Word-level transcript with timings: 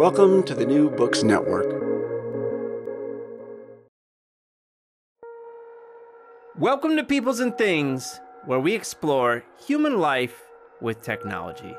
Welcome 0.00 0.44
to 0.44 0.54
the 0.54 0.64
New 0.64 0.88
Books 0.88 1.22
Network. 1.22 1.66
Welcome 6.56 6.96
to 6.96 7.04
Peoples 7.04 7.38
and 7.38 7.54
Things, 7.58 8.18
where 8.46 8.58
we 8.58 8.72
explore 8.72 9.44
human 9.66 9.98
life 9.98 10.44
with 10.80 11.02
technology. 11.02 11.74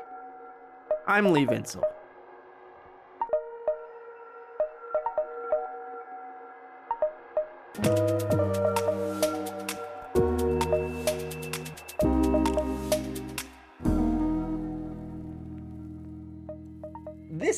I'm 1.08 1.32
Lee 1.32 1.46
Vinsel. 1.46 1.82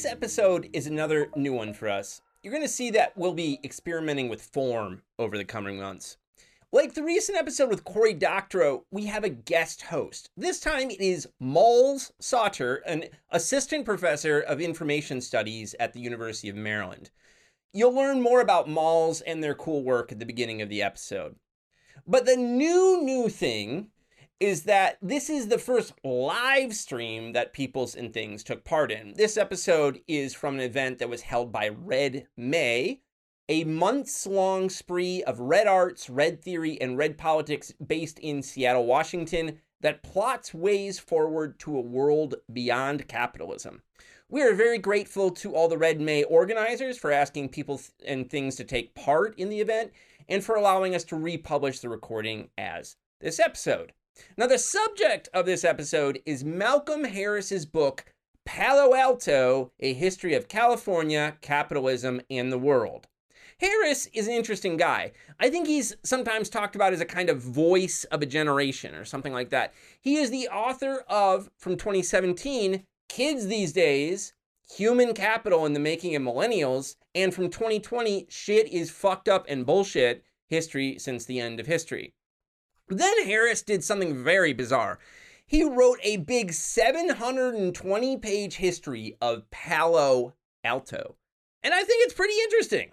This 0.05 0.13
episode 0.13 0.69
is 0.75 0.87
another 0.87 1.31
new 1.35 1.55
one 1.55 1.73
for 1.73 1.89
us. 1.89 2.21
You're 2.43 2.53
going 2.53 2.63
to 2.63 2.69
see 2.69 2.91
that 2.91 3.17
we'll 3.17 3.33
be 3.33 3.59
experimenting 3.65 4.29
with 4.29 4.43
form 4.43 5.01
over 5.19 5.39
the 5.39 5.47
coming 5.47 5.79
months. 5.79 6.19
Like 6.71 6.93
the 6.93 7.03
recent 7.03 7.39
episode 7.39 7.71
with 7.71 7.85
Cory 7.85 8.13
Doctorow, 8.13 8.85
we 8.91 9.07
have 9.07 9.25
a 9.25 9.31
guest 9.31 9.81
host. 9.81 10.29
This 10.37 10.61
time 10.61 10.91
it 10.91 11.01
is 11.01 11.27
Mols 11.41 12.13
Sauter, 12.21 12.83
an 12.85 13.05
assistant 13.31 13.87
professor 13.87 14.41
of 14.41 14.61
information 14.61 15.23
studies 15.23 15.75
at 15.81 15.95
the 15.95 16.01
University 16.01 16.51
of 16.51 16.57
Maryland. 16.57 17.11
You'll 17.73 17.95
learn 17.95 18.21
more 18.21 18.43
about 18.43 18.69
Mols 18.69 19.23
and 19.23 19.43
their 19.43 19.55
cool 19.55 19.83
work 19.85 20.13
at 20.13 20.19
the 20.19 20.27
beginning 20.27 20.61
of 20.61 20.69
the 20.69 20.83
episode. 20.83 21.37
But 22.07 22.27
the 22.27 22.37
new, 22.37 23.01
new 23.03 23.31
thing 23.31 23.89
is 24.41 24.65
that 24.65 24.99
this 25.01 25.31
is 25.31 25.49
the 25.49 25.59
first 25.59 25.93
live 26.03 26.75
stream 26.75 27.33
that 27.33 27.53
Peoples 27.53 27.95
and 27.95 28.13
Things 28.13 28.43
took 28.43 28.65
part 28.65 28.91
in. 28.91 29.15
This 29.15 29.37
episode 29.37 30.01
is 30.09 30.35
from 30.35 30.55
an 30.55 30.61
event 30.61 30.99
that 30.99 31.09
was 31.09 31.23
held 31.23 31.53
by 31.53 31.69
Red 31.69 32.27
May, 32.37 33.01
a 33.49 33.65
months 33.65 34.27
long 34.27 34.69
spree 34.71 35.23
of 35.23 35.39
red 35.39 35.67
arts, 35.67 36.11
red 36.11 36.43
theory, 36.43 36.81
and 36.81 36.99
red 36.99 37.17
politics 37.17 37.73
based 37.87 38.19
in 38.19 38.43
Seattle, 38.43 38.87
Washington 38.87 39.61
that 39.81 40.03
plots 40.03 40.55
ways 40.55 40.99
forward 40.99 41.59
to 41.61 41.77
a 41.77 41.81
world 41.81 42.37
beyond 42.53 43.07
capitalism. 43.07 43.83
We 44.31 44.43
are 44.43 44.55
very 44.55 44.79
grateful 44.79 45.31
to 45.33 45.55
all 45.55 45.69
the 45.69 45.77
Red 45.79 46.01
May 46.01 46.25
organizers 46.25 46.97
for 46.97 47.13
asking 47.13 47.51
people 47.51 47.81
and 48.07 48.29
things 48.29 48.57
to 48.57 48.65
take 48.65 48.95
part 48.95 49.39
in 49.39 49.51
the 49.51 49.61
event 49.61 49.93
and 50.29 50.43
for 50.43 50.57
allowing 50.57 50.95
us 50.95 51.05
to 51.05 51.17
republish 51.17 51.81
the 51.81 51.91
recording 51.91 52.49
as 52.57 52.97
this 53.21 53.39
episode. 53.39 53.93
Now, 54.37 54.47
the 54.47 54.59
subject 54.59 55.29
of 55.35 55.47
this 55.47 55.65
episode 55.65 56.21
is 56.27 56.45
Malcolm 56.45 57.05
Harris's 57.05 57.67
book, 57.67 58.05
Palo 58.45 58.95
Alto 58.95 59.73
A 59.81 59.93
History 59.93 60.35
of 60.35 60.49
California, 60.49 61.37
Capitalism, 61.41 62.21
and 62.31 62.53
the 62.53 62.59
World. 62.59 63.07
Harris 63.61 64.07
is 64.13 64.27
an 64.27 64.35
interesting 64.35 64.77
guy. 64.77 65.13
I 65.39 65.49
think 65.49 65.67
he's 65.67 65.97
sometimes 66.03 66.49
talked 66.49 66.75
about 66.77 66.93
as 66.93 67.01
a 67.01 67.07
kind 67.07 67.31
of 67.31 67.41
voice 67.41 68.05
of 68.05 68.21
a 68.23 68.27
generation 68.27 68.95
or 68.95 69.05
something 69.05 69.33
like 69.33 69.51
that. 69.51 69.73
He 70.01 70.17
is 70.17 70.31
the 70.31 70.49
author 70.49 71.05
of, 71.09 71.51
from 71.57 71.77
2017, 71.77 72.85
Kids 73.09 73.47
These 73.47 73.73
Days 73.73 74.33
Human 74.77 75.15
Capital 75.15 75.67
in 75.67 75.73
the 75.73 75.81
Making 75.81 76.17
of 76.17 76.23
Millennials, 76.23 76.97
and 77.15 77.33
from 77.33 77.51
2020, 77.51 78.27
Shit 78.29 78.69
is 78.69 78.91
Fucked 78.91 79.29
Up 79.29 79.45
and 79.49 79.67
Bullshit 79.67 80.25
History 80.49 80.99
Since 80.99 81.27
the 81.27 81.39
End 81.39 81.61
of 81.61 81.67
History. 81.67 82.15
Then 82.89 83.25
Harris 83.25 83.63
did 83.63 83.83
something 83.83 84.23
very 84.23 84.53
bizarre. 84.53 84.99
He 85.47 85.65
wrote 85.65 85.99
a 86.03 86.19
big 86.19 86.53
720 86.53 88.17
page 88.19 88.57
history 88.57 89.17
of 89.21 89.51
Palo 89.51 90.35
Alto. 90.63 91.17
And 91.63 91.73
I 91.73 91.83
think 91.83 92.05
it's 92.05 92.15
pretty 92.15 92.39
interesting. 92.45 92.91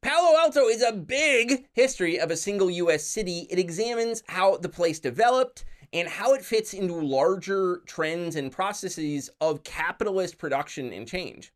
Palo 0.00 0.38
Alto 0.38 0.68
is 0.68 0.82
a 0.82 0.92
big 0.92 1.66
history 1.72 2.20
of 2.20 2.30
a 2.30 2.36
single 2.36 2.70
US 2.70 3.04
city. 3.04 3.48
It 3.50 3.58
examines 3.58 4.22
how 4.28 4.58
the 4.58 4.68
place 4.68 5.00
developed 5.00 5.64
and 5.92 6.06
how 6.06 6.34
it 6.34 6.44
fits 6.44 6.72
into 6.72 6.94
larger 6.94 7.82
trends 7.86 8.36
and 8.36 8.52
processes 8.52 9.30
of 9.40 9.64
capitalist 9.64 10.38
production 10.38 10.92
and 10.92 11.08
change. 11.08 11.52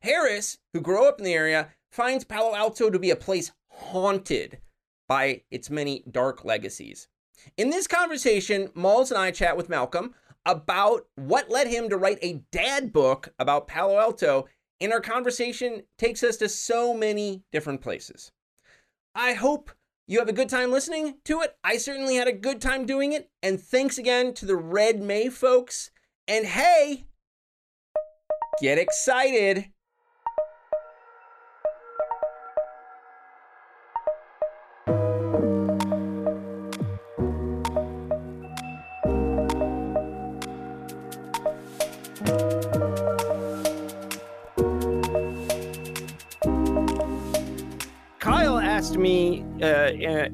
Harris, 0.00 0.58
who 0.72 0.80
grew 0.80 1.06
up 1.06 1.18
in 1.18 1.24
the 1.24 1.34
area, 1.34 1.68
finds 1.90 2.24
Palo 2.24 2.56
Alto 2.56 2.90
to 2.90 2.98
be 2.98 3.10
a 3.10 3.16
place 3.16 3.52
haunted 3.68 4.58
by 5.06 5.42
its 5.50 5.70
many 5.70 6.02
dark 6.10 6.44
legacies. 6.44 7.08
In 7.56 7.70
this 7.70 7.86
conversation, 7.86 8.70
Mols 8.74 9.10
and 9.10 9.18
I 9.18 9.30
chat 9.30 9.56
with 9.56 9.68
Malcolm 9.68 10.14
about 10.44 11.06
what 11.14 11.50
led 11.50 11.68
him 11.68 11.88
to 11.88 11.96
write 11.96 12.18
a 12.22 12.42
dad 12.50 12.92
book 12.92 13.32
about 13.38 13.68
Palo 13.68 13.98
Alto, 13.98 14.46
and 14.80 14.92
our 14.92 15.00
conversation 15.00 15.82
takes 15.98 16.22
us 16.22 16.36
to 16.38 16.48
so 16.48 16.94
many 16.94 17.42
different 17.52 17.80
places. 17.80 18.32
I 19.14 19.34
hope 19.34 19.70
you 20.08 20.18
have 20.18 20.28
a 20.28 20.32
good 20.32 20.48
time 20.48 20.72
listening 20.72 21.18
to 21.24 21.42
it. 21.42 21.56
I 21.62 21.76
certainly 21.76 22.16
had 22.16 22.28
a 22.28 22.32
good 22.32 22.60
time 22.60 22.86
doing 22.86 23.12
it, 23.12 23.30
and 23.42 23.60
thanks 23.60 23.98
again 23.98 24.34
to 24.34 24.46
the 24.46 24.56
Red 24.56 25.00
May 25.00 25.28
folks. 25.28 25.90
And 26.26 26.46
hey, 26.46 27.06
get 28.60 28.78
excited! 28.78 29.70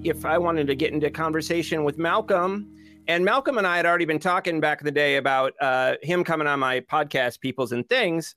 If 0.05 0.25
I 0.25 0.39
wanted 0.39 0.67
to 0.67 0.75
get 0.75 0.93
into 0.93 1.11
conversation 1.11 1.85
with 1.85 1.99
Malcolm. 1.99 2.75
And 3.07 3.25
Malcolm 3.25 3.59
and 3.59 3.67
I 3.67 3.77
had 3.77 3.87
already 3.87 4.05
been 4.05 4.19
talking 4.19 4.61
back 4.61 4.81
in 4.81 4.85
the 4.85 4.93
day 4.93 5.17
about 5.17 5.55
uh, 5.61 5.95
him 6.03 6.25
coming 6.25 6.47
on 6.47 6.61
my 6.61 6.81
podcast, 6.81 7.41
Peoples 7.41 7.73
and 7.73 7.89
Things. 7.89 8.35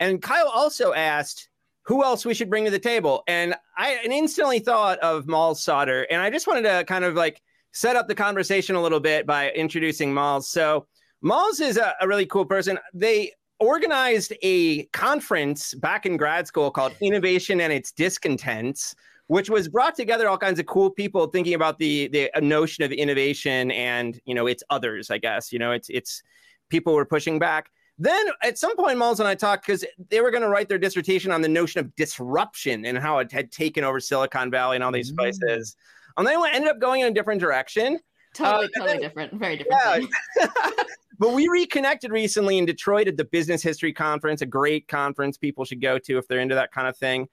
And 0.00 0.20
Kyle 0.20 0.48
also 0.48 0.92
asked 0.92 1.48
who 1.82 2.04
else 2.04 2.26
we 2.26 2.34
should 2.34 2.50
bring 2.50 2.64
to 2.64 2.70
the 2.70 2.78
table. 2.78 3.22
And 3.26 3.54
I 3.76 3.98
instantly 4.04 4.58
thought 4.58 4.98
of 4.98 5.26
Mols 5.26 5.62
Sauter. 5.62 6.06
And 6.10 6.20
I 6.20 6.30
just 6.30 6.46
wanted 6.46 6.62
to 6.62 6.84
kind 6.84 7.04
of 7.04 7.14
like 7.14 7.40
set 7.72 7.96
up 7.96 8.08
the 8.08 8.14
conversation 8.14 8.76
a 8.76 8.82
little 8.82 9.00
bit 9.00 9.26
by 9.26 9.50
introducing 9.52 10.12
Mols. 10.12 10.50
So 10.50 10.86
Mols 11.22 11.60
is 11.60 11.78
a, 11.78 11.94
a 12.00 12.06
really 12.06 12.26
cool 12.26 12.44
person. 12.44 12.78
They 12.92 13.32
organized 13.58 14.34
a 14.42 14.84
conference 14.86 15.74
back 15.74 16.06
in 16.06 16.16
grad 16.16 16.46
school 16.46 16.70
called 16.70 16.94
Innovation 17.00 17.60
and 17.60 17.72
Its 17.72 17.90
Discontents, 17.92 18.94
which 19.28 19.48
was 19.48 19.68
brought 19.68 19.94
together 19.94 20.28
all 20.28 20.38
kinds 20.38 20.58
of 20.58 20.66
cool 20.66 20.90
people 20.90 21.26
thinking 21.26 21.54
about 21.54 21.78
the 21.78 22.08
the 22.08 22.30
notion 22.40 22.82
of 22.82 22.90
innovation 22.90 23.70
and 23.70 24.20
you 24.24 24.34
know 24.34 24.46
it's 24.46 24.64
others. 24.70 25.10
I 25.10 25.18
guess 25.18 25.52
you 25.52 25.58
know 25.58 25.72
it's 25.72 25.88
it's 25.88 26.22
people 26.68 26.94
were 26.94 27.06
pushing 27.06 27.38
back. 27.38 27.70
Then 27.98 28.26
at 28.42 28.58
some 28.58 28.76
point, 28.76 28.96
Mols 28.96 29.20
and 29.20 29.28
I 29.28 29.34
talked 29.34 29.66
because 29.66 29.84
they 30.08 30.20
were 30.20 30.30
going 30.30 30.42
to 30.42 30.48
write 30.48 30.68
their 30.68 30.78
dissertation 30.78 31.32
on 31.32 31.42
the 31.42 31.48
notion 31.48 31.80
of 31.80 31.94
disruption 31.96 32.84
and 32.84 32.96
how 32.96 33.18
it 33.18 33.30
had 33.32 33.50
taken 33.50 33.82
over 33.84 33.98
Silicon 33.98 34.50
Valley 34.50 34.76
and 34.76 34.84
all 34.84 34.92
these 34.92 35.10
mm-hmm. 35.10 35.18
places. 35.18 35.76
And 36.16 36.26
then 36.26 36.40
we 36.40 36.48
ended 36.52 36.70
up 36.70 36.78
going 36.78 37.00
in 37.00 37.08
a 37.08 37.10
different 37.10 37.40
direction. 37.40 37.98
Totally, 38.34 38.66
uh, 38.66 38.68
totally 38.76 38.92
then, 38.92 39.00
different. 39.00 39.32
Very 39.34 39.56
different. 39.56 40.10
Yeah. 40.38 40.46
but 41.18 41.32
we 41.32 41.48
reconnected 41.48 42.12
recently 42.12 42.58
in 42.58 42.66
Detroit 42.66 43.08
at 43.08 43.16
the 43.16 43.24
Business 43.24 43.62
History 43.62 43.92
Conference, 43.92 44.42
a 44.42 44.46
great 44.46 44.86
conference 44.86 45.36
people 45.36 45.64
should 45.64 45.82
go 45.82 45.98
to 45.98 46.18
if 46.18 46.28
they're 46.28 46.40
into 46.40 46.54
that 46.54 46.70
kind 46.70 46.86
of 46.86 46.96
thing. 46.96 47.28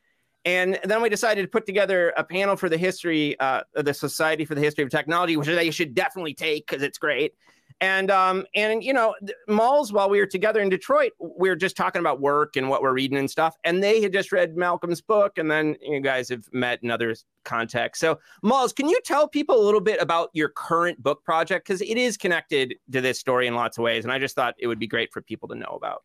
And 0.46 0.80
then 0.84 1.02
we 1.02 1.10
decided 1.10 1.42
to 1.42 1.48
put 1.48 1.66
together 1.66 2.14
a 2.18 2.24
panel 2.24 2.56
for 2.56 2.70
the 2.70 2.78
history, 2.78 3.38
uh, 3.40 3.62
the 3.74 3.94
Society 3.94 4.46
for 4.46 4.54
the 4.54 4.62
History 4.62 4.84
of 4.84 4.92
Technology, 4.92 5.36
which 5.38 5.48
they 5.48 5.72
should 5.72 5.96
definitely 5.96 6.36
take 6.36 6.68
because 6.68 6.84
it's 6.84 7.00
great. 7.00 7.34
And 7.82 8.10
um, 8.10 8.46
and 8.56 8.84
you 8.84 8.94
know, 8.94 9.16
Mols, 9.50 9.92
while 9.92 10.10
we 10.10 10.20
were 10.20 10.26
together 10.26 10.62
in 10.62 10.70
Detroit, 10.70 11.12
we 11.20 11.50
were 11.50 11.58
just 11.58 11.76
talking 11.76 12.00
about 12.00 12.22
work 12.22 12.56
and 12.56 12.70
what 12.70 12.82
we're 12.82 12.94
reading 12.94 13.18
and 13.18 13.30
stuff. 13.30 13.58
And 13.66 13.84
they 13.84 14.02
had 14.02 14.14
just 14.14 14.32
read 14.32 14.56
Malcolm's 14.56 15.02
book, 15.02 15.38
and 15.38 15.52
then 15.52 15.76
you 15.82 16.00
guys 16.00 16.30
have 16.30 16.46
met 16.54 16.80
in 16.84 16.90
other 16.90 17.14
contexts. 17.44 18.00
So, 18.00 18.20
Mols, 18.44 18.72
can 18.72 18.88
you 18.88 19.00
tell 19.04 19.28
people 19.28 19.60
a 19.60 19.66
little 19.66 19.82
bit 19.82 20.02
about 20.02 20.30
your 20.34 20.50
current 20.50 21.04
book 21.04 21.24
project? 21.26 21.68
Because 21.68 21.82
it 21.82 21.98
is 21.98 22.16
connected 22.16 22.76
to 22.94 23.02
this 23.02 23.20
story 23.20 23.46
in 23.46 23.56
lots 23.56 23.78
of 23.78 23.84
ways, 23.84 24.06
and 24.06 24.12
I 24.14 24.20
just 24.20 24.36
thought 24.36 24.56
it 24.58 24.68
would 24.68 24.80
be 24.80 24.88
great 24.88 25.12
for 25.12 25.22
people 25.22 25.50
to 25.50 25.56
know 25.56 25.76
about. 25.76 26.04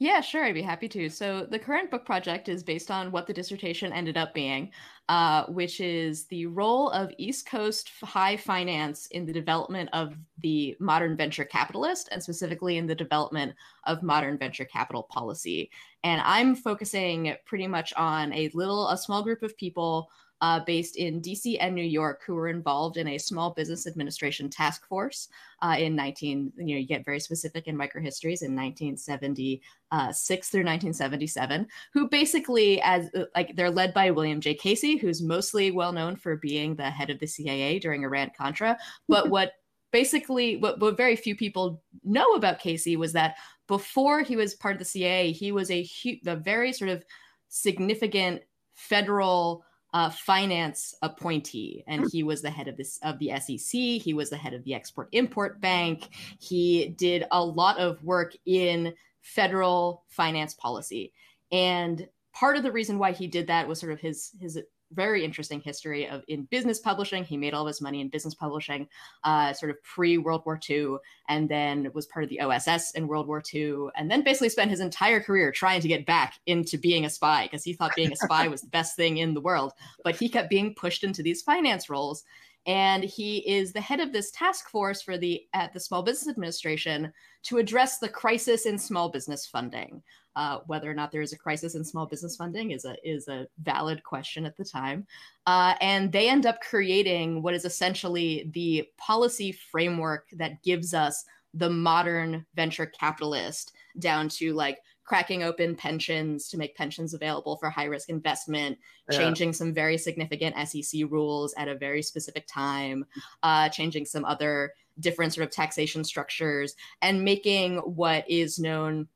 Yeah, 0.00 0.20
sure, 0.20 0.44
I'd 0.44 0.54
be 0.54 0.62
happy 0.62 0.88
to. 0.90 1.10
So, 1.10 1.44
the 1.44 1.58
current 1.58 1.90
book 1.90 2.06
project 2.06 2.48
is 2.48 2.62
based 2.62 2.88
on 2.88 3.10
what 3.10 3.26
the 3.26 3.32
dissertation 3.32 3.92
ended 3.92 4.16
up 4.16 4.32
being, 4.32 4.70
uh, 5.08 5.46
which 5.46 5.80
is 5.80 6.26
the 6.26 6.46
role 6.46 6.90
of 6.90 7.10
East 7.18 7.46
Coast 7.48 7.90
high 8.04 8.36
finance 8.36 9.06
in 9.08 9.26
the 9.26 9.32
development 9.32 9.88
of 9.92 10.14
the 10.40 10.76
modern 10.78 11.16
venture 11.16 11.44
capitalist, 11.44 12.08
and 12.12 12.22
specifically 12.22 12.76
in 12.76 12.86
the 12.86 12.94
development 12.94 13.56
of 13.84 14.04
modern 14.04 14.38
venture 14.38 14.64
capital 14.64 15.02
policy. 15.02 15.68
And 16.04 16.20
I'm 16.24 16.54
focusing 16.54 17.34
pretty 17.44 17.66
much 17.66 17.92
on 17.94 18.32
a 18.32 18.50
little, 18.54 18.88
a 18.90 18.96
small 18.96 19.24
group 19.24 19.42
of 19.42 19.56
people 19.56 20.10
uh, 20.40 20.60
based 20.64 20.96
in 20.96 21.20
DC 21.20 21.56
and 21.60 21.74
New 21.74 21.82
York 21.82 22.22
who 22.24 22.34
were 22.34 22.48
involved 22.48 22.96
in 22.96 23.08
a 23.08 23.18
small 23.18 23.50
business 23.50 23.86
administration 23.86 24.48
task 24.48 24.86
force 24.86 25.28
uh, 25.62 25.76
in 25.78 25.96
19, 25.96 26.52
you 26.56 26.64
know, 26.64 26.80
you 26.80 26.86
get 26.86 27.04
very 27.04 27.18
specific 27.18 27.66
in 27.66 27.76
microhistories 27.76 28.42
in 28.42 28.54
1976 28.54 30.48
through 30.48 30.60
1977, 30.60 31.66
who 31.92 32.08
basically, 32.08 32.80
as 32.82 33.10
uh, 33.16 33.24
like 33.34 33.56
they're 33.56 33.70
led 33.70 33.92
by 33.92 34.10
William 34.10 34.40
J. 34.40 34.54
Casey, 34.54 34.96
who's 34.96 35.22
mostly 35.22 35.70
well 35.70 35.92
known 35.92 36.14
for 36.16 36.36
being 36.36 36.76
the 36.76 36.90
head 36.90 37.10
of 37.10 37.18
the 37.18 37.26
CIA 37.26 37.78
during 37.78 38.04
Iran 38.04 38.30
Contra. 38.36 38.78
But 39.08 39.30
what 39.30 39.52
basically 39.90 40.56
what, 40.56 40.78
what 40.80 40.96
very 40.96 41.16
few 41.16 41.34
people 41.34 41.82
know 42.04 42.34
about 42.34 42.60
Casey 42.60 42.96
was 42.96 43.12
that 43.14 43.36
before 43.66 44.22
he 44.22 44.36
was 44.36 44.54
part 44.54 44.74
of 44.74 44.78
the 44.78 44.84
CIA, 44.84 45.32
he 45.32 45.52
was 45.52 45.70
a 45.70 45.86
hu- 46.02 46.18
the 46.22 46.36
very 46.36 46.72
sort 46.72 46.90
of 46.90 47.04
significant 47.48 48.42
federal 48.74 49.64
uh, 49.94 50.10
finance 50.10 50.94
appointee, 51.02 51.84
and 51.86 52.02
hmm. 52.02 52.08
he 52.12 52.22
was 52.22 52.42
the 52.42 52.50
head 52.50 52.68
of 52.68 52.76
this 52.76 52.98
of 53.02 53.18
the 53.18 53.32
SEC. 53.40 53.70
He 53.72 54.12
was 54.14 54.30
the 54.30 54.36
head 54.36 54.54
of 54.54 54.64
the 54.64 54.74
Export 54.74 55.08
Import 55.12 55.60
Bank. 55.60 56.08
He 56.38 56.88
did 56.88 57.24
a 57.30 57.42
lot 57.42 57.78
of 57.78 58.02
work 58.04 58.34
in 58.46 58.94
federal 59.22 60.04
finance 60.08 60.54
policy, 60.54 61.12
and 61.50 62.06
part 62.34 62.56
of 62.56 62.62
the 62.62 62.72
reason 62.72 62.98
why 62.98 63.12
he 63.12 63.26
did 63.26 63.46
that 63.46 63.66
was 63.66 63.80
sort 63.80 63.92
of 63.92 64.00
his 64.00 64.32
his 64.40 64.58
very 64.92 65.24
interesting 65.24 65.60
history 65.60 66.08
of 66.08 66.22
in 66.28 66.44
business 66.44 66.78
publishing. 66.80 67.24
He 67.24 67.36
made 67.36 67.54
all 67.54 67.62
of 67.62 67.68
his 67.68 67.80
money 67.80 68.00
in 68.00 68.08
business 68.08 68.34
publishing, 68.34 68.88
uh, 69.24 69.52
sort 69.52 69.70
of 69.70 69.82
pre 69.82 70.18
World 70.18 70.42
War 70.46 70.58
II, 70.68 70.96
and 71.28 71.48
then 71.48 71.90
was 71.94 72.06
part 72.06 72.24
of 72.24 72.30
the 72.30 72.40
OSS 72.40 72.92
in 72.92 73.06
World 73.06 73.26
War 73.26 73.42
II, 73.52 73.88
and 73.96 74.10
then 74.10 74.22
basically 74.22 74.48
spent 74.48 74.70
his 74.70 74.80
entire 74.80 75.20
career 75.20 75.52
trying 75.52 75.80
to 75.80 75.88
get 75.88 76.06
back 76.06 76.34
into 76.46 76.78
being 76.78 77.04
a 77.04 77.10
spy 77.10 77.44
because 77.44 77.64
he 77.64 77.72
thought 77.72 77.94
being 77.96 78.12
a 78.12 78.16
spy 78.16 78.48
was 78.48 78.62
the 78.62 78.68
best 78.68 78.96
thing 78.96 79.18
in 79.18 79.34
the 79.34 79.40
world. 79.40 79.72
But 80.04 80.16
he 80.16 80.28
kept 80.28 80.50
being 80.50 80.74
pushed 80.74 81.04
into 81.04 81.22
these 81.22 81.42
finance 81.42 81.90
roles. 81.90 82.24
And 82.66 83.02
he 83.02 83.38
is 83.50 83.72
the 83.72 83.80
head 83.80 83.98
of 83.98 84.12
this 84.12 84.30
task 84.30 84.68
force 84.68 85.00
for 85.00 85.16
the 85.16 85.42
at 85.54 85.72
the 85.72 85.80
Small 85.80 86.02
Business 86.02 86.28
Administration 86.28 87.12
to 87.44 87.56
address 87.56 87.98
the 87.98 88.08
crisis 88.10 88.66
in 88.66 88.78
small 88.78 89.08
business 89.08 89.46
funding. 89.46 90.02
Uh, 90.38 90.60
whether 90.68 90.88
or 90.88 90.94
not 90.94 91.10
there 91.10 91.20
is 91.20 91.32
a 91.32 91.36
crisis 91.36 91.74
in 91.74 91.84
small 91.84 92.06
business 92.06 92.36
funding 92.36 92.70
is 92.70 92.84
a 92.84 92.94
is 93.02 93.26
a 93.26 93.48
valid 93.64 94.04
question 94.04 94.46
at 94.46 94.56
the 94.56 94.64
time, 94.64 95.04
uh, 95.46 95.74
and 95.80 96.12
they 96.12 96.28
end 96.28 96.46
up 96.46 96.60
creating 96.60 97.42
what 97.42 97.54
is 97.54 97.64
essentially 97.64 98.48
the 98.54 98.88
policy 98.96 99.50
framework 99.50 100.28
that 100.30 100.62
gives 100.62 100.94
us 100.94 101.24
the 101.54 101.68
modern 101.68 102.46
venture 102.54 102.86
capitalist 102.86 103.72
down 103.98 104.28
to 104.28 104.54
like 104.54 104.78
cracking 105.02 105.42
open 105.42 105.74
pensions 105.74 106.48
to 106.48 106.56
make 106.56 106.76
pensions 106.76 107.14
available 107.14 107.56
for 107.56 107.68
high 107.68 107.86
risk 107.86 108.08
investment, 108.08 108.78
yeah. 109.10 109.18
changing 109.18 109.52
some 109.52 109.74
very 109.74 109.98
significant 109.98 110.54
SEC 110.68 111.00
rules 111.08 111.52
at 111.58 111.66
a 111.66 111.74
very 111.74 112.02
specific 112.02 112.46
time, 112.46 113.04
uh, 113.42 113.68
changing 113.70 114.04
some 114.04 114.24
other 114.24 114.72
different 115.00 115.32
sort 115.34 115.44
of 115.44 115.52
taxation 115.52 116.04
structures, 116.04 116.76
and 117.02 117.24
making 117.24 117.78
what 117.78 118.24
is 118.30 118.60
known 118.60 119.08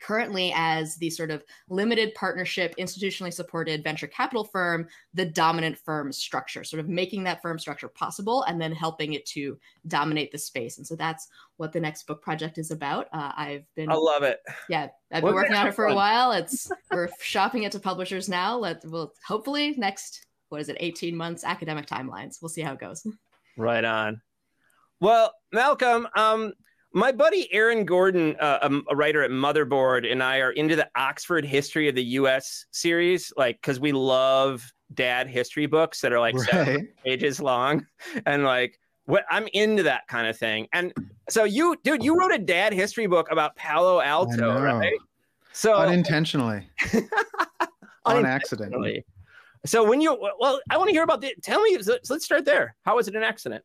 currently 0.00 0.52
as 0.54 0.96
the 0.96 1.10
sort 1.10 1.30
of 1.30 1.44
limited 1.68 2.14
partnership, 2.14 2.74
institutionally 2.78 3.32
supported 3.32 3.84
venture 3.84 4.06
capital 4.06 4.44
firm, 4.44 4.88
the 5.14 5.26
dominant 5.26 5.78
firm 5.78 6.12
structure, 6.12 6.64
sort 6.64 6.80
of 6.80 6.88
making 6.88 7.24
that 7.24 7.42
firm 7.42 7.58
structure 7.58 7.88
possible 7.88 8.42
and 8.44 8.60
then 8.60 8.72
helping 8.72 9.12
it 9.14 9.26
to 9.26 9.58
dominate 9.86 10.32
the 10.32 10.38
space. 10.38 10.78
And 10.78 10.86
so 10.86 10.96
that's 10.96 11.28
what 11.56 11.72
the 11.72 11.80
next 11.80 12.06
book 12.06 12.22
project 12.22 12.58
is 12.58 12.70
about. 12.70 13.08
Uh, 13.12 13.32
I've 13.36 13.64
been, 13.76 13.90
I 13.90 13.94
love 13.94 14.22
it. 14.22 14.40
Yeah, 14.68 14.88
I've 15.12 15.22
been 15.22 15.34
working 15.34 15.56
on 15.56 15.66
it 15.66 15.74
for 15.74 15.86
a 15.86 15.94
while. 15.94 16.32
It's 16.32 16.70
we're 16.90 17.08
shopping 17.20 17.64
it 17.64 17.72
to 17.72 17.78
publishers 17.80 18.28
now. 18.28 18.56
Let 18.56 18.82
we'll 18.84 19.12
hopefully 19.26 19.74
next 19.76 20.26
what 20.50 20.60
is 20.60 20.68
it, 20.68 20.76
18 20.80 21.16
months 21.16 21.44
academic 21.44 21.86
timelines. 21.86 22.42
We'll 22.42 22.50
see 22.50 22.60
how 22.60 22.74
it 22.74 22.80
goes. 22.80 23.06
Right 23.56 23.84
on. 23.84 24.20
Well, 25.00 25.32
Malcolm, 25.52 26.06
um, 26.14 26.52
my 26.92 27.12
buddy 27.12 27.52
Aaron 27.52 27.84
Gordon, 27.84 28.36
uh, 28.40 28.58
a, 28.62 28.92
a, 28.92 28.96
writer 28.96 29.22
at 29.22 29.30
Motherboard, 29.30 30.10
and 30.10 30.22
I 30.22 30.38
are 30.38 30.50
into 30.52 30.76
the 30.76 30.88
Oxford 30.96 31.44
History 31.44 31.88
of 31.88 31.94
the 31.94 32.04
U.S. 32.04 32.66
series, 32.70 33.32
like 33.36 33.60
because 33.60 33.78
we 33.78 33.92
love 33.92 34.72
dad 34.94 35.28
history 35.28 35.66
books 35.66 36.00
that 36.00 36.12
are 36.12 36.20
like 36.20 36.34
right. 36.52 36.88
pages 37.04 37.40
long, 37.40 37.86
and 38.26 38.44
like 38.44 38.78
what 39.04 39.24
I'm 39.30 39.48
into 39.52 39.82
that 39.84 40.06
kind 40.08 40.26
of 40.26 40.36
thing. 40.36 40.68
And 40.72 40.92
so 41.28 41.44
you, 41.44 41.76
dude, 41.84 42.02
you 42.02 42.18
wrote 42.18 42.32
a 42.32 42.38
dad 42.38 42.72
history 42.72 43.06
book 43.06 43.30
about 43.30 43.56
Palo 43.56 44.00
Alto, 44.00 44.60
right? 44.60 44.98
So 45.52 45.74
unintentionally, 45.74 46.68
on 48.04 48.24
accident. 48.24 49.04
So 49.66 49.84
when 49.84 50.00
you, 50.00 50.16
well, 50.38 50.60
I 50.70 50.78
want 50.78 50.88
to 50.88 50.92
hear 50.92 51.02
about 51.02 51.20
the. 51.20 51.34
Tell 51.42 51.62
me, 51.62 51.80
so 51.82 51.98
let's 52.08 52.24
start 52.24 52.44
there. 52.44 52.74
How 52.84 52.96
was 52.96 53.08
it 53.08 53.14
an 53.14 53.22
accident? 53.22 53.62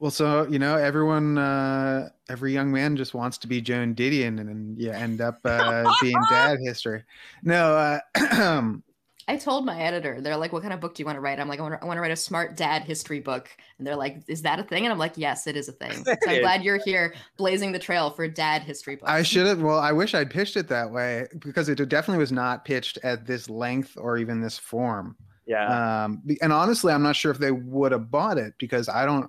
Well, 0.00 0.10
so 0.10 0.46
you 0.48 0.58
know, 0.58 0.76
everyone, 0.76 1.38
uh, 1.38 2.10
every 2.28 2.52
young 2.52 2.70
man 2.70 2.96
just 2.96 3.14
wants 3.14 3.38
to 3.38 3.48
be 3.48 3.60
Joan 3.60 3.94
Didion, 3.94 4.40
and 4.40 4.48
then 4.48 4.76
you 4.78 4.90
end 4.90 5.20
up 5.20 5.40
uh, 5.44 5.92
being 6.00 6.20
dad 6.30 6.58
history. 6.62 7.04
No, 7.42 8.00
uh, 8.14 8.72
I 9.28 9.36
told 9.36 9.66
my 9.66 9.78
editor, 9.78 10.20
they're 10.20 10.36
like, 10.36 10.52
"What 10.52 10.62
kind 10.62 10.72
of 10.72 10.80
book 10.80 10.94
do 10.94 11.02
you 11.02 11.04
want 11.04 11.16
to 11.16 11.20
write?" 11.20 11.38
I'm 11.38 11.48
like, 11.48 11.58
"I 11.58 11.62
want 11.62 11.74
to, 11.74 11.82
I 11.82 11.86
want 11.86 11.98
to 11.98 12.00
write 12.00 12.12
a 12.12 12.16
smart 12.16 12.56
dad 12.56 12.82
history 12.82 13.20
book," 13.20 13.50
and 13.76 13.86
they're 13.86 13.96
like, 13.96 14.22
"Is 14.28 14.42
that 14.42 14.58
a 14.58 14.62
thing?" 14.62 14.84
And 14.84 14.92
I'm 14.92 14.98
like, 14.98 15.12
"Yes, 15.16 15.46
it 15.46 15.56
is 15.56 15.68
a 15.68 15.72
thing." 15.72 16.04
So 16.04 16.14
I'm 16.26 16.40
glad 16.40 16.62
you're 16.62 16.80
here, 16.82 17.14
blazing 17.36 17.72
the 17.72 17.78
trail 17.78 18.10
for 18.10 18.26
dad 18.26 18.62
history 18.62 18.96
books. 18.96 19.10
I 19.10 19.22
should 19.22 19.46
have. 19.46 19.60
Well, 19.60 19.78
I 19.78 19.92
wish 19.92 20.14
I'd 20.14 20.30
pitched 20.30 20.56
it 20.56 20.68
that 20.68 20.90
way 20.90 21.26
because 21.40 21.68
it 21.68 21.76
definitely 21.88 22.20
was 22.20 22.32
not 22.32 22.64
pitched 22.64 22.98
at 23.02 23.26
this 23.26 23.50
length 23.50 23.98
or 23.98 24.16
even 24.16 24.40
this 24.40 24.56
form. 24.56 25.16
Yeah. 25.46 26.04
Um, 26.04 26.22
and 26.40 26.52
honestly, 26.52 26.92
I'm 26.92 27.02
not 27.02 27.16
sure 27.16 27.30
if 27.30 27.38
they 27.38 27.50
would 27.50 27.92
have 27.92 28.10
bought 28.10 28.38
it 28.38 28.54
because 28.58 28.88
I 28.88 29.04
don't. 29.04 29.28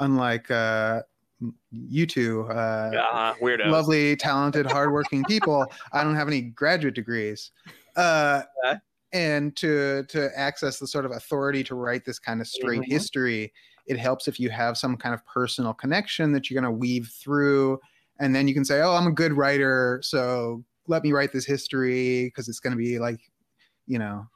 Unlike 0.00 0.50
uh, 0.50 1.02
you 1.70 2.06
two, 2.06 2.46
uh, 2.50 2.90
uh, 3.12 3.34
lovely, 3.66 4.16
talented, 4.16 4.66
hardworking 4.66 5.24
people, 5.24 5.66
I 5.92 6.04
don't 6.04 6.14
have 6.14 6.28
any 6.28 6.42
graduate 6.42 6.94
degrees. 6.94 7.50
Uh, 7.96 8.42
and 9.12 9.56
to 9.56 10.04
to 10.08 10.30
access 10.36 10.78
the 10.78 10.86
sort 10.86 11.04
of 11.04 11.12
authority 11.12 11.64
to 11.64 11.74
write 11.74 12.04
this 12.04 12.18
kind 12.18 12.40
of 12.40 12.46
straight 12.46 12.82
mm-hmm. 12.82 12.90
history, 12.90 13.52
it 13.86 13.98
helps 13.98 14.28
if 14.28 14.38
you 14.38 14.50
have 14.50 14.76
some 14.76 14.96
kind 14.96 15.14
of 15.14 15.24
personal 15.26 15.72
connection 15.72 16.32
that 16.32 16.50
you're 16.50 16.60
going 16.60 16.70
to 16.70 16.78
weave 16.78 17.08
through, 17.08 17.78
and 18.20 18.34
then 18.34 18.46
you 18.46 18.54
can 18.54 18.64
say, 18.64 18.82
"Oh, 18.82 18.94
I'm 18.94 19.06
a 19.06 19.12
good 19.12 19.32
writer, 19.32 20.00
so 20.02 20.62
let 20.88 21.04
me 21.04 21.12
write 21.12 21.32
this 21.32 21.46
history 21.46 22.24
because 22.26 22.48
it's 22.48 22.60
going 22.60 22.72
to 22.72 22.82
be 22.82 22.98
like, 22.98 23.20
you 23.86 23.98
know, 23.98 24.26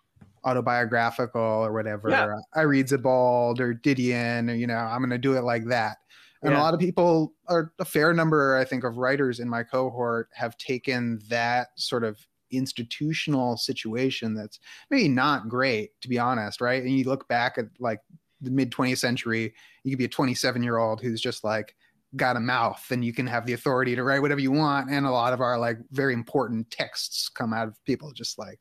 autobiographical 0.44 1.40
or 1.40 1.72
whatever. 1.72 2.11
Yeah. 2.11 2.34
I 2.54 2.62
read 2.62 2.88
Sebald 2.88 3.61
or 3.61 3.75
Didion, 3.75 4.50
or 4.50 4.54
you 4.54 4.66
know, 4.66 4.76
I'm 4.76 4.99
going 5.00 5.11
to 5.11 5.18
do 5.18 5.37
it 5.37 5.42
like 5.42 5.66
that. 5.66 5.99
And 6.42 6.52
Yeah. 6.52 6.61
a 6.61 6.62
lot 6.62 6.75
of 6.75 6.80
people, 6.80 7.34
or 7.49 7.72
a 7.78 7.84
fair 7.84 8.12
number, 8.12 8.56
I 8.56 8.64
think, 8.64 8.84
of 8.84 8.96
writers 8.96 9.38
in 9.38 9.49
my 9.49 9.62
cohort 9.62 10.28
have 10.34 10.56
taken 10.58 11.20
that 11.28 11.68
sort 11.76 12.02
of 12.02 12.18
institutional 12.50 13.56
situation 13.56 14.34
that's 14.34 14.58
maybe 14.90 15.08
not 15.08 15.49
great, 15.49 15.99
to 16.00 16.08
be 16.08 16.18
honest, 16.18 16.61
right? 16.61 16.82
And 16.82 16.92
you 16.92 17.04
look 17.04 17.28
back 17.28 17.58
at 17.58 17.66
like 17.78 18.00
the 18.40 18.50
mid 18.50 18.72
20th 18.72 18.99
century, 18.99 19.54
you 19.84 19.92
could 19.92 19.99
be 19.99 20.04
a 20.04 20.08
27 20.08 20.62
year 20.62 20.78
old 20.78 21.00
who's 21.00 21.20
just 21.20 21.44
like 21.44 21.75
got 22.16 22.37
a 22.37 22.40
mouth 22.40 22.84
and 22.90 23.04
you 23.04 23.12
can 23.12 23.26
have 23.26 23.46
the 23.46 23.54
authority 23.54 23.94
to 23.94 24.02
write 24.04 24.20
whatever 24.20 24.40
you 24.40 24.52
want. 24.52 24.90
And 24.90 25.06
a 25.06 25.11
lot 25.11 25.32
of 25.32 25.40
our 25.40 25.58
like 25.58 25.78
very 25.92 26.12
important 26.12 26.70
texts 26.70 27.28
come 27.28 27.54
out 27.54 27.68
of 27.68 27.82
people 27.84 28.12
just 28.12 28.38
like 28.38 28.58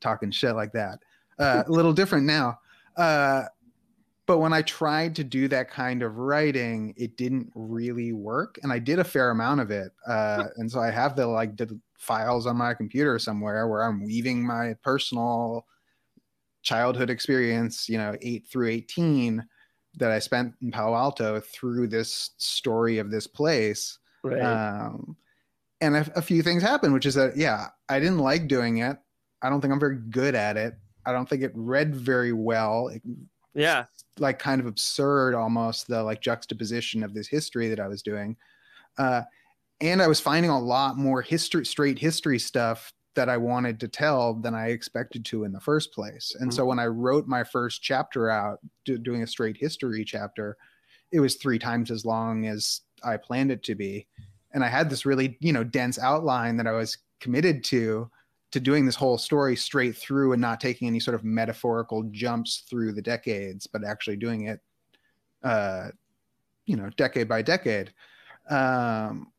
talking 0.00 0.30
shit 0.30 0.54
like 0.54 0.72
that. 0.72 0.98
Uh, 1.38 1.64
a 1.66 1.70
little 1.70 1.92
different 1.92 2.26
now. 2.26 2.58
Uh, 2.96 3.44
but 4.26 4.38
when 4.38 4.52
I 4.52 4.62
tried 4.62 5.16
to 5.16 5.24
do 5.24 5.48
that 5.48 5.70
kind 5.70 6.02
of 6.02 6.16
writing, 6.16 6.94
it 6.96 7.16
didn't 7.16 7.50
really 7.54 8.12
work. 8.12 8.58
And 8.62 8.72
I 8.72 8.78
did 8.78 8.98
a 8.98 9.04
fair 9.04 9.30
amount 9.30 9.60
of 9.60 9.70
it. 9.70 9.92
Uh, 10.06 10.44
and 10.56 10.70
so 10.70 10.80
I 10.80 10.90
have 10.90 11.16
the 11.16 11.26
like 11.26 11.56
the 11.56 11.78
files 11.98 12.46
on 12.46 12.56
my 12.56 12.74
computer 12.74 13.18
somewhere 13.18 13.68
where 13.68 13.82
I'm 13.82 14.04
weaving 14.04 14.46
my 14.46 14.74
personal 14.82 15.66
childhood 16.62 17.10
experience, 17.10 17.88
you 17.88 17.98
know, 17.98 18.16
eight 18.22 18.46
through 18.46 18.68
18 18.68 19.44
that 19.98 20.10
I 20.10 20.18
spent 20.18 20.54
in 20.62 20.70
Palo 20.70 20.96
Alto 20.96 21.40
through 21.40 21.88
this 21.88 22.30
story 22.38 22.98
of 22.98 23.10
this 23.10 23.26
place. 23.26 23.98
Right. 24.22 24.40
Um, 24.40 25.16
and 25.80 25.96
a, 25.96 26.12
a 26.16 26.22
few 26.22 26.42
things 26.42 26.62
happened, 26.62 26.94
which 26.94 27.06
is 27.06 27.14
that, 27.14 27.36
yeah, 27.36 27.66
I 27.88 27.98
didn't 27.98 28.18
like 28.18 28.48
doing 28.48 28.78
it. 28.78 28.96
I 29.42 29.50
don't 29.50 29.60
think 29.60 29.72
I'm 29.72 29.80
very 29.80 29.98
good 30.10 30.34
at 30.34 30.56
it. 30.56 30.74
I 31.04 31.12
don't 31.12 31.28
think 31.28 31.42
it 31.42 31.52
read 31.54 31.94
very 31.94 32.32
well. 32.32 32.88
It, 32.88 33.02
yeah. 33.54 33.84
like 34.18 34.38
kind 34.38 34.60
of 34.60 34.66
absurd 34.66 35.34
almost 35.34 35.86
the 35.88 36.02
like 36.02 36.20
juxtaposition 36.20 37.02
of 37.02 37.14
this 37.14 37.28
history 37.28 37.68
that 37.68 37.80
I 37.80 37.88
was 37.88 38.02
doing. 38.02 38.36
Uh, 38.98 39.22
and 39.80 40.00
I 40.00 40.06
was 40.06 40.20
finding 40.20 40.50
a 40.50 40.60
lot 40.60 40.96
more 40.96 41.22
history, 41.22 41.66
straight 41.66 41.98
history 41.98 42.38
stuff 42.38 42.92
that 43.14 43.28
I 43.28 43.36
wanted 43.36 43.78
to 43.80 43.88
tell 43.88 44.34
than 44.34 44.54
I 44.54 44.68
expected 44.68 45.24
to 45.26 45.44
in 45.44 45.52
the 45.52 45.60
first 45.60 45.92
place. 45.92 46.34
And 46.38 46.52
so 46.52 46.64
when 46.64 46.78
I 46.78 46.86
wrote 46.86 47.26
my 47.26 47.44
first 47.44 47.82
chapter 47.82 48.30
out, 48.30 48.58
do, 48.84 48.96
doing 48.96 49.22
a 49.22 49.26
straight 49.26 49.56
history 49.56 50.04
chapter, 50.04 50.56
it 51.10 51.20
was 51.20 51.36
three 51.36 51.58
times 51.58 51.90
as 51.90 52.06
long 52.06 52.46
as 52.46 52.82
I 53.04 53.18
planned 53.18 53.50
it 53.50 53.62
to 53.64 53.74
be. 53.74 54.06
And 54.54 54.64
I 54.64 54.68
had 54.68 54.88
this 54.88 55.04
really, 55.04 55.36
you 55.40 55.52
know, 55.52 55.64
dense 55.64 55.98
outline 55.98 56.56
that 56.56 56.66
I 56.66 56.72
was 56.72 56.96
committed 57.20 57.64
to 57.64 58.10
to 58.52 58.60
doing 58.60 58.86
this 58.86 58.94
whole 58.94 59.18
story 59.18 59.56
straight 59.56 59.96
through 59.96 60.32
and 60.32 60.40
not 60.40 60.60
taking 60.60 60.86
any 60.86 61.00
sort 61.00 61.14
of 61.14 61.24
metaphorical 61.24 62.04
jumps 62.10 62.64
through 62.68 62.92
the 62.92 63.02
decades, 63.02 63.66
but 63.66 63.84
actually 63.84 64.16
doing 64.16 64.46
it, 64.46 64.60
uh, 65.42 65.88
you 66.66 66.76
know, 66.76 66.90
decade 66.96 67.28
by 67.28 67.42
decade. 67.42 67.92
Um, 68.50 69.32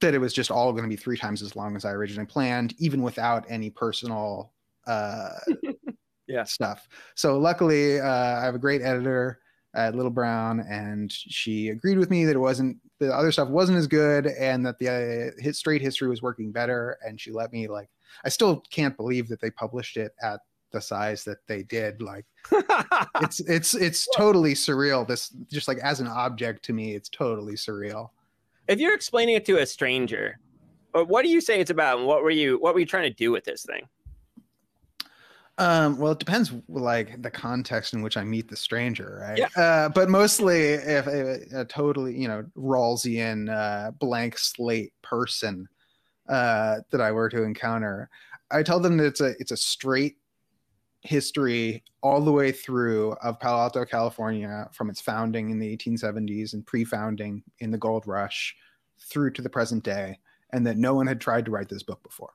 that 0.00 0.14
it 0.14 0.18
was 0.18 0.32
just 0.32 0.50
all 0.50 0.72
going 0.72 0.84
to 0.84 0.90
be 0.90 0.96
three 0.96 1.16
times 1.16 1.42
as 1.42 1.56
long 1.56 1.74
as 1.74 1.84
I 1.84 1.92
originally 1.92 2.26
planned, 2.26 2.74
even 2.78 3.02
without 3.02 3.46
any 3.48 3.70
personal 3.70 4.52
uh, 4.86 5.30
Yeah. 6.28 6.44
stuff. 6.44 6.88
So 7.14 7.38
luckily, 7.38 8.00
uh, 8.00 8.06
I 8.40 8.44
have 8.44 8.54
a 8.54 8.58
great 8.58 8.82
editor 8.82 9.38
at 9.74 9.94
Little 9.94 10.10
Brown, 10.10 10.60
and 10.60 11.12
she 11.12 11.68
agreed 11.68 11.98
with 11.98 12.10
me 12.10 12.24
that 12.24 12.34
it 12.34 12.40
wasn't 12.40 12.78
the 12.98 13.14
other 13.14 13.30
stuff 13.30 13.48
wasn't 13.48 13.78
as 13.78 13.86
good, 13.86 14.26
and 14.26 14.66
that 14.66 14.78
the 14.78 14.88
uh, 14.88 15.42
hit 15.42 15.54
straight 15.54 15.82
history 15.82 16.08
was 16.08 16.22
working 16.22 16.50
better. 16.50 16.98
And 17.06 17.20
she 17.20 17.30
let 17.30 17.52
me 17.52 17.68
like. 17.68 17.88
I 18.24 18.28
still 18.28 18.62
can't 18.70 18.96
believe 18.96 19.28
that 19.28 19.40
they 19.40 19.50
published 19.50 19.96
it 19.96 20.12
at 20.22 20.40
the 20.72 20.80
size 20.80 21.24
that 21.24 21.38
they 21.46 21.62
did. 21.62 22.02
Like 22.02 22.26
it's 23.22 23.40
it's 23.40 23.74
it's 23.74 24.08
totally 24.16 24.54
surreal. 24.54 25.06
This 25.06 25.30
just 25.50 25.68
like 25.68 25.78
as 25.78 26.00
an 26.00 26.06
object 26.06 26.64
to 26.66 26.72
me, 26.72 26.94
it's 26.94 27.08
totally 27.08 27.54
surreal. 27.54 28.10
if 28.68 28.78
you're 28.78 28.94
explaining 28.94 29.36
it 29.36 29.44
to 29.46 29.58
a 29.58 29.66
stranger, 29.66 30.38
what 30.92 31.22
do 31.22 31.28
you 31.28 31.40
say 31.40 31.60
it's 31.60 31.70
about, 31.70 31.98
and 31.98 32.06
what 32.06 32.22
were 32.22 32.30
you 32.30 32.58
what 32.58 32.74
were 32.74 32.80
you 32.80 32.86
trying 32.86 33.10
to 33.10 33.14
do 33.14 33.32
with 33.32 33.44
this 33.44 33.64
thing? 33.64 33.88
Um, 35.58 35.96
well, 35.96 36.12
it 36.12 36.18
depends, 36.18 36.52
like 36.68 37.22
the 37.22 37.30
context 37.30 37.94
in 37.94 38.02
which 38.02 38.18
I 38.18 38.24
meet 38.24 38.46
the 38.48 38.56
stranger, 38.56 39.20
right? 39.22 39.38
Yeah. 39.38 39.48
Uh, 39.56 39.88
but 39.88 40.10
mostly, 40.10 40.72
if 40.72 41.06
a, 41.06 41.60
a 41.60 41.64
totally, 41.64 42.14
you 42.14 42.28
know, 42.28 42.44
Rawlsian 42.58 43.48
uh, 43.48 43.92
blank 43.92 44.36
slate 44.36 44.92
person 45.02 45.66
uh, 46.28 46.78
that 46.90 47.00
I 47.00 47.12
were 47.12 47.28
to 47.28 47.42
encounter, 47.42 48.10
I 48.50 48.62
tell 48.62 48.80
them 48.80 48.96
that 48.98 49.06
it's 49.06 49.20
a 49.20 49.34
it's 49.38 49.52
a 49.52 49.56
straight 49.56 50.16
history 51.02 51.84
all 52.02 52.20
the 52.20 52.32
way 52.32 52.52
through 52.52 53.12
of 53.22 53.38
Palo 53.38 53.60
Alto, 53.60 53.84
California, 53.84 54.68
from 54.72 54.90
its 54.90 55.00
founding 55.00 55.50
in 55.50 55.58
the 55.58 55.76
1870s 55.76 56.52
and 56.52 56.66
pre-founding 56.66 57.42
in 57.60 57.70
the 57.70 57.78
gold 57.78 58.06
rush 58.06 58.54
through 58.98 59.30
to 59.32 59.42
the 59.42 59.50
present 59.50 59.84
day, 59.84 60.18
and 60.52 60.66
that 60.66 60.76
no 60.76 60.94
one 60.94 61.06
had 61.06 61.20
tried 61.20 61.44
to 61.44 61.50
write 61.50 61.68
this 61.68 61.82
book 61.82 62.02
before. 62.02 62.32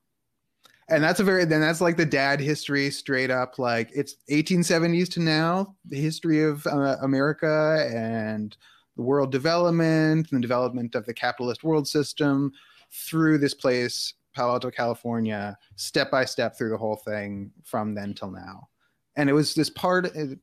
And 0.90 1.02
that's 1.02 1.22
a 1.22 1.24
very 1.24 1.46
then 1.46 1.62
that's 1.62 1.80
like 1.80 1.96
the 1.96 2.06
dad 2.06 2.42
history 2.42 2.92
straight 2.92 3.32
up 3.32 3.58
like 3.58 3.90
it's 3.96 4.18
1870s 4.30 5.10
to 5.14 5.22
now 5.22 5.76
the 5.86 6.02
history 6.02 6.44
of 6.44 6.68
uh, 6.68 6.98
america 7.02 7.90
and 7.94 8.58
the 8.98 9.02
world 9.02 9.32
development 9.32 10.30
and 10.32 10.38
the 10.38 10.42
development 10.42 10.96
of 10.96 11.06
the 11.06 11.14
capitalist 11.14 11.64
world 11.64 11.88
system 11.88 12.52
through 12.92 13.38
this 13.38 13.54
place 13.54 14.14
palo 14.34 14.54
alto 14.54 14.72
california 14.72 15.58
step 15.76 16.10
by 16.12 16.26
step 16.26 16.58
through 16.58 16.70
the 16.70 16.78
whole 16.78 16.96
thing 16.96 17.52
from 17.64 17.94
then 17.94 18.14
till 18.14 18.32
now. 18.32 18.68
And 19.16 19.30
it 19.30 19.34
was 19.34 19.54
this 19.54 19.70
part 19.70 20.06
uh, 20.06 20.36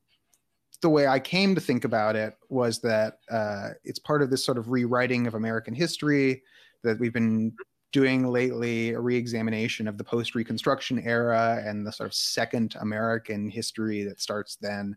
the 0.81 0.89
way 0.89 1.07
i 1.07 1.19
came 1.19 1.55
to 1.55 1.61
think 1.61 1.85
about 1.85 2.15
it 2.15 2.35
was 2.49 2.79
that 2.81 3.19
uh, 3.29 3.69
it's 3.83 3.99
part 3.99 4.21
of 4.21 4.29
this 4.29 4.45
sort 4.45 4.57
of 4.57 4.69
rewriting 4.69 5.27
of 5.27 5.35
american 5.35 5.73
history 5.73 6.43
that 6.83 6.99
we've 6.99 7.13
been 7.13 7.51
doing 7.91 8.27
lately 8.27 8.91
a 8.91 8.99
re-examination 8.99 9.87
of 9.87 9.97
the 9.97 10.03
post-reconstruction 10.03 10.99
era 10.99 11.61
and 11.65 11.85
the 11.85 11.91
sort 11.91 12.07
of 12.07 12.13
second 12.13 12.75
american 12.81 13.49
history 13.49 14.03
that 14.03 14.21
starts 14.21 14.57
then. 14.61 14.95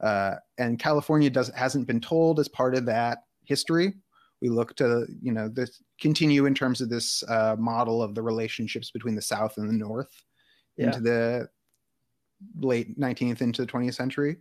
Uh, 0.00 0.34
and 0.58 0.78
california 0.78 1.30
does 1.30 1.48
hasn't 1.54 1.86
been 1.86 2.00
told 2.00 2.40
as 2.40 2.48
part 2.48 2.74
of 2.74 2.86
that 2.86 3.24
history 3.44 3.94
we 4.42 4.48
look 4.48 4.74
to 4.76 5.06
you 5.22 5.32
know 5.32 5.48
this 5.48 5.82
continue 6.00 6.44
in 6.44 6.54
terms 6.54 6.80
of 6.82 6.90
this 6.90 7.22
uh, 7.28 7.56
model 7.58 8.02
of 8.02 8.14
the 8.14 8.20
relationships 8.22 8.90
between 8.90 9.14
the 9.14 9.22
south 9.22 9.56
and 9.56 9.68
the 9.68 9.72
north 9.72 10.12
Yeah. 10.76 10.86
into 10.86 11.00
the 11.00 11.48
late 12.58 12.98
19th 12.98 13.40
into 13.40 13.64
the 13.64 13.72
20th 13.72 13.94
century 13.94 14.36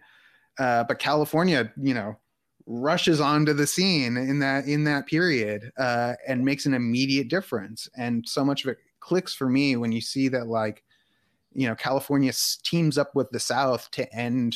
uh, 0.60 0.84
but 0.84 1.00
california 1.00 1.72
you 1.78 1.94
know 1.94 2.18
rushes 2.66 3.22
onto 3.22 3.54
the 3.54 3.68
scene 3.68 4.18
in 4.18 4.40
that 4.40 4.66
in 4.66 4.84
that 4.84 5.06
period 5.06 5.72
uh, 5.78 6.14
and 6.28 6.44
makes 6.44 6.66
an 6.66 6.74
immediate 6.74 7.28
difference 7.28 7.88
and 7.96 8.28
so 8.28 8.44
much 8.44 8.66
of 8.66 8.72
it 8.72 8.78
clicks 9.00 9.34
for 9.34 9.50
me 9.50 9.76
when 9.76 9.92
you 9.92 10.02
see 10.02 10.28
that 10.30 10.48
like 10.48 10.84
you 11.54 11.68
know 11.68 11.76
california 11.76 12.32
teams 12.64 12.98
up 12.98 13.14
with 13.16 13.30
the 13.32 13.40
south 13.40 13.90
to 13.92 14.12
end 14.16 14.56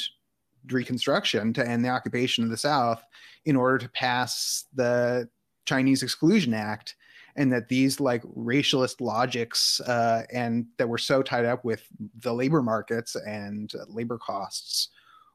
reconstruction 0.72 1.54
to 1.54 1.68
end 1.68 1.86
the 1.86 1.90
occupation 1.90 2.44
of 2.44 2.50
the 2.50 2.58
south 2.58 3.04
in 3.46 3.56
order 3.56 3.78
to 3.78 3.90
pass 3.90 4.66
the 4.74 5.30
chinese 5.66 6.04
exclusion 6.04 6.54
act 6.54 6.96
and 7.36 7.52
that 7.52 7.68
these 7.68 8.00
like 8.00 8.24
racialist 8.38 9.02
logics 9.02 9.82
uh, 9.82 10.24
and 10.32 10.66
that 10.78 10.88
were 10.88 10.98
so 10.98 11.22
tied 11.22 11.46
up 11.46 11.66
with 11.66 11.86
the 12.20 12.34
labor 12.34 12.62
markets 12.62 13.16
and 13.16 13.74
uh, 13.76 13.84
labor 13.90 14.18
costs 14.18 14.90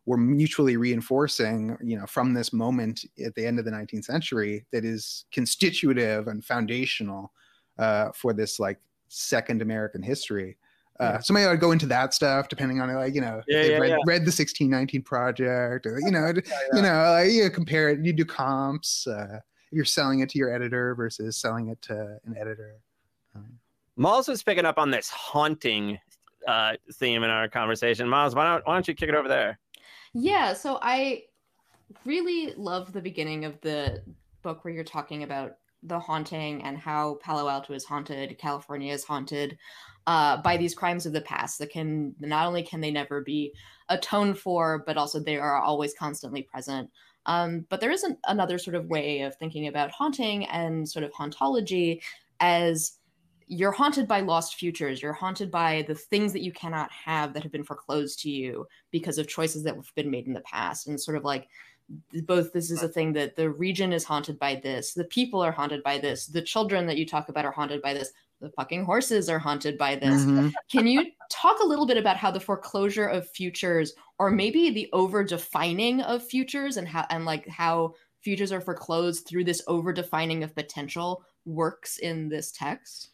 were 0.06 0.16
mutually 0.16 0.76
reinforcing 0.76 1.76
you 1.82 1.99
know 1.99 2.06
from 2.06 2.32
this 2.32 2.52
moment 2.52 3.04
at 3.25 3.34
the 3.34 3.46
end 3.46 3.58
of 3.58 3.64
the 3.64 3.70
19th 3.70 4.04
century 4.04 4.64
that 4.72 4.84
is 4.84 5.25
constitutive 5.32 6.26
and 6.26 6.44
foundational 6.44 7.32
uh, 7.78 8.10
for 8.12 8.32
this 8.32 8.58
like 8.58 8.78
second 9.08 9.60
american 9.62 10.02
history. 10.02 10.56
Uh, 10.99 11.18
so 11.18 11.32
maybe 11.32 11.46
I'd 11.46 11.60
go 11.60 11.72
into 11.72 11.87
that 11.87 12.12
stuff 12.12 12.49
depending 12.49 12.82
on 12.82 12.92
like 12.94 13.14
you 13.14 13.22
know 13.22 13.40
Yeah, 13.49 13.64
yeah, 13.64 13.78
read, 13.78 13.99
read 14.04 14.22
the 14.22 14.32
1619 14.32 15.02
project 15.02 15.87
or 15.87 15.99
you 15.99 16.10
know 16.10 16.32
you 16.75 16.82
know 16.82 17.12
like, 17.12 17.30
you 17.30 17.49
compare 17.49 17.88
it 17.88 18.04
you 18.04 18.12
do 18.12 18.26
comps 18.26 19.06
uh, 19.06 19.40
you're 19.70 19.84
selling 19.84 20.20
it 20.20 20.28
to 20.30 20.38
your 20.38 20.52
editor 20.54 20.94
versus 20.94 21.36
selling 21.36 21.68
it 21.68 21.80
to 21.82 22.18
an 22.24 22.36
editor 22.38 22.76
um, 23.34 23.58
Mols 23.96 24.28
was 24.28 24.42
picking 24.42 24.64
up 24.64 24.78
on 24.78 24.90
this 24.90 25.10
haunting 25.10 25.98
uh, 26.48 26.72
theme 26.94 27.22
in 27.22 27.30
our 27.30 27.48
conversation. 27.48 28.08
Mols, 28.08 28.34
why 28.34 28.44
don't 28.44 28.66
why 28.66 28.74
don't 28.74 28.88
you 28.88 28.94
kick 28.94 29.08
it 29.08 29.14
over 29.14 29.28
there? 29.28 29.58
Yeah, 30.14 30.54
so 30.54 30.78
I 30.80 31.24
really 32.04 32.54
love 32.56 32.92
the 32.92 33.02
beginning 33.02 33.44
of 33.44 33.60
the 33.60 34.02
book 34.42 34.64
where 34.64 34.72
you're 34.72 34.84
talking 34.84 35.22
about 35.22 35.56
the 35.82 35.98
haunting 35.98 36.62
and 36.62 36.78
how 36.78 37.18
Palo 37.22 37.48
Alto 37.48 37.72
is 37.72 37.84
haunted, 37.84 38.38
California 38.38 38.92
is 38.92 39.04
haunted 39.04 39.58
uh, 40.06 40.36
by 40.38 40.56
these 40.56 40.74
crimes 40.74 41.06
of 41.06 41.12
the 41.12 41.20
past 41.20 41.58
that 41.58 41.70
can 41.70 42.14
not 42.20 42.46
only 42.46 42.62
can 42.62 42.80
they 42.80 42.90
never 42.90 43.22
be 43.22 43.54
atoned 43.88 44.38
for, 44.38 44.82
but 44.86 44.96
also 44.96 45.20
they 45.20 45.36
are 45.36 45.60
always 45.60 45.94
constantly 45.94 46.42
present. 46.42 46.90
Um, 47.26 47.66
but 47.68 47.80
there 47.80 47.90
isn't 47.90 48.18
another 48.26 48.58
sort 48.58 48.76
of 48.76 48.86
way 48.86 49.20
of 49.22 49.36
thinking 49.36 49.68
about 49.68 49.90
haunting 49.90 50.46
and 50.46 50.88
sort 50.88 51.04
of 51.04 51.12
hauntology 51.12 52.00
as 52.40 52.92
you're 53.46 53.72
haunted 53.72 54.06
by 54.06 54.20
lost 54.20 54.54
futures. 54.54 55.02
You're 55.02 55.12
haunted 55.12 55.50
by 55.50 55.84
the 55.88 55.94
things 55.94 56.32
that 56.32 56.42
you 56.42 56.52
cannot 56.52 56.90
have 56.92 57.34
that 57.34 57.42
have 57.42 57.50
been 57.50 57.64
foreclosed 57.64 58.20
to 58.20 58.30
you 58.30 58.66
because 58.92 59.18
of 59.18 59.26
choices 59.26 59.64
that 59.64 59.74
have 59.74 59.92
been 59.96 60.10
made 60.10 60.28
in 60.28 60.34
the 60.34 60.40
past. 60.42 60.86
And 60.86 61.00
sort 61.00 61.16
of 61.16 61.24
like 61.24 61.48
both 62.24 62.52
this 62.52 62.70
is 62.70 62.84
a 62.84 62.88
thing 62.88 63.12
that 63.14 63.34
the 63.34 63.50
region 63.50 63.92
is 63.92 64.04
haunted 64.04 64.38
by 64.38 64.54
this, 64.54 64.94
the 64.94 65.04
people 65.04 65.40
are 65.40 65.50
haunted 65.50 65.82
by 65.82 65.98
this, 65.98 66.26
the 66.26 66.42
children 66.42 66.86
that 66.86 66.96
you 66.96 67.04
talk 67.04 67.28
about 67.28 67.44
are 67.44 67.50
haunted 67.50 67.82
by 67.82 67.92
this, 67.92 68.12
the 68.40 68.50
fucking 68.50 68.85
horses 68.85 69.28
are 69.28 69.38
haunted 69.38 69.76
by 69.76 69.97
this. 69.97 70.23
Mm-hmm. 70.23 70.49
Can 70.70 70.87
you 70.87 71.06
talk 71.30 71.61
a 71.61 71.66
little 71.66 71.87
bit 71.87 71.97
about 71.97 72.16
how 72.16 72.30
the 72.30 72.40
foreclosure 72.40 73.06
of 73.06 73.28
futures, 73.30 73.92
or 74.18 74.30
maybe 74.30 74.70
the 74.70 74.88
over 74.92 75.23
defining 75.25 76.00
of 76.02 76.25
futures, 76.26 76.76
and 76.76 76.88
how 76.88 77.06
and 77.11 77.25
like 77.25 77.47
how 77.49 77.94
futures 78.23 78.52
are 78.52 78.61
foreclosed 78.61 79.26
through 79.26 79.44
this 79.44 79.62
over 79.66 79.92
defining 79.92 80.42
of 80.42 80.54
potential 80.54 81.25
works 81.44 81.99
in 81.99 82.28
this 82.28 82.52
text? 82.52 83.11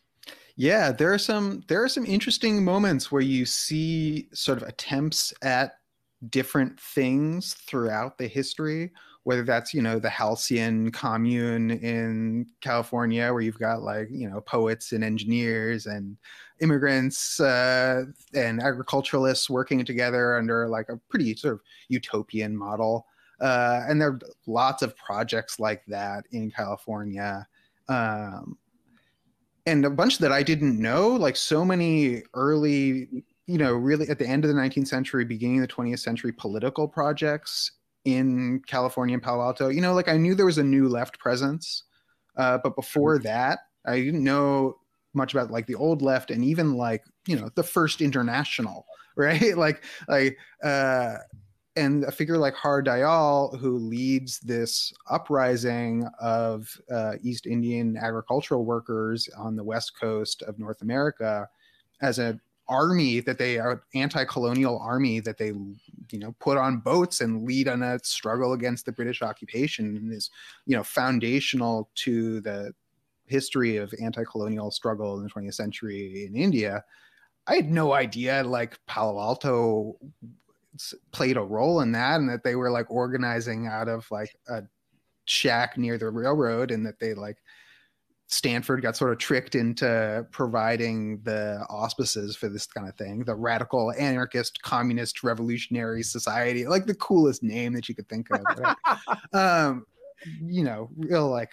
Yeah, 0.57 0.93
there 0.93 1.13
are 1.13 1.19
some 1.19 1.63
there 1.69 1.83
are 1.83 1.89
some 1.89 2.07
interesting 2.07 2.65
moments 2.65 3.13
where 3.13 3.23
you 3.23 3.45
see 3.45 4.29
sort 4.33 4.63
of 4.63 4.69
attempts 4.69 5.35
at 5.43 5.73
different 6.31 6.81
things 6.81 7.55
throughout 7.55 8.17
the 8.17 8.27
history 8.27 8.91
whether 9.27 9.43
that's 9.43 9.75
you 9.75 9.83
know 9.83 9.99
the 9.99 10.09
halcyon 10.09 10.89
commune 10.93 11.73
in 11.73 12.47
california 12.61 13.33
where 13.33 13.43
you've 13.43 13.59
got 13.59 13.83
like 13.83 14.07
you 14.09 14.31
know 14.31 14.41
poets 14.41 14.93
and 14.93 15.03
engineers 15.03 15.87
and 15.87 16.17
immigrants 16.61 17.41
uh, 17.41 18.05
and 18.35 18.63
agriculturalists 18.63 19.51
working 19.51 19.85
together 19.85 20.37
under 20.37 20.69
like 20.69 20.89
a 20.91 20.97
pretty 21.11 21.35
sort 21.35 21.55
of 21.55 21.61
utopian 21.89 22.57
model 22.57 23.05
uh, 23.41 23.83
and 23.89 24.01
there 24.01 24.11
are 24.11 24.21
lots 24.47 24.81
of 24.81 24.97
projects 24.97 25.59
like 25.59 25.85
that 25.87 26.25
in 26.31 26.49
california 26.49 27.45
um, 27.89 28.57
and 29.67 29.85
a 29.85 29.91
bunch 29.91 30.19
that 30.19 30.31
i 30.31 30.41
didn't 30.41 30.81
know 30.81 31.09
like 31.09 31.35
so 31.35 31.65
many 31.65 32.23
early 32.35 33.09
you 33.49 33.59
know, 33.59 33.75
really 33.75 34.09
at 34.09 34.19
the 34.19 34.27
end 34.27 34.45
of 34.45 34.53
the 34.53 34.61
19th 34.61 34.89
century, 34.89 35.25
beginning 35.25 35.63
of 35.63 35.69
the 35.69 35.73
20th 35.73 36.01
century, 36.01 36.33
political 36.33 36.89
projects 36.89 37.71
in 38.07 38.63
California 38.69 39.15
and 39.15 39.23
Palo 39.23 39.43
Alto. 39.43 39.69
You 39.69 39.83
know, 39.83 39.93
like 39.93 40.09
I 40.09 40.17
knew 40.17 40.35
there 40.35 40.47
was 40.47 40.59
a 40.59 40.65
new 40.65 40.89
left 40.89 41.19
presence, 41.19 41.83
uh, 42.39 42.59
but 42.63 42.77
before 42.77 43.19
that, 43.19 43.59
I 43.85 44.01
didn't 44.01 44.25
know 44.25 44.79
much 45.13 45.35
about 45.35 45.51
like 45.51 45.67
the 45.67 45.75
old 45.75 46.03
left 46.03 46.31
and 46.31 46.45
even 46.45 46.75
like 46.75 47.03
you 47.27 47.37
know 47.37 47.51
the 47.57 47.63
first 47.63 48.01
international, 48.01 48.87
right? 49.17 49.59
like 49.59 49.85
like 50.09 50.39
uh, 50.63 51.17
and 51.75 52.05
a 52.05 52.13
figure 52.13 52.39
like 52.39 52.55
Har 52.55 52.81
Dayal, 52.83 53.59
who 53.59 53.77
leads 53.77 54.39
this 54.39 54.93
uprising 55.11 56.09
of 56.21 56.69
uh, 56.91 57.15
East 57.23 57.47
Indian 57.47 57.97
agricultural 57.97 58.65
workers 58.65 59.29
on 59.37 59.57
the 59.57 59.65
west 59.65 59.99
coast 60.01 60.43
of 60.43 60.61
North 60.61 60.81
America, 60.81 61.49
as 62.01 62.21
a 62.21 62.39
army 62.69 63.21
that 63.21 63.39
they 63.39 63.59
are 63.59 63.83
anti-colonial 63.95 64.79
army 64.81 65.21
that 65.21 65.39
they 65.39 65.53
you 66.11 66.19
know 66.19 66.35
put 66.41 66.59
on 66.59 66.79
boats 66.79 67.21
and 67.21 67.47
lead 67.47 67.69
on 67.69 67.83
a 67.83 67.99
struggle 68.03 68.55
against 68.55 68.85
the 68.85 68.93
british 68.93 69.23
occupation 69.23 69.97
and 69.97 70.13
is 70.13 70.31
you 70.67 70.77
know 70.77 70.83
foundational 70.83 71.89
to 71.95 72.41
the 72.41 72.73
history 73.27 73.77
of 73.77 73.93
anti-colonial 74.01 74.71
struggle 74.71 75.17
in 75.19 75.25
the 75.25 75.31
20th 75.31 75.55
century 75.55 76.27
in 76.27 76.37
india. 76.37 76.85
I 77.49 77.57
had 77.57 77.71
no 77.71 77.93
idea 77.93 78.43
like 78.43 78.77
palo 78.87 79.21
alto 79.21 79.97
played 81.13 81.37
a 81.37 81.43
role 81.43 81.81
in 81.81 81.93
that 81.93 82.21
and 82.21 82.29
that 82.29 82.43
they 82.43 82.57
were 82.57 82.71
like 82.71 82.91
organizing 82.91 83.67
out 83.67 83.89
of 83.89 84.11
like 84.11 84.37
a 84.49 84.63
shack 85.25 85.79
near 85.79 85.99
the 85.99 86.11
railroad 86.11 86.71
and 86.71 86.85
that 86.87 86.99
they 86.99 87.15
like 87.15 87.39
Stanford 88.29 88.83
got 88.83 88.97
sort 88.97 89.13
of 89.13 89.19
tricked 89.19 89.55
into 89.55 90.27
providing 90.33 91.21
the 91.23 91.65
auspices 91.71 92.35
for 92.35 92.49
this 92.49 92.67
kind 92.67 92.89
of 92.89 92.97
thing 92.97 93.25
the 93.25 93.35
radical 93.35 93.93
anarchist 93.99 94.61
communist 94.63 95.23
revolutionary 95.23 96.03
society 96.03 96.67
like 96.67 96.87
the 96.87 96.95
coolest 96.95 97.43
name 97.43 97.73
that 97.73 97.89
you 97.89 97.95
could 97.95 98.09
think 98.09 98.29
of 98.33 98.41
right? 98.59 98.77
um, 99.33 99.87
you 100.43 100.65
know 100.65 100.89
real 100.97 101.29
like 101.29 101.53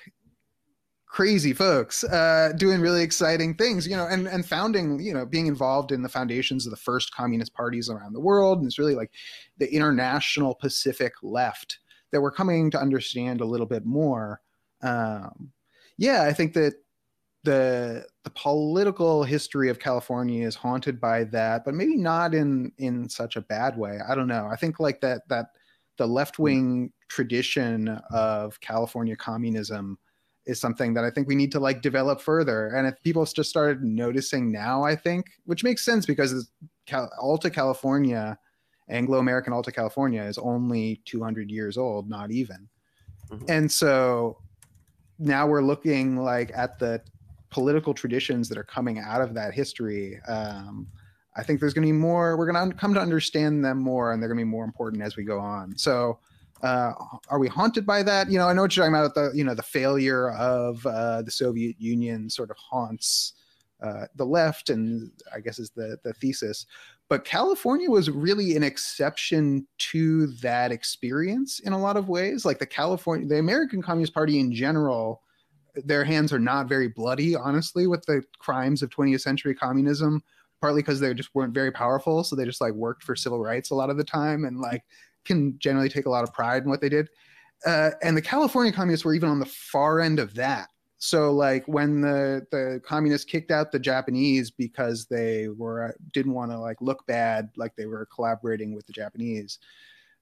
crazy 1.06 1.54
folks 1.54 2.04
uh, 2.06 2.52
doing 2.58 2.82
really 2.82 3.04
exciting 3.04 3.54
things 3.54 3.88
you 3.88 3.96
know 3.96 4.08
and 4.08 4.28
and 4.28 4.48
founding 4.48 5.00
you 5.00 5.14
know 5.14 5.28
being 5.28 5.46
involved 5.46 5.92
in 5.92 6.02
the 6.02 6.10
foundations 6.10 6.66
of 6.66 6.72
the 6.72 6.78
first 6.78 7.14
communist 7.14 7.54
parties 7.54 7.88
around 7.88 8.14
the 8.14 8.20
world 8.20 8.58
and 8.58 8.66
it's 8.66 8.80
really 8.80 8.96
like 8.96 9.12
the 9.60 9.72
international 9.72 10.56
pacific 10.56 11.14
left 11.22 11.78
that 12.12 12.20
we're 12.20 12.32
coming 12.32 12.72
to 12.72 12.80
understand 12.80 13.42
a 13.42 13.46
little 13.46 13.68
bit 13.68 13.86
more 13.86 14.42
um, 14.82 15.52
yeah, 15.98 16.24
I 16.24 16.34
think 16.34 16.54
that 16.54 16.76
the 17.44 18.06
the 18.24 18.30
political 18.30 19.24
history 19.24 19.70
of 19.70 19.80
California 19.80 20.48
is 20.48 20.56
haunted 20.56 21.00
by 21.00 21.26
that, 21.26 21.66
but 21.66 21.74
maybe 21.74 21.98
not 21.98 22.34
in 22.34 22.72
in 22.78 23.10
such 23.10 23.36
a 23.36 23.42
bad 23.42 23.78
way. 23.78 24.00
I 24.08 24.16
don't 24.16 24.28
know. 24.28 24.48
I 24.52 24.56
think 24.56 24.80
like 24.80 25.02
that 25.02 25.28
that 25.30 25.48
the 25.98 26.08
left 26.08 26.40
wing 26.40 26.92
tradition 27.10 27.90
of 28.12 28.60
California 28.62 29.16
communism 29.16 29.98
is 30.46 30.60
something 30.60 30.94
that 30.94 31.04
I 31.04 31.10
think 31.10 31.28
we 31.28 31.36
need 31.36 31.52
to 31.54 31.60
like 31.60 31.82
develop 31.82 32.20
further. 32.20 32.70
And 32.70 32.88
if 32.88 33.02
people 33.04 33.26
just 33.26 33.50
started 33.50 33.84
noticing 33.84 34.52
now, 34.52 34.84
I 34.84 34.96
think, 34.96 35.28
which 35.46 35.64
makes 35.64 35.86
sense 35.86 36.06
because 36.06 36.52
Cal- 36.86 37.12
Alta 37.20 37.50
California, 37.50 38.38
Anglo 38.90 39.20
American 39.20 39.54
Alta 39.54 39.72
California 39.72 40.24
is 40.24 40.38
only 40.38 41.02
200 41.06 41.50
years 41.50 41.78
old, 41.78 42.10
not 42.10 42.32
even. 42.32 42.68
Mm-hmm. 43.30 43.46
And 43.48 43.72
so 43.72 44.38
now 45.24 45.48
we're 45.48 45.64
looking 45.64 46.18
like 46.18 46.52
at 46.56 46.80
the 46.80 47.02
political 47.50 47.94
traditions 47.94 48.50
that 48.50 48.58
are 48.58 48.64
coming 48.64 49.00
out 49.00 49.22
of 49.22 49.34
that 49.36 49.54
history. 49.54 50.20
Um, 50.28 50.88
I 51.36 51.44
think 51.44 51.60
there's 51.60 51.74
going 51.74 51.88
to 51.88 51.92
be 51.92 51.98
more. 51.98 52.38
We're 52.38 52.52
going 52.52 52.72
to 52.72 52.76
come 52.76 52.94
to 52.94 53.00
understand 53.00 53.64
them 53.64 53.80
more, 53.80 54.12
and 54.12 54.22
they're 54.22 54.30
going 54.30 54.40
to 54.40 54.46
be 54.46 54.50
more 54.50 54.66
important 54.66 55.02
as 55.02 55.16
we 55.16 55.24
go 55.24 55.40
on. 55.40 55.78
So, 55.78 56.20
uh, 56.62 56.94
are 57.30 57.40
we 57.40 57.48
haunted 57.48 57.86
by 57.86 58.04
that? 58.04 58.30
You 58.30 58.38
know, 58.38 58.48
I 58.48 58.54
know 58.54 58.62
what 58.62 58.76
you're 58.76 58.86
talking 58.86 58.96
about. 58.98 59.16
The 59.16 59.32
you 59.36 59.44
know 59.44 59.56
the 59.56 59.64
failure 59.64 60.32
of 60.32 60.86
uh, 60.86 61.22
the 61.22 61.32
Soviet 61.32 61.76
Union 61.80 62.30
sort 62.30 62.52
of 62.52 62.58
haunts 62.58 63.34
uh, 63.82 64.06
the 64.16 64.26
left, 64.26 64.70
and 64.70 65.12
I 65.36 65.40
guess 65.40 65.60
is 65.60 65.72
the 65.72 65.98
the 66.04 66.14
thesis. 66.14 66.66
But 67.10 67.26
California 67.26 67.90
was 67.90 68.10
really 68.10 68.56
an 68.56 68.64
exception 68.64 69.68
to 69.78 70.28
that 70.42 70.72
experience 70.72 71.60
in 71.60 71.74
a 71.74 71.80
lot 71.80 71.98
of 71.98 72.10
ways. 72.10 72.46
Like 72.46 72.60
the 72.60 72.66
California, 72.66 73.28
the 73.28 73.40
American 73.40 73.82
Communist 73.82 74.14
Party 74.14 74.40
in 74.40 74.54
general, 74.54 75.22
their 75.76 76.04
hands 76.04 76.32
are 76.32 76.40
not 76.40 76.70
very 76.70 76.88
bloody, 76.88 77.36
honestly, 77.36 77.88
with 77.88 78.06
the 78.06 78.24
crimes 78.40 78.82
of 78.82 78.90
20th 78.90 79.22
century 79.22 79.54
communism, 79.54 80.24
partly 80.62 80.82
because 80.82 81.00
they 81.00 81.14
just 81.14 81.36
weren't 81.36 81.54
very 81.54 81.72
powerful. 81.72 82.24
So 82.24 82.36
they 82.36 82.46
just 82.46 82.62
like 82.62 82.74
worked 82.74 83.04
for 83.04 83.16
civil 83.16 83.40
rights 83.40 83.70
a 83.70 83.76
lot 83.76 83.90
of 83.90 83.98
the 83.98 84.04
time 84.04 84.46
and 84.46 84.60
like 84.60 84.84
can 85.26 85.58
generally 85.60 85.90
take 85.90 86.06
a 86.06 86.10
lot 86.10 86.24
of 86.24 86.34
pride 86.34 86.64
in 86.64 86.70
what 86.70 86.82
they 86.82 86.90
did. 86.90 87.10
Uh, 87.66 87.92
and 88.02 88.16
the 88.16 88.22
California 88.22 88.72
communists 88.72 89.06
were 89.06 89.14
even 89.14 89.30
on 89.30 89.40
the 89.40 89.46
far 89.46 90.00
end 90.00 90.20
of 90.20 90.34
that. 90.36 90.70
So 91.04 91.34
like 91.34 91.68
when 91.68 92.00
the 92.00 92.48
the 92.50 92.80
communists 92.86 93.30
kicked 93.30 93.52
out 93.52 93.74
the 93.74 93.78
Japanese 93.78 94.50
because 94.50 95.06
they 95.06 95.50
were 95.50 95.94
didn't 96.14 96.32
want 96.32 96.52
to 96.52 96.58
like 96.58 96.82
look 96.82 97.06
bad 97.08 97.50
like 97.58 97.76
they 97.76 97.88
were 97.88 98.06
collaborating 98.06 98.74
with 98.74 98.88
the 98.88 98.94
Japanese, 98.94 99.60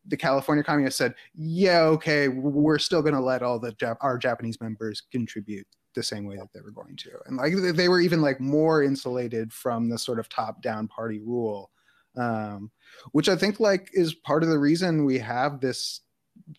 the 0.07 0.17
California 0.17 0.63
communists 0.63 0.97
said, 0.97 1.13
"Yeah, 1.35 1.81
okay, 1.81 2.29
we're 2.29 2.79
still 2.79 3.03
going 3.03 3.13
to 3.13 3.21
let 3.21 3.43
all 3.43 3.59
the 3.59 3.73
Jap- 3.73 3.99
our 4.01 4.17
Japanese 4.17 4.59
members 4.59 5.03
contribute 5.11 5.67
the 5.93 6.01
same 6.01 6.25
way 6.25 6.35
that 6.37 6.51
they 6.51 6.61
were 6.61 6.71
going 6.71 6.95
to." 6.95 7.11
And 7.27 7.37
like 7.37 7.53
they 7.75 7.87
were 7.87 8.01
even 8.01 8.19
like 8.23 8.39
more 8.39 8.81
insulated 8.81 9.53
from 9.53 9.87
the 9.87 9.99
sort 9.99 10.17
of 10.17 10.29
top-down 10.29 10.87
party 10.87 11.19
rule, 11.19 11.69
um, 12.17 12.71
which 13.11 13.29
I 13.29 13.35
think 13.35 13.59
like 13.59 13.91
is 13.93 14.15
part 14.15 14.41
of 14.41 14.49
the 14.49 14.57
reason 14.57 15.05
we 15.05 15.19
have 15.19 15.59
this 15.59 16.01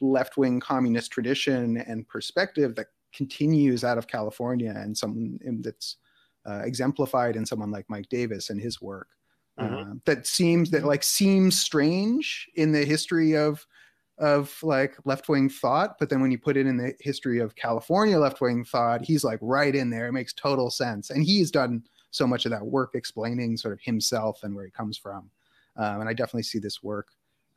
left-wing 0.00 0.60
communist 0.60 1.10
tradition 1.10 1.78
and 1.78 2.06
perspective 2.06 2.76
that 2.76 2.86
continues 3.12 3.84
out 3.84 3.98
of 3.98 4.06
California 4.06 4.72
and 4.76 4.96
some 4.96 5.38
that's 5.60 5.96
uh, 6.46 6.62
exemplified 6.64 7.36
in 7.36 7.46
someone 7.46 7.70
like 7.70 7.88
Mike 7.88 8.08
Davis 8.08 8.50
and 8.50 8.60
his 8.60 8.80
work. 8.80 9.08
Mm-hmm. 9.58 9.92
Uh, 9.92 9.94
that 10.06 10.26
seems 10.26 10.70
that 10.70 10.84
like 10.84 11.02
seems 11.02 11.60
strange 11.60 12.48
in 12.54 12.72
the 12.72 12.84
history 12.84 13.36
of 13.36 13.66
of 14.18 14.56
like 14.62 14.96
left 15.04 15.28
wing 15.28 15.48
thought, 15.48 15.98
but 15.98 16.08
then 16.08 16.20
when 16.20 16.30
you 16.30 16.38
put 16.38 16.56
it 16.56 16.66
in 16.66 16.76
the 16.76 16.94
history 17.00 17.40
of 17.40 17.56
California 17.56 18.18
left 18.18 18.40
wing 18.40 18.64
thought, 18.64 19.02
he's 19.02 19.24
like 19.24 19.38
right 19.42 19.74
in 19.74 19.90
there. 19.90 20.06
It 20.06 20.12
makes 20.12 20.32
total 20.32 20.70
sense, 20.70 21.10
and 21.10 21.24
he's 21.24 21.50
done 21.50 21.82
so 22.10 22.26
much 22.26 22.44
of 22.44 22.50
that 22.52 22.64
work 22.64 22.94
explaining 22.94 23.56
sort 23.56 23.72
of 23.72 23.80
himself 23.80 24.42
and 24.42 24.54
where 24.54 24.64
he 24.64 24.70
comes 24.70 24.96
from. 24.96 25.30
Um, 25.76 26.00
and 26.00 26.08
I 26.08 26.12
definitely 26.12 26.42
see 26.44 26.58
this 26.58 26.82
work 26.82 27.08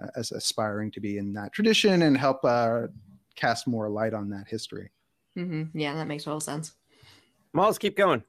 uh, 0.02 0.08
as 0.16 0.32
aspiring 0.32 0.92
to 0.92 1.02
be 1.02 1.18
in 1.18 1.34
that 1.34 1.54
tradition 1.54 2.04
and 2.04 2.18
help 2.18 2.44
uh, 2.44 2.88
cast 3.36 3.68
more 3.68 3.90
light 3.90 4.14
on 4.14 4.30
that 4.30 4.48
history. 4.48 4.92
Mm-hmm. 5.38 5.78
Yeah, 5.78 5.96
that 5.96 6.08
makes 6.08 6.24
total 6.24 6.40
sense. 6.40 6.74
Mols, 7.54 7.78
keep 7.78 7.98
going. 7.98 8.24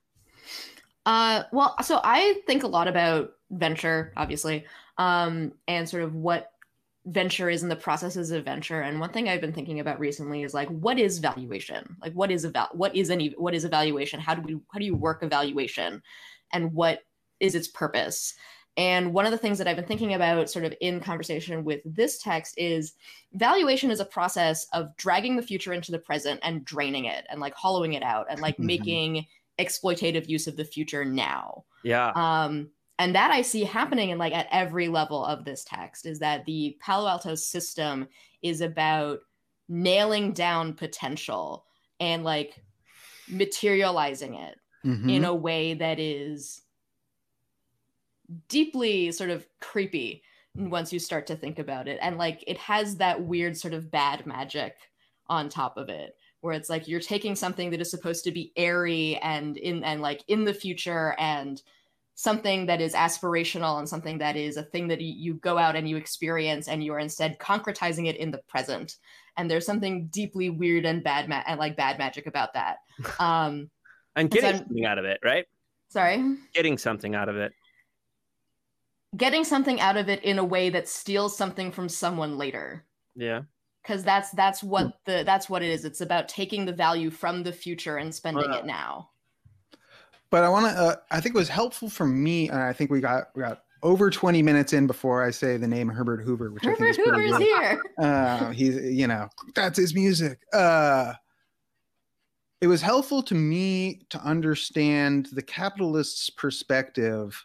Uh, 1.04 1.44
well, 1.52 1.76
so 1.82 2.00
I 2.02 2.40
think 2.46 2.62
a 2.62 2.68
lot 2.68 2.88
about 2.88 3.32
venture, 3.50 4.12
obviously, 4.16 4.64
um, 4.98 5.52
and 5.68 5.88
sort 5.88 6.02
of 6.02 6.14
what 6.14 6.50
venture 7.06 7.48
is 7.48 7.62
and 7.62 7.70
the 7.70 7.76
processes 7.76 8.32
of 8.32 8.44
venture. 8.44 8.80
And 8.80 8.98
one 8.98 9.12
thing 9.12 9.28
I've 9.28 9.40
been 9.40 9.52
thinking 9.52 9.78
about 9.78 10.00
recently 10.00 10.42
is 10.42 10.52
like, 10.52 10.68
what 10.68 10.98
is 10.98 11.18
valuation? 11.18 11.96
Like, 12.02 12.12
what 12.14 12.32
is 12.32 12.44
a 12.44 12.50
val- 12.50 12.70
what 12.72 12.96
is 12.96 13.10
any 13.10 13.34
what 13.38 13.54
is 13.54 13.64
evaluation? 13.64 14.20
How 14.20 14.34
do 14.34 14.42
we 14.42 14.60
how 14.72 14.80
do 14.80 14.84
you 14.84 14.96
work 14.96 15.22
evaluation, 15.22 16.02
and 16.52 16.72
what 16.72 17.00
is 17.38 17.54
its 17.54 17.68
purpose? 17.68 18.34
And 18.76 19.14
one 19.14 19.24
of 19.24 19.32
the 19.32 19.38
things 19.38 19.56
that 19.58 19.66
I've 19.66 19.76
been 19.76 19.86
thinking 19.86 20.14
about, 20.14 20.50
sort 20.50 20.66
of 20.66 20.74
in 20.80 21.00
conversation 21.00 21.64
with 21.64 21.80
this 21.84 22.18
text, 22.18 22.54
is 22.58 22.92
valuation 23.32 23.90
is 23.90 24.00
a 24.00 24.04
process 24.04 24.66
of 24.74 24.94
dragging 24.96 25.36
the 25.36 25.42
future 25.42 25.72
into 25.72 25.92
the 25.92 25.98
present 25.98 26.40
and 26.42 26.64
draining 26.64 27.06
it 27.06 27.26
and 27.30 27.40
like 27.40 27.54
hollowing 27.54 27.94
it 27.94 28.02
out 28.02 28.26
and 28.28 28.40
like 28.40 28.54
mm-hmm. 28.56 28.66
making 28.66 29.26
exploitative 29.58 30.28
use 30.28 30.46
of 30.46 30.56
the 30.56 30.64
future 30.64 31.04
now. 31.04 31.64
Yeah. 31.82 32.12
Um, 32.14 32.68
and 32.98 33.14
that 33.14 33.30
I 33.30 33.42
see 33.42 33.64
happening 33.64 34.10
in 34.10 34.18
like 34.18 34.34
at 34.34 34.48
every 34.50 34.88
level 34.88 35.24
of 35.24 35.44
this 35.44 35.64
text 35.64 36.06
is 36.06 36.18
that 36.18 36.44
the 36.44 36.76
Palo 36.80 37.08
Alto 37.08 37.34
system 37.34 38.08
is 38.42 38.60
about 38.60 39.20
nailing 39.68 40.32
down 40.32 40.74
potential 40.74 41.64
and 42.00 42.24
like 42.24 42.62
materializing 43.28 44.34
it 44.34 44.56
mm-hmm. 44.84 45.08
in 45.08 45.24
a 45.24 45.34
way 45.34 45.74
that 45.74 45.98
is 45.98 46.62
deeply 48.48 49.12
sort 49.12 49.30
of 49.30 49.46
creepy 49.60 50.22
once 50.56 50.92
you 50.92 50.98
start 50.98 51.26
to 51.26 51.36
think 51.36 51.58
about 51.58 51.88
it. 51.88 51.98
And 52.00 52.18
like 52.18 52.42
it 52.46 52.58
has 52.58 52.96
that 52.96 53.22
weird 53.22 53.56
sort 53.56 53.74
of 53.74 53.90
bad 53.90 54.26
magic 54.26 54.74
on 55.28 55.48
top 55.48 55.76
of 55.76 55.88
it 55.88 56.16
where 56.40 56.54
it's 56.54 56.70
like 56.70 56.86
you're 56.86 57.00
taking 57.00 57.34
something 57.34 57.70
that 57.70 57.80
is 57.80 57.90
supposed 57.90 58.24
to 58.24 58.30
be 58.30 58.52
airy 58.56 59.16
and 59.16 59.56
in 59.56 59.82
and 59.82 60.00
like 60.00 60.22
in 60.28 60.44
the 60.44 60.54
future 60.54 61.14
and 61.18 61.62
something 62.14 62.66
that 62.66 62.80
is 62.80 62.94
aspirational 62.94 63.78
and 63.78 63.88
something 63.88 64.18
that 64.18 64.36
is 64.36 64.56
a 64.56 64.62
thing 64.62 64.88
that 64.88 65.00
you 65.00 65.34
go 65.34 65.58
out 65.58 65.76
and 65.76 65.88
you 65.88 65.96
experience 65.96 66.68
and 66.68 66.82
you 66.82 66.92
are 66.92 66.98
instead 66.98 67.38
concretizing 67.38 68.06
it 68.06 68.16
in 68.16 68.30
the 68.30 68.38
present. 68.48 68.96
And 69.36 69.50
there's 69.50 69.66
something 69.66 70.06
deeply 70.06 70.48
weird 70.48 70.86
and 70.86 71.04
bad 71.04 71.28
ma- 71.28 71.42
and 71.46 71.58
like 71.58 71.76
bad 71.76 71.98
magic 71.98 72.26
about 72.26 72.54
that. 72.54 72.78
Um 73.18 73.70
and 74.14 74.30
getting 74.30 74.52
so 74.52 74.56
something 74.58 74.86
out 74.86 74.98
of 74.98 75.04
it 75.04 75.20
right? 75.22 75.44
Sorry? 75.88 76.36
Getting 76.54 76.78
something 76.78 77.14
out 77.14 77.28
of 77.28 77.36
it 77.36 77.52
getting 79.16 79.44
something 79.44 79.80
out 79.80 79.96
of 79.96 80.08
it 80.08 80.22
in 80.24 80.38
a 80.38 80.44
way 80.44 80.70
that 80.70 80.88
steals 80.88 81.36
something 81.36 81.70
from 81.70 81.88
someone 81.88 82.38
later. 82.38 82.84
Yeah. 83.14 83.42
Because 83.82 84.02
that's 84.02 84.30
that's 84.32 84.62
what 84.62 84.98
the 85.04 85.22
that's 85.24 85.48
what 85.48 85.62
it 85.62 85.70
is. 85.70 85.84
It's 85.84 86.00
about 86.00 86.28
taking 86.28 86.64
the 86.64 86.72
value 86.72 87.10
from 87.10 87.42
the 87.42 87.52
future 87.52 87.98
and 87.98 88.14
spending 88.14 88.50
uh, 88.50 88.56
it 88.56 88.66
now. 88.66 89.10
But 90.28 90.42
i 90.42 90.48
want 90.48 90.66
to 90.66 90.72
uh, 90.72 90.96
i 91.12 91.20
think 91.20 91.36
it 91.36 91.38
was 91.38 91.48
helpful 91.48 91.88
for 91.88 92.04
me 92.04 92.48
and 92.48 92.58
i 92.58 92.72
think 92.72 92.90
we 92.90 93.00
got 93.00 93.28
we 93.36 93.42
got 93.42 93.62
over 93.82 94.10
20 94.10 94.42
minutes 94.42 94.72
in 94.72 94.86
before 94.86 95.22
I 95.22 95.30
say 95.30 95.56
the 95.56 95.68
name 95.68 95.88
Herbert 95.88 96.22
Hoover, 96.22 96.50
which 96.50 96.64
Herbert 96.64 96.74
I 96.74 96.78
think 96.78 96.90
is 96.90 96.96
Hoover's 96.96 97.30
pretty 97.30 97.44
here. 97.44 97.82
Uh, 97.98 98.50
he's, 98.50 98.76
you 98.76 99.06
know, 99.06 99.28
that's 99.54 99.78
his 99.78 99.94
music. 99.94 100.40
Uh, 100.52 101.12
it 102.60 102.66
was 102.66 102.82
helpful 102.82 103.22
to 103.22 103.34
me 103.34 104.00
to 104.10 104.18
understand 104.20 105.28
the 105.32 105.42
capitalist's 105.42 106.30
perspective 106.30 107.44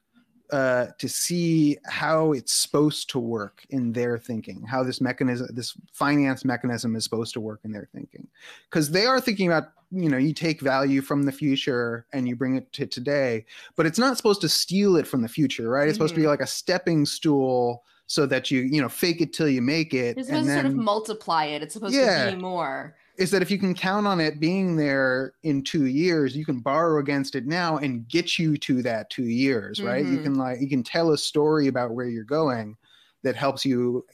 uh, 0.51 0.87
to 0.97 1.07
see 1.07 1.77
how 1.85 2.33
it's 2.33 2.51
supposed 2.51 3.09
to 3.09 3.19
work 3.19 3.65
in 3.69 3.93
their 3.93 4.17
thinking, 4.17 4.61
how 4.63 4.83
this 4.83 4.99
mechanism, 4.99 5.47
this 5.53 5.73
finance 5.93 6.43
mechanism 6.43 6.95
is 6.95 7.03
supposed 7.05 7.33
to 7.33 7.39
work 7.39 7.61
in 7.63 7.71
their 7.71 7.87
thinking. 7.93 8.27
Because 8.69 8.91
they 8.91 9.05
are 9.05 9.21
thinking 9.21 9.47
about, 9.47 9.69
you 9.91 10.09
know, 10.09 10.17
you 10.17 10.33
take 10.33 10.59
value 10.59 11.01
from 11.01 11.23
the 11.23 11.31
future 11.31 12.05
and 12.11 12.27
you 12.27 12.35
bring 12.35 12.55
it 12.55 12.71
to 12.73 12.85
today, 12.85 13.45
but 13.75 13.85
it's 13.85 13.99
not 13.99 14.17
supposed 14.17 14.41
to 14.41 14.49
steal 14.49 14.97
it 14.97 15.07
from 15.07 15.21
the 15.21 15.29
future, 15.29 15.69
right? 15.69 15.87
It's 15.87 15.93
mm-hmm. 15.93 16.03
supposed 16.03 16.15
to 16.15 16.19
be 16.19 16.23
mm-hmm. 16.23 16.31
like 16.31 16.41
a 16.41 16.47
stepping 16.47 17.05
stool 17.05 17.83
so 18.07 18.25
that 18.25 18.51
you, 18.51 18.59
you 18.61 18.81
know, 18.81 18.89
fake 18.89 19.21
it 19.21 19.31
till 19.31 19.47
you 19.47 19.61
make 19.61 19.93
it. 19.93 20.17
It's 20.17 20.27
supposed 20.27 20.47
to 20.47 20.53
sort 20.53 20.65
of 20.65 20.75
multiply 20.75 21.45
it. 21.45 21.63
It's 21.63 21.73
supposed 21.73 21.95
yeah. 21.95 22.25
to 22.25 22.35
be 22.35 22.41
more 22.41 22.93
is 23.17 23.29
that 23.31 23.41
if 23.41 23.51
you 23.51 23.57
can 23.57 23.73
count 23.73 24.07
on 24.07 24.19
it 24.19 24.39
being 24.39 24.75
there 24.75 25.33
in 25.43 25.63
two 25.63 25.85
years, 25.85 26.35
you 26.35 26.45
can 26.45 26.59
borrow 26.59 26.99
against 26.99 27.35
it 27.35 27.45
now 27.45 27.77
and 27.77 28.07
get 28.07 28.39
you 28.39 28.57
to 28.57 28.81
that 28.81 29.09
two 29.09 29.25
years, 29.25 29.81
right? 29.81 30.03
Mm-hmm. 30.05 30.15
You 30.15 30.21
can 30.21 30.35
like 30.35 30.61
you 30.61 30.69
can 30.69 30.83
tell 30.83 31.11
a 31.11 31.17
story 31.17 31.67
about 31.67 31.91
where 31.91 32.07
you're 32.07 32.23
going 32.23 32.77
that 33.23 33.35
helps 33.35 33.65
you, 33.65 34.05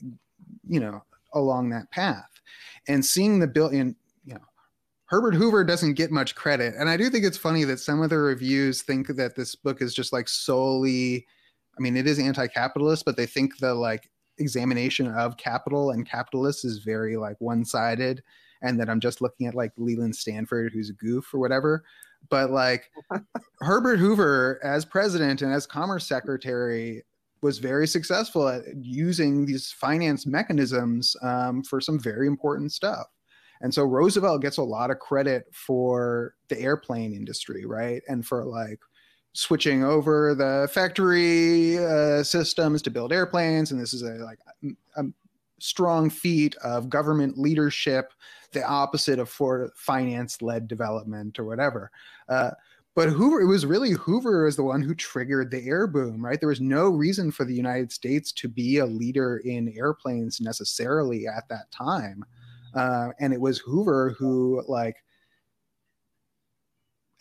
you 0.67 0.79
know, 0.79 1.03
along 1.33 1.69
that 1.69 1.89
path. 1.91 2.29
And 2.87 3.05
seeing 3.05 3.39
the 3.39 3.47
billion, 3.47 3.95
you 4.25 4.33
know, 4.33 4.41
Herbert 5.05 5.35
Hoover 5.35 5.63
doesn't 5.63 5.93
get 5.93 6.11
much 6.11 6.35
credit. 6.35 6.73
And 6.77 6.89
I 6.89 6.97
do 6.97 7.09
think 7.09 7.23
it's 7.23 7.37
funny 7.37 7.63
that 7.65 7.79
some 7.79 8.01
of 8.01 8.09
the 8.09 8.17
reviews 8.17 8.81
think 8.81 9.07
that 9.07 9.35
this 9.35 9.55
book 9.55 9.81
is 9.81 9.93
just 9.93 10.11
like 10.11 10.27
solely, 10.27 11.25
I 11.77 11.81
mean, 11.81 11.95
it 11.95 12.07
is 12.07 12.19
anti-capitalist, 12.19 13.05
but 13.05 13.15
they 13.15 13.25
think 13.25 13.57
the 13.59 13.73
like 13.73 14.09
examination 14.39 15.07
of 15.07 15.37
capital 15.37 15.91
and 15.91 16.09
capitalists 16.09 16.65
is 16.65 16.79
very 16.79 17.15
like 17.15 17.37
one-sided 17.39 18.21
and 18.61 18.79
that 18.79 18.89
I'm 18.89 18.99
just 18.99 19.21
looking 19.21 19.47
at 19.47 19.55
like 19.55 19.71
Leland 19.77 20.15
Stanford, 20.15 20.73
who's 20.73 20.89
a 20.89 20.93
goof 20.93 21.33
or 21.33 21.39
whatever. 21.39 21.83
But 22.29 22.51
like 22.51 22.91
Herbert 23.61 23.99
Hoover 23.99 24.59
as 24.63 24.85
president 24.85 25.41
and 25.41 25.53
as 25.53 25.65
commerce 25.65 26.07
secretary 26.07 27.03
was 27.41 27.59
very 27.59 27.87
successful 27.87 28.47
at 28.47 28.63
using 28.81 29.45
these 29.45 29.71
finance 29.71 30.25
mechanisms 30.25 31.15
um, 31.21 31.63
for 31.63 31.79
some 31.79 31.99
very 31.99 32.27
important 32.27 32.71
stuff. 32.71 33.07
And 33.61 33.73
so 33.73 33.83
Roosevelt 33.83 34.41
gets 34.41 34.57
a 34.57 34.63
lot 34.63 34.91
of 34.91 34.99
credit 34.99 35.45
for 35.51 36.35
the 36.49 36.59
airplane 36.59 37.13
industry, 37.13 37.65
right? 37.65 38.01
And 38.07 38.25
for 38.25 38.45
like 38.45 38.79
switching 39.33 39.83
over 39.83 40.35
the 40.35 40.67
factory 40.71 41.77
uh, 41.77 42.23
systems 42.23 42.81
to 42.83 42.91
build 42.91 43.13
airplanes. 43.13 43.71
And 43.71 43.79
this 43.79 43.93
is 43.93 44.01
a 44.01 44.15
like 44.15 44.39
a, 44.95 45.03
strong 45.59 46.09
feat 46.09 46.55
of 46.63 46.89
government 46.89 47.37
leadership 47.37 48.11
the 48.51 48.65
opposite 48.65 49.19
of 49.19 49.29
for 49.29 49.71
finance 49.75 50.41
led 50.41 50.67
development 50.67 51.39
or 51.39 51.45
whatever. 51.45 51.91
Uh, 52.29 52.51
but 52.95 53.09
Hoover, 53.09 53.41
it 53.41 53.45
was 53.45 53.65
really 53.65 53.91
Hoover 53.91 54.47
is 54.47 54.55
the 54.55 54.63
one 54.63 54.81
who 54.81 54.95
triggered 54.95 55.51
the 55.51 55.67
air 55.67 55.85
boom, 55.85 56.25
right? 56.25 56.39
There 56.39 56.49
was 56.49 56.61
no 56.61 56.89
reason 56.89 57.31
for 57.31 57.45
the 57.45 57.53
United 57.53 57.91
States 57.91 58.31
to 58.31 58.47
be 58.47 58.79
a 58.79 58.85
leader 58.85 59.37
in 59.45 59.73
airplanes 59.77 60.41
necessarily 60.41 61.27
at 61.27 61.47
that 61.49 61.69
time. 61.71 62.25
Uh, 62.73 63.09
and 63.19 63.33
it 63.33 63.39
was 63.39 63.59
Hoover 63.59 64.15
who, 64.17 64.63
like, 64.67 64.95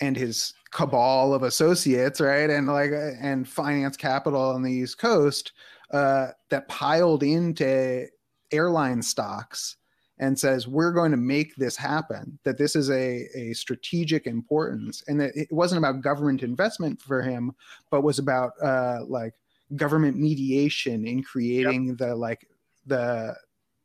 and 0.01 0.17
his 0.17 0.55
cabal 0.71 1.35
of 1.35 1.43
associates, 1.43 2.21
right? 2.21 2.49
And 2.49 2.67
like, 2.67 2.93
and 2.93 3.47
finance 3.47 3.97
capital 3.97 4.41
on 4.41 4.63
the 4.63 4.73
East 4.73 4.99
Coast 4.99 5.53
uh, 5.91 6.29
that 6.49 6.69
piled 6.69 7.23
into 7.23 8.07
airline 8.53 9.03
stocks 9.03 9.77
and 10.19 10.39
says 10.39 10.67
we're 10.67 10.93
going 10.93 11.11
to 11.11 11.17
make 11.17 11.55
this 11.57 11.77
happen 11.77 12.39
that 12.45 12.59
this 12.59 12.75
is 12.75 12.91
a, 12.91 13.29
a 13.35 13.53
strategic 13.53 14.27
importance 14.27 15.03
and 15.09 15.21
that 15.21 15.33
it 15.35 15.49
wasn't 15.51 15.79
about 15.79 16.01
government 16.01 16.43
investment 16.43 17.01
for 17.01 17.23
him 17.23 17.53
but 17.91 18.03
was 18.03 18.19
about 18.19 18.53
uh, 18.63 19.01
like 19.07 19.35
government 19.75 20.17
mediation 20.17 21.07
in 21.07 21.23
creating 21.23 21.89
yep. 21.89 21.99
the 21.99 22.15
like 22.15 22.49
the 22.87 23.35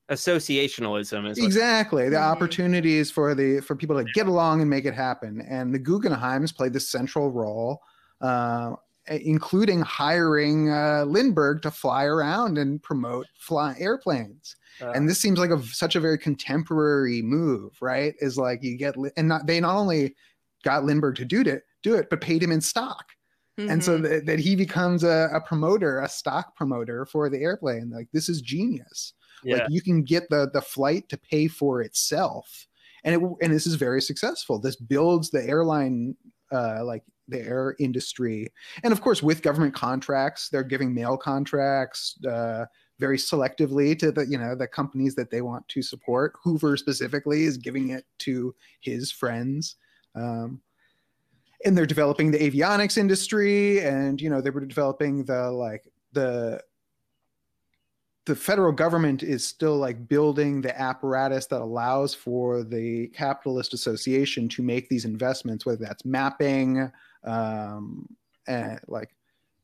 associationalism 0.10 1.30
is 1.30 1.38
exactly 1.38 2.10
the 2.10 2.16
mm-hmm. 2.16 2.32
opportunities 2.32 3.10
for 3.10 3.34
the 3.34 3.60
for 3.62 3.76
people 3.76 3.98
to 3.98 4.10
get 4.14 4.28
along 4.28 4.62
and 4.62 4.70
make 4.70 4.86
it 4.86 4.94
happen 4.94 5.42
and 5.50 5.74
the 5.74 5.80
guggenheims 5.80 6.56
played 6.56 6.74
this 6.74 6.88
central 6.90 7.32
role 7.32 7.82
uh, 8.20 8.74
including 9.08 9.82
hiring 9.82 10.70
uh, 10.70 11.04
lindbergh 11.08 11.62
to 11.62 11.72
fly 11.72 12.06
around 12.06 12.58
and 12.58 12.82
promote 12.84 13.26
fly 13.38 13.76
airplanes 13.80 14.56
uh, 14.82 14.92
and 14.92 15.08
this 15.08 15.20
seems 15.20 15.40
like 15.40 15.50
a 15.50 15.62
such 15.64 15.96
a 15.96 16.00
very 16.00 16.18
contemporary 16.18 17.22
move, 17.22 17.74
right? 17.82 18.16
Is 18.20 18.38
like 18.38 18.64
you 18.64 18.78
get 18.78 18.96
and 19.18 19.28
not 19.28 19.46
they 19.46 19.60
not 19.60 19.76
only 19.76 20.16
got 20.64 20.86
Lindbergh 20.86 21.16
to 21.18 21.26
do 21.26 21.42
it, 21.42 21.64
do 21.84 21.96
it, 21.96 22.10
but 22.10 22.22
paid 22.22 22.42
him 22.42 22.52
in 22.52 22.62
stock. 22.62 23.06
Mm-hmm. 23.60 23.70
And 23.70 23.84
so 23.84 23.94
mm-hmm. 23.94 24.04
that, 24.04 24.26
that 24.28 24.40
he 24.40 24.56
becomes 24.56 25.04
a, 25.04 25.30
a, 25.34 25.42
promoter, 25.42 26.00
a 26.00 26.08
stock 26.08 26.56
promoter 26.56 27.06
for 27.06 27.30
the 27.30 27.40
airplane. 27.40 27.90
Like 27.90 28.08
this 28.14 28.30
is 28.30 28.42
genius. 28.42 29.14
Yeah. 29.44 29.58
Like 29.58 29.66
you 29.70 29.82
can 29.82 30.04
get 30.04 30.30
the 30.30 30.50
the 30.52 30.62
flight 30.62 31.10
to 31.10 31.18
pay 31.18 31.48
for 31.48 31.82
itself, 31.82 32.68
and 33.04 33.16
it 33.16 33.22
and 33.42 33.54
this 33.54 33.68
is 33.68 33.76
very 33.76 34.02
successful. 34.02 34.60
This 34.60 34.76
builds 34.76 35.30
the 35.30 35.44
airline 35.44 36.16
uh, 36.52 36.84
like 36.86 37.04
the 37.32 37.42
air 37.42 37.76
industry, 37.80 38.48
and 38.84 38.94
of 38.94 39.02
course 39.02 39.24
with 39.24 39.42
government 39.42 39.74
contracts, 39.74 40.50
they're 40.50 40.64
giving 40.64 40.94
mail 40.94 41.18
contracts. 41.18 42.18
Uh, 42.26 42.66
very 43.00 43.18
selectively 43.18 43.98
to 43.98 44.12
the 44.12 44.28
you 44.28 44.38
know 44.38 44.54
the 44.54 44.68
companies 44.68 45.16
that 45.16 45.32
they 45.32 45.42
want 45.42 45.68
to 45.68 45.82
support. 45.82 46.34
Hoover 46.44 46.78
specifically 46.78 47.46
is 47.46 47.58
giving 47.58 47.90
it 47.90 48.06
to 48.20 48.54
his 48.80 49.12
friends. 49.12 49.76
Um, 50.14 50.62
and 51.66 51.78
they're 51.78 51.86
developing 51.86 52.32
the 52.32 52.40
avionics 52.40 52.98
industry 52.98 53.82
and 53.82 54.22
you 54.22 54.30
know 54.30 54.42
they 54.42 54.50
were 54.50 54.66
developing 54.66 55.26
the 55.26 55.52
like 55.52 55.88
the 56.14 56.62
the 58.26 58.36
federal 58.36 58.72
government 58.72 59.24
is 59.24 59.48
still 59.48 59.78
like 59.78 60.08
building 60.08 60.62
the 60.62 60.80
apparatus 60.80 61.48
that 61.48 61.62
allows 61.62 62.14
for 62.14 62.64
the 62.64 63.08
capitalist 63.10 63.74
association 63.74 64.48
to 64.48 64.62
make 64.62 64.90
these 64.90 65.06
investments 65.06 65.66
whether 65.66 65.84
that's 65.84 66.06
mapping 66.06 66.92
um, 67.24 68.08
and 68.48 68.80
like 68.88 69.10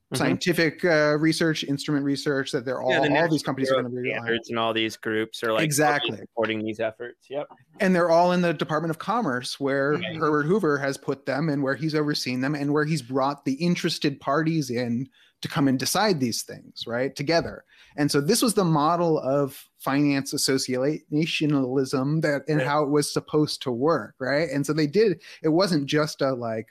Mm-hmm. 0.07 0.23
scientific 0.23 0.85
uh, 0.85 1.17
research, 1.17 1.65
instrument 1.65 2.05
research 2.05 2.53
that 2.53 2.63
they're 2.63 2.81
all 2.81 2.91
yeah, 2.91 3.01
the 3.01 3.13
all 3.13 3.29
these 3.29 3.43
companies 3.43 3.69
are 3.69 3.81
going 3.81 3.93
to 3.93 4.01
be 4.01 4.09
standards 4.09 4.49
and 4.49 4.57
all 4.57 4.71
these 4.71 4.95
groups 4.95 5.43
are 5.43 5.51
like 5.51 5.65
exactly. 5.65 6.15
supporting 6.15 6.63
these 6.63 6.79
efforts. 6.79 7.27
Yep, 7.29 7.49
and 7.81 7.93
they're 7.93 8.09
all 8.09 8.31
in 8.31 8.41
the 8.41 8.53
Department 8.53 8.89
of 8.89 8.99
Commerce 8.99 9.59
where. 9.59 9.97
Herbert 10.17 10.43
Hoover 10.43 10.77
has 10.77 10.97
put 10.97 11.25
them 11.25 11.49
and 11.49 11.61
where 11.61 11.75
he's 11.75 11.93
overseen 11.93 12.39
them 12.39 12.55
and 12.55 12.71
where 12.71 12.85
he's 12.85 13.01
brought 13.01 13.43
the 13.43 13.55
interested 13.55 14.21
parties 14.21 14.69
in 14.69 15.09
to 15.41 15.49
come 15.49 15.67
and 15.67 15.77
decide 15.77 16.21
these 16.21 16.43
things 16.43 16.85
right 16.87 17.13
together. 17.13 17.65
And 17.97 18.09
so 18.09 18.21
this 18.21 18.41
was 18.41 18.53
the 18.53 18.63
model 18.63 19.19
of 19.19 19.61
finance 19.77 20.33
associationalism 20.33 22.21
that 22.21 22.43
and 22.47 22.61
how 22.61 22.81
it 22.83 22.89
was 22.89 23.11
supposed 23.11 23.61
to 23.63 23.71
work 23.71 24.15
right? 24.19 24.49
And 24.49 24.65
so 24.65 24.71
they 24.71 24.87
did 24.87 25.21
it 25.43 25.49
wasn't 25.49 25.85
just 25.85 26.21
a 26.21 26.33
like 26.33 26.67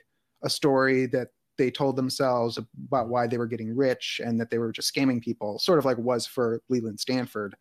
a 0.47 0.51
story 0.51 1.07
that 1.07 1.29
they 1.59 1.71
told 1.71 1.97
themselves 1.97 2.59
about 2.59 3.09
why 3.09 3.27
they 3.27 3.39
were 3.39 3.47
getting 3.47 3.75
rich 3.75 4.21
and 4.25 4.39
that 4.41 4.51
they 4.51 4.59
were 4.59 4.73
just 4.73 4.95
scamming 4.95 5.23
people 5.23 5.59
sort 5.59 5.79
of 5.79 5.85
like 5.85 5.99
was 5.99 6.27
for 6.27 6.61
leland 6.69 7.01
stanford 7.01 7.55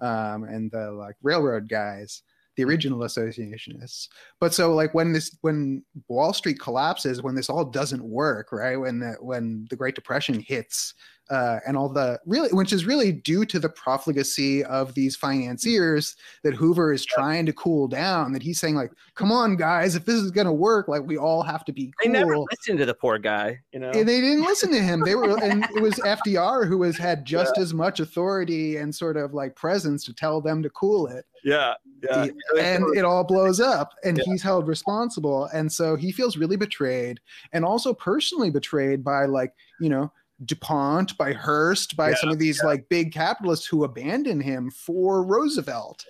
um, 0.00 0.44
and 0.44 0.70
the 0.70 0.90
like 0.92 1.16
railroad 1.22 1.68
guys 1.68 2.22
the 2.56 2.64
original 2.64 3.00
associationists. 3.00 4.08
But 4.40 4.52
so 4.52 4.74
like 4.74 4.92
when 4.94 5.12
this 5.12 5.36
when 5.40 5.82
wall 6.08 6.32
street 6.32 6.60
collapses 6.60 7.22
when 7.22 7.34
this 7.34 7.48
all 7.48 7.64
doesn't 7.64 8.04
work 8.04 8.52
right 8.52 8.76
when 8.76 8.98
the 8.98 9.16
when 9.20 9.66
the 9.70 9.76
great 9.76 9.94
depression 9.94 10.40
hits 10.40 10.94
uh, 11.32 11.60
and 11.66 11.78
all 11.78 11.88
the 11.88 12.20
really, 12.26 12.50
which 12.50 12.74
is 12.74 12.84
really 12.84 13.10
due 13.10 13.46
to 13.46 13.58
the 13.58 13.70
profligacy 13.70 14.62
of 14.64 14.92
these 14.92 15.16
financiers 15.16 16.14
that 16.42 16.52
Hoover 16.52 16.92
is 16.92 17.06
trying 17.06 17.46
to 17.46 17.54
cool 17.54 17.88
down. 17.88 18.32
That 18.34 18.42
he's 18.42 18.60
saying 18.60 18.74
like, 18.74 18.92
"Come 19.14 19.32
on, 19.32 19.56
guys, 19.56 19.94
if 19.94 20.04
this 20.04 20.16
is 20.16 20.30
gonna 20.30 20.52
work, 20.52 20.88
like 20.88 21.02
we 21.06 21.16
all 21.16 21.42
have 21.42 21.64
to 21.64 21.72
be 21.72 21.86
cool." 21.86 22.12
They 22.12 22.18
never 22.18 22.36
listened 22.38 22.78
to 22.80 22.86
the 22.86 22.92
poor 22.92 23.18
guy, 23.18 23.60
you 23.72 23.80
know. 23.80 23.90
And 23.90 24.06
they 24.06 24.20
didn't 24.20 24.42
listen 24.42 24.70
to 24.72 24.80
him. 24.82 25.00
They 25.00 25.14
were, 25.14 25.38
and 25.42 25.64
it 25.74 25.80
was 25.80 25.94
FDR 26.00 26.68
who 26.68 26.82
has 26.82 26.98
had 26.98 27.24
just 27.24 27.54
yeah. 27.56 27.62
as 27.62 27.72
much 27.72 27.98
authority 27.98 28.76
and 28.76 28.94
sort 28.94 29.16
of 29.16 29.32
like 29.32 29.56
presence 29.56 30.04
to 30.04 30.12
tell 30.12 30.42
them 30.42 30.62
to 30.62 30.68
cool 30.70 31.06
it. 31.06 31.24
Yeah, 31.44 31.74
yeah. 32.02 32.26
and 32.60 32.84
it 32.94 33.06
all 33.06 33.24
blows 33.24 33.58
up, 33.58 33.94
and 34.04 34.18
yeah. 34.18 34.24
he's 34.26 34.42
held 34.42 34.68
responsible, 34.68 35.46
and 35.54 35.72
so 35.72 35.96
he 35.96 36.12
feels 36.12 36.36
really 36.36 36.56
betrayed, 36.56 37.20
and 37.54 37.64
also 37.64 37.94
personally 37.94 38.50
betrayed 38.50 39.02
by 39.02 39.24
like 39.24 39.54
you 39.80 39.88
know 39.88 40.12
DuPont, 40.44 41.16
by 41.16 41.32
Hearst, 41.32 41.96
by 41.96 42.10
yeah, 42.10 42.16
some 42.16 42.30
of 42.30 42.38
these 42.38 42.60
yeah. 42.62 42.68
like 42.68 42.88
big 42.88 43.12
capitalists 43.12 43.66
who 43.66 43.84
abandon 43.84 44.40
him 44.40 44.70
for 44.70 45.24
Roosevelt 45.24 46.04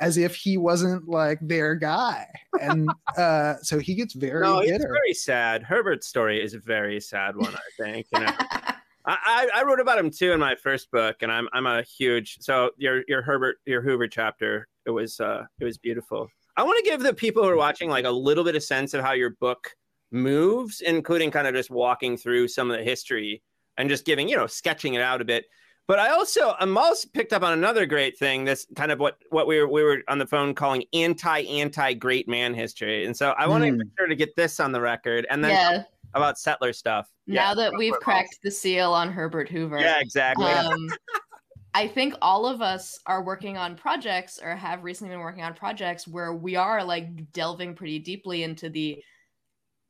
as 0.00 0.16
if 0.16 0.34
he 0.34 0.56
wasn't 0.56 1.08
like 1.08 1.38
their 1.40 1.74
guy. 1.74 2.26
And 2.60 2.88
uh, 3.16 3.56
so 3.62 3.78
he 3.78 3.94
gets 3.94 4.14
very 4.14 4.42
no, 4.42 4.60
bitter. 4.60 4.74
It's 4.74 4.84
very 4.84 5.14
sad. 5.14 5.62
Herbert's 5.62 6.06
story 6.06 6.42
is 6.42 6.54
a 6.54 6.58
very 6.58 7.00
sad 7.00 7.36
one, 7.36 7.54
I 7.54 7.82
think. 7.82 8.06
You 8.12 8.20
know. 8.20 8.32
I, 9.06 9.50
I 9.54 9.62
wrote 9.64 9.80
about 9.80 9.98
him 9.98 10.10
too 10.10 10.32
in 10.32 10.40
my 10.40 10.54
first 10.54 10.90
book, 10.90 11.16
and 11.20 11.30
I'm 11.30 11.46
I'm 11.52 11.66
a 11.66 11.82
huge 11.82 12.38
so 12.40 12.70
your 12.78 13.04
your 13.06 13.20
Herbert 13.20 13.58
your 13.66 13.82
Hoover 13.82 14.08
chapter 14.08 14.66
it 14.86 14.90
was 14.90 15.20
uh 15.20 15.44
it 15.60 15.64
was 15.64 15.76
beautiful. 15.76 16.28
I 16.56 16.62
want 16.62 16.82
to 16.82 16.90
give 16.90 17.02
the 17.02 17.12
people 17.12 17.42
who 17.42 17.50
are 17.50 17.56
watching 17.56 17.90
like 17.90 18.06
a 18.06 18.10
little 18.10 18.44
bit 18.44 18.56
of 18.56 18.62
sense 18.62 18.94
of 18.94 19.04
how 19.04 19.12
your 19.12 19.30
book 19.30 19.74
moves, 20.10 20.80
including 20.80 21.30
kind 21.30 21.46
of 21.46 21.54
just 21.54 21.70
walking 21.70 22.16
through 22.16 22.48
some 22.48 22.70
of 22.70 22.78
the 22.78 22.84
history 22.84 23.42
and 23.76 23.88
just 23.88 24.04
giving, 24.04 24.28
you 24.28 24.36
know, 24.36 24.46
sketching 24.46 24.94
it 24.94 25.00
out 25.00 25.20
a 25.20 25.24
bit. 25.24 25.46
But 25.86 25.98
I 25.98 26.10
also 26.10 26.54
I'm 26.58 26.76
also 26.78 27.08
picked 27.12 27.32
up 27.34 27.42
on 27.42 27.52
another 27.52 27.84
great 27.84 28.16
thing. 28.18 28.44
This 28.44 28.66
kind 28.74 28.90
of 28.90 28.98
what 28.98 29.18
what 29.28 29.46
we 29.46 29.60
were 29.60 29.68
we 29.68 29.82
were 29.82 30.02
on 30.08 30.18
the 30.18 30.26
phone 30.26 30.54
calling 30.54 30.84
anti 30.94 31.40
anti 31.42 31.92
great 31.94 32.26
man 32.26 32.54
history. 32.54 33.04
And 33.04 33.14
so 33.14 33.34
I 33.36 33.46
want 33.46 33.64
to 33.64 33.70
mm. 33.70 33.78
make 33.78 33.88
sure 33.98 34.06
to 34.06 34.16
get 34.16 34.34
this 34.34 34.60
on 34.60 34.72
the 34.72 34.80
record, 34.80 35.26
and 35.28 35.44
then 35.44 35.50
yeah. 35.50 35.82
about 36.14 36.38
settler 36.38 36.72
stuff. 36.72 37.10
Now 37.26 37.34
yeah, 37.34 37.54
that 37.54 37.76
we've 37.76 37.92
cracked 37.94 38.38
the 38.42 38.50
seal 38.50 38.92
on 38.94 39.12
Herbert 39.12 39.50
Hoover. 39.50 39.78
Yeah, 39.78 40.00
exactly. 40.00 40.46
Um, 40.46 40.88
I 41.74 41.88
think 41.88 42.14
all 42.22 42.46
of 42.46 42.62
us 42.62 43.00
are 43.04 43.22
working 43.22 43.58
on 43.58 43.74
projects 43.74 44.38
or 44.42 44.54
have 44.54 44.84
recently 44.84 45.12
been 45.12 45.20
working 45.20 45.42
on 45.42 45.54
projects 45.54 46.06
where 46.06 46.32
we 46.32 46.54
are 46.54 46.84
like 46.84 47.32
delving 47.32 47.74
pretty 47.74 47.98
deeply 47.98 48.44
into 48.44 48.70
the 48.70 49.02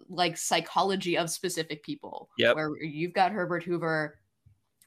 like 0.09 0.37
psychology 0.37 1.17
of 1.17 1.31
specific 1.31 1.83
people. 1.83 2.29
Yeah. 2.39 2.53
Where 2.53 2.71
you've 2.83 3.15
got 3.15 3.33
Herbert 3.33 3.63
Hoover, 3.65 4.19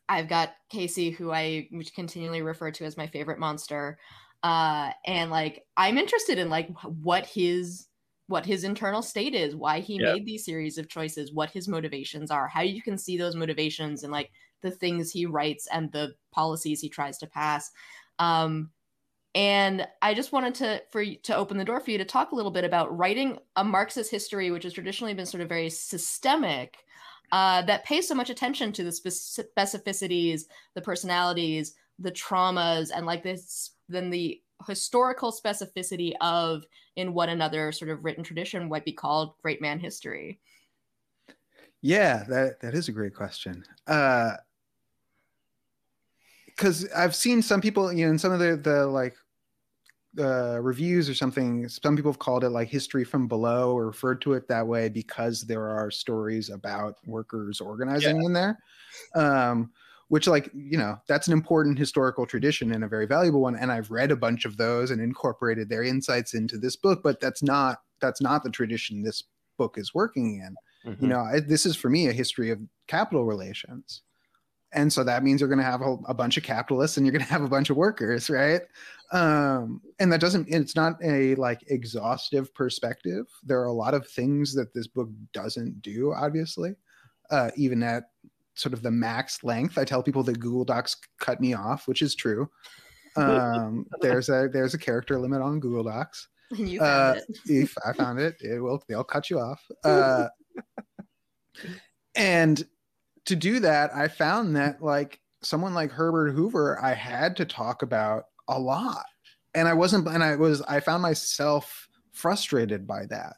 I've 0.09 0.29
got 0.29 0.53
Casey, 0.69 1.11
who 1.11 1.31
I 1.31 1.69
continually 1.95 2.41
refer 2.41 2.71
to 2.71 2.85
as 2.85 2.97
my 2.97 3.07
favorite 3.07 3.39
monster. 3.39 3.97
Uh, 4.43 4.91
and 5.05 5.31
like 5.31 5.65
I'm 5.75 5.97
interested 5.97 6.37
in 6.37 6.49
like 6.49 6.69
what 6.83 7.25
his 7.25 7.87
what 8.27 8.45
his 8.45 8.63
internal 8.63 9.01
state 9.01 9.33
is, 9.33 9.55
why 9.55 9.79
he 9.79 9.95
yep. 9.95 10.13
made 10.13 10.25
these 10.25 10.45
series 10.45 10.77
of 10.77 10.89
choices, 10.89 11.33
what 11.33 11.49
his 11.49 11.67
motivations 11.67 12.29
are, 12.29 12.47
how 12.47 12.61
you 12.61 12.81
can 12.81 12.97
see 12.97 13.17
those 13.17 13.35
motivations 13.35 14.03
and 14.03 14.11
like 14.11 14.31
the 14.61 14.71
things 14.71 15.11
he 15.11 15.25
writes 15.25 15.67
and 15.71 15.91
the 15.91 16.13
policies 16.31 16.81
he 16.81 16.89
tries 16.89 17.17
to 17.17 17.27
pass. 17.27 17.71
Um, 18.19 18.71
and 19.35 19.87
I 20.01 20.13
just 20.13 20.31
wanted 20.31 20.55
to 20.55 20.81
for 20.91 21.03
to 21.05 21.35
open 21.35 21.57
the 21.57 21.65
door 21.65 21.79
for 21.79 21.91
you 21.91 21.97
to 21.97 22.05
talk 22.05 22.31
a 22.31 22.35
little 22.35 22.51
bit 22.51 22.63
about 22.63 22.95
writing 22.97 23.37
a 23.55 23.63
Marxist 23.63 24.11
history, 24.11 24.51
which 24.51 24.63
has 24.63 24.73
traditionally 24.73 25.13
been 25.13 25.25
sort 25.25 25.41
of 25.41 25.49
very 25.49 25.69
systemic, 25.69 26.77
uh, 27.31 27.61
that 27.63 27.85
pays 27.85 28.07
so 28.07 28.15
much 28.15 28.29
attention 28.29 28.71
to 28.71 28.83
the 28.83 28.89
specificities, 28.89 30.43
the 30.75 30.81
personalities, 30.81 31.75
the 31.99 32.11
traumas, 32.11 32.89
and 32.93 33.05
like 33.05 33.23
this, 33.23 33.71
then 33.89 34.09
the 34.09 34.41
historical 34.67 35.31
specificity 35.31 36.13
of 36.21 36.63
in 36.95 37.13
what 37.13 37.29
another 37.29 37.71
sort 37.71 37.91
of 37.91 38.03
written 38.03 38.23
tradition 38.23 38.69
might 38.69 38.85
be 38.85 38.91
called 38.91 39.35
great 39.41 39.61
man 39.61 39.79
history. 39.79 40.39
Yeah, 41.81 42.23
that 42.27 42.59
that 42.61 42.73
is 42.73 42.89
a 42.89 42.91
great 42.91 43.13
question. 43.13 43.63
Uh, 43.85 44.33
because 46.57 46.87
I've 46.95 47.15
seen 47.15 47.41
some 47.41 47.61
people, 47.61 47.93
you 47.93 48.05
know, 48.05 48.11
in 48.11 48.19
some 48.19 48.33
of 48.33 48.39
the 48.39 48.57
the 48.57 48.85
like 48.87 49.15
uh, 50.19 50.59
reviews 50.59 51.09
or 51.09 51.13
something, 51.13 51.69
some 51.69 51.95
people 51.95 52.11
have 52.11 52.19
called 52.19 52.43
it 52.43 52.49
like 52.49 52.67
history 52.67 53.03
from 53.03 53.27
below 53.27 53.71
or 53.73 53.85
referred 53.85 54.21
to 54.21 54.33
it 54.33 54.47
that 54.47 54.65
way 54.65 54.89
because 54.89 55.43
there 55.43 55.67
are 55.69 55.91
stories 55.91 56.49
about 56.49 56.95
workers 57.05 57.61
organizing 57.61 58.17
yeah. 58.17 58.25
in 58.25 58.33
there. 58.33 58.59
Um, 59.15 59.71
which 60.09 60.27
like 60.27 60.49
you 60.53 60.77
know 60.77 60.97
that's 61.07 61.27
an 61.27 61.33
important 61.33 61.77
historical 61.77 62.25
tradition 62.25 62.73
and 62.73 62.83
a 62.83 62.87
very 62.87 63.05
valuable 63.05 63.41
one 63.41 63.57
and 63.57 63.71
i've 63.71 63.91
read 63.91 64.09
a 64.09 64.15
bunch 64.15 64.45
of 64.45 64.55
those 64.57 64.91
and 64.91 65.01
incorporated 65.01 65.67
their 65.67 65.83
insights 65.83 66.33
into 66.33 66.57
this 66.57 66.75
book 66.75 67.01
but 67.03 67.19
that's 67.19 67.43
not 67.43 67.79
that's 67.99 68.21
not 68.21 68.43
the 68.43 68.49
tradition 68.49 69.03
this 69.03 69.23
book 69.57 69.77
is 69.77 69.93
working 69.93 70.39
in 70.39 70.91
mm-hmm. 70.91 71.03
you 71.03 71.09
know 71.09 71.19
I, 71.19 71.39
this 71.39 71.65
is 71.65 71.75
for 71.75 71.89
me 71.89 72.07
a 72.07 72.13
history 72.13 72.51
of 72.51 72.59
capital 72.87 73.25
relations 73.25 74.03
and 74.73 74.91
so 74.91 75.03
that 75.03 75.23
means 75.23 75.39
you're 75.39 75.49
going 75.49 75.59
to 75.59 75.63
have 75.63 75.81
a, 75.81 75.97
a, 76.07 76.13
bunch 76.13 76.37
of 76.37 76.43
capitalists 76.43 76.97
and 76.97 77.05
you're 77.05 77.13
going 77.13 77.23
to 77.23 77.31
have 77.31 77.43
a 77.43 77.47
bunch 77.47 77.69
of 77.69 77.77
workers 77.77 78.29
right? 78.29 78.61
Um, 79.11 79.81
and 79.99 80.11
that 80.11 80.19
doesn't 80.19 80.47
it's 80.49 80.75
not 80.75 81.01
a 81.03 81.35
like 81.35 81.63
exhaustive 81.67 82.53
perspective. 82.53 83.25
There 83.43 83.59
are 83.61 83.67
a 83.67 83.73
lot 83.73 83.93
of 83.93 84.07
things 84.07 84.53
that 84.55 84.73
this 84.73 84.87
book 84.87 85.09
doesn't 85.33 85.81
do 85.81 86.13
obviously. 86.13 86.75
Uh, 87.29 87.51
even 87.55 87.83
at 87.83 88.05
sort 88.55 88.73
of 88.73 88.81
the 88.81 88.89
max 88.89 89.43
length 89.43 89.77
i 89.77 89.83
tell 89.83 90.01
people 90.01 90.23
that 90.23 90.39
google 90.39 90.63
docs 90.65 90.95
cut 91.19 91.39
me 91.39 91.53
off 91.53 91.87
which 91.87 92.01
is 92.01 92.15
true. 92.15 92.49
Um, 93.15 93.85
there's 94.01 94.29
a 94.29 94.49
there's 94.51 94.73
a 94.73 94.77
character 94.79 95.19
limit 95.19 95.41
on 95.41 95.59
google 95.59 95.83
docs. 95.83 96.27
You 96.51 96.79
found 96.79 97.17
uh, 97.17 97.21
it. 97.27 97.39
if 97.49 97.75
i 97.85 97.91
found 97.91 98.19
it 98.19 98.37
it 98.39 98.59
will 98.59 98.81
they'll 98.87 99.03
cut 99.03 99.29
you 99.29 99.37
off. 99.39 99.61
Uh, 99.83 100.27
and 102.15 102.65
to 103.27 103.35
do 103.35 103.59
that, 103.59 103.93
I 103.93 104.07
found 104.07 104.55
that 104.55 104.81
like 104.81 105.19
someone 105.41 105.73
like 105.73 105.91
Herbert 105.91 106.31
Hoover, 106.31 106.79
I 106.81 106.93
had 106.93 107.35
to 107.37 107.45
talk 107.45 107.81
about 107.81 108.25
a 108.47 108.59
lot. 108.59 109.05
And 109.53 109.67
I 109.67 109.73
wasn't, 109.73 110.07
and 110.07 110.23
I 110.23 110.35
was, 110.35 110.61
I 110.63 110.79
found 110.79 111.01
myself 111.01 111.87
frustrated 112.11 112.87
by 112.87 113.05
that 113.07 113.35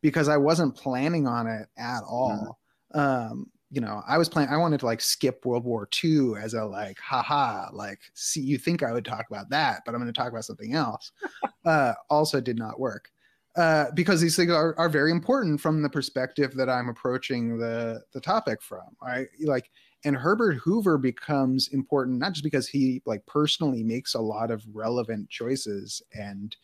because 0.00 0.28
I 0.28 0.36
wasn't 0.36 0.76
planning 0.76 1.26
on 1.26 1.46
it 1.46 1.68
at 1.76 2.02
all. 2.08 2.58
Mm-hmm. 2.94 2.98
Um, 2.98 3.46
you 3.70 3.80
know, 3.80 4.02
I 4.06 4.18
was 4.18 4.28
planning, 4.28 4.52
I 4.52 4.58
wanted 4.58 4.80
to 4.80 4.86
like 4.86 5.00
skip 5.00 5.44
World 5.46 5.64
War 5.64 5.88
II 6.04 6.34
as 6.40 6.54
a 6.54 6.64
like, 6.64 6.98
haha, 6.98 7.68
like, 7.72 8.00
see, 8.14 8.40
you 8.40 8.58
think 8.58 8.82
I 8.82 8.92
would 8.92 9.04
talk 9.04 9.26
about 9.30 9.48
that, 9.50 9.82
but 9.84 9.94
I'm 9.94 10.00
going 10.00 10.12
to 10.12 10.18
talk 10.18 10.30
about 10.30 10.44
something 10.44 10.74
else. 10.74 11.10
uh, 11.64 11.94
also 12.10 12.40
did 12.40 12.58
not 12.58 12.78
work 12.78 13.11
uh, 13.56 13.86
because 13.94 14.20
these 14.20 14.36
things 14.36 14.50
are, 14.50 14.74
are 14.78 14.88
very 14.88 15.10
important 15.10 15.60
from 15.60 15.82
the 15.82 15.90
perspective 15.90 16.54
that 16.54 16.70
I'm 16.70 16.88
approaching 16.88 17.58
the 17.58 18.02
the 18.12 18.20
topic 18.20 18.62
from. 18.62 18.96
I 19.02 19.26
like 19.42 19.70
and 20.04 20.16
Herbert 20.16 20.54
Hoover 20.54 20.98
becomes 20.98 21.68
important 21.68 22.18
not 22.18 22.32
just 22.32 22.44
because 22.44 22.68
he 22.68 23.02
like 23.04 23.24
personally 23.26 23.82
makes 23.82 24.14
a 24.14 24.20
lot 24.20 24.50
of 24.50 24.64
relevant 24.72 25.28
choices 25.28 26.02
and 26.14 26.56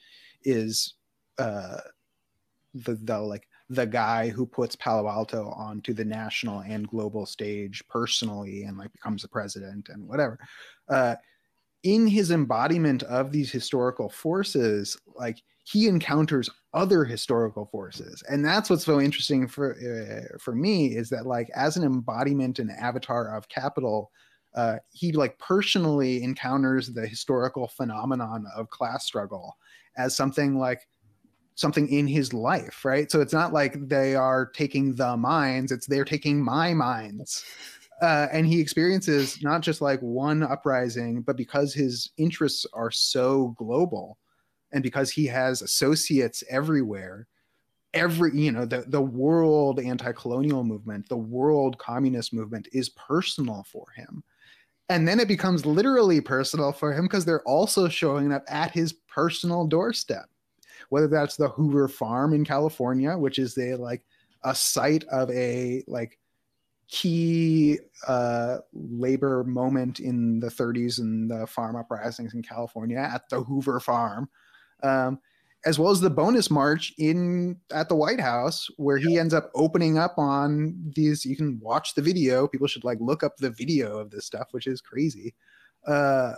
is 0.42 0.94
uh, 1.38 1.78
the 2.74 2.94
the 2.94 3.18
like 3.18 3.46
the 3.70 3.86
guy 3.86 4.28
who 4.28 4.46
puts 4.46 4.74
Palo 4.74 5.08
Alto 5.08 5.50
onto 5.50 5.92
the 5.92 6.04
national 6.04 6.60
and 6.60 6.88
global 6.88 7.26
stage 7.26 7.82
personally 7.88 8.64
and 8.64 8.78
like 8.78 8.90
becomes 8.92 9.22
the 9.22 9.28
president 9.28 9.90
and 9.90 10.08
whatever. 10.08 10.38
Uh, 10.88 11.16
in 11.82 12.06
his 12.06 12.30
embodiment 12.30 13.02
of 13.04 13.30
these 13.30 13.52
historical 13.52 14.08
forces, 14.08 14.96
like 15.14 15.42
he 15.70 15.86
encounters 15.86 16.48
other 16.72 17.04
historical 17.04 17.66
forces. 17.66 18.22
And 18.28 18.42
that's 18.44 18.70
what's 18.70 18.86
so 18.86 19.00
interesting 19.00 19.46
for 19.46 19.74
uh, 19.74 20.38
for 20.38 20.54
me 20.54 20.96
is 20.96 21.10
that 21.10 21.26
like 21.26 21.50
as 21.54 21.76
an 21.76 21.84
embodiment 21.84 22.58
and 22.58 22.70
avatar 22.70 23.36
of 23.36 23.48
capital 23.48 24.10
uh, 24.54 24.76
he 24.92 25.12
like 25.12 25.38
personally 25.38 26.22
encounters 26.22 26.88
the 26.88 27.06
historical 27.06 27.68
phenomenon 27.68 28.46
of 28.56 28.70
class 28.70 29.04
struggle 29.04 29.56
as 29.98 30.16
something 30.16 30.58
like 30.58 30.88
something 31.54 31.88
in 31.88 32.06
his 32.06 32.32
life 32.32 32.84
right? 32.84 33.10
So 33.10 33.20
it's 33.20 33.34
not 33.34 33.52
like 33.52 33.76
they 33.88 34.14
are 34.14 34.46
taking 34.46 34.94
the 34.94 35.16
minds 35.18 35.70
it's 35.70 35.86
they're 35.86 36.04
taking 36.04 36.42
my 36.42 36.72
minds. 36.72 37.44
Uh, 38.00 38.28
and 38.32 38.46
he 38.46 38.60
experiences 38.60 39.42
not 39.42 39.60
just 39.60 39.80
like 39.80 39.98
one 40.00 40.44
uprising, 40.44 41.20
but 41.20 41.36
because 41.36 41.74
his 41.74 42.10
interests 42.16 42.64
are 42.72 42.92
so 42.92 43.56
global 43.58 44.16
and 44.72 44.82
because 44.82 45.10
he 45.10 45.26
has 45.26 45.62
associates 45.62 46.44
everywhere, 46.48 47.26
every, 47.94 48.38
you 48.38 48.52
know, 48.52 48.64
the, 48.64 48.84
the 48.88 49.00
world 49.00 49.80
anti 49.80 50.12
colonial 50.12 50.64
movement, 50.64 51.08
the 51.08 51.16
world 51.16 51.78
communist 51.78 52.32
movement 52.32 52.68
is 52.72 52.90
personal 52.90 53.64
for 53.70 53.86
him. 53.96 54.22
And 54.90 55.06
then 55.06 55.20
it 55.20 55.28
becomes 55.28 55.66
literally 55.66 56.20
personal 56.20 56.72
for 56.72 56.92
him 56.92 57.04
because 57.04 57.24
they're 57.24 57.42
also 57.42 57.88
showing 57.88 58.32
up 58.32 58.44
at 58.48 58.70
his 58.70 58.92
personal 58.92 59.66
doorstep, 59.66 60.26
whether 60.88 61.08
that's 61.08 61.36
the 61.36 61.48
Hoover 61.50 61.88
Farm 61.88 62.32
in 62.32 62.44
California, 62.44 63.16
which 63.16 63.38
is 63.38 63.56
a 63.58 63.74
like 63.74 64.02
a 64.44 64.54
site 64.54 65.04
of 65.04 65.30
a 65.30 65.84
like 65.86 66.18
key 66.88 67.78
uh, 68.06 68.58
labor 68.72 69.44
moment 69.44 70.00
in 70.00 70.40
the 70.40 70.48
30s 70.48 70.98
and 71.00 71.30
the 71.30 71.46
farm 71.46 71.76
uprisings 71.76 72.34
in 72.34 72.42
California 72.42 72.98
at 72.98 73.28
the 73.28 73.42
Hoover 73.42 73.78
Farm, 73.78 74.28
um, 74.82 75.18
as 75.64 75.78
well 75.78 75.90
as 75.90 76.00
the 76.00 76.10
bonus 76.10 76.50
march 76.50 76.94
in 76.98 77.56
at 77.72 77.88
the 77.88 77.94
White 77.94 78.20
House, 78.20 78.68
where 78.76 78.96
he 78.96 79.18
ends 79.18 79.34
up 79.34 79.50
opening 79.54 79.98
up 79.98 80.14
on 80.18 80.92
these. 80.94 81.24
You 81.24 81.36
can 81.36 81.58
watch 81.60 81.94
the 81.94 82.02
video. 82.02 82.46
People 82.46 82.68
should 82.68 82.84
like 82.84 82.98
look 83.00 83.22
up 83.22 83.36
the 83.36 83.50
video 83.50 83.98
of 83.98 84.10
this 84.10 84.26
stuff, 84.26 84.48
which 84.52 84.66
is 84.66 84.80
crazy. 84.80 85.34
Uh, 85.86 86.34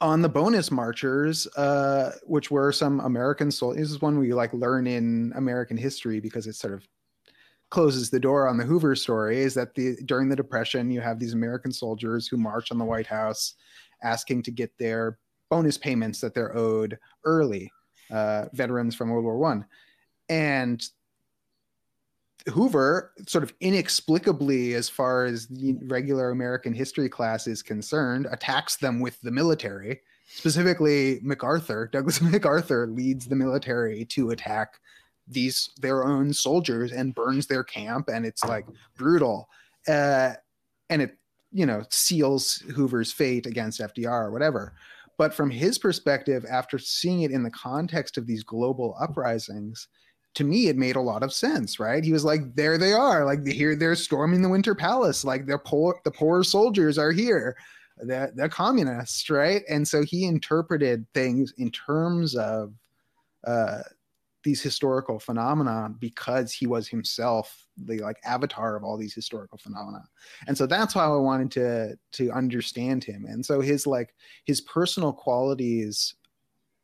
on 0.00 0.22
the 0.22 0.28
bonus 0.28 0.70
marchers, 0.70 1.46
uh, 1.56 2.12
which 2.24 2.50
were 2.50 2.72
some 2.72 3.00
American 3.00 3.50
soldiers. 3.50 3.82
This 3.82 3.90
is 3.90 4.00
one 4.00 4.18
we 4.18 4.32
like 4.32 4.52
learn 4.52 4.86
in 4.86 5.32
American 5.36 5.76
history 5.76 6.20
because 6.20 6.46
it 6.46 6.54
sort 6.54 6.74
of 6.74 6.86
closes 7.70 8.08
the 8.08 8.20
door 8.20 8.48
on 8.48 8.56
the 8.56 8.64
Hoover 8.64 8.94
story. 8.94 9.40
Is 9.40 9.54
that 9.54 9.74
the 9.74 9.96
during 10.06 10.28
the 10.28 10.36
Depression 10.36 10.90
you 10.90 11.00
have 11.00 11.18
these 11.18 11.34
American 11.34 11.72
soldiers 11.72 12.26
who 12.26 12.36
march 12.36 12.70
on 12.70 12.78
the 12.78 12.84
White 12.84 13.06
House, 13.06 13.54
asking 14.02 14.42
to 14.44 14.50
get 14.50 14.76
their 14.78 15.18
bonus 15.50 15.78
payments 15.78 16.20
that 16.20 16.34
they're 16.34 16.56
owed 16.56 16.98
early, 17.24 17.70
uh, 18.10 18.46
veterans 18.52 18.94
from 18.94 19.10
World 19.10 19.24
War 19.24 19.38
One, 19.38 19.64
and 20.28 20.86
Hoover, 22.48 23.12
sort 23.26 23.44
of 23.44 23.52
inexplicably, 23.60 24.74
as 24.74 24.88
far 24.88 25.24
as 25.24 25.46
the 25.48 25.76
regular 25.84 26.30
American 26.30 26.72
history 26.72 27.08
class 27.08 27.46
is 27.46 27.62
concerned, 27.62 28.26
attacks 28.30 28.76
them 28.76 29.00
with 29.00 29.20
the 29.20 29.30
military. 29.30 30.00
Specifically, 30.28 31.20
MacArthur, 31.22 31.88
Douglas 31.92 32.20
MacArthur, 32.22 32.86
leads 32.86 33.26
the 33.26 33.36
military 33.36 34.04
to 34.06 34.30
attack 34.30 34.80
these 35.26 35.70
their 35.80 36.04
own 36.04 36.32
soldiers 36.32 36.92
and 36.92 37.14
burns 37.14 37.46
their 37.46 37.64
camp, 37.64 38.08
and 38.08 38.24
it's 38.24 38.44
like 38.44 38.66
brutal. 38.96 39.48
Uh, 39.86 40.32
and 40.90 41.02
it, 41.02 41.18
you 41.52 41.66
know, 41.66 41.84
seals 41.90 42.56
Hoover's 42.74 43.12
fate 43.12 43.46
against 43.46 43.80
FDR 43.80 44.26
or 44.26 44.30
whatever. 44.30 44.74
But 45.18 45.34
from 45.34 45.50
his 45.50 45.78
perspective, 45.78 46.46
after 46.48 46.78
seeing 46.78 47.22
it 47.22 47.32
in 47.32 47.42
the 47.42 47.50
context 47.50 48.16
of 48.16 48.26
these 48.26 48.44
global 48.44 48.96
uprisings, 49.00 49.88
to 50.34 50.44
me 50.44 50.68
it 50.68 50.76
made 50.76 50.94
a 50.94 51.00
lot 51.00 51.24
of 51.24 51.32
sense 51.32 51.80
right? 51.80 52.04
He 52.04 52.12
was 52.12 52.24
like 52.24 52.54
there 52.54 52.78
they 52.78 52.92
are. 52.92 53.24
Like 53.24 53.44
here 53.46 53.74
they're 53.74 53.96
storming 53.96 54.40
the 54.40 54.48
winter 54.48 54.74
palace. 54.74 55.24
Like 55.24 55.46
the 55.46 55.58
poor 55.58 56.00
the 56.04 56.10
poor 56.10 56.44
soldiers 56.44 56.96
are 56.96 57.12
here. 57.12 57.56
The 57.98 58.32
the 58.34 58.48
communists 58.48 59.28
right? 59.28 59.62
And 59.68 59.86
so 59.86 60.04
he 60.04 60.24
interpreted 60.26 61.04
things 61.12 61.52
in 61.58 61.70
terms 61.72 62.36
of 62.36 62.72
uh 63.44 63.82
these 64.48 64.62
historical 64.62 65.18
phenomena 65.18 65.92
because 66.00 66.52
he 66.52 66.66
was 66.66 66.88
himself 66.88 67.66
the 67.84 67.98
like 67.98 68.18
avatar 68.24 68.76
of 68.76 68.82
all 68.82 68.96
these 68.96 69.14
historical 69.14 69.58
phenomena 69.58 70.02
and 70.46 70.56
so 70.56 70.66
that's 70.66 70.94
how 70.94 71.14
i 71.14 71.20
wanted 71.20 71.50
to 71.50 71.94
to 72.12 72.30
understand 72.32 73.04
him 73.04 73.26
and 73.28 73.44
so 73.44 73.60
his 73.60 73.86
like 73.86 74.14
his 74.46 74.62
personal 74.62 75.12
qualities 75.12 76.14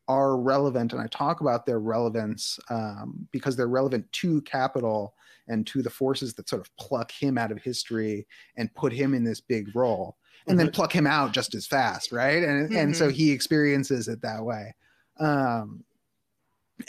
are 0.08 0.36
relevant, 0.36 0.92
and 0.92 1.00
I 1.00 1.06
talk 1.06 1.40
about 1.40 1.64
their 1.64 1.80
relevance 1.80 2.58
um, 2.68 3.26
because 3.32 3.56
they're 3.56 3.68
relevant 3.68 4.10
to 4.12 4.42
capital 4.42 5.14
and 5.48 5.66
to 5.66 5.82
the 5.82 5.90
forces 5.90 6.34
that 6.34 6.48
sort 6.48 6.60
of 6.60 6.76
pluck 6.76 7.10
him 7.10 7.38
out 7.38 7.50
of 7.50 7.62
history 7.62 8.26
and 8.56 8.74
put 8.74 8.92
him 8.92 9.14
in 9.14 9.24
this 9.24 9.40
big 9.40 9.74
role, 9.74 10.16
and 10.46 10.58
mm-hmm. 10.58 10.66
then 10.66 10.72
pluck 10.72 10.92
him 10.92 11.06
out 11.06 11.32
just 11.32 11.54
as 11.54 11.66
fast, 11.66 12.12
right? 12.12 12.42
And 12.42 12.68
mm-hmm. 12.68 12.76
and 12.76 12.96
so 12.96 13.06
mm-hmm. 13.06 13.16
he 13.16 13.30
experiences 13.30 14.08
it 14.08 14.20
that 14.22 14.44
way. 14.44 14.74
Um, 15.18 15.84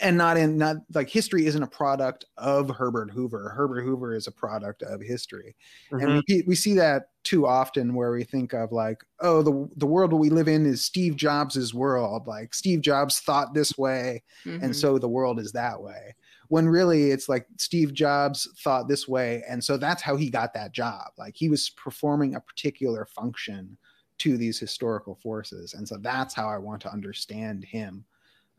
and 0.00 0.16
not 0.16 0.36
in 0.36 0.58
not 0.58 0.78
like 0.94 1.08
history 1.08 1.46
isn't 1.46 1.62
a 1.62 1.68
product 1.68 2.24
of 2.36 2.68
Herbert 2.68 3.10
Hoover. 3.10 3.50
Herbert 3.50 3.82
Hoover 3.82 4.14
is 4.14 4.26
a 4.26 4.32
product 4.32 4.82
of 4.82 5.00
history, 5.00 5.54
mm-hmm. 5.90 6.04
and 6.04 6.24
we 6.28 6.42
we 6.46 6.54
see 6.56 6.74
that 6.74 7.10
too 7.22 7.46
often 7.46 7.94
where 7.94 8.10
we 8.10 8.24
think 8.24 8.52
of 8.52 8.72
like, 8.72 9.04
oh, 9.20 9.42
the 9.42 9.68
the 9.76 9.86
world 9.86 10.12
we 10.12 10.28
live 10.28 10.48
in 10.48 10.66
is 10.66 10.84
Steve 10.84 11.14
Jobs's 11.14 11.72
world. 11.72 12.26
Like 12.26 12.52
Steve 12.52 12.80
Jobs 12.80 13.20
thought 13.20 13.54
this 13.54 13.78
way, 13.78 14.22
mm-hmm. 14.44 14.64
and 14.64 14.74
so 14.74 14.98
the 14.98 15.08
world 15.08 15.38
is 15.38 15.52
that 15.52 15.80
way. 15.80 16.14
When 16.48 16.68
really 16.68 17.10
it's 17.10 17.28
like 17.28 17.46
Steve 17.58 17.94
Jobs 17.94 18.48
thought 18.62 18.88
this 18.88 19.06
way, 19.06 19.44
and 19.48 19.62
so 19.62 19.76
that's 19.76 20.02
how 20.02 20.16
he 20.16 20.30
got 20.30 20.52
that 20.54 20.72
job. 20.72 21.12
Like 21.16 21.36
he 21.36 21.48
was 21.48 21.70
performing 21.70 22.34
a 22.34 22.40
particular 22.40 23.06
function 23.06 23.78
to 24.18 24.36
these 24.36 24.58
historical 24.58 25.14
forces, 25.14 25.74
and 25.74 25.86
so 25.86 25.96
that's 25.98 26.34
how 26.34 26.48
I 26.48 26.58
want 26.58 26.82
to 26.82 26.92
understand 26.92 27.64
him. 27.64 28.04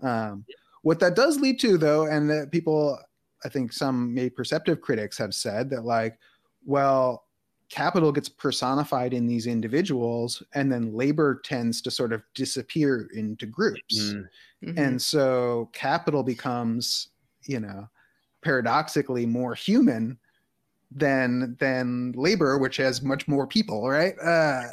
Um, 0.02 0.46
yeah 0.48 0.56
what 0.82 1.00
that 1.00 1.16
does 1.16 1.40
lead 1.40 1.60
to, 1.62 1.78
though, 1.78 2.06
and 2.06 2.30
that 2.30 2.52
people, 2.52 3.00
I 3.44 3.50
think 3.50 3.74
some 3.74 4.13
maybe 4.13 4.30
perceptive 4.30 4.82
critics 4.82 5.18
have 5.18 5.34
said 5.34 5.70
that, 5.72 5.86
like, 5.86 6.18
well, 6.66 7.26
capital 7.70 8.12
gets 8.12 8.30
personified 8.30 9.13
in 9.13 9.28
these 9.28 9.48
individuals, 9.48 10.42
and 10.54 10.72
then 10.72 10.94
labor 10.94 11.42
tends 11.44 11.82
to 11.82 11.92
sort 11.92 12.13
of 12.13 12.22
disappear 12.34 13.10
into 13.13 13.46
groups. 13.46 14.00
Mm-hmm. 14.00 14.70
mm-hmm. 14.70 14.80
And 14.80 15.02
so 15.02 15.70
capital 15.74 16.24
becomes, 16.24 17.10
you 17.46 17.60
know, 17.60 17.90
paradoxically 18.42 19.26
more 19.26 19.56
human 19.56 20.18
than 20.92 21.56
than 21.60 22.13
labor, 22.16 22.58
which 22.58 22.78
has 22.78 23.02
much 23.02 23.28
more 23.28 23.46
people, 23.46 23.90
right? 23.90 24.13
Uh, 24.20 24.63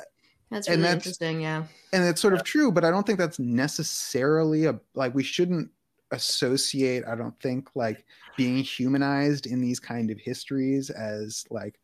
that's 0.51 0.69
really 0.69 0.83
that's, 0.83 0.95
interesting, 0.95 1.41
yeah. 1.41 1.65
And 1.93 2.05
it's 2.05 2.21
sort 2.21 2.35
of 2.35 2.45
true, 2.45 2.71
but 2.71 2.85
I 2.85 2.91
don't 2.91 3.05
think 3.05 3.19
that's 3.19 3.41
necessarily 3.41 4.67
a 4.67 4.79
like 4.95 5.15
we 5.15 5.25
shouldn't 5.25 5.71
associate 6.15 7.05
i 7.07 7.15
don't 7.15 7.39
think 7.41 7.69
like 7.75 8.05
being 8.37 8.57
humanized 8.57 9.47
in 9.47 9.61
these 9.61 9.79
kind 9.79 10.11
of 10.11 10.19
histories 10.19 10.91
as 10.91 11.45
like 11.51 11.79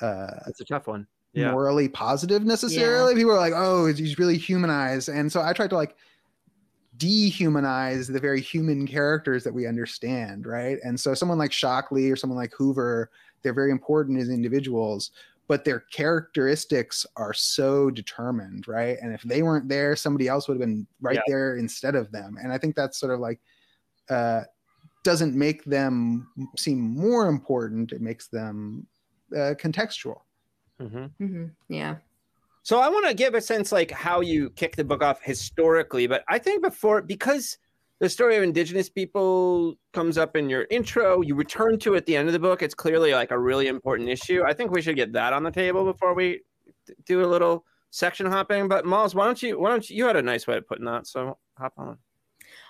uh 0.00 0.30
it's 0.46 0.60
a 0.60 0.64
tough 0.64 0.86
one 0.86 1.06
yeah. 1.32 1.50
morally 1.50 1.88
positive 1.88 2.44
necessarily 2.44 3.12
yeah. 3.12 3.18
people 3.18 3.32
are 3.32 3.38
like 3.38 3.54
oh 3.54 3.86
he's 3.86 4.18
really 4.18 4.36
humanized 4.36 5.08
and 5.08 5.30
so 5.30 5.40
i 5.40 5.52
tried 5.52 5.70
to 5.70 5.76
like 5.76 5.96
dehumanize 6.98 8.12
the 8.12 8.20
very 8.20 8.40
human 8.40 8.86
characters 8.86 9.42
that 9.42 9.52
we 9.52 9.66
understand 9.66 10.46
right 10.46 10.78
and 10.84 10.98
so 10.98 11.14
someone 11.14 11.38
like 11.38 11.52
shockley 11.52 12.10
or 12.10 12.16
someone 12.16 12.36
like 12.36 12.52
hoover 12.56 13.10
they're 13.42 13.54
very 13.54 13.70
important 13.70 14.20
as 14.20 14.28
individuals 14.28 15.10
but 15.48 15.64
their 15.64 15.80
characteristics 15.80 17.06
are 17.16 17.32
so 17.32 17.90
determined 17.90 18.68
right 18.68 18.98
and 19.00 19.14
if 19.14 19.22
they 19.22 19.42
weren't 19.42 19.68
there 19.68 19.96
somebody 19.96 20.28
else 20.28 20.48
would 20.48 20.54
have 20.54 20.68
been 20.68 20.86
right 21.00 21.16
yeah. 21.16 21.22
there 21.26 21.56
instead 21.56 21.94
of 21.94 22.12
them 22.12 22.36
and 22.42 22.52
i 22.52 22.58
think 22.58 22.76
that's 22.76 22.98
sort 22.98 23.12
of 23.12 23.20
like 23.20 23.40
uh, 24.10 24.42
doesn't 25.04 25.34
make 25.34 25.64
them 25.64 26.28
seem 26.56 26.80
more 26.80 27.28
important. 27.28 27.92
It 27.92 28.00
makes 28.00 28.28
them 28.28 28.86
uh, 29.32 29.54
contextual. 29.60 30.20
Mm-hmm. 30.80 31.24
Mm-hmm. 31.24 31.44
Yeah. 31.68 31.96
So 32.62 32.80
I 32.80 32.88
want 32.88 33.06
to 33.06 33.14
give 33.14 33.34
a 33.34 33.40
sense 33.40 33.72
like 33.72 33.90
how 33.90 34.20
you 34.20 34.50
kick 34.50 34.76
the 34.76 34.84
book 34.84 35.02
off 35.02 35.20
historically, 35.22 36.06
but 36.06 36.22
I 36.28 36.38
think 36.38 36.62
before 36.62 37.02
because 37.02 37.58
the 37.98 38.08
story 38.08 38.36
of 38.36 38.42
indigenous 38.42 38.88
people 38.88 39.74
comes 39.92 40.18
up 40.18 40.36
in 40.36 40.48
your 40.48 40.66
intro, 40.70 41.22
you 41.22 41.34
return 41.34 41.78
to 41.80 41.94
at 41.94 42.06
the 42.06 42.16
end 42.16 42.28
of 42.28 42.32
the 42.32 42.38
book. 42.38 42.62
It's 42.62 42.74
clearly 42.74 43.12
like 43.12 43.30
a 43.30 43.38
really 43.38 43.68
important 43.68 44.08
issue. 44.08 44.42
I 44.44 44.52
think 44.52 44.72
we 44.72 44.82
should 44.82 44.96
get 44.96 45.12
that 45.12 45.32
on 45.32 45.44
the 45.44 45.52
table 45.52 45.84
before 45.84 46.14
we 46.14 46.42
do 47.06 47.24
a 47.24 47.26
little 47.26 47.64
section 47.90 48.26
hopping. 48.26 48.66
But 48.66 48.84
Mols, 48.86 49.14
why 49.14 49.26
don't 49.26 49.40
you? 49.40 49.58
Why 49.58 49.70
don't 49.70 49.88
you? 49.88 49.96
You 49.96 50.06
had 50.06 50.16
a 50.16 50.22
nice 50.22 50.46
way 50.46 50.56
of 50.56 50.66
putting 50.66 50.84
that, 50.86 51.06
so 51.06 51.38
hop 51.56 51.74
on. 51.78 51.98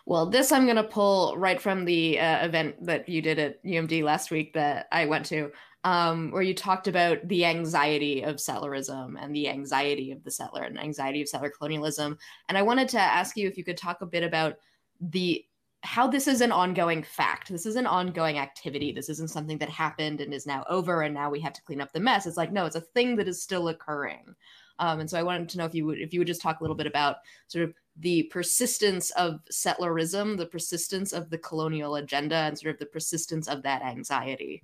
Well, 0.05 0.27
this 0.27 0.51
I'm 0.51 0.65
going 0.65 0.77
to 0.77 0.85
pull 0.85 1.37
right 1.37 1.61
from 1.61 1.85
the 1.85 2.19
uh, 2.19 2.45
event 2.45 2.85
that 2.87 3.09
you 3.09 3.23
did 3.23 3.39
at 3.39 3.65
UMD 3.65 4.03
last 4.03 4.31
week 4.31 4.53
that 4.55 4.87
I 4.91 5.07
went 5.07 5.27
to, 5.27 5.53
um, 5.85 6.33
where 6.33 6.43
you 6.43 6.55
talked 6.55 6.89
about 6.89 7.27
the 7.29 7.45
anxiety 7.45 8.23
of 8.23 8.37
settlerism 8.37 9.15
and 9.21 9.35
the 9.35 9.49
anxiety 9.49 10.11
of 10.11 10.25
the 10.25 10.31
settler 10.31 10.65
and 10.65 10.79
anxiety 10.79 11.23
of 11.23 11.29
settler 11.29 11.51
colonialism. 11.51 12.19
And 12.49 12.59
I 12.59 12.63
wanted 12.63 12.89
to 12.91 13.01
ask 13.01 13.37
you 13.37 13.47
if 13.47 13.57
you 13.57 13.65
could 13.65 13.77
talk 13.77 14.01
a 14.01 14.07
bit 14.07 14.25
about 14.25 14.57
the 15.01 15.45
how 15.85 16.07
this 16.07 16.29
is 16.29 16.41
an 16.41 16.53
ongoing 16.53 17.03
fact. 17.03 17.49
This 17.49 17.67
is 17.67 17.75
an 17.75 17.89
ongoing 17.89 18.39
activity. 18.39 18.93
This 18.93 19.09
isn't 19.09 19.31
something 19.31 19.59
that 19.59 19.69
happened 19.69 20.21
and 20.21 20.33
is 20.33 20.47
now 20.47 20.65
over 20.69 21.03
and 21.03 21.13
now 21.13 21.29
we 21.29 21.41
have 21.41 21.53
to 21.55 21.63
clean 21.63 21.81
up 21.81 21.93
the 21.93 21.99
mess. 22.01 22.27
It's 22.27 22.37
like 22.37 22.53
no, 22.53 22.67
it's 22.67 22.77
a 22.77 22.81
thing 22.81 23.17
that 23.17 23.29
is 23.29 23.43
still 23.43 23.69
occurring. 23.69 24.35
Um, 24.79 25.01
and 25.01 25.11
so 25.11 25.19
I 25.19 25.23
wanted 25.23 25.49
to 25.51 25.59
know 25.59 25.65
if 25.65 25.75
you 25.75 25.87
would 25.87 25.99
if 25.99 26.13
you 26.13 26.21
would 26.21 26.27
just 26.27 26.41
talk 26.41 26.61
a 26.61 26.63
little 26.63 26.77
bit 26.77 26.87
about 26.87 27.17
sort 27.49 27.65
of 27.65 27.75
the 27.97 28.25
persistence 28.25 29.11
of 29.13 29.41
settlerism, 29.51 30.37
the 30.37 30.47
persistence 30.47 31.13
of 31.13 31.31
the 31.31 31.39
colonial 31.39 31.97
agenda, 31.97 32.37
and 32.37 32.59
sort 32.59 32.75
of 32.75 32.79
the 32.79 32.87
persistence 32.87 33.49
of 33.49 33.63
that 33.63 33.83
anxiety. 33.83 34.63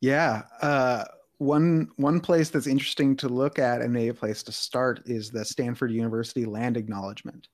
Yeah. 0.00 0.42
Uh, 0.60 1.04
one 1.38 1.88
one 1.96 2.20
place 2.20 2.50
that's 2.50 2.66
interesting 2.66 3.16
to 3.16 3.28
look 3.28 3.58
at 3.58 3.82
and 3.82 3.92
maybe 3.92 4.08
a 4.08 4.14
place 4.14 4.42
to 4.44 4.52
start 4.52 5.02
is 5.06 5.30
the 5.30 5.44
Stanford 5.44 5.90
University 5.90 6.44
land 6.44 6.76
acknowledgement. 6.76 7.48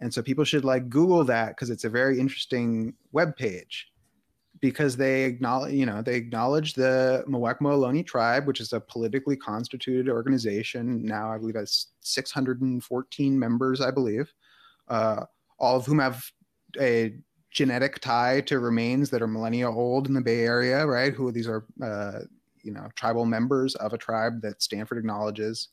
And 0.00 0.12
so 0.12 0.22
people 0.22 0.44
should 0.44 0.64
like 0.64 0.88
Google 0.88 1.24
that 1.24 1.50
because 1.50 1.70
it's 1.70 1.84
a 1.84 1.90
very 1.90 2.18
interesting 2.18 2.94
web 3.12 3.36
page 3.36 3.89
because 4.60 4.96
they 4.96 5.24
acknowledge, 5.24 5.72
you 5.72 5.86
know, 5.86 6.02
they 6.02 6.16
acknowledge 6.16 6.74
the 6.74 7.24
Muwekma 7.26 7.62
Ohlone 7.62 8.06
tribe, 8.06 8.46
which 8.46 8.60
is 8.60 8.72
a 8.72 8.80
politically 8.80 9.36
constituted 9.36 10.08
organization. 10.10 11.02
Now 11.04 11.32
I 11.32 11.38
believe 11.38 11.54
has 11.54 11.86
614 12.00 13.38
members, 13.38 13.80
I 13.80 13.90
believe, 13.90 14.32
uh, 14.88 15.24
all 15.58 15.76
of 15.76 15.86
whom 15.86 15.98
have 15.98 16.24
a 16.78 17.14
genetic 17.50 18.00
tie 18.00 18.42
to 18.42 18.58
remains 18.58 19.10
that 19.10 19.22
are 19.22 19.26
millennia 19.26 19.70
old 19.70 20.06
in 20.06 20.14
the 20.14 20.20
Bay 20.20 20.40
Area, 20.40 20.86
right? 20.86 21.14
Who 21.14 21.32
these 21.32 21.48
are, 21.48 21.64
uh, 21.82 22.20
you 22.62 22.72
know, 22.72 22.88
tribal 22.94 23.24
members 23.24 23.74
of 23.76 23.94
a 23.94 23.98
tribe 23.98 24.42
that 24.42 24.62
Stanford 24.62 24.98
acknowledges 24.98 25.68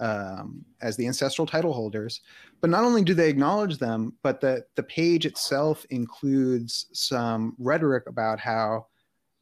um, 0.00 0.64
as 0.80 0.96
the 0.96 1.06
ancestral 1.06 1.46
title 1.46 1.72
holders. 1.72 2.22
But 2.60 2.70
not 2.70 2.84
only 2.84 3.04
do 3.04 3.14
they 3.14 3.28
acknowledge 3.28 3.78
them, 3.78 4.14
but 4.22 4.40
the, 4.40 4.64
the 4.74 4.82
page 4.82 5.26
itself 5.26 5.84
includes 5.90 6.86
some 6.92 7.54
rhetoric 7.58 8.04
about 8.08 8.40
how 8.40 8.86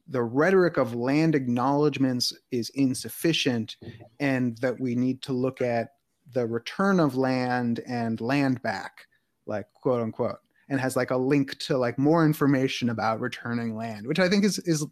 the 0.09 0.21
rhetoric 0.21 0.77
of 0.77 0.95
land 0.95 1.35
acknowledgments 1.35 2.33
is 2.51 2.69
insufficient 2.71 3.77
and 4.19 4.57
that 4.57 4.79
we 4.79 4.95
need 4.95 5.21
to 5.21 5.33
look 5.33 5.61
at 5.61 5.89
the 6.33 6.45
return 6.45 6.99
of 6.99 7.15
land 7.15 7.79
and 7.87 8.19
land 8.19 8.61
back, 8.61 9.05
like 9.45 9.65
quote 9.73 10.01
unquote, 10.01 10.39
and 10.69 10.79
has 10.79 10.95
like 10.95 11.11
a 11.11 11.17
link 11.17 11.57
to 11.59 11.77
like 11.77 11.97
more 11.97 12.25
information 12.25 12.89
about 12.89 13.19
returning 13.19 13.75
land, 13.75 14.05
which 14.05 14.19
I 14.19 14.27
think 14.27 14.43
is 14.43 14.59
is 14.59 14.85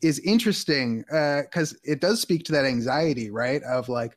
is 0.00 0.18
interesting 0.20 1.00
because 1.00 1.74
uh, 1.74 1.76
it 1.84 2.00
does 2.00 2.20
speak 2.20 2.44
to 2.44 2.52
that 2.52 2.64
anxiety, 2.64 3.30
right? 3.30 3.62
Of 3.62 3.88
like 3.88 4.16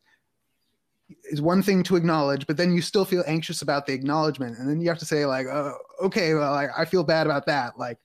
is 1.26 1.42
one 1.42 1.62
thing 1.62 1.84
to 1.84 1.96
acknowledge, 1.96 2.48
but 2.48 2.58
then 2.58 2.74
you 2.74 2.82
still 2.82 3.06
feel 3.06 3.24
anxious 3.28 3.62
about 3.62 3.86
the 3.86 3.94
acknowledgement, 3.94 4.58
and 4.58 4.70
then 4.70 4.82
you 4.82 4.90
have 4.90 5.00
to 5.00 5.06
say 5.06 5.26
like, 5.26 5.46
oh, 5.48 5.78
okay, 6.04 6.34
well, 6.34 6.54
I, 6.54 6.68
I 6.78 6.86
feel 6.86 7.04
bad 7.04 7.28
about 7.28 7.46
that. 7.46 7.78
Like, 7.78 8.00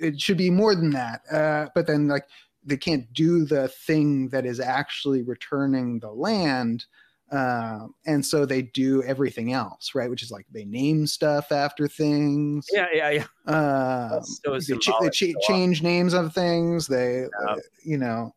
it 0.00 0.20
should 0.20 0.36
be 0.36 0.50
more 0.50 0.74
than 0.74 0.90
that. 0.90 1.22
Uh, 1.30 1.68
but 1.74 1.86
then 1.86 2.08
like 2.08 2.26
they 2.64 2.76
can't 2.76 3.12
do 3.12 3.44
the 3.44 3.68
thing 3.68 4.28
that 4.28 4.46
is 4.46 4.60
actually 4.60 5.22
returning 5.22 6.00
the 6.00 6.10
land. 6.10 6.86
Uh, 7.30 7.86
and 8.04 8.24
so 8.24 8.44
they 8.44 8.60
do 8.60 9.02
everything 9.04 9.52
else, 9.52 9.94
right? 9.94 10.10
Which 10.10 10.22
is 10.22 10.30
like 10.30 10.46
they 10.52 10.64
name 10.64 11.06
stuff 11.06 11.50
after 11.50 11.88
things. 11.88 12.66
Yeah, 12.70 12.88
yeah, 12.92 13.10
yeah. 13.10 13.52
Uh, 13.52 14.20
so 14.20 14.58
they, 14.58 14.76
ch- 14.76 14.90
they 15.00 15.10
ch- 15.10 15.34
change 15.46 15.82
names 15.82 16.12
of 16.12 16.34
things. 16.34 16.86
They, 16.86 17.22
yeah. 17.46 17.54
you 17.84 17.96
know, 17.96 18.34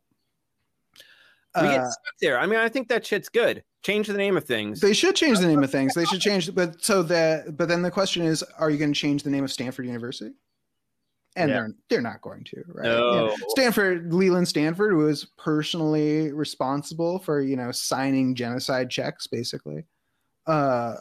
we 1.62 1.68
get 1.68 1.82
uh, 1.82 1.90
stuck 1.90 2.14
there. 2.22 2.40
I 2.40 2.46
mean, 2.46 2.60
I 2.60 2.70
think 2.70 2.88
that 2.90 3.06
shit's 3.06 3.30
good. 3.30 3.64
Change 3.84 4.08
the 4.08 4.18
name 4.18 4.36
of 4.36 4.46
things. 4.46 4.82
They 4.82 4.94
should 4.94 5.16
change 5.16 5.40
the 5.40 5.48
name 5.48 5.64
of 5.64 5.72
things. 5.72 5.94
They 5.94 6.06
should 6.06 6.22
change, 6.22 6.54
but 6.54 6.84
so 6.84 7.04
that, 7.04 7.56
but 7.58 7.68
then 7.68 7.82
the 7.82 7.92
question 7.92 8.24
is, 8.24 8.44
are 8.58 8.70
you 8.70 8.78
going 8.78 8.94
to 8.94 9.00
change 9.00 9.24
the 9.24 9.30
name 9.30 9.44
of 9.44 9.52
Stanford 9.52 9.86
University? 9.86 10.32
And 11.38 11.50
yeah. 11.50 11.56
they're 11.56 11.76
they're 11.90 12.02
not 12.02 12.22
going 12.22 12.46
to, 12.46 12.64
right? 12.68 12.86
No. 12.86 12.98
You 12.98 13.28
know, 13.28 13.36
Stanford, 13.50 14.14
Leland 14.14 14.48
Stanford 14.48 14.96
was 14.96 15.26
personally 15.38 16.32
responsible 16.32 17.20
for 17.20 17.42
you 17.42 17.58
know 17.58 17.72
signing 17.72 18.36
genocide 18.36 18.90
checks, 18.90 19.28
basically. 19.28 19.84
Uh, 20.48 20.96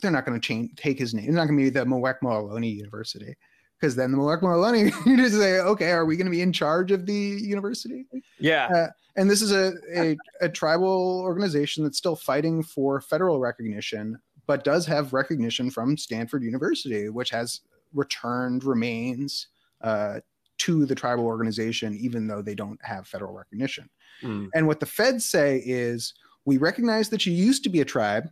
they're 0.00 0.10
not 0.10 0.26
going 0.26 0.38
to 0.38 0.46
change 0.46 0.72
take 0.76 0.98
his 0.98 1.14
name. 1.14 1.24
It's 1.24 1.34
not 1.34 1.46
going 1.46 1.58
to 1.58 1.64
be 1.64 1.70
the 1.70 1.86
Muwekma 1.86 2.22
Ohlone 2.22 2.70
University 2.70 3.34
because 3.82 3.96
then 3.96 4.12
the 4.12 4.16
Muwekma 4.16 4.42
Ohlone 4.42 5.06
you 5.06 5.16
just 5.16 5.34
say, 5.34 5.58
okay, 5.58 5.90
are 5.90 6.06
we 6.06 6.16
going 6.16 6.26
to 6.26 6.30
be 6.30 6.40
in 6.40 6.52
charge 6.52 6.92
of 6.92 7.04
the 7.04 7.12
university? 7.12 8.06
Yeah. 8.38 8.68
Uh, 8.68 8.86
and 9.16 9.28
this 9.28 9.42
is 9.42 9.50
a, 9.50 9.72
a, 9.92 10.16
a 10.40 10.48
tribal 10.48 11.20
organization 11.20 11.82
that's 11.82 11.98
still 11.98 12.14
fighting 12.14 12.62
for 12.62 13.00
federal 13.00 13.40
recognition, 13.40 14.20
but 14.46 14.62
does 14.62 14.86
have 14.86 15.12
recognition 15.12 15.68
from 15.68 15.96
Stanford 15.96 16.44
University, 16.44 17.08
which 17.08 17.30
has 17.30 17.62
returned 17.92 18.62
remains 18.62 19.48
uh, 19.80 20.20
to 20.58 20.86
the 20.86 20.94
tribal 20.94 21.26
organization, 21.26 21.98
even 22.00 22.28
though 22.28 22.40
they 22.40 22.54
don't 22.54 22.78
have 22.84 23.08
federal 23.08 23.34
recognition. 23.34 23.90
Mm. 24.22 24.48
And 24.54 24.68
what 24.68 24.78
the 24.78 24.86
feds 24.86 25.24
say 25.24 25.60
is, 25.66 26.14
we 26.44 26.56
recognize 26.56 27.08
that 27.08 27.26
you 27.26 27.32
used 27.32 27.64
to 27.64 27.68
be 27.68 27.80
a 27.80 27.84
tribe, 27.84 28.28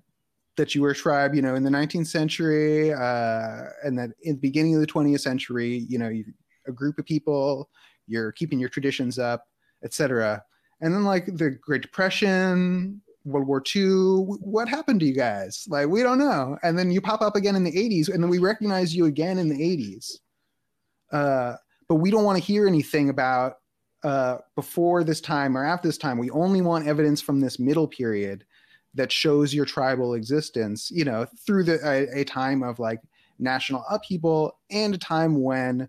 that 0.56 0.74
you 0.74 0.82
were 0.82 0.94
tribe, 0.94 1.34
you 1.34 1.42
know, 1.42 1.54
in 1.54 1.62
the 1.62 1.70
19th 1.70 2.06
century, 2.06 2.92
uh, 2.92 3.64
and 3.82 3.98
that 3.98 4.10
in 4.22 4.34
the 4.34 4.40
beginning 4.40 4.74
of 4.74 4.80
the 4.80 4.86
20th 4.86 5.20
century, 5.20 5.86
you 5.88 5.98
know, 5.98 6.08
you, 6.08 6.24
a 6.66 6.72
group 6.72 6.98
of 6.98 7.06
people, 7.06 7.68
you're 8.06 8.32
keeping 8.32 8.58
your 8.58 8.68
traditions 8.68 9.18
up, 9.18 9.46
etc. 9.84 10.42
And 10.80 10.92
then 10.94 11.04
like 11.04 11.26
the 11.26 11.50
Great 11.50 11.82
Depression, 11.82 13.00
World 13.24 13.46
War 13.46 13.62
II, 13.74 14.36
what 14.40 14.68
happened 14.68 15.00
to 15.00 15.06
you 15.06 15.14
guys? 15.14 15.66
Like 15.68 15.88
we 15.88 16.02
don't 16.02 16.18
know. 16.18 16.58
And 16.62 16.78
then 16.78 16.90
you 16.90 17.00
pop 17.00 17.22
up 17.22 17.36
again 17.36 17.56
in 17.56 17.64
the 17.64 17.72
80s, 17.72 18.12
and 18.12 18.22
then 18.22 18.30
we 18.30 18.38
recognize 18.38 18.94
you 18.94 19.06
again 19.06 19.38
in 19.38 19.48
the 19.48 19.58
80s. 19.58 20.18
Uh, 21.12 21.56
but 21.88 21.96
we 21.96 22.10
don't 22.10 22.24
want 22.24 22.38
to 22.38 22.44
hear 22.44 22.66
anything 22.66 23.08
about 23.10 23.56
uh, 24.02 24.38
before 24.56 25.04
this 25.04 25.20
time 25.20 25.56
or 25.56 25.64
after 25.64 25.88
this 25.88 25.98
time. 25.98 26.18
We 26.18 26.30
only 26.30 26.62
want 26.62 26.86
evidence 26.86 27.20
from 27.20 27.40
this 27.40 27.58
middle 27.58 27.88
period 27.88 28.44
that 28.94 29.12
shows 29.12 29.54
your 29.54 29.64
tribal 29.64 30.14
existence. 30.14 30.90
You 30.90 31.04
know, 31.04 31.26
through 31.46 31.64
the 31.64 31.78
a, 31.86 32.20
a 32.20 32.24
time 32.24 32.62
of 32.62 32.78
like 32.78 33.00
national 33.38 33.84
upheaval 33.90 34.58
and 34.70 34.94
a 34.94 34.98
time 34.98 35.40
when 35.42 35.88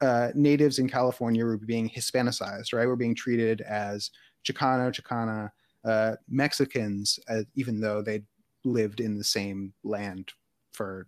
uh, 0.00 0.30
natives 0.34 0.78
in 0.78 0.88
California 0.88 1.44
were 1.44 1.56
being 1.56 1.88
Hispanicized, 1.88 2.72
right? 2.72 2.86
We're 2.86 2.96
being 2.96 3.14
treated 3.14 3.60
as 3.60 4.10
Chicano, 4.44 4.92
Chicana, 4.92 5.50
uh, 5.84 6.16
Mexicans, 6.28 7.18
uh, 7.28 7.42
even 7.54 7.80
though 7.80 8.02
they 8.02 8.22
lived 8.64 9.00
in 9.00 9.16
the 9.16 9.24
same 9.24 9.72
land 9.84 10.32
for 10.72 11.06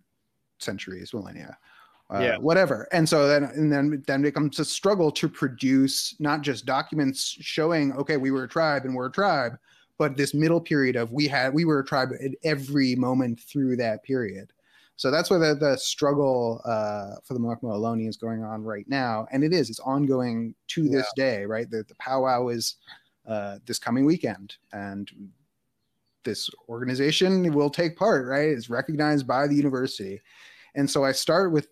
centuries, 0.59 1.13
millennia. 1.13 1.57
Uh, 2.13 2.19
yeah. 2.19 2.37
whatever. 2.37 2.87
And 2.91 3.09
so 3.09 3.27
then, 3.27 3.45
and 3.45 3.73
then, 3.73 4.03
then 4.05 4.19
it 4.21 4.25
becomes 4.25 4.59
a 4.59 4.65
struggle 4.65 5.11
to 5.13 5.27
produce 5.27 6.15
not 6.19 6.41
just 6.41 6.67
documents 6.67 7.35
showing, 7.41 7.93
okay, 7.93 8.15
we 8.15 8.29
were 8.29 8.43
a 8.43 8.47
tribe 8.47 8.85
and 8.85 8.93
we're 8.93 9.07
a 9.07 9.11
tribe, 9.11 9.57
but 9.97 10.17
this 10.17 10.33
middle 10.33 10.61
period 10.61 10.95
of 10.95 11.11
we 11.11 11.27
had, 11.27 11.53
we 11.53 11.65
were 11.65 11.79
a 11.79 11.85
tribe 11.85 12.09
at 12.23 12.31
every 12.43 12.95
moment 12.95 13.39
through 13.39 13.77
that 13.77 14.03
period. 14.03 14.51
So 14.97 15.11
that's 15.11 15.29
where 15.29 15.39
the, 15.39 15.55
the 15.55 15.77
struggle 15.77 16.61
uh, 16.63 17.15
for 17.23 17.33
the 17.33 17.39
Ohlone 17.39 18.07
is 18.07 18.17
going 18.17 18.43
on 18.43 18.63
right 18.63 18.87
now. 18.87 19.27
And 19.31 19.43
it 19.43 19.53
is, 19.53 19.69
it's 19.69 19.81
ongoing 19.81 20.55
to 20.67 20.87
this 20.87 21.05
yeah. 21.17 21.25
day, 21.25 21.45
right? 21.45 21.69
The, 21.69 21.83
the 21.87 21.95
powwow 21.95 22.47
is 22.47 22.75
uh, 23.27 23.59
this 23.65 23.77
coming 23.77 24.05
weekend. 24.05 24.55
And 24.71 25.11
this 26.23 26.49
organization 26.69 27.53
will 27.53 27.69
take 27.69 27.97
part, 27.97 28.25
right? 28.25 28.49
It's 28.49 28.69
recognized 28.69 29.27
by 29.27 29.47
the 29.47 29.55
university. 29.55 30.21
And 30.75 30.89
so 30.89 31.03
I 31.03 31.11
start 31.11 31.51
with 31.51 31.67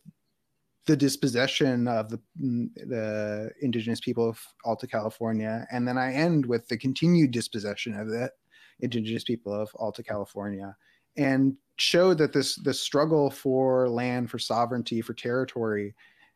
the 0.85 0.97
dispossession 0.97 1.87
of 1.87 2.09
the, 2.09 2.19
the 2.35 3.51
indigenous 3.61 3.99
people 3.99 4.27
of 4.27 4.39
Alta 4.65 4.87
California. 4.87 5.65
And 5.71 5.87
then 5.87 5.97
I 5.97 6.13
end 6.13 6.45
with 6.45 6.67
the 6.67 6.77
continued 6.77 7.31
dispossession 7.31 7.97
of 7.97 8.09
the 8.09 8.31
indigenous 8.79 9.23
people 9.23 9.53
of 9.53 9.69
Alta 9.75 10.03
California 10.03 10.75
and 11.15 11.55
show 11.77 12.13
that 12.13 12.33
this, 12.33 12.55
this 12.55 12.79
struggle 12.79 13.29
for 13.29 13.87
land, 13.87 14.29
for 14.29 14.39
sovereignty, 14.39 15.01
for 15.01 15.13
territory 15.13 15.95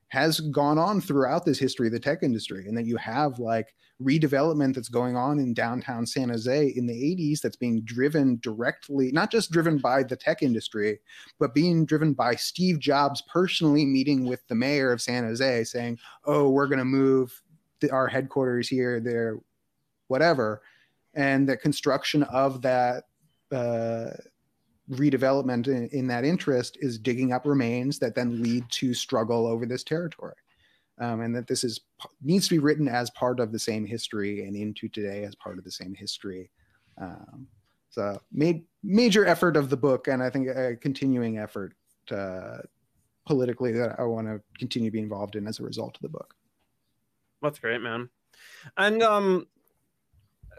has 0.09 0.39
gone 0.39 0.77
on 0.77 1.01
throughout 1.01 1.45
this 1.45 1.59
history 1.59 1.87
of 1.87 1.93
the 1.93 1.99
tech 1.99 2.23
industry 2.23 2.65
and 2.67 2.77
that 2.77 2.85
you 2.85 2.95
have 2.97 3.39
like 3.39 3.73
redevelopment 4.01 4.75
that's 4.75 4.89
going 4.89 5.17
on 5.17 5.39
in 5.39 5.53
downtown 5.53 6.05
San 6.05 6.29
Jose 6.29 6.67
in 6.75 6.85
the 6.85 6.93
80s 6.93 7.41
that's 7.41 7.55
being 7.55 7.81
driven 7.81 8.39
directly 8.41 9.11
not 9.11 9.31
just 9.31 9.51
driven 9.51 9.77
by 9.79 10.03
the 10.03 10.15
tech 10.15 10.43
industry 10.43 10.99
but 11.39 11.53
being 11.53 11.85
driven 11.85 12.13
by 12.13 12.35
Steve 12.35 12.79
Jobs 12.79 13.21
personally 13.23 13.85
meeting 13.85 14.25
with 14.25 14.47
the 14.47 14.55
mayor 14.55 14.91
of 14.91 15.01
San 15.01 15.23
Jose 15.23 15.63
saying 15.63 15.97
oh 16.25 16.49
we're 16.49 16.67
going 16.67 16.79
to 16.79 16.85
move 16.85 17.41
the, 17.79 17.89
our 17.91 18.07
headquarters 18.07 18.67
here 18.67 18.99
there 18.99 19.39
whatever. 20.07 20.61
And 21.13 21.47
the 21.47 21.57
construction 21.57 22.23
of 22.23 22.61
that 22.61 23.05
uh, 23.51 24.11
redevelopment 24.91 25.67
in, 25.67 25.87
in, 25.89 26.07
that 26.07 26.23
interest 26.23 26.77
is 26.79 26.97
digging 26.97 27.33
up 27.33 27.45
remains 27.45 27.99
that 27.99 28.15
then 28.15 28.41
lead 28.41 28.63
to 28.69 28.93
struggle 28.93 29.45
over 29.45 29.65
this 29.65 29.83
territory. 29.83 30.35
Um, 30.99 31.21
and 31.21 31.35
that 31.35 31.45
this 31.45 31.63
is 31.63 31.81
needs 32.23 32.47
to 32.47 32.55
be 32.55 32.59
written 32.59 32.87
as 32.87 33.11
part 33.11 33.39
of 33.39 33.51
the 33.51 33.59
same 33.59 33.85
history 33.85 34.47
and 34.47 34.55
into 34.55 34.89
today 34.89 35.25
as 35.25 35.35
part 35.35 35.59
of 35.59 35.63
the 35.63 35.71
same 35.71 35.93
history. 35.93 36.49
Um, 36.99 37.47
so 37.89 38.19
made 38.31 38.63
major 38.83 39.25
effort 39.25 39.57
of 39.57 39.69
the 39.69 39.77
book, 39.77 40.07
and 40.07 40.23
I 40.23 40.31
think 40.31 40.47
a 40.47 40.75
continuing 40.75 41.37
effort 41.37 41.73
uh, 42.09 42.59
politically 43.27 43.73
that 43.73 43.99
I 43.99 44.03
want 44.03 44.27
to 44.27 44.41
continue 44.57 44.89
to 44.89 44.93
be 44.93 44.99
involved 44.99 45.35
in 45.35 45.45
as 45.45 45.59
a 45.59 45.63
result 45.63 45.95
of 45.95 46.01
the 46.01 46.09
book. 46.09 46.33
That's 47.41 47.59
great, 47.59 47.81
man. 47.81 48.09
And 48.77 49.03
um, 49.03 49.47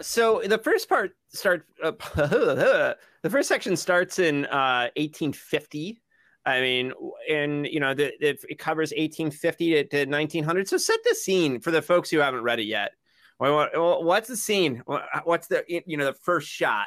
so 0.01 0.43
the 0.45 0.59
first 0.59 0.89
part 0.89 1.13
starts. 1.29 1.65
Uh, 1.83 1.93
the 3.23 3.31
first 3.31 3.49
section 3.49 3.77
starts 3.77 4.19
in 4.19 4.47
uh, 4.47 4.89
1850. 4.97 6.01
I 6.47 6.61
mean, 6.61 6.93
and 7.31 7.67
you 7.67 7.81
know, 7.81 7.95
the, 7.95 8.13
the, 8.21 8.39
it 8.49 8.59
covers 8.59 8.91
1850 8.91 9.71
to, 9.71 9.85
to 9.85 10.11
1900. 10.11 10.69
So 10.69 10.79
set 10.79 10.99
the 11.05 11.15
scene 11.15 11.61
for 11.61 11.71
the 11.71 11.83
folks 11.83 12.11
who 12.11 12.19
haven't 12.19 12.43
read 12.43 12.59
it 12.59 12.65
yet. 12.65 12.93
what's 13.39 14.29
the 14.29 14.37
scene? 14.37 14.83
What's 15.25 15.49
the 15.49 15.65
you 15.69 15.97
know 15.97 16.07
the 16.07 16.15
first 16.15 16.49
shot? 16.49 16.87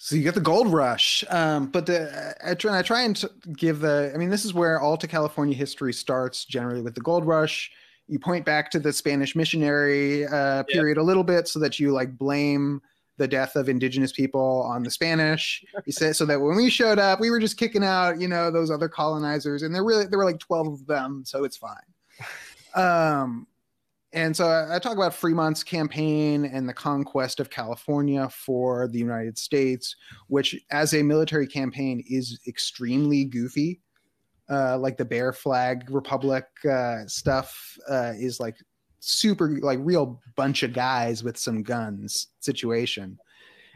So 0.00 0.14
you 0.14 0.22
get 0.22 0.34
the 0.34 0.40
gold 0.40 0.68
rush, 0.72 1.24
um, 1.28 1.66
but 1.66 1.86
the, 1.86 2.36
I 2.44 2.54
try, 2.54 2.78
I 2.78 2.82
try 2.82 3.02
and 3.02 3.20
give 3.56 3.80
the. 3.80 4.12
I 4.14 4.16
mean, 4.16 4.30
this 4.30 4.44
is 4.44 4.54
where 4.54 4.80
Alta 4.80 5.08
California 5.08 5.56
history 5.56 5.92
starts. 5.92 6.44
Generally, 6.44 6.82
with 6.82 6.94
the 6.94 7.00
gold 7.00 7.26
rush, 7.26 7.72
you 8.08 8.18
point 8.18 8.44
back 8.44 8.70
to 8.72 8.78
the 8.78 8.92
Spanish 8.92 9.36
missionary 9.36 10.26
uh, 10.26 10.64
period 10.64 10.96
yeah. 10.96 11.02
a 11.02 11.04
little 11.04 11.24
bit, 11.24 11.46
so 11.46 11.58
that 11.60 11.78
you 11.78 11.92
like 11.92 12.16
blame 12.16 12.80
the 13.18 13.28
death 13.28 13.56
of 13.56 13.68
indigenous 13.68 14.12
people 14.12 14.62
on 14.62 14.82
the 14.82 14.90
Spanish. 14.90 15.64
He 15.84 15.92
said 15.92 16.16
so 16.16 16.24
that 16.26 16.40
when 16.40 16.56
we 16.56 16.70
showed 16.70 16.98
up, 16.98 17.20
we 17.20 17.30
were 17.30 17.40
just 17.40 17.56
kicking 17.56 17.84
out, 17.84 18.20
you 18.20 18.28
know, 18.28 18.50
those 18.50 18.70
other 18.70 18.88
colonizers, 18.88 19.62
and 19.62 19.74
there 19.74 19.84
really 19.84 20.06
there 20.06 20.18
were 20.18 20.24
like 20.24 20.38
twelve 20.38 20.68
of 20.68 20.86
them, 20.86 21.22
so 21.24 21.44
it's 21.44 21.56
fine. 21.56 21.76
Um, 22.74 23.46
and 24.12 24.36
so 24.36 24.46
I, 24.46 24.76
I 24.76 24.78
talk 24.78 24.96
about 24.96 25.14
Fremont's 25.14 25.62
campaign 25.62 26.44
and 26.44 26.68
the 26.68 26.74
conquest 26.74 27.40
of 27.40 27.50
California 27.50 28.28
for 28.28 28.88
the 28.88 28.98
United 28.98 29.36
States, 29.36 29.96
which, 30.28 30.56
as 30.70 30.94
a 30.94 31.02
military 31.02 31.46
campaign, 31.46 32.04
is 32.08 32.38
extremely 32.46 33.24
goofy. 33.24 33.80
Uh, 34.50 34.78
like 34.78 34.96
the 34.96 35.04
Bear 35.04 35.32
Flag 35.32 35.90
Republic 35.90 36.46
uh, 36.64 37.06
stuff 37.06 37.76
uh, 37.90 38.12
is 38.16 38.40
like 38.40 38.56
super, 39.00 39.58
like 39.60 39.78
real 39.82 40.20
bunch 40.36 40.62
of 40.62 40.72
guys 40.72 41.22
with 41.22 41.36
some 41.36 41.62
guns 41.62 42.28
situation. 42.40 43.18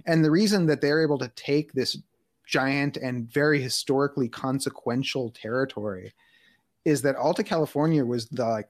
And 0.06 0.24
the 0.24 0.30
reason 0.30 0.66
that 0.66 0.80
they're 0.80 1.02
able 1.02 1.18
to 1.18 1.28
take 1.36 1.72
this 1.72 1.98
giant 2.46 2.96
and 2.96 3.30
very 3.32 3.60
historically 3.60 4.28
consequential 4.28 5.30
territory 5.30 6.12
is 6.84 7.02
that 7.02 7.16
Alta 7.16 7.44
California 7.44 8.04
was 8.04 8.26
the 8.26 8.44
like 8.44 8.68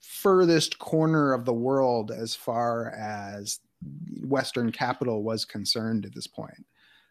furthest 0.00 0.78
corner 0.78 1.32
of 1.32 1.44
the 1.44 1.52
world 1.52 2.10
as 2.10 2.34
far 2.34 2.90
as 2.90 3.60
Western 4.22 4.72
capital 4.72 5.22
was 5.22 5.44
concerned 5.44 6.04
at 6.04 6.14
this 6.14 6.26
point. 6.26 6.64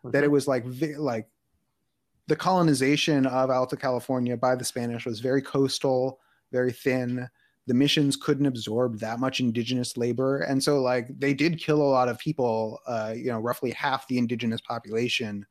Okay. 0.05 0.11
That 0.11 0.23
it 0.23 0.31
was 0.31 0.47
like 0.47 0.65
like 0.97 1.27
the 2.27 2.35
colonization 2.35 3.25
of 3.25 3.49
Alta 3.49 3.75
California 3.75 4.37
by 4.37 4.55
the 4.55 4.63
Spanish 4.63 5.05
was 5.05 5.19
very 5.19 5.41
coastal, 5.41 6.19
very 6.51 6.71
thin. 6.71 7.27
The 7.67 7.73
missions 7.73 8.15
couldn't 8.15 8.45
absorb 8.45 8.99
that 8.99 9.19
much 9.19 9.39
indigenous 9.39 9.97
labor, 9.97 10.39
and 10.39 10.61
so 10.61 10.81
like 10.81 11.07
they 11.17 11.33
did 11.33 11.59
kill 11.59 11.81
a 11.81 11.83
lot 11.83 12.09
of 12.09 12.19
people. 12.19 12.79
Uh, 12.85 13.13
you 13.15 13.27
know, 13.27 13.39
roughly 13.39 13.71
half 13.71 14.07
the 14.07 14.17
indigenous 14.17 14.61
population 14.61 15.45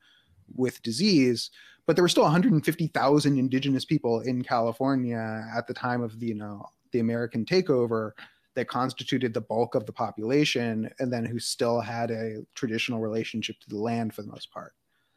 with 0.55 0.83
disease, 0.83 1.51
but 1.87 1.97
there 1.97 2.03
were 2.03 2.09
still 2.09 2.23
150,000 2.25 3.39
indigenous 3.39 3.85
people 3.85 4.21
in 4.21 4.43
California 4.43 5.47
at 5.57 5.67
the 5.67 5.75
time 5.75 6.03
of 6.03 6.21
the 6.21 6.27
you 6.27 6.35
know 6.35 6.67
the 6.93 7.01
American 7.01 7.45
takeover 7.45 8.13
that 8.55 8.69
constituted 8.69 9.33
the 9.33 9.41
bulk 9.41 9.75
of 9.75 9.87
the 9.87 9.93
population, 9.93 10.91
and 10.99 11.11
then 11.11 11.25
who 11.25 11.39
still 11.39 11.81
had 11.81 12.11
a 12.11 12.45
traditional 12.55 13.01
relationship 13.01 13.59
to 13.61 13.69
the 13.71 13.79
land 13.79 14.15
for 14.15 14.23
the 14.23 14.29
most 14.29 14.51
part. 14.53 14.75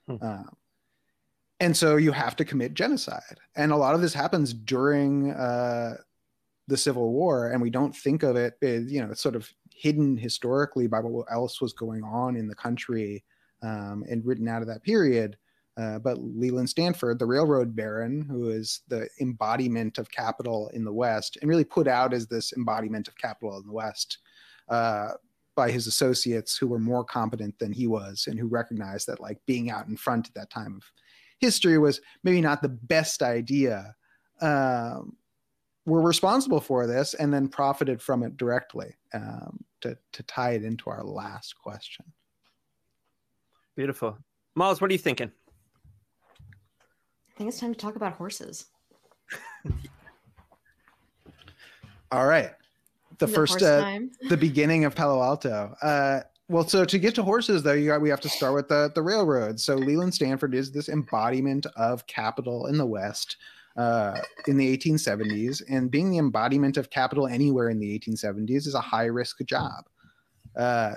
Hmm. 0.08 0.16
Um, 0.22 0.50
and 1.60 1.76
so 1.76 1.96
you 1.96 2.12
have 2.12 2.36
to 2.38 2.46
commit 2.46 2.74
genocide, 2.74 3.40
and 3.56 3.72
a 3.72 3.78
lot 3.78 3.96
of 3.96 4.02
this 4.02 4.14
happens 4.14 4.54
during 4.54 5.32
uh, 5.32 5.96
the 6.68 6.78
Civil 6.78 7.12
War, 7.12 7.52
and 7.52 7.62
we 7.62 7.70
don't 7.70 7.96
think 7.96 8.24
of 8.24 8.36
it. 8.36 8.56
You 8.62 9.02
know, 9.02 9.12
it's 9.12 9.22
sort 9.22 9.36
of 9.36 9.50
hidden 9.72 10.18
historically 10.18 10.88
by 10.88 11.00
what 11.00 11.32
else 11.32 11.62
was 11.62 11.74
going 11.74 12.04
on 12.04 12.36
in 12.36 12.48
the 12.48 12.56
country 12.56 13.24
um, 13.62 14.04
and 14.10 14.26
written 14.26 14.48
out 14.48 14.62
of 14.62 14.68
that 14.68 14.84
period. 14.84 15.38
Uh, 15.78 16.00
but 16.00 16.18
Leland 16.20 16.70
Stanford, 16.70 17.20
the 17.20 17.26
railroad 17.26 17.76
baron, 17.76 18.22
who 18.30 18.50
is 18.50 18.82
the 18.88 19.10
embodiment 19.20 19.98
of 19.98 20.10
capital 20.10 20.70
in 20.70 20.86
the 20.86 20.94
West, 20.94 21.38
and 21.42 21.50
really 21.50 21.66
put 21.66 21.88
out 21.88 22.14
as 22.14 22.28
this 22.28 22.54
embodiment 22.54 23.10
of 23.10 23.18
capital 23.18 23.58
in 23.58 23.66
the 23.66 23.74
West 23.74 24.20
uh, 24.70 25.10
by 25.56 25.70
his 25.70 25.88
associates 25.88 26.58
who 26.58 26.68
were 26.68 26.80
more 26.80 27.04
competent 27.04 27.58
than 27.60 27.74
he 27.74 27.88
was 27.88 28.28
and 28.28 28.40
who 28.40 28.48
recognized 28.48 29.08
that 29.08 29.20
like 29.20 29.38
being 29.46 29.70
out 29.70 29.88
in 29.88 29.98
front 29.98 30.28
at 30.28 30.34
that 30.34 30.50
time 30.50 30.76
of 30.78 30.84
history 31.46 31.78
was 31.78 32.02
maybe 32.24 32.42
not 32.42 32.62
the 32.62 32.70
best 32.70 33.22
idea. 33.22 33.96
Um, 34.42 35.16
were 35.86 36.02
responsible 36.02 36.60
for 36.60 36.88
this 36.88 37.14
and 37.14 37.32
then 37.32 37.48
profited 37.48 38.02
from 38.02 38.24
it 38.24 38.36
directly 38.38 38.92
um, 39.14 39.64
to, 39.82 39.96
to 40.14 40.24
tie 40.24 40.52
it 40.52 40.64
into 40.64 40.90
our 40.90 41.04
last 41.04 41.56
question. 41.62 42.06
Beautiful. 43.76 44.18
Mols, 44.56 44.82
what 44.82 44.90
are 44.90 44.94
you 44.94 45.00
thinking? 45.00 45.32
I 47.30 47.38
think 47.38 47.50
it's 47.50 47.60
time 47.60 47.74
to 47.74 47.80
talk 47.80 47.96
about 47.96 48.14
horses. 48.14 48.66
All 52.12 52.26
right. 52.26 52.52
The 53.20 53.28
first, 53.28 53.62
uh, 53.62 54.00
the 54.30 54.38
beginning 54.38 54.86
of 54.86 54.96
Palo 54.96 55.22
Alto. 55.22 55.76
Uh, 55.82 56.22
well, 56.48 56.68
so 56.68 56.86
to 56.86 57.00
get 57.00 57.16
to 57.16 57.24
horses, 57.24 57.64
though, 57.64 57.86
got 57.86 58.02
we 58.02 58.10
have 58.10 58.22
to 58.22 58.30
start 58.30 58.54
with 58.54 58.68
the 58.68 58.92
the 58.94 59.02
railroad. 59.02 59.60
So 59.60 59.76
Leland 59.76 60.14
Stanford 60.14 60.54
is 60.54 60.72
this 60.72 60.90
embodiment 60.90 61.66
of 61.76 62.06
capital 62.08 62.68
in 62.68 62.78
the 62.78 62.86
West 62.86 63.38
uh, 63.78 64.20
in 64.48 64.58
the 64.58 64.78
1870s, 64.78 65.64
and 65.70 65.92
being 65.92 66.12
the 66.12 66.18
embodiment 66.18 66.78
of 66.78 66.90
capital 66.90 67.28
anywhere 67.28 67.70
in 67.70 67.80
the 67.80 68.00
1870s 68.00 68.68
is 68.68 68.76
a 68.76 68.82
high 68.82 69.06
risk 69.06 69.44
job. 69.46 69.86
Uh, 70.56 70.96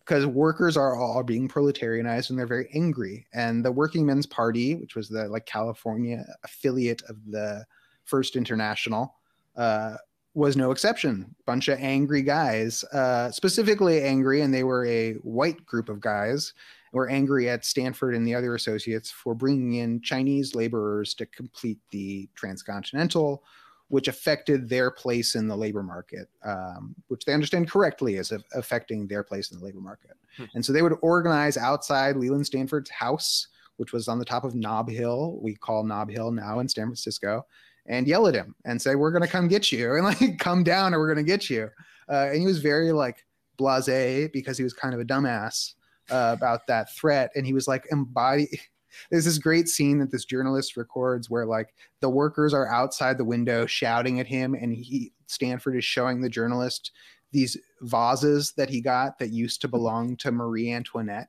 because 0.00 0.26
workers 0.26 0.76
are 0.76 0.96
all 0.96 1.22
being 1.22 1.48
proletarianized 1.48 2.30
and 2.30 2.38
they're 2.38 2.46
very 2.46 2.68
angry. 2.74 3.24
And 3.32 3.64
the 3.64 3.70
Working 3.70 4.04
Men's 4.04 4.26
Party, 4.26 4.74
which 4.74 4.96
was 4.96 5.08
the 5.08 5.28
like 5.28 5.46
California 5.46 6.24
affiliate 6.42 7.00
of 7.02 7.16
the 7.30 7.64
First 8.06 8.34
International, 8.34 9.14
uh, 9.56 9.96
was 10.34 10.56
no 10.56 10.70
exception. 10.70 11.34
Bunch 11.46 11.68
of 11.68 11.78
angry 11.80 12.22
guys, 12.22 12.84
uh, 12.92 13.30
specifically 13.30 14.02
angry, 14.02 14.42
and 14.42 14.52
they 14.52 14.64
were 14.64 14.86
a 14.86 15.14
white 15.14 15.64
group 15.66 15.88
of 15.88 16.00
guys. 16.00 16.54
Were 16.92 17.08
angry 17.08 17.48
at 17.48 17.64
Stanford 17.64 18.16
and 18.16 18.26
the 18.26 18.34
other 18.34 18.56
associates 18.56 19.12
for 19.12 19.32
bringing 19.32 19.74
in 19.74 20.00
Chinese 20.00 20.56
laborers 20.56 21.14
to 21.14 21.26
complete 21.26 21.78
the 21.92 22.28
transcontinental 22.34 23.44
which 23.90 24.06
affected 24.06 24.68
their 24.68 24.88
place 24.88 25.34
in 25.34 25.48
the 25.48 25.56
labor 25.56 25.82
market, 25.82 26.28
um, 26.44 26.94
which 27.08 27.24
they 27.24 27.34
understand 27.34 27.68
correctly 27.68 28.18
as 28.18 28.32
affecting 28.54 29.06
their 29.06 29.24
place 29.24 29.50
in 29.50 29.58
the 29.58 29.64
labor 29.64 29.80
market. 29.80 30.16
Hmm. 30.36 30.44
And 30.54 30.64
so 30.64 30.72
they 30.72 30.82
would 30.82 30.96
organize 31.02 31.56
outside 31.56 32.16
Leland 32.16 32.46
Stanford's 32.46 32.88
house, 32.88 33.48
which 33.78 33.92
was 33.92 34.06
on 34.06 34.20
the 34.20 34.24
top 34.24 34.44
of 34.44 34.54
Nob 34.54 34.88
Hill. 34.88 35.40
We 35.42 35.56
call 35.56 35.82
Nob 35.82 36.08
Hill 36.08 36.30
now 36.30 36.60
in 36.60 36.68
San 36.68 36.86
Francisco, 36.86 37.44
and 37.90 38.06
yell 38.06 38.28
at 38.28 38.34
him 38.34 38.54
and 38.64 38.80
say, 38.80 38.94
"We're 38.94 39.10
to 39.22 39.28
come 39.28 39.48
get 39.48 39.70
you," 39.70 39.94
and 39.96 40.04
like 40.04 40.38
come 40.38 40.62
down 40.62 40.94
or 40.94 41.00
we're 41.00 41.08
to 41.18 41.22
get 41.22 41.50
you. 41.50 41.68
Uh, 42.08 42.28
and 42.30 42.40
he 42.40 42.46
was 42.46 42.58
very 42.58 42.92
like 42.92 43.26
blasé 43.58 44.32
because 44.32 44.56
he 44.56 44.64
was 44.64 44.72
kind 44.72 44.94
of 44.94 45.00
a 45.00 45.04
dumbass 45.04 45.74
uh, 46.10 46.34
about 46.34 46.66
that 46.68 46.94
threat, 46.94 47.30
and 47.34 47.44
he 47.44 47.52
was 47.52 47.68
like 47.68 47.84
embody 47.90 48.48
there's 49.10 49.24
this 49.24 49.38
great 49.38 49.68
scene 49.68 49.98
that 49.98 50.10
this 50.10 50.24
journalist 50.24 50.76
records 50.76 51.30
where 51.30 51.46
like 51.46 51.74
the 52.00 52.08
workers 52.10 52.54
are 52.54 52.68
outside 52.68 53.18
the 53.18 53.24
window 53.24 53.66
shouting 53.66 54.18
at 54.18 54.26
him 54.26 54.54
and 54.54 54.74
he 54.74 55.12
stanford 55.28 55.76
is 55.76 55.84
showing 55.84 56.20
the 56.20 56.28
journalist 56.28 56.90
these 57.30 57.56
vases 57.82 58.52
that 58.56 58.68
he 58.68 58.80
got 58.80 59.16
that 59.20 59.30
used 59.30 59.60
to 59.60 59.68
belong 59.68 60.16
to 60.16 60.32
marie 60.32 60.72
antoinette 60.72 61.28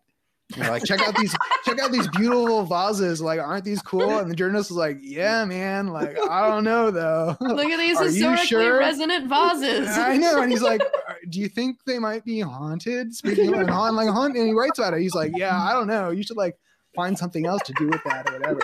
you 0.55 0.63
know, 0.63 0.69
like 0.69 0.83
check 0.83 1.01
out 1.01 1.15
these 1.15 1.35
check 1.65 1.79
out 1.79 1.91
these 1.91 2.07
beautiful 2.09 2.63
vases. 2.63 3.21
Like 3.21 3.39
aren't 3.39 3.65
these 3.65 3.81
cool? 3.81 4.17
And 4.17 4.29
the 4.29 4.35
journalist 4.35 4.69
was 4.69 4.77
like 4.77 4.97
yeah 5.01 5.45
man. 5.45 5.87
Like 5.87 6.17
i 6.29 6.47
don't 6.47 6.63
know 6.63 6.91
though. 6.91 7.37
Look 7.39 7.69
at 7.69 7.79
these 7.79 7.99
historically 8.01 8.45
sure? 8.45 8.77
resonant 8.77 9.29
vases. 9.29 9.89
I 9.97 10.17
know. 10.17 10.41
And 10.41 10.51
he's 10.51 10.61
like 10.61 10.81
do 11.29 11.39
you 11.39 11.47
think 11.47 11.83
they 11.85 11.99
might 11.99 12.25
be 12.25 12.39
haunted? 12.39 13.13
Speaking 13.13 13.53
of 13.53 13.67
haunt 13.67 13.95
like 13.95 14.09
haunt 14.09 14.35
and 14.35 14.47
he 14.47 14.53
writes 14.53 14.79
about 14.79 14.93
it. 14.93 15.01
He's 15.01 15.15
like 15.15 15.31
yeah 15.35 15.57
i 15.57 15.73
don't 15.73 15.87
know. 15.87 16.11
You 16.11 16.23
should 16.23 16.37
like 16.37 16.57
find 16.95 17.17
something 17.17 17.45
else 17.45 17.61
to 17.63 17.73
do 17.73 17.87
with 17.87 18.03
that 18.03 18.29
or 18.29 18.33
whatever. 18.39 18.61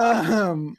um, 0.00 0.76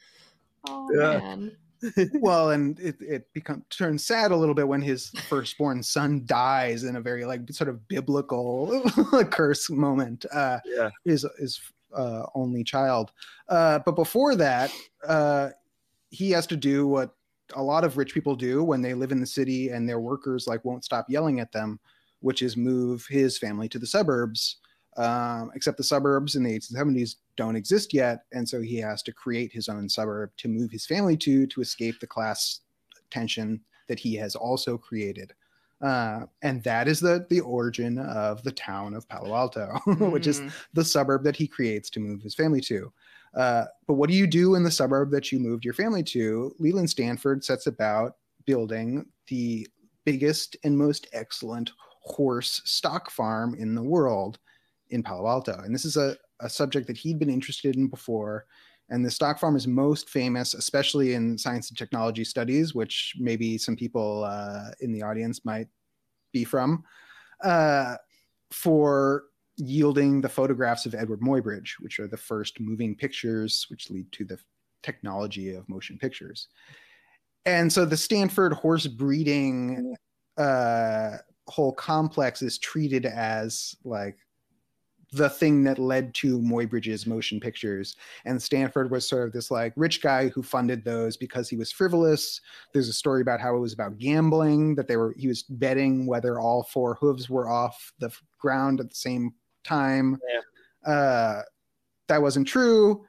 oh 0.68 0.90
yeah. 0.94 1.18
man. 1.20 1.58
well, 2.16 2.52
and 2.52 2.80
it 2.80 2.96
it 3.02 3.34
becomes 3.34 3.64
turns 3.70 4.06
sad 4.06 4.32
a 4.32 4.36
little 4.36 4.56
bit 4.56 4.68
when 4.68 4.82
his 4.82 5.10
firstborn 5.28 5.84
son 5.84 6.24
dies 6.26 6.84
in 6.84 6.96
a 6.96 7.02
very 7.02 7.26
like 7.26 7.42
sort 7.52 7.70
of 7.70 7.88
biblical 7.88 8.82
curse 9.32 9.70
moment. 9.70 10.26
Uh, 10.32 10.60
yeah, 10.66 10.90
his 11.04 11.26
his 11.40 11.60
uh, 11.94 12.26
only 12.36 12.64
child. 12.64 13.12
Uh, 13.50 13.80
but 13.86 13.96
before 13.96 14.36
that, 14.36 14.72
uh, 15.08 15.50
he 16.10 16.32
has 16.32 16.48
to 16.48 16.56
do 16.56 16.88
what 16.88 17.16
a 17.54 17.62
lot 17.62 17.84
of 17.84 17.98
rich 17.98 18.14
people 18.14 18.36
do 18.36 18.64
when 18.64 18.82
they 18.82 18.94
live 18.94 19.12
in 19.12 19.20
the 19.20 19.26
city 19.26 19.70
and 19.70 19.88
their 19.88 20.00
workers 20.00 20.48
like 20.48 20.66
won't 20.66 20.84
stop 20.84 21.06
yelling 21.10 21.40
at 21.40 21.52
them, 21.52 21.80
which 22.22 22.42
is 22.42 22.58
move 22.58 23.06
his 23.08 23.38
family 23.38 23.70
to 23.70 23.80
the 23.80 23.88
suburbs 23.88 24.58
um, 24.98 25.52
except 25.56 25.78
the 25.78 25.84
suburbs 25.84 26.36
in 26.36 26.44
the 26.44 26.58
1870s 26.58 27.16
don't 27.36 27.56
exist 27.56 27.94
yet. 27.94 28.26
And 28.32 28.48
so 28.48 28.62
he 28.62 28.78
has 28.78 29.02
to 29.04 29.12
create 29.12 29.52
his 29.52 29.68
own 29.68 29.90
suburb 29.90 30.32
to 30.38 30.48
move 30.48 30.72
his 30.72 30.86
family 30.86 31.18
to 31.18 31.48
to 31.48 31.62
escape 31.62 32.00
the 32.00 32.08
class 32.08 32.62
tension 33.10 33.62
that 33.88 34.00
he 34.00 34.16
has 34.16 34.36
also 34.36 34.78
created. 34.78 35.34
Uh, 35.82 36.22
and 36.42 36.64
that 36.64 36.88
is 36.88 37.00
the 37.00 37.26
the 37.30 37.42
origin 37.42 37.98
of 38.00 38.42
the 38.44 38.52
town 38.52 38.94
of 38.94 39.08
Palo 39.10 39.36
Alto, 39.36 39.70
mm. 39.86 40.12
which 40.12 40.28
is 40.28 40.40
hmm. 40.40 40.48
the 40.74 40.86
suburb 40.86 41.24
that 41.24 41.36
he 41.36 41.48
creates 41.48 41.90
to 41.90 42.00
move 42.00 42.22
his 42.22 42.34
family 42.34 42.62
to. 42.62 42.92
Uh, 43.36 43.66
but 43.86 43.96
what 43.96 44.10
do 44.10 44.16
you 44.16 44.26
do 44.26 44.56
in 44.56 44.64
the 44.64 44.72
suburb 44.72 45.12
that 45.12 45.32
you 45.32 45.40
moved 45.40 45.66
your 45.66 45.74
family 45.74 46.02
to? 46.02 46.56
Leland 46.60 46.90
Stanford 46.90 47.44
sets 47.44 47.68
about 47.68 48.16
building 48.46 49.06
the 49.28 49.68
biggest 50.06 50.56
and 50.64 50.78
most 50.78 51.08
excellent 51.12 51.72
horse 52.00 52.62
stock 52.64 53.10
farm 53.10 53.54
in 53.56 53.76
the 53.76 53.84
world 53.84 54.40
in 54.96 55.04
Palo 55.04 55.28
Alto. 55.28 55.60
And 55.64 55.76
this 55.76 55.86
is 55.86 55.98
a, 55.98 56.18
a 56.40 56.50
subject 56.50 56.88
that 56.88 56.98
he'd 56.98 57.20
been 57.20 57.30
interested 57.30 57.76
in 57.76 57.88
before. 57.88 58.46
And 58.90 59.06
the 59.06 59.12
stock 59.12 59.40
farm 59.40 59.56
is 59.56 59.68
most 59.68 60.10
famous, 60.10 60.54
especially 60.54 61.14
in 61.14 61.38
science 61.38 61.70
and 61.70 61.78
technology 61.78 62.24
studies, 62.24 62.74
which 62.74 63.14
maybe 63.20 63.58
some 63.58 63.76
people 63.76 64.24
uh, 64.24 64.72
in 64.80 64.92
the 64.92 65.04
audience 65.04 65.46
might 65.46 65.68
be 66.34 66.44
from, 66.44 66.84
uh, 67.44 67.96
for 68.52 69.24
yielding 69.58 70.22
the 70.22 70.30
photographs 70.30 70.86
of 70.86 70.94
Eadweard 70.94 71.22
Muybridge, 71.22 71.72
which 71.80 72.00
are 72.00 72.08
the 72.08 72.18
first 72.18 72.60
moving 72.60 72.96
pictures, 72.96 73.66
which 73.70 73.90
lead 73.90 74.12
to 74.12 74.26
the 74.26 74.38
technology 74.84 75.56
of 75.56 75.68
motion 75.68 75.98
pictures. 75.98 76.48
And 77.46 77.72
so 77.72 77.86
the 77.86 77.98
Stanford 77.98 78.54
horse 78.54 78.88
breeding 78.88 79.96
uh, 80.38 81.18
whole 81.48 81.74
complex 81.74 82.42
is 82.42 82.58
treated 82.58 83.06
as 83.06 83.76
like 83.84 84.18
the 85.16 85.30
thing 85.30 85.64
that 85.64 85.80
led 85.80 86.14
to 86.16 86.40
Muybridge's 86.40 87.08
motion 87.08 87.40
pictures. 87.40 87.96
And 88.26 88.42
Stanford 88.42 88.92
was 88.92 89.08
sort 89.08 89.28
of 89.28 89.34
this 89.34 89.50
like 89.50 89.74
rich 89.76 90.02
guy 90.02 90.30
who 90.30 90.44
funded 90.44 90.84
those 90.84 91.16
because 91.18 91.50
he 91.50 91.56
was 91.56 91.72
frivolous. 91.72 92.42
There's 92.74 92.90
a 92.90 92.94
story 92.94 93.22
about 93.22 93.40
how 93.40 93.56
it 93.56 93.60
was 93.60 93.74
about 93.74 93.98
gambling, 93.98 94.76
that 94.76 94.88
they 94.88 94.98
were 94.98 95.14
he 95.18 95.28
was 95.28 95.44
betting 95.44 96.06
whether 96.06 96.40
all 96.40 96.64
four 96.64 96.96
hooves 96.96 97.30
were 97.30 97.50
off 97.50 97.94
the 98.00 98.12
ground 98.40 98.80
at 98.80 98.90
the 98.90 98.96
same 98.96 99.34
time. 99.64 100.20
Yeah. 100.86 100.92
Uh, 100.92 101.42
that 102.08 102.22
wasn't 102.22 102.48
true. 102.48 103.06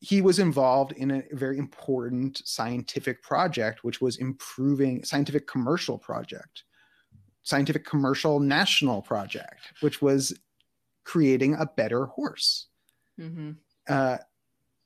He 0.00 0.20
was 0.20 0.38
involved 0.38 0.92
in 0.92 1.10
a 1.10 1.22
very 1.32 1.58
important 1.58 2.42
scientific 2.44 3.22
project, 3.22 3.84
which 3.84 4.00
was 4.00 4.16
improving 4.16 5.04
scientific 5.04 5.46
commercial 5.46 5.96
project, 5.96 6.64
scientific 7.42 7.86
commercial 7.86 8.40
national 8.40 9.00
project, 9.02 9.72
which 9.80 10.02
was 10.02 10.38
creating 11.04 11.54
a 11.54 11.66
better 11.66 12.06
horse. 12.06 12.66
Mm-hmm. 13.20 13.52
Uh, 13.88 14.18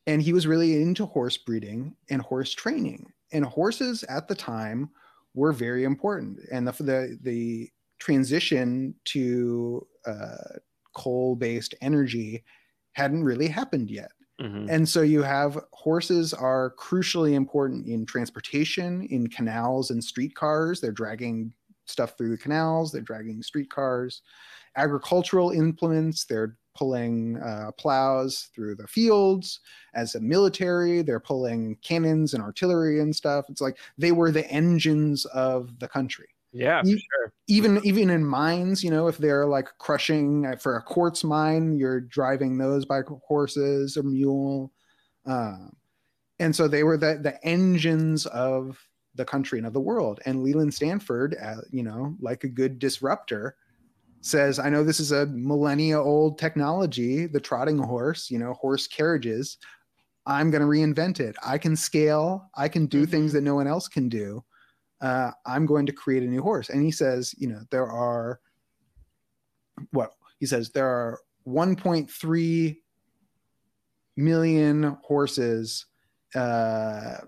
and 0.07 0.23
he 0.23 0.33
was 0.33 0.47
really 0.47 0.83
into 0.83 1.07
horse 1.07 1.37
breeding 1.37 1.95
and 2.11 2.23
horse 2.23 2.53
training. 2.53 3.13
And 3.33 3.45
horses 3.45 4.05
at 4.05 4.29
the 4.29 4.35
time 4.35 4.91
were 5.35 5.53
very 5.53 5.85
important. 5.85 6.41
And 6.51 6.67
the 6.67 6.73
the, 6.83 7.19
the 7.23 7.71
transition 7.99 8.95
to 9.07 9.87
uh, 10.07 10.59
coal-based 10.95 11.75
energy 11.81 12.45
hadn't 12.93 13.25
really 13.25 13.49
happened 13.49 13.91
yet. 13.91 14.11
Mm-hmm. 14.41 14.71
And 14.71 14.89
so 14.89 15.03
you 15.03 15.23
have 15.23 15.59
horses 15.73 16.33
are 16.33 16.75
crucially 16.79 17.33
important 17.33 17.87
in 17.87 18.07
transportation, 18.07 19.03
in 19.11 19.27
canals 19.27 19.91
and 19.91 20.03
streetcars. 20.03 20.81
They're 20.81 20.93
dragging 20.93 21.53
stuff 21.89 22.17
through 22.17 22.31
the 22.31 22.39
canals, 22.39 22.93
they're 22.93 23.03
dragging 23.03 23.43
streetcars 23.43 24.23
agricultural 24.79 25.51
implements. 25.51 26.25
They're 26.25 26.57
pulling 26.75 27.39
uh, 27.39 27.73
plows 27.77 28.49
through 28.55 28.77
the 28.77 28.87
fields. 28.87 29.61
As 29.95 30.15
a 30.15 30.21
military, 30.21 31.03
they're 31.03 31.21
pulling 31.21 31.77
cannons 31.83 32.33
and 32.33 32.43
artillery 32.43 33.01
and 33.01 33.15
stuff. 33.15 33.47
It's 33.49 33.61
like 33.61 33.79
they 33.99 34.13
were 34.13 34.31
the 34.31 34.49
engines 34.51 35.25
of 35.27 35.79
the 35.81 35.89
country. 35.89 36.29
Yeah, 36.53 36.83
e- 36.85 36.93
sure. 36.93 37.33
Even 37.49 37.81
even 37.85 38.09
in 38.09 38.25
mines, 38.25 38.83
you 38.83 38.91
know, 38.91 39.09
if 39.09 39.19
they're 39.19 39.47
like 39.47 39.69
crushing 39.79 40.47
uh, 40.47 40.57
for 40.57 40.77
a 40.77 40.83
quartz 40.83 41.25
mine, 41.25 41.77
you're 41.77 42.01
driving 42.01 42.57
those 42.57 42.87
by 42.87 43.03
horses 43.27 43.97
or 43.97 44.05
mule. 44.05 44.73
Um, 45.27 45.73
and 46.39 46.55
so 46.55 46.69
they 46.69 46.85
were 46.85 46.97
the 46.97 47.19
the 47.21 47.45
engines 47.45 48.25
of 48.27 48.79
the 49.19 49.25
country 49.25 49.59
and 49.59 49.67
of 49.67 49.75
the 49.75 49.81
world. 49.81 50.21
And 50.25 50.43
Leland 50.43 50.73
Stanford, 50.73 51.37
uh, 51.43 51.57
you 51.71 51.83
know, 51.83 52.17
like 52.21 52.45
a 52.45 52.49
good 52.49 52.79
disruptor, 52.79 53.57
says, 54.23 54.59
I 54.59 54.71
know 54.71 54.83
this 54.83 55.01
is 55.01 55.13
a 55.13 55.27
millennia 55.27 56.01
old 56.01 56.39
technology, 56.39 57.27
the 57.27 57.41
trotting 57.41 57.79
horse, 57.79 58.31
you 58.31 58.39
know, 58.39 58.55
horse 58.55 58.87
carriages. 58.87 59.59
I'm 60.25 60.51
going 60.51 60.63
to 60.63 60.67
reinvent 60.67 61.21
it. 61.21 61.37
I 61.45 61.59
can 61.59 61.77
scale, 61.77 62.49
I 62.55 62.69
can 62.69 62.87
do 62.87 63.03
mm-hmm. 63.03 63.11
things 63.11 63.33
that 63.35 63.43
no 63.43 63.55
one 63.55 63.67
else 63.67 63.89
can 63.89 64.09
do. 64.09 64.45
Uh, 65.01 65.33
I'm 65.45 65.67
going 65.67 65.87
to 65.87 65.93
create 65.93 66.23
a 66.23 66.27
new 66.27 66.43
horse. 66.43 66.71
And 66.71 66.83
he 66.83 66.91
says, 66.91 67.35
you 67.39 67.49
know, 67.49 67.61
there 67.71 67.87
are 67.87 68.41
what 69.91 70.13
he 70.41 70.47
says, 70.47 70.71
there 70.71 70.89
are 70.89 71.21
1.3 71.47 72.77
million 74.17 74.97
horses 75.03 75.87
uh, 76.35 77.19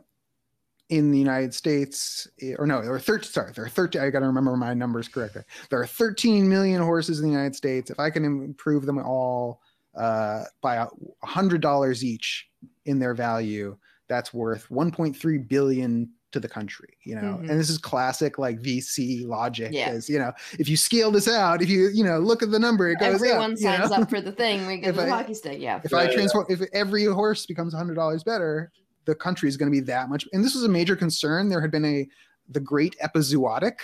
in 0.91 1.13
the 1.13 1.19
United 1.19 1.55
States, 1.55 2.29
or 2.59 2.67
no, 2.67 2.83
there 2.83 2.93
are 2.93 2.99
13, 2.99 3.31
sorry, 3.31 3.53
there 3.55 3.65
are 3.65 3.69
13, 3.69 4.03
I 4.03 4.11
got 4.11 4.21
to 4.21 4.27
remember 4.27 4.57
my 4.57 4.75
numbers 4.75 5.07
correctly. 5.07 5.43
There 5.71 5.81
are 5.81 5.87
13 5.87 6.49
million 6.49 6.83
horses 6.83 7.21
in 7.21 7.27
the 7.27 7.31
United 7.31 7.55
States. 7.55 7.91
If 7.91 8.01
I 8.01 8.11
can 8.11 8.25
improve 8.25 8.87
them 8.87 8.99
all 8.99 9.61
uh, 9.97 10.43
by 10.61 10.85
$100 11.25 12.03
each 12.03 12.49
in 12.87 12.99
their 12.99 13.15
value, 13.15 13.77
that's 14.09 14.35
worth 14.35 14.69
1.3 14.69 15.49
billion 15.49 16.11
to 16.33 16.41
the 16.41 16.49
country, 16.49 16.97
you 17.05 17.15
know? 17.15 17.23
Mm-hmm. 17.23 17.51
And 17.51 17.61
this 17.61 17.71
is 17.71 17.79
classic 17.79 18.37
like 18.37 18.61
VC 18.61 19.25
logic 19.25 19.71
yeah. 19.73 19.93
is, 19.93 20.09
you 20.09 20.19
know, 20.19 20.33
if 20.59 20.69
you 20.69 20.77
scale 20.77 21.13
this 21.13 21.29
out, 21.29 21.63
if 21.63 21.69
you, 21.69 21.91
you 21.95 22.03
know, 22.03 22.19
look 22.19 22.43
at 22.43 22.51
the 22.51 22.59
number, 22.59 22.89
it 22.89 22.99
goes 22.99 23.15
Everyone 23.15 23.53
up, 23.53 23.59
signs 23.59 23.91
you 23.91 23.97
know? 23.97 24.03
up 24.03 24.11
for 24.11 24.21
the 24.21 24.33
thing. 24.33 24.67
We 24.67 24.79
get 24.79 24.95
the 24.97 25.05
I, 25.05 25.09
hockey 25.09 25.35
stick. 25.35 25.61
Yeah. 25.61 25.81
If 25.85 25.95
I 25.95 26.13
transform, 26.13 26.47
if 26.49 26.63
every 26.73 27.05
horse 27.05 27.47
becomes 27.47 27.75
$100 27.75 28.25
better, 28.25 28.73
the 29.05 29.15
country 29.15 29.49
is 29.49 29.57
going 29.57 29.71
to 29.71 29.77
be 29.77 29.85
that 29.87 30.09
much. 30.09 30.27
And 30.33 30.45
this 30.45 30.55
was 30.55 30.65
a 30.65 30.69
major 30.69 30.97
concern. 30.97 31.49
There 31.49 31.61
had 31.61 31.71
been 31.71 31.85
a 31.85 32.09
the 32.49 32.61
Great 32.61 32.97
Epizootic, 33.03 33.79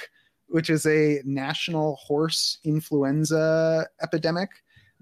which 0.49 0.71
is 0.71 0.87
a 0.87 1.21
national 1.25 1.97
horse 1.97 2.59
influenza 2.65 3.87
epidemic 4.03 4.51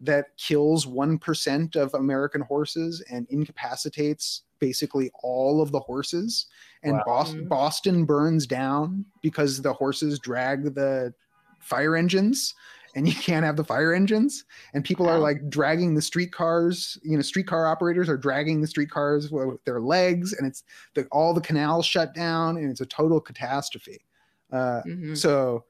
that 0.03 0.37
kills 0.37 0.87
1% 0.87 1.77
of 1.77 1.95
American 1.95 2.41
horses 2.43 3.03
and 3.11 3.27
incapacitates 3.31 4.43
basically 4.59 5.11
all 5.23 5.61
of 5.61 5.73
the 5.73 5.81
horses. 5.81 6.47
And 6.83 6.95
wow. 6.95 7.03
Boston, 7.07 7.39
mm-hmm. 7.41 7.49
Boston 7.49 8.05
burns 8.05 8.47
down 8.47 9.05
because 9.23 9.63
the 9.63 9.73
horses 9.73 10.19
drag 10.19 10.75
the 10.75 11.15
fire 11.61 11.97
engines 11.97 12.55
and 12.95 13.09
you 13.09 13.15
can't 13.15 13.45
have 13.45 13.57
the 13.57 13.65
fire 13.65 13.93
engines 13.93 14.45
and 14.73 14.85
people 14.85 15.09
are 15.09 15.19
like 15.19 15.49
dragging 15.49 15.95
the 15.95 16.03
streetcars 16.03 16.99
you 17.03 17.17
know 17.17 17.23
streetcar 17.23 17.67
operators 17.67 18.09
are 18.09 18.17
dragging 18.17 18.61
the 18.61 18.67
streetcars 18.67 19.31
with 19.31 19.63
their 19.65 19.81
legs 19.81 20.33
and 20.33 20.47
it's 20.47 20.65
the, 20.95 21.05
all 21.11 21.35
the 21.35 21.41
canals 21.41 21.87
shut 21.87 22.15
down 22.15 22.57
and 22.57 22.71
it's 22.71 22.81
a 22.81 22.87
total 22.87 23.21
catastrophe 23.21 24.05
uh, 24.53 24.83
mm-hmm. 24.87 25.15
so 25.15 25.65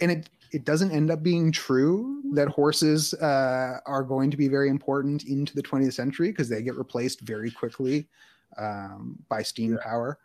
and 0.00 0.10
it 0.10 0.30
it 0.52 0.64
doesn't 0.64 0.92
end 0.92 1.10
up 1.10 1.20
being 1.20 1.50
true 1.50 2.22
that 2.32 2.46
horses 2.46 3.12
uh, 3.14 3.78
are 3.86 4.04
going 4.04 4.30
to 4.30 4.36
be 4.36 4.46
very 4.46 4.68
important 4.68 5.24
into 5.24 5.52
the 5.56 5.62
20th 5.62 5.94
century 5.94 6.30
because 6.30 6.48
they 6.48 6.62
get 6.62 6.76
replaced 6.76 7.22
very 7.22 7.50
quickly 7.50 8.06
um, 8.56 9.18
by 9.28 9.42
steam 9.42 9.72
yeah. 9.72 9.78
power 9.82 10.18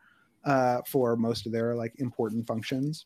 uh, 0.46 0.82
for 0.86 1.16
most 1.16 1.48
of 1.48 1.52
their 1.52 1.76
like 1.76 1.94
important 1.98 2.46
functions 2.46 3.06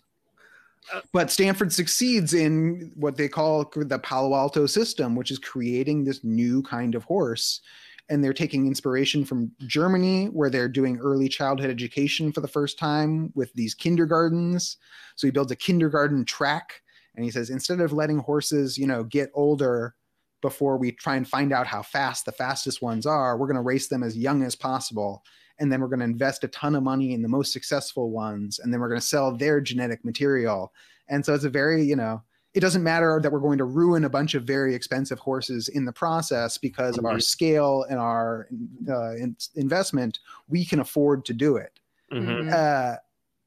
but 1.11 1.31
Stanford 1.31 1.71
succeeds 1.71 2.33
in 2.33 2.91
what 2.95 3.17
they 3.17 3.27
call 3.27 3.71
the 3.75 3.99
Palo 3.99 4.35
Alto 4.35 4.65
system, 4.65 5.15
which 5.15 5.31
is 5.31 5.39
creating 5.39 6.03
this 6.03 6.23
new 6.23 6.61
kind 6.63 6.95
of 6.95 7.03
horse. 7.03 7.61
And 8.09 8.21
they're 8.21 8.33
taking 8.33 8.67
inspiration 8.67 9.23
from 9.23 9.51
Germany, 9.65 10.25
where 10.25 10.49
they're 10.49 10.67
doing 10.67 10.99
early 10.99 11.29
childhood 11.29 11.69
education 11.69 12.33
for 12.33 12.41
the 12.41 12.47
first 12.47 12.77
time 12.77 13.31
with 13.33 13.53
these 13.53 13.73
kindergartens. 13.73 14.77
So 15.15 15.27
he 15.27 15.31
builds 15.31 15.51
a 15.51 15.55
kindergarten 15.55 16.25
track. 16.25 16.81
And 17.15 17.23
he 17.23 17.31
says, 17.31 17.49
instead 17.49 17.79
of 17.79 17.93
letting 17.93 18.19
horses, 18.19 18.77
you 18.77 18.87
know, 18.87 19.03
get 19.03 19.31
older 19.33 19.95
before 20.41 20.77
we 20.77 20.91
try 20.91 21.15
and 21.15 21.27
find 21.27 21.53
out 21.53 21.65
how 21.65 21.81
fast 21.81 22.25
the 22.25 22.33
fastest 22.33 22.81
ones 22.81 23.05
are, 23.05 23.37
we're 23.37 23.47
going 23.47 23.55
to 23.55 23.61
race 23.61 23.87
them 23.87 24.03
as 24.03 24.17
young 24.17 24.43
as 24.43 24.55
possible 24.55 25.23
and 25.59 25.71
then 25.71 25.81
we're 25.81 25.87
going 25.87 25.99
to 25.99 26.05
invest 26.05 26.43
a 26.43 26.47
ton 26.49 26.75
of 26.75 26.83
money 26.83 27.13
in 27.13 27.21
the 27.21 27.27
most 27.27 27.53
successful 27.53 28.09
ones 28.11 28.59
and 28.59 28.73
then 28.73 28.79
we're 28.79 28.87
going 28.89 28.99
to 28.99 29.05
sell 29.05 29.35
their 29.35 29.61
genetic 29.61 30.03
material 30.03 30.73
and 31.09 31.25
so 31.25 31.33
it's 31.33 31.43
a 31.43 31.49
very 31.49 31.83
you 31.83 31.95
know 31.95 32.21
it 32.53 32.59
doesn't 32.59 32.83
matter 32.83 33.19
that 33.21 33.31
we're 33.31 33.39
going 33.39 33.57
to 33.57 33.65
ruin 33.65 34.03
a 34.05 34.09
bunch 34.09 34.35
of 34.35 34.43
very 34.43 34.75
expensive 34.75 35.17
horses 35.17 35.69
in 35.69 35.85
the 35.85 35.91
process 35.91 36.57
because 36.57 36.99
of 36.99 37.05
our 37.05 37.13
mm-hmm. 37.13 37.19
scale 37.19 37.85
and 37.89 37.99
our 37.99 38.47
uh, 38.89 39.15
in- 39.15 39.35
investment 39.55 40.19
we 40.47 40.65
can 40.65 40.79
afford 40.79 41.25
to 41.25 41.33
do 41.33 41.57
it 41.57 41.79
mm-hmm. 42.11 42.49
uh, 42.53 42.95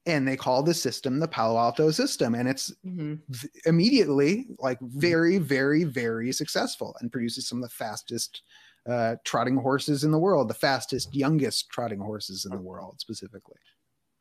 and 0.07 0.27
they 0.27 0.37
call 0.37 0.63
the 0.63 0.75
system 0.75 1.19
the 1.19 1.29
palo 1.29 1.59
alto 1.59 1.91
system 1.91 2.35
and 2.35 2.49
it's 2.49 2.73
mm-hmm. 2.85 3.15
v- 3.29 3.49
immediately 3.67 4.47
like 4.59 4.79
very 4.81 5.39
very 5.39 5.85
very 5.85 6.33
successful 6.33 6.97
and 7.01 7.13
produces 7.13 7.47
some 7.47 7.59
of 7.59 7.63
the 7.63 7.75
fastest 7.75 8.43
uh, 8.87 9.17
trotting 9.25 9.57
horses 9.57 10.05
in 10.05 10.11
the 10.11 10.19
world, 10.19 10.49
the 10.49 10.55
fastest, 10.55 11.15
youngest 11.15 11.69
trotting 11.71 11.99
horses 11.99 12.45
in 12.45 12.53
the 12.53 12.61
world, 12.61 13.01
specifically. 13.01 13.57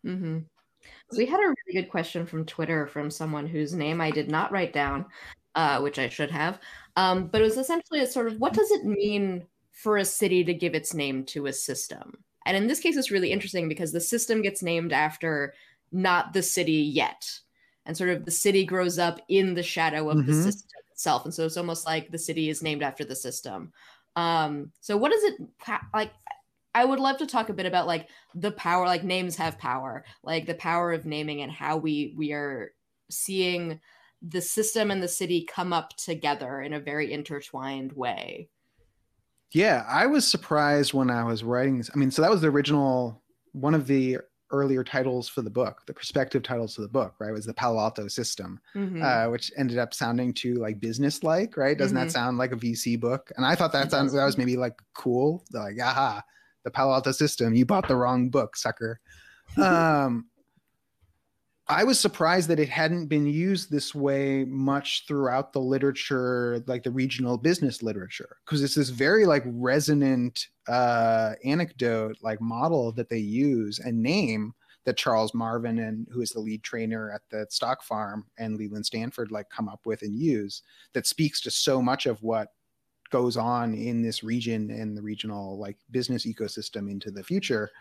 Mm-hmm. 0.06 0.40
We 1.18 1.26
had 1.26 1.40
a 1.40 1.44
really 1.48 1.82
good 1.82 1.90
question 1.90 2.26
from 2.26 2.46
Twitter 2.46 2.88
from 2.88 3.10
someone 3.10 3.48
whose 3.48 3.74
name 3.74 4.02
I 4.02 4.12
did 4.12 4.30
not 4.30 4.52
write 4.52 4.74
down, 4.74 5.06
uh, 5.56 5.80
which 5.82 6.00
I 6.00 6.10
should 6.10 6.32
have. 6.32 6.60
Um, 6.96 7.28
but 7.28 7.42
it 7.42 7.44
was 7.46 7.58
essentially 7.58 8.02
a 8.02 8.08
sort 8.08 8.28
of 8.28 8.40
what 8.40 8.54
does 8.54 8.70
it 8.72 8.86
mean 8.86 9.46
for 9.72 9.98
a 9.98 10.06
city 10.06 10.44
to 10.44 10.54
give 10.54 10.74
its 10.76 10.94
name 10.94 11.26
to 11.26 11.48
a 11.48 11.54
system? 11.54 12.24
And 12.46 12.56
in 12.56 12.68
this 12.68 12.80
case, 12.80 12.96
it's 12.96 13.12
really 13.12 13.32
interesting 13.32 13.68
because 13.68 13.92
the 13.92 14.00
system 14.02 14.42
gets 14.42 14.62
named 14.62 14.94
after 14.94 15.54
not 15.92 16.34
the 16.34 16.44
city 16.44 16.74
yet. 16.74 17.30
and 17.88 17.96
sort 17.96 18.10
of 18.10 18.26
the 18.26 18.32
city 18.32 18.66
grows 18.66 18.98
up 18.98 19.22
in 19.30 19.54
the 19.54 19.62
shadow 19.62 20.10
of 20.10 20.18
Mhm. 20.18 20.26
the 20.26 20.34
system 20.34 20.68
itself 20.92 21.24
and 21.24 21.32
so 21.32 21.46
it's 21.46 21.56
almost 21.56 21.86
like 21.86 22.10
the 22.10 22.18
city 22.18 22.50
is 22.50 22.64
named 22.64 22.82
after 22.82 23.06
the 23.06 23.16
system 23.16 23.72
um 24.16 24.72
so 24.82 24.96
what 24.98 25.12
is 25.12 25.24
it 25.24 25.36
like 25.94 26.12
i 26.74 26.86
would 26.86 27.00
love 27.00 27.18
to 27.18 27.26
talk 27.26 27.50
a 27.50 27.54
bit 27.54 27.66
about 27.66 27.88
like 27.88 28.10
the 28.34 28.52
power 28.52 28.86
like 28.86 29.04
names 29.04 29.36
have 29.36 29.58
power 29.58 30.04
like 30.24 30.46
the 30.46 30.56
power 30.56 30.94
of 30.94 31.06
naming 31.06 31.42
and 31.42 31.52
how 31.52 31.78
we 31.78 32.14
we 32.18 32.32
are 32.32 32.72
seeing 33.10 33.80
the 34.22 34.42
system 34.42 34.90
and 34.92 35.04
the 35.04 35.08
city 35.08 35.46
come 35.46 35.74
up 35.74 35.96
together 35.98 36.62
in 36.62 36.74
a 36.74 36.80
very 36.80 37.12
intertwined 37.12 37.92
way 37.94 38.50
Yeah, 39.52 39.86
I 39.88 40.06
was 40.08 40.28
surprised 40.28 40.94
when 40.94 41.10
I 41.10 41.24
was 41.24 41.44
writing 41.44 41.78
this. 41.78 41.90
I 41.94 41.98
mean, 41.98 42.12
so 42.12 42.22
that 42.22 42.32
was 42.32 42.42
the 42.42 42.50
original 42.50 43.22
one 43.54 43.74
of 43.74 43.88
the 43.88 44.18
earlier 44.52 44.84
titles 44.84 45.28
for 45.28 45.42
the 45.42 45.50
book, 45.50 45.82
the 45.88 45.94
prospective 45.94 46.44
titles 46.44 46.76
for 46.76 46.82
the 46.82 46.88
book, 46.88 47.16
right? 47.20 47.32
Was 47.32 47.46
the 47.46 47.54
Palo 47.54 47.80
Alto 47.80 48.08
system, 48.08 48.60
Mhm. 48.76 49.02
uh, 49.04 49.30
which 49.30 49.52
ended 49.58 49.78
up 49.78 49.94
sounding 49.94 50.34
too 50.34 50.56
like 50.56 50.80
business 50.80 51.24
like, 51.24 51.58
right? 51.58 51.78
Doesn't 51.78 51.98
Mhm. 51.98 52.02
that 52.02 52.12
sound 52.12 52.38
like 52.38 52.52
a 52.52 52.56
VC 52.56 52.96
book? 52.96 53.32
And 53.38 53.46
I 53.46 53.56
thought 53.56 53.72
that 53.74 53.90
sounds 53.92 54.14
that 54.14 54.24
was 54.24 54.38
maybe 54.38 54.56
like 54.58 54.80
cool, 54.94 55.44
like 55.52 55.80
aha, 55.82 56.24
the 56.64 56.72
Palo 56.72 56.94
Alto 56.94 57.12
system. 57.12 57.56
You 57.56 57.66
bought 57.66 57.88
the 57.88 57.96
wrong 57.96 58.30
book, 58.30 58.56
sucker. 58.56 59.00
Um, 59.58 60.26
I 61.68 61.84
was 61.84 62.00
surprised 62.00 62.48
that 62.50 62.60
it 62.60 62.70
hadn't 62.70 63.08
been 63.08 63.26
used 63.26 63.72
this 63.72 63.96
way 63.96 64.46
much 64.46 65.06
throughout 65.08 65.52
the 65.52 65.62
literature, 65.62 66.64
like 66.68 66.84
the 66.84 66.92
regional 66.92 67.38
business 67.38 67.82
literature, 67.82 68.38
because 68.46 68.62
it's 68.62 68.76
this 68.76 68.90
very 68.90 69.26
like 69.26 69.44
resonant 69.48 70.48
uh, 70.68 71.34
anecdote, 71.44 72.18
like 72.22 72.40
model 72.40 72.92
that 72.92 73.10
they 73.10 73.18
use 73.18 73.80
and 73.80 74.02
name 74.02 74.54
that 74.86 74.98
Charles 74.98 75.34
Marvin 75.34 75.80
and 75.80 76.08
who 76.12 76.22
is 76.22 76.30
the 76.30 76.40
lead 76.40 76.62
trainer 76.62 77.12
at 77.12 77.22
the 77.32 77.48
stock 77.50 77.82
farm 77.82 78.26
and 78.38 78.56
Leland 78.56 78.86
Stanford 78.86 79.32
like 79.32 79.50
come 79.50 79.68
up 79.68 79.82
with 79.86 80.04
and 80.04 80.16
use 80.16 80.62
that 80.94 81.08
speaks 81.08 81.42
to 81.42 81.52
so 81.52 81.82
much 81.82 82.06
of 82.06 82.22
what 82.22 82.50
goes 83.10 83.38
on 83.38 83.74
in 83.74 84.04
this 84.04 84.24
region 84.24 84.70
and 84.70 84.96
the 84.96 85.02
regional 85.02 85.58
like 85.58 85.78
business 85.90 86.28
ecosystem 86.28 86.90
into 86.92 87.10
the 87.10 87.24
future 87.24 87.72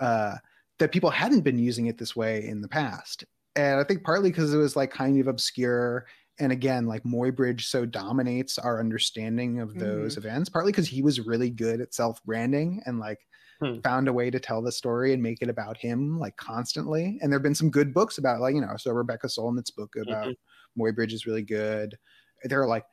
uh, 0.00 0.34
that 0.78 0.92
people 0.92 1.10
hadn't 1.10 1.42
been 1.42 1.58
using 1.58 1.86
it 1.86 1.98
this 1.98 2.16
way 2.16 2.46
in 2.46 2.60
the 2.60 2.68
past. 2.68 3.24
And 3.56 3.80
i 3.80 3.84
think 3.84 4.04
partly 4.04 4.30
because 4.30 4.54
it 4.54 4.58
was 4.58 4.76
like 4.76 4.90
kind 4.90 5.20
of 5.20 5.26
obscure 5.26 6.06
and 6.38 6.52
again 6.52 6.86
like 6.86 7.02
Muybridge 7.02 7.62
so 7.62 7.84
dominates 7.84 8.58
our 8.58 8.78
understanding 8.78 9.60
of 9.60 9.76
those 9.78 10.16
events 10.16 10.48
partly 10.48 10.70
because 10.70 10.86
he 10.86 11.02
was 11.02 11.26
really 11.26 11.50
good 11.50 11.80
at 11.80 11.94
self-branding 11.94 12.82
and 12.86 13.00
like 13.00 13.18
Hmm. 13.60 13.80
found 13.80 14.06
a 14.06 14.12
way 14.12 14.30
to 14.30 14.38
tell 14.38 14.62
the 14.62 14.70
story 14.70 15.12
and 15.12 15.20
make 15.20 15.42
it 15.42 15.48
about 15.48 15.76
him 15.76 16.16
like 16.20 16.36
constantly. 16.36 17.18
And 17.20 17.32
there 17.32 17.38
have 17.38 17.42
been 17.42 17.56
some 17.56 17.70
good 17.70 17.92
books 17.92 18.18
about 18.18 18.40
like 18.40 18.54
you 18.54 18.60
know 18.60 18.76
so 18.76 18.92
rebecca 18.92 19.28
solnit's 19.28 19.72
book 19.72 19.96
about 20.00 20.32
Muybridge 20.78 21.12
is 21.12 21.26
really 21.26 21.42
good. 21.42 21.98
There 22.44 22.62
are 22.62 22.68
like 22.68 22.84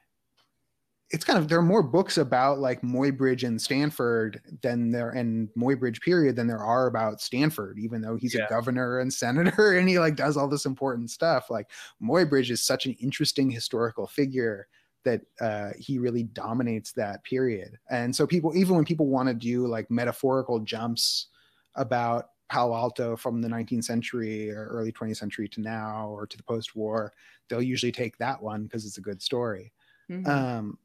it's 1.16 1.24
kind 1.26 1.40
of 1.40 1.48
there 1.48 1.58
are 1.58 1.64
more 1.64 1.82
books 1.82 2.18
about 2.18 2.60
like 2.60 2.82
Muybridge 2.82 3.48
and 3.48 3.62
Stanford 3.62 4.42
than 4.62 4.92
there 4.92 5.10
and 5.10 5.50
Muybridge 5.58 6.02
period 6.02 6.36
than 6.36 6.48
there 6.48 6.60
are 6.64 6.88
about 6.88 7.22
Stanford, 7.22 7.80
even 7.80 8.02
though 8.02 8.18
he's 8.18 8.36
Yeah. 8.36 8.46
a 8.46 8.50
governor 8.50 9.00
and 9.00 9.14
senator 9.14 9.74
and 9.78 9.88
he 9.90 9.98
like 10.00 10.16
does 10.18 10.36
all 10.38 10.48
this 10.50 10.66
important 10.66 11.10
stuff. 11.10 11.50
Like 11.50 11.72
Muybridge 12.02 12.52
is 12.52 12.62
such 12.62 12.86
an 12.86 12.94
interesting 13.00 13.50
historical 13.50 14.08
figure 14.08 14.68
that 15.06 15.22
uh, 15.40 15.72
he 15.78 16.00
really 16.00 16.24
dominates 16.24 16.92
that 16.94 17.24
period. 17.24 17.78
And 17.90 18.16
so 18.16 18.28
people, 18.28 18.56
even 18.58 18.76
when 18.76 18.86
people 18.86 19.08
want 19.08 19.30
to 19.30 19.36
do 19.36 19.68
like 19.68 19.90
metaphorical 19.92 20.60
jumps 20.60 21.28
about 21.76 22.32
Palo 22.50 22.76
Alto 22.76 23.16
from 23.16 23.42
the 23.42 23.48
19th 23.48 23.84
century 23.86 24.52
or 24.52 24.68
early 24.68 24.92
20th 24.92 25.18
century 25.18 25.48
to 25.50 25.62
now 25.62 26.10
or 26.10 26.28
to 26.28 26.38
the 26.38 26.44
post-war, 26.44 27.14
they'll 27.48 27.62
usually 27.62 27.92
take 27.92 28.18
that 28.18 28.42
one 28.42 28.64
because 28.64 28.86
it's 28.86 28.98
a 28.98 29.02
good 29.02 29.22
story. 29.22 29.72
Mhm. 30.10 30.28
Um, 30.28 30.80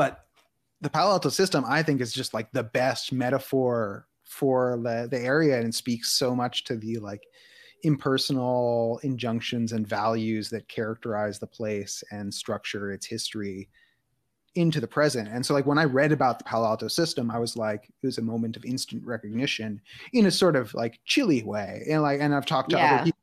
but 0.00 0.24
the 0.80 0.88
Palo 0.88 1.10
Alto 1.10 1.28
system, 1.28 1.62
I 1.68 1.82
think, 1.82 2.00
is 2.00 2.14
just 2.14 2.32
like 2.32 2.50
the 2.52 2.62
best 2.62 3.12
metaphor 3.12 4.08
for 4.24 4.80
the, 4.82 5.06
the 5.10 5.20
area 5.20 5.60
and 5.60 5.74
speaks 5.74 6.12
so 6.12 6.34
much 6.34 6.64
to 6.64 6.76
the 6.76 6.96
like 7.00 7.20
impersonal 7.82 8.98
injunctions 9.02 9.72
and 9.72 9.86
values 9.86 10.48
that 10.48 10.66
characterize 10.68 11.38
the 11.38 11.46
place 11.46 12.02
and 12.12 12.32
structure 12.32 12.92
its 12.92 13.04
history 13.04 13.68
into 14.54 14.80
the 14.80 14.86
present. 14.86 15.28
And 15.28 15.44
so 15.44 15.52
like 15.52 15.66
when 15.66 15.76
I 15.76 15.84
read 15.84 16.12
about 16.12 16.38
the 16.38 16.44
Palo 16.44 16.68
Alto 16.68 16.88
system, 16.88 17.30
I 17.30 17.38
was 17.38 17.58
like, 17.58 17.92
it 18.02 18.06
was 18.06 18.16
a 18.16 18.22
moment 18.22 18.56
of 18.56 18.64
instant 18.64 19.04
recognition 19.04 19.82
in 20.14 20.24
a 20.24 20.30
sort 20.30 20.56
of 20.56 20.72
like 20.72 20.98
chilly 21.04 21.42
way. 21.42 21.84
And 21.90 22.00
like, 22.00 22.22
and 22.22 22.34
I've 22.34 22.46
talked 22.46 22.70
to 22.70 22.78
Yeah. 22.78 22.94
other 22.94 23.04
people 23.04 23.20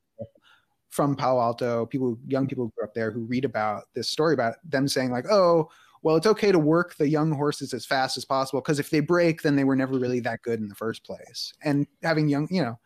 from 0.91 1.15
Palo 1.15 1.41
Alto, 1.41 1.87
people, 1.87 2.19
young 2.27 2.45
people 2.45 2.65
who 2.65 2.73
grew 2.77 2.87
up 2.87 2.93
there 2.93 3.09
who 3.09 3.21
read 3.21 3.45
about 3.45 3.85
this 3.95 4.09
story 4.09 4.35
about 4.35 4.57
them 4.63 4.87
saying 4.87 5.09
like, 5.09 5.25
oh, 5.31 5.71
well, 6.03 6.15
it's 6.15 6.27
okay 6.27 6.51
to 6.51 6.59
work 6.59 6.95
the 6.95 7.07
young 7.09 7.31
horses 7.31 7.73
as 7.73 7.85
fast 7.85 8.17
as 8.17 8.25
possible 8.25 8.61
because 8.61 8.79
if 8.79 8.89
they 8.89 8.99
break, 8.99 9.41
then 9.41 9.55
they 9.55 9.63
were 9.63 9.75
never 9.75 9.97
really 9.97 10.19
that 10.21 10.41
good 10.41 10.59
in 10.59 10.67
the 10.67 10.75
first 10.75 11.03
place. 11.03 11.53
And 11.63 11.87
having 12.03 12.29
young, 12.29 12.47
you 12.51 12.61
know, 12.61 12.79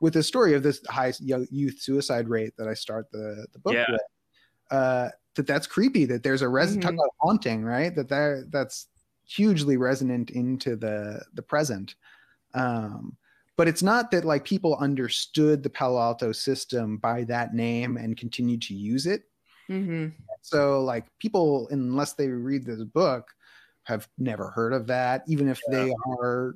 with 0.00 0.14
the 0.14 0.22
story 0.22 0.54
of 0.54 0.62
this 0.62 0.80
high 0.88 1.12
youth 1.20 1.80
suicide 1.80 2.28
rate 2.28 2.54
that 2.58 2.68
I 2.68 2.74
start 2.74 3.10
the 3.12 3.46
the 3.52 3.58
book 3.58 3.74
Yeah. 3.74 3.86
with, 3.90 4.00
uh, 4.70 5.08
that 5.36 5.46
that's 5.46 5.66
creepy. 5.66 6.04
That 6.06 6.22
there's 6.22 6.42
a 6.42 6.48
res 6.48 6.76
talk 6.76 6.92
Mhm. 6.92 6.94
about 6.94 7.10
haunting, 7.20 7.64
right? 7.64 7.94
That 7.94 8.08
that 8.08 8.48
that's 8.50 8.88
hugely 9.24 9.76
resonant 9.76 10.30
into 10.30 10.76
the 10.76 11.24
the 11.34 11.42
present. 11.42 11.94
Um, 12.54 13.16
but 13.56 13.68
it's 13.68 13.82
not 13.82 14.10
that 14.10 14.24
like 14.24 14.44
people 14.44 14.76
understood 14.76 15.62
the 15.62 15.70
Palo 15.70 16.00
Alto 16.00 16.32
system 16.32 16.98
by 16.98 17.24
that 17.24 17.54
name 17.54 17.96
and 17.96 18.16
continued 18.16 18.62
to 18.62 18.74
use 18.74 19.06
it. 19.06 19.24
Mhm. 19.68 20.12
So 20.42 20.82
like 20.82 21.06
people, 21.18 21.68
unless 21.70 22.14
they 22.14 22.28
read 22.28 22.64
this 22.64 22.82
book, 22.84 23.28
have 23.84 24.08
never 24.18 24.50
heard 24.50 24.72
of 24.72 24.86
that, 24.88 25.22
even 25.28 25.48
if 25.48 25.60
they 25.66 25.92
are 26.20 26.54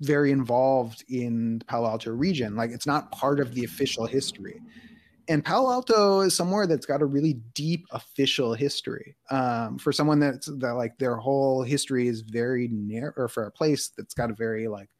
very 0.00 0.32
involved 0.32 1.04
in 1.08 1.58
the 1.60 1.64
Palo 1.64 1.88
Alto 1.88 2.10
region. 2.10 2.56
Like 2.56 2.70
it's 2.70 2.86
not 2.86 3.12
part 3.12 3.38
of 3.38 3.54
the 3.54 3.64
official 3.64 4.06
history. 4.06 4.60
And 5.28 5.44
Palo 5.44 5.70
Alto 5.72 6.20
is 6.20 6.36
somewhere 6.36 6.66
that's 6.66 6.86
got 6.86 7.02
a 7.02 7.06
really 7.06 7.34
deep 7.54 7.86
official 7.92 8.54
history. 8.54 9.16
Um, 9.30 9.78
for 9.78 9.92
someone 9.92 10.20
that's 10.20 10.46
that 10.46 10.74
like 10.74 10.98
their 10.98 11.16
whole 11.16 11.62
history 11.62 12.08
is 12.08 12.22
very 12.22 12.68
narrow, 12.68 13.12
or 13.16 13.28
for 13.28 13.44
a 13.44 13.52
place 13.52 13.90
that's 13.96 14.14
got 14.14 14.30
a 14.30 14.34
very 14.34 14.68
like 14.68 14.90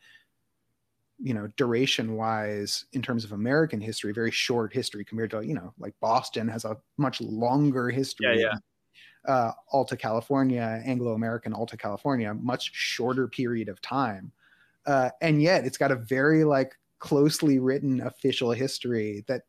you 1.22 1.34
know 1.34 1.46
duration 1.56 2.16
wise 2.16 2.84
in 2.92 3.02
terms 3.02 3.24
of 3.24 3.32
american 3.32 3.80
history 3.80 4.12
very 4.12 4.30
short 4.30 4.72
history 4.72 5.04
compared 5.04 5.30
to 5.30 5.42
you 5.46 5.54
know 5.54 5.72
like 5.78 5.94
boston 6.00 6.48
has 6.48 6.64
a 6.64 6.76
much 6.98 7.20
longer 7.20 7.90
history 7.90 8.26
Yeah, 8.40 8.52
yeah. 8.52 8.58
uh, 9.26 9.52
alta 9.72 9.96
california 9.96 10.82
anglo-american 10.84 11.52
alta 11.54 11.76
california 11.76 12.34
much 12.34 12.70
shorter 12.74 13.28
period 13.28 13.68
of 13.68 13.80
time 13.80 14.32
uh, 14.86 15.10
and 15.20 15.42
yet 15.42 15.64
it's 15.66 15.78
got 15.78 15.92
a 15.92 15.96
very 15.96 16.44
like 16.44 16.76
closely 16.98 17.58
written 17.58 18.00
official 18.02 18.52
history 18.52 19.24
that 19.28 19.42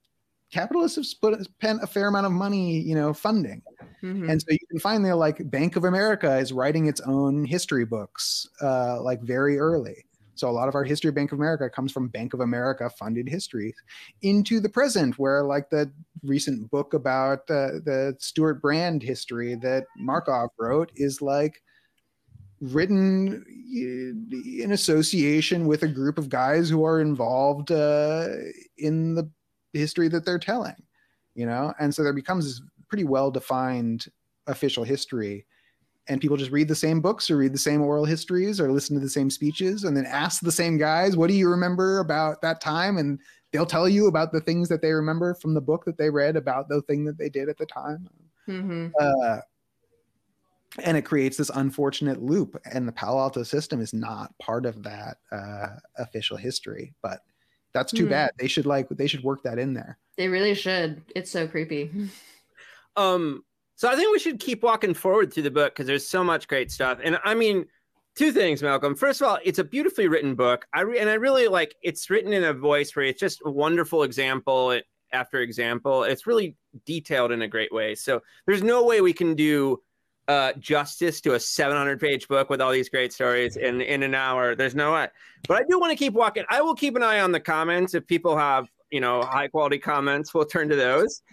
capitalists 0.51 0.95
have 0.97 1.05
spent, 1.05 1.43
spent 1.45 1.83
a 1.83 1.87
fair 1.87 2.07
amount 2.07 2.25
of 2.27 2.31
money 2.31 2.79
you 2.79 2.95
know 2.95 3.13
funding 3.13 3.63
Mhm. 4.01 4.29
and 4.29 4.41
so 4.41 4.47
you 4.51 4.59
can 4.69 4.79
find 4.79 5.05
there 5.05 5.15
like 5.15 5.49
bank 5.51 5.75
of 5.75 5.83
america 5.83 6.37
is 6.37 6.53
writing 6.53 6.87
its 6.87 7.01
own 7.01 7.45
history 7.45 7.85
books 7.85 8.47
uh, 8.61 9.01
like 9.01 9.21
very 9.21 9.57
early 9.59 10.05
so 10.35 10.49
a 10.49 10.51
lot 10.51 10.67
of 10.67 10.75
our 10.75 10.83
history 10.83 11.09
of 11.09 11.15
bank 11.15 11.31
of 11.31 11.39
america 11.39 11.69
comes 11.69 11.91
from 11.91 12.07
bank 12.07 12.33
of 12.33 12.39
america 12.39 12.89
funded 12.89 13.27
history 13.27 13.73
into 14.21 14.59
the 14.59 14.69
present 14.69 15.17
where 15.19 15.43
like 15.43 15.69
the 15.69 15.91
recent 16.23 16.69
book 16.71 16.93
about 16.93 17.39
uh, 17.49 17.79
the 17.83 18.15
stewart 18.19 18.61
brand 18.61 19.03
history 19.03 19.55
that 19.55 19.85
markoff 20.01 20.49
wrote 20.57 20.91
is 20.95 21.21
like 21.21 21.61
written 22.61 23.43
in 23.73 24.71
association 24.71 25.67
with 25.67 25.83
a 25.83 25.87
group 25.87 26.17
of 26.17 26.29
guys 26.29 26.69
who 26.69 26.85
are 26.85 27.01
involved 27.01 27.71
uh, 27.71 28.27
in 28.77 29.15
the 29.15 29.29
history 29.73 30.07
that 30.07 30.23
they're 30.23 30.39
telling 30.39 30.75
you 31.35 31.45
know? 31.45 31.73
And 31.79 31.93
so 31.93 32.03
there 32.03 32.13
becomes 32.13 32.45
this 32.45 32.61
pretty 32.87 33.03
well 33.03 33.31
defined 33.31 34.07
official 34.47 34.83
history 34.83 35.45
and 36.07 36.19
people 36.19 36.35
just 36.37 36.51
read 36.51 36.67
the 36.67 36.75
same 36.75 36.99
books 37.01 37.29
or 37.31 37.37
read 37.37 37.53
the 37.53 37.57
same 37.57 37.81
oral 37.81 38.05
histories 38.05 38.59
or 38.59 38.71
listen 38.71 38.95
to 38.95 38.99
the 39.01 39.09
same 39.09 39.29
speeches 39.29 39.83
and 39.85 39.95
then 39.95 40.05
ask 40.05 40.41
the 40.41 40.51
same 40.51 40.77
guys 40.77 41.15
what 41.15 41.27
do 41.29 41.33
you 41.33 41.49
remember 41.49 41.99
about 41.99 42.41
that 42.41 42.59
time 42.59 42.97
and 42.97 43.19
they'll 43.51 43.65
tell 43.65 43.87
you 43.87 44.07
about 44.07 44.31
the 44.31 44.41
things 44.41 44.67
that 44.67 44.81
they 44.81 44.91
remember 44.91 45.33
from 45.35 45.53
the 45.53 45.61
book 45.61 45.85
that 45.85 45.97
they 45.97 46.09
read 46.09 46.35
about 46.35 46.67
the 46.67 46.81
thing 46.83 47.05
that 47.05 47.17
they 47.17 47.29
did 47.29 47.47
at 47.49 47.57
the 47.57 47.65
time 47.65 48.07
Mhm. 48.47 48.91
uh, 48.99 49.39
and 50.83 50.97
it 50.97 51.03
creates 51.03 51.37
this 51.37 51.51
unfortunate 51.53 52.21
loop 52.21 52.59
and 52.73 52.87
the 52.87 52.91
palo 52.91 53.19
alto 53.19 53.43
system 53.43 53.79
is 53.79 53.93
not 53.93 54.37
part 54.39 54.65
of 54.65 54.83
that 54.83 55.17
uh, 55.31 55.67
official 55.97 56.35
history 56.35 56.93
but 57.01 57.19
that's 57.73 57.93
too 57.93 58.03
Hmm. 58.05 58.09
bad 58.09 58.31
they 58.39 58.47
should 58.47 58.65
like 58.65 58.89
they 58.89 59.07
should 59.07 59.23
work 59.23 59.41
that 59.43 59.57
in 59.59 59.73
there 59.73 59.97
They 60.17 60.27
really 60.27 60.53
should. 60.53 61.01
It's 61.15 61.31
so 61.31 61.47
creepy. 61.47 61.89
Um, 62.95 63.43
so 63.83 63.89
I 63.89 63.97
think 63.97 64.13
we 64.13 64.19
should 64.19 64.39
keep 64.39 64.63
walking 64.63 64.93
forward 64.93 65.33
through 65.33 65.43
the 65.43 65.51
book 65.51 65.73
because 65.73 65.87
there's 65.87 66.07
so 66.07 66.23
much 66.23 66.47
great 66.47 66.71
stuff. 66.71 66.99
And 67.03 67.19
I 67.25 67.35
mean, 67.35 67.65
two 68.15 68.31
things, 68.31 68.63
Malcolm. 68.63 68.95
First 68.95 69.19
of 69.19 69.27
all, 69.27 69.39
it's 69.43 69.59
a 69.59 69.63
beautifully 69.65 70.07
written 70.07 70.35
book. 70.35 70.65
I 70.73 70.83
re- 70.83 70.99
and 70.99 71.09
I 71.09 71.15
really 71.15 71.49
like 71.49 71.75
it's 71.81 72.09
written 72.09 72.31
in 72.31 72.45
a 72.45 72.53
voice 72.53 72.95
where 72.95 73.03
it's 73.03 73.19
just 73.19 73.41
a 73.43 73.51
wonderful 73.51 74.03
example. 74.03 74.79
After 75.11 75.41
example. 75.41 76.03
It's 76.03 76.25
really 76.25 76.55
detailed 76.85 77.33
in 77.33 77.41
a 77.41 77.47
great 77.49 77.73
way. 77.73 77.93
So 77.93 78.21
there's 78.47 78.63
no 78.63 78.85
way 78.85 79.01
we 79.01 79.11
can 79.11 79.35
do 79.35 79.81
uh, 80.29 80.53
justice 80.53 81.19
to 81.19 81.33
a 81.33 81.39
700 81.41 81.99
page 81.99 82.29
book 82.29 82.49
with 82.49 82.61
all 82.61 82.71
these 82.71 82.87
great 82.87 83.11
stories 83.11 83.57
in 83.57 83.81
in 83.81 84.01
an 84.01 84.15
hour. 84.15 84.55
There's 84.55 84.75
no 84.75 84.93
way. 84.93 85.09
But 85.45 85.57
I 85.61 85.65
do 85.69 85.77
want 85.77 85.91
to 85.91 85.97
keep 85.97 86.13
walking. 86.13 86.45
I 86.49 86.61
will 86.61 86.73
keep 86.73 86.95
an 86.95 87.03
eye 87.03 87.19
on 87.19 87.33
the 87.33 87.41
comments 87.41 87.95
if 87.95 88.07
people 88.07 88.37
have 88.37 88.71
you 88.93 89.01
know 89.01 89.23
high 89.23 89.47
quality 89.47 89.79
comments. 89.79 90.33
We'll 90.33 90.45
turn 90.45 90.69
to 90.69 90.75
those, 90.75 91.23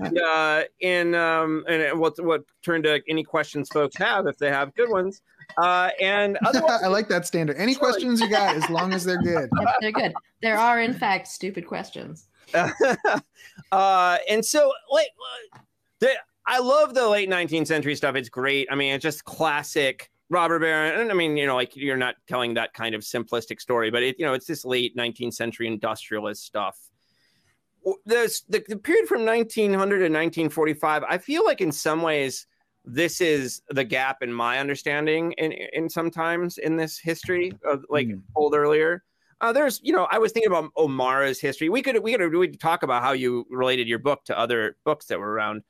and 0.00 0.18
uh, 0.26 0.62
in 0.80 1.14
um, 1.14 1.64
and 1.68 2.00
we'll, 2.00 2.14
we'll 2.18 2.40
turn 2.62 2.82
to 2.84 3.02
any 3.08 3.22
questions 3.22 3.68
folks 3.68 3.96
have 3.96 4.26
if 4.26 4.38
they 4.38 4.48
have 4.48 4.74
good 4.74 4.90
ones. 4.90 5.20
Uh, 5.58 5.90
and 6.00 6.38
I 6.44 6.86
like 6.88 7.08
that 7.08 7.26
standard. 7.26 7.56
Any 7.58 7.74
questions 7.74 8.20
you 8.20 8.30
got, 8.30 8.56
as 8.56 8.68
long 8.70 8.94
as 8.94 9.04
they're 9.04 9.22
good. 9.22 9.50
Yep, 9.62 9.74
they're 9.80 9.92
good. 9.92 10.14
There 10.40 10.58
are, 10.58 10.80
in 10.80 10.94
fact, 10.94 11.28
stupid 11.28 11.66
questions. 11.66 12.28
uh, 12.54 14.18
and 14.28 14.44
so, 14.44 14.72
like, 14.90 15.08
the, 16.00 16.10
I 16.46 16.58
love 16.58 16.94
the 16.94 17.06
late 17.08 17.28
19th 17.28 17.66
century 17.66 17.94
stuff. 17.94 18.16
It's 18.16 18.28
great. 18.28 18.66
I 18.70 18.74
mean, 18.74 18.94
it's 18.94 19.02
just 19.02 19.24
classic 19.24 20.10
robber 20.30 20.58
baron. 20.58 21.00
And 21.00 21.10
I 21.10 21.14
mean, 21.14 21.36
you 21.36 21.46
know, 21.46 21.54
like 21.54 21.76
you're 21.76 21.96
not 21.96 22.16
telling 22.26 22.54
that 22.54 22.72
kind 22.72 22.94
of 22.94 23.02
simplistic 23.02 23.60
story, 23.60 23.90
but 23.90 24.02
it, 24.02 24.16
you 24.18 24.24
know, 24.24 24.32
it's 24.32 24.46
this 24.46 24.64
late 24.64 24.96
19th 24.96 25.34
century 25.34 25.66
industrialist 25.66 26.44
stuff. 26.44 26.78
This 28.04 28.42
the, 28.42 28.64
the 28.68 28.76
period 28.76 29.08
from 29.08 29.24
1900 29.24 29.76
to 29.76 30.02
1945. 30.04 31.04
I 31.08 31.18
feel 31.18 31.44
like 31.44 31.60
in 31.60 31.72
some 31.72 32.02
ways 32.02 32.46
this 32.84 33.20
is 33.20 33.62
the 33.70 33.84
gap 33.84 34.22
in 34.22 34.32
my 34.32 34.58
understanding 34.58 35.32
in 35.32 35.52
in 35.52 35.88
sometimes 35.88 36.58
in 36.58 36.76
this 36.76 36.98
history 36.98 37.52
of 37.64 37.84
like 37.88 38.08
mm. 38.08 38.20
told 38.34 38.54
earlier. 38.54 39.02
Uh, 39.40 39.52
there's, 39.52 39.80
you 39.82 39.92
know, 39.92 40.06
I 40.08 40.18
was 40.18 40.30
thinking 40.30 40.52
about 40.52 40.70
O'Mara's 40.76 41.40
history. 41.40 41.68
We 41.68 41.82
could 41.82 42.00
we 42.00 42.16
could 42.16 42.32
we 42.32 42.48
could 42.48 42.60
talk 42.60 42.84
about 42.84 43.02
how 43.02 43.12
you 43.12 43.44
related 43.50 43.88
your 43.88 43.98
book 43.98 44.24
to 44.26 44.38
other 44.38 44.76
books 44.84 45.06
that 45.06 45.18
were 45.18 45.32
around. 45.32 45.62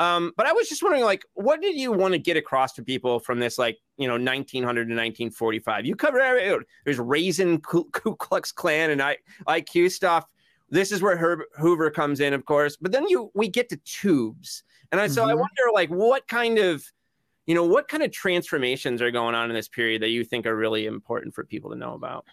Um, 0.00 0.32
but 0.34 0.46
I 0.46 0.52
was 0.52 0.66
just 0.66 0.82
wondering, 0.82 1.04
like, 1.04 1.26
what 1.34 1.60
did 1.60 1.74
you 1.76 1.92
want 1.92 2.12
to 2.12 2.18
get 2.18 2.38
across 2.38 2.72
to 2.72 2.82
people 2.82 3.20
from 3.20 3.38
this, 3.38 3.58
like, 3.58 3.76
you 3.98 4.08
know, 4.08 4.14
1900 4.14 4.64
to 4.64 4.94
1945? 4.94 5.84
You 5.84 5.94
cover 5.94 6.64
there's 6.86 6.98
Raisin 6.98 7.60
Ku, 7.60 7.84
Ku 7.92 8.16
Klux 8.16 8.50
Klan 8.50 8.88
and 8.88 9.02
I, 9.02 9.18
IQ 9.46 9.90
stuff. 9.90 10.24
This 10.70 10.92
is 10.92 11.02
where 11.02 11.16
Herb 11.16 11.40
Hoover 11.58 11.90
comes 11.90 12.20
in, 12.20 12.32
of 12.32 12.44
course. 12.44 12.76
But 12.76 12.92
then 12.92 13.08
you 13.08 13.30
we 13.34 13.48
get 13.48 13.68
to 13.70 13.76
tubes, 13.84 14.62
and 14.92 15.00
I, 15.00 15.04
mm-hmm. 15.04 15.14
so 15.14 15.24
I 15.24 15.30
mm-hmm. 15.30 15.40
wonder, 15.40 15.62
like, 15.74 15.90
what 15.90 16.26
kind 16.28 16.58
of, 16.58 16.84
you 17.46 17.54
know, 17.54 17.64
what 17.64 17.88
kind 17.88 18.02
of 18.02 18.12
transformations 18.12 19.02
are 19.02 19.10
going 19.10 19.34
on 19.34 19.50
in 19.50 19.54
this 19.54 19.68
period 19.68 20.02
that 20.02 20.10
you 20.10 20.24
think 20.24 20.46
are 20.46 20.56
really 20.56 20.86
important 20.86 21.34
for 21.34 21.44
people 21.44 21.70
to 21.70 21.76
know 21.76 21.94
about? 21.94 22.24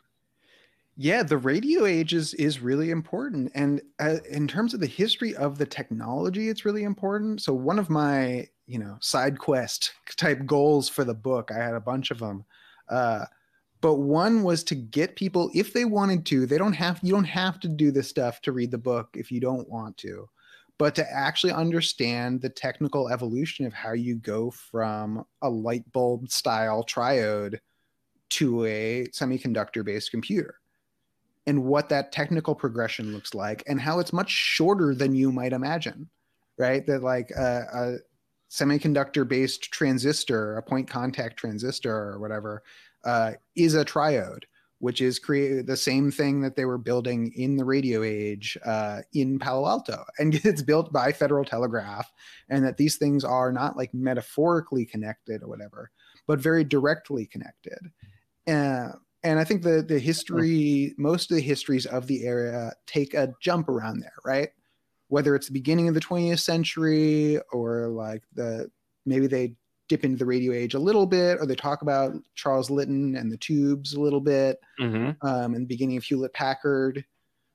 Yeah, 1.00 1.22
the 1.22 1.38
radio 1.38 1.86
age 1.86 2.14
is 2.16 2.34
is 2.36 2.60
really 2.60 2.90
important, 2.90 3.52
and 3.54 3.82
uh, 4.00 4.18
in 4.30 4.48
terms 4.48 4.74
of 4.74 4.80
the 4.80 4.88
history 4.88 5.36
of 5.36 5.60
the 5.60 5.66
technology, 5.66 6.50
it's 6.50 6.66
really 6.66 6.84
important. 6.84 7.42
So 7.42 7.54
one 7.54 7.78
of 7.78 7.90
my 7.90 8.48
you 8.66 8.80
know 8.80 8.98
side 9.00 9.38
quest 9.38 9.94
type 10.16 10.46
goals 10.48 10.90
for 10.90 11.04
the 11.04 11.14
book, 11.14 11.52
I 11.52 11.64
had 11.64 11.76
a 11.76 11.80
bunch 11.80 12.10
of 12.10 12.18
them, 12.18 12.46
uh, 12.90 13.26
but 13.82 13.96
one 13.96 14.44
was 14.44 14.64
to 14.66 14.76
get 14.76 15.16
people 15.16 15.52
if 15.54 15.74
they 15.74 15.86
wanted 15.86 16.26
to. 16.28 16.46
They 16.46 16.58
don't 16.58 16.74
have 16.74 17.00
you 17.04 17.14
don't 17.14 17.24
have 17.24 17.60
to 17.62 17.68
do 17.68 17.92
this 17.92 18.10
stuff 18.10 18.42
to 18.42 18.52
read 18.52 18.72
the 18.72 18.78
book 18.78 19.10
if 19.14 19.32
you 19.32 19.40
don't 19.40 19.70
want 19.70 19.98
to, 19.98 20.28
but 20.78 20.96
to 20.96 21.12
actually 21.12 21.54
understand 21.54 22.42
the 22.42 22.50
technical 22.50 23.10
evolution 23.10 23.66
of 23.66 23.74
how 23.74 23.94
you 23.94 24.16
go 24.16 24.52
from 24.52 25.26
a 25.42 25.50
light 25.50 25.92
bulb 25.92 26.30
style 26.30 26.84
triode 26.84 27.60
to 28.30 28.66
a 28.66 29.06
semiconductor 29.14 29.86
based 29.86 30.12
computer 30.12 30.56
and 31.46 31.64
what 31.64 31.88
that 31.90 32.12
technical 32.12 32.54
progression 32.54 33.14
looks 33.14 33.34
like 33.34 33.64
and 33.68 33.80
how 33.80 34.00
it's 34.00 34.12
much 34.12 34.30
shorter 34.30 34.94
than 34.94 35.16
you 35.16 35.32
might 35.32 35.54
imagine 35.54 36.10
right 36.58 36.86
that 36.86 37.02
like 37.02 37.32
a, 37.32 37.68
a 37.74 37.98
semiconductor 38.52 39.28
based 39.28 39.72
transistor 39.72 40.58
a 40.58 40.62
point 40.62 40.90
contact 40.90 41.38
transistor 41.38 41.96
or 41.96 42.20
whatever 42.20 42.64
uh, 43.06 43.34
is 43.56 43.76
a 43.76 43.86
triode 43.86 44.44
which 44.80 45.02
is 45.02 45.18
create 45.18 45.66
the 45.66 45.78
same 45.78 46.12
thing 46.12 46.42
that 46.42 46.56
they 46.56 46.66
were 46.66 46.78
building 46.78 47.32
in 47.36 47.56
the 47.56 47.66
radio 47.66 48.04
age 48.04 48.58
uh, 48.66 49.02
in 49.14 49.40
Palo 49.40 49.68
Alto, 49.68 50.04
and 50.20 50.36
it's 50.46 50.62
built 50.62 50.92
by 50.94 51.12
Federal 51.12 51.44
Telegraph, 51.44 52.12
and 52.50 52.64
that 52.64 52.78
these 52.78 52.98
things 52.98 53.24
are 53.24 53.52
not 53.52 53.78
like 53.78 53.94
metaphorically 53.94 54.86
connected 54.86 55.42
or 55.42 55.48
whatever, 55.48 55.92
but 56.28 56.40
very 56.40 56.64
directly 56.64 57.26
connected. 57.26 57.92
Uh, 58.48 58.90
and 59.24 59.40
I 59.40 59.44
think 59.44 59.64
the 59.64 59.82
the 59.82 60.00
history, 60.00 60.94
most 60.98 61.32
of 61.32 61.36
the 61.36 61.42
histories 61.42 61.86
of 61.88 62.08
the 62.08 62.26
area 62.26 62.74
take 62.86 63.14
a 63.14 63.34
jump 63.42 63.68
around 63.68 64.00
there, 64.00 64.14
right? 64.24 64.50
Whether 65.10 65.36
it's 65.36 65.48
the 65.48 65.54
beginning 65.54 65.88
of 65.88 65.96
the 65.96 66.00
20th 66.02 66.40
century 66.40 67.40
or 67.52 67.88
like 67.88 68.24
the 68.34 68.70
maybe 69.06 69.28
they 69.28 69.56
dip 69.88 70.04
into 70.04 70.18
the 70.18 70.26
radio 70.26 70.54
age 70.54 70.74
a 70.74 70.80
little 70.80 71.06
bit, 71.06 71.38
or 71.40 71.46
they 71.46 71.56
talk 71.56 71.82
about 71.82 72.14
Charles 72.36 72.70
Litton 72.70 73.16
and 73.16 73.32
the 73.32 73.38
tubes 73.38 73.94
a 73.94 74.02
little 74.02 74.20
bit, 74.22 74.60
mm-hmm. 74.80 75.12
um, 75.28 75.54
and 75.54 75.64
the 75.64 75.68
beginning 75.68 75.98
of 75.98 76.04
Hewlett 76.04 76.34
Packard. 76.34 77.06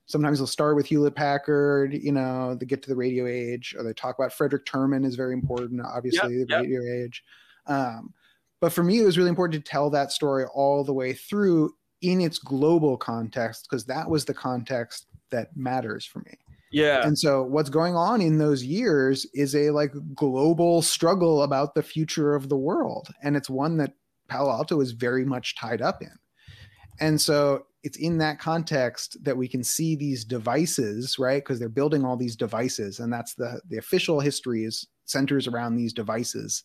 Sometimes 0.05 0.39
they'll 0.39 0.47
start 0.47 0.75
with 0.75 0.85
Hewlett 0.85 1.15
Packard, 1.15 1.93
you 1.93 2.11
know, 2.11 2.55
they 2.55 2.65
get 2.65 2.83
to 2.83 2.89
the 2.89 2.95
radio 2.95 3.25
age, 3.25 3.73
or 3.77 3.83
they 3.83 3.93
talk 3.93 4.17
about 4.19 4.33
Frederick 4.33 4.65
Terman 4.65 5.05
is 5.05 5.15
very 5.15 5.33
important, 5.33 5.81
obviously, 5.81 6.39
yep, 6.39 6.47
the 6.47 6.55
radio 6.57 6.81
yep. 6.81 7.05
age. 7.05 7.23
Um, 7.67 8.13
but 8.59 8.73
for 8.73 8.83
me, 8.83 8.99
it 8.99 9.05
was 9.05 9.17
really 9.17 9.29
important 9.29 9.63
to 9.63 9.69
tell 9.69 9.89
that 9.91 10.11
story 10.11 10.45
all 10.53 10.83
the 10.83 10.93
way 10.93 11.13
through 11.13 11.73
in 12.01 12.19
its 12.19 12.37
global 12.37 12.97
context, 12.97 13.67
because 13.69 13.85
that 13.85 14.09
was 14.09 14.25
the 14.25 14.33
context 14.33 15.05
that 15.31 15.55
matters 15.55 16.05
for 16.05 16.19
me. 16.19 16.37
Yeah. 16.73 17.05
And 17.05 17.17
so 17.17 17.43
what's 17.43 17.69
going 17.69 17.95
on 17.95 18.21
in 18.21 18.37
those 18.37 18.63
years 18.63 19.25
is 19.33 19.55
a 19.55 19.69
like 19.69 19.93
global 20.15 20.81
struggle 20.81 21.43
about 21.43 21.75
the 21.75 21.83
future 21.83 22.35
of 22.35 22.49
the 22.49 22.57
world. 22.57 23.09
And 23.21 23.37
it's 23.37 23.49
one 23.49 23.77
that 23.77 23.93
Palo 24.27 24.51
Alto 24.51 24.81
is 24.81 24.91
very 24.91 25.23
much 25.23 25.55
tied 25.55 25.81
up 25.81 26.01
in. 26.01 26.17
And 26.99 27.21
so 27.21 27.65
it's 27.83 27.97
in 27.97 28.17
that 28.19 28.39
context 28.39 29.17
that 29.23 29.37
we 29.37 29.47
can 29.47 29.63
see 29.63 29.95
these 29.95 30.23
devices, 30.23 31.19
right? 31.19 31.43
Because 31.43 31.59
they're 31.59 31.69
building 31.69 32.05
all 32.05 32.17
these 32.17 32.35
devices, 32.35 32.99
and 32.99 33.11
that's 33.11 33.33
the 33.33 33.61
the 33.69 33.77
official 33.77 34.19
history 34.19 34.63
is 34.63 34.87
centers 35.05 35.47
around 35.47 35.75
these 35.75 35.91
devices 35.91 36.63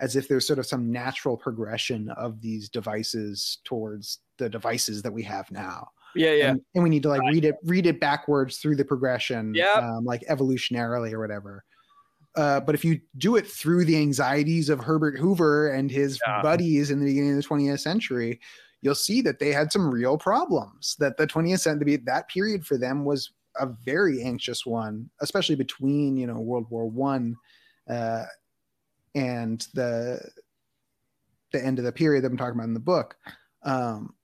as 0.00 0.16
if 0.16 0.28
there's 0.28 0.46
sort 0.46 0.58
of 0.58 0.66
some 0.66 0.90
natural 0.90 1.36
progression 1.36 2.08
of 2.10 2.40
these 2.40 2.68
devices 2.68 3.58
towards 3.64 4.18
the 4.38 4.48
devices 4.48 5.02
that 5.02 5.12
we 5.12 5.22
have 5.22 5.50
now. 5.50 5.88
Yeah, 6.14 6.32
yeah. 6.32 6.50
And, 6.50 6.60
and 6.74 6.84
we 6.84 6.90
need 6.90 7.02
to 7.04 7.08
like 7.08 7.22
read 7.22 7.44
it, 7.44 7.56
read 7.64 7.86
it 7.86 8.00
backwards 8.00 8.58
through 8.58 8.76
the 8.76 8.84
progression, 8.84 9.54
yeah, 9.54 9.74
um, 9.74 10.04
like 10.04 10.22
evolutionarily 10.28 11.12
or 11.12 11.20
whatever. 11.20 11.64
Uh, 12.36 12.60
but 12.60 12.74
if 12.74 12.84
you 12.84 13.00
do 13.18 13.36
it 13.36 13.46
through 13.46 13.84
the 13.84 13.96
anxieties 13.96 14.68
of 14.68 14.78
Herbert 14.78 15.18
Hoover 15.18 15.70
and 15.70 15.90
his 15.90 16.20
yeah. 16.26 16.40
buddies 16.42 16.90
in 16.90 17.00
the 17.00 17.06
beginning 17.06 17.36
of 17.36 17.36
the 17.36 17.48
20th 17.48 17.80
century, 17.80 18.40
you'll 18.82 18.94
see 18.94 19.20
that 19.22 19.38
they 19.38 19.52
had 19.52 19.72
some 19.72 19.90
real 19.90 20.16
problems. 20.16 20.96
That 20.98 21.16
the 21.16 21.26
20th 21.26 21.60
century, 21.60 21.96
that 21.96 22.28
period 22.28 22.64
for 22.64 22.78
them 22.78 23.04
was 23.04 23.32
a 23.58 23.66
very 23.84 24.22
anxious 24.22 24.64
one, 24.64 25.10
especially 25.20 25.56
between 25.56 26.16
you 26.16 26.26
know 26.26 26.40
World 26.40 26.66
War 26.70 26.88
One 26.88 27.36
uh, 27.88 28.24
and 29.14 29.66
the 29.74 30.20
the 31.52 31.64
end 31.64 31.78
of 31.78 31.84
the 31.84 31.92
period 31.92 32.22
that 32.22 32.30
I'm 32.30 32.36
talking 32.36 32.54
about 32.54 32.68
in 32.68 32.74
the 32.74 32.80
book, 32.80 33.16
um, 33.64 34.14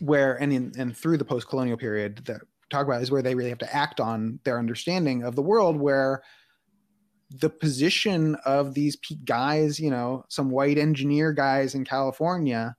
where 0.00 0.34
and 0.34 0.52
in 0.52 0.72
and 0.78 0.96
through 0.96 1.18
the 1.18 1.24
post 1.24 1.48
colonial 1.48 1.76
period 1.76 2.24
that 2.26 2.40
talk 2.70 2.86
about 2.86 3.02
is 3.02 3.10
where 3.10 3.22
they 3.22 3.34
really 3.34 3.50
have 3.50 3.58
to 3.58 3.74
act 3.74 4.00
on 4.00 4.40
their 4.44 4.58
understanding 4.58 5.22
of 5.22 5.36
the 5.36 5.42
world, 5.42 5.76
where 5.76 6.22
the 7.30 7.50
position 7.50 8.36
of 8.44 8.74
these 8.74 8.96
guys, 9.24 9.80
you 9.80 9.90
know, 9.90 10.24
some 10.28 10.50
white 10.50 10.78
engineer 10.78 11.32
guys 11.32 11.74
in 11.74 11.84
California, 11.84 12.76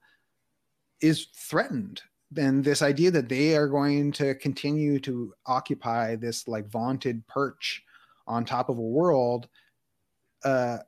is 1.02 1.28
threatened. 1.36 2.02
And 2.38 2.64
this 2.64 2.82
idea 2.82 3.12
that 3.12 3.30
they 3.30 3.56
are 3.56 3.68
going 3.68 4.12
to 4.14 4.36
continue 4.36 5.00
to 5.00 5.34
occupy 5.46 6.16
this 6.16 6.48
like 6.48 6.68
vaunted 6.68 7.26
perch 7.28 7.84
on 8.28 8.46
top 8.46 8.70
of 8.70 8.78
a 8.78 8.82
world 8.82 9.48
uh, 10.44 10.80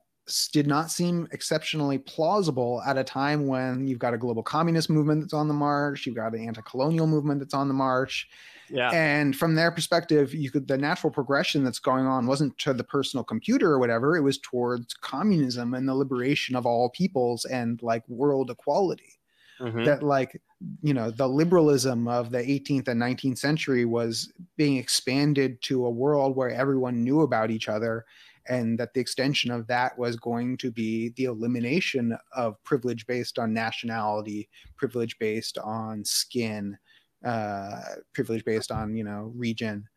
did 0.51 0.67
not 0.67 0.91
seem 0.91 1.28
exceptionally 1.32 1.97
plausible 1.97 2.82
at 2.86 2.97
a 2.97 3.03
time 3.03 3.47
when 3.47 3.88
you've 3.88 3.99
got 3.99 4.13
a 4.13 4.17
global 4.17 4.43
communist 4.43 4.89
movement 4.89 5.21
that's 5.21 5.34
on 5.34 5.47
the 5.47 5.53
march, 5.53 6.05
you've 6.05 6.15
got 6.15 6.34
an 6.34 6.45
anti-colonial 6.45 7.07
movement 7.07 7.39
that's 7.39 7.53
on 7.53 7.67
the 7.67 7.73
march. 7.73 8.28
Yeah. 8.69 8.91
And 8.91 9.36
from 9.36 9.55
their 9.55 9.71
perspective, 9.71 10.34
you 10.34 10.51
could 10.51 10.67
the 10.67 10.78
natural 10.78 11.11
progression 11.11 11.63
that's 11.63 11.80
going 11.80 12.05
on 12.05 12.28
wasn't 12.28 12.57
to 12.59 12.73
the 12.73 12.84
personal 12.84 13.23
computer 13.23 13.71
or 13.71 13.80
whatever, 13.80 14.17
it 14.17 14.21
was 14.21 14.38
towards 14.39 14.93
communism 14.93 15.73
and 15.73 15.88
the 15.88 15.95
liberation 15.95 16.55
of 16.55 16.65
all 16.65 16.89
peoples 16.89 17.45
and 17.45 17.82
like 17.82 18.07
world 18.09 18.49
equality. 18.49 19.13
Mm-hmm. 19.61 19.86
That 19.86 20.03
like 20.03 20.39
you 20.84 20.93
know 20.93 21.09
the 21.09 21.28
liberalism 21.28 22.07
of 22.07 22.30
the 22.30 22.39
18th 22.39 22.88
and 22.89 23.01
19th 23.01 23.39
century 23.39 23.86
was 23.86 24.32
being 24.55 24.78
expanded 24.78 25.61
to 25.63 25.86
a 25.86 25.89
world 25.89 26.36
where 26.36 26.49
everyone 26.49 27.03
knew 27.03 27.21
about 27.21 27.49
each 27.49 27.67
other 27.67 28.05
and 28.50 28.80
that 28.80 28.93
the 28.93 29.00
extension 29.00 29.52
of 29.52 29.68
that 29.68 29.98
was 29.98 30.16
going 30.16 30.58
to 30.58 30.72
be 30.72 31.10
the 31.18 31.26
elimination 31.26 32.18
of 32.36 32.62
privilege 32.64 33.06
based 33.08 33.39
on 33.39 33.54
nationality, 33.54 34.50
privilege 34.76 35.18
based 35.20 35.58
on 35.58 36.04
skin, 36.04 36.78
uh, 37.26 37.82
privilege 38.14 38.45
based 38.45 38.72
on 38.72 38.95
you 38.95 39.04
know 39.04 39.32
region, 39.36 39.88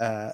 uh, 0.00 0.30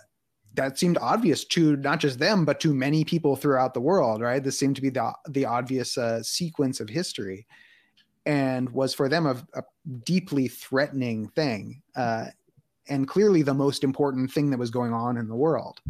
that 0.54 0.78
seemed 0.78 0.98
obvious 0.98 1.44
to 1.44 1.76
not 1.76 2.00
just 2.00 2.18
them 2.18 2.44
but 2.44 2.60
to 2.60 2.74
many 2.74 3.04
people 3.04 3.36
throughout 3.36 3.74
the 3.74 3.80
world 3.80 4.20
right? 4.20 4.42
This 4.42 4.58
seemed 4.58 4.76
to 4.76 4.82
be 4.82 4.90
the 4.90 5.12
the 5.28 5.44
obvious 5.44 5.96
uh, 5.96 6.22
sequence 6.22 6.80
of 6.80 6.88
history 6.88 7.46
and 8.26 8.68
was 8.70 8.94
for 8.94 9.08
them 9.08 9.26
a, 9.26 9.36
a 9.54 9.62
deeply 10.04 10.48
threatening 10.48 11.28
thing 11.28 11.82
uh, 11.96 12.26
and 12.88 13.08
clearly 13.08 13.42
the 13.42 13.54
most 13.54 13.84
important 13.84 14.30
thing 14.30 14.50
that 14.50 14.58
was 14.58 14.70
going 14.70 14.92
on 14.92 15.16
in 15.16 15.28
the 15.28 15.34
world 15.34 15.80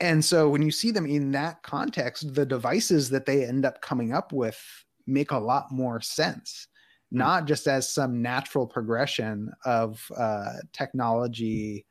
and 0.00 0.24
so 0.24 0.48
when 0.48 0.62
you 0.62 0.70
see 0.70 0.90
them 0.90 1.06
in 1.06 1.30
that 1.32 1.62
context 1.62 2.34
the 2.34 2.46
devices 2.46 3.10
that 3.10 3.26
they 3.26 3.44
end 3.44 3.64
up 3.64 3.80
coming 3.80 4.12
up 4.12 4.32
with 4.32 4.60
make 5.06 5.30
a 5.30 5.38
lot 5.38 5.70
more 5.70 6.00
sense 6.00 6.68
hmm. 7.10 7.18
not 7.18 7.46
just 7.46 7.66
as 7.66 7.92
some 7.92 8.22
natural 8.22 8.66
progression 8.66 9.50
of 9.64 10.04
uh, 10.16 10.54
technology 10.72 11.84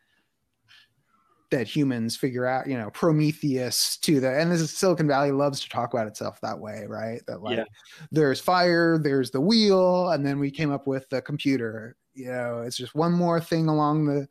that 1.49 1.67
humans 1.67 2.15
figure 2.15 2.45
out, 2.45 2.67
you 2.67 2.77
know, 2.77 2.89
Prometheus 2.89 3.97
to 3.97 4.19
the 4.19 4.39
and 4.39 4.51
this 4.51 4.61
is 4.61 4.71
Silicon 4.71 5.07
Valley 5.07 5.31
loves 5.31 5.61
to 5.61 5.69
talk 5.69 5.93
about 5.93 6.07
itself 6.07 6.41
that 6.41 6.59
way, 6.59 6.85
right? 6.87 7.21
That 7.27 7.41
like 7.41 7.57
yeah. 7.57 7.65
there's 8.11 8.39
fire, 8.39 8.97
there's 8.97 9.31
the 9.31 9.41
wheel, 9.41 10.09
and 10.09 10.25
then 10.25 10.39
we 10.39 10.51
came 10.51 10.71
up 10.71 10.87
with 10.87 11.09
the 11.09 11.21
computer. 11.21 11.95
You 12.13 12.31
know, 12.31 12.63
it's 12.65 12.77
just 12.77 12.95
one 12.95 13.13
more 13.13 13.39
thing 13.39 13.69
along 13.69 14.05
the 14.05 14.27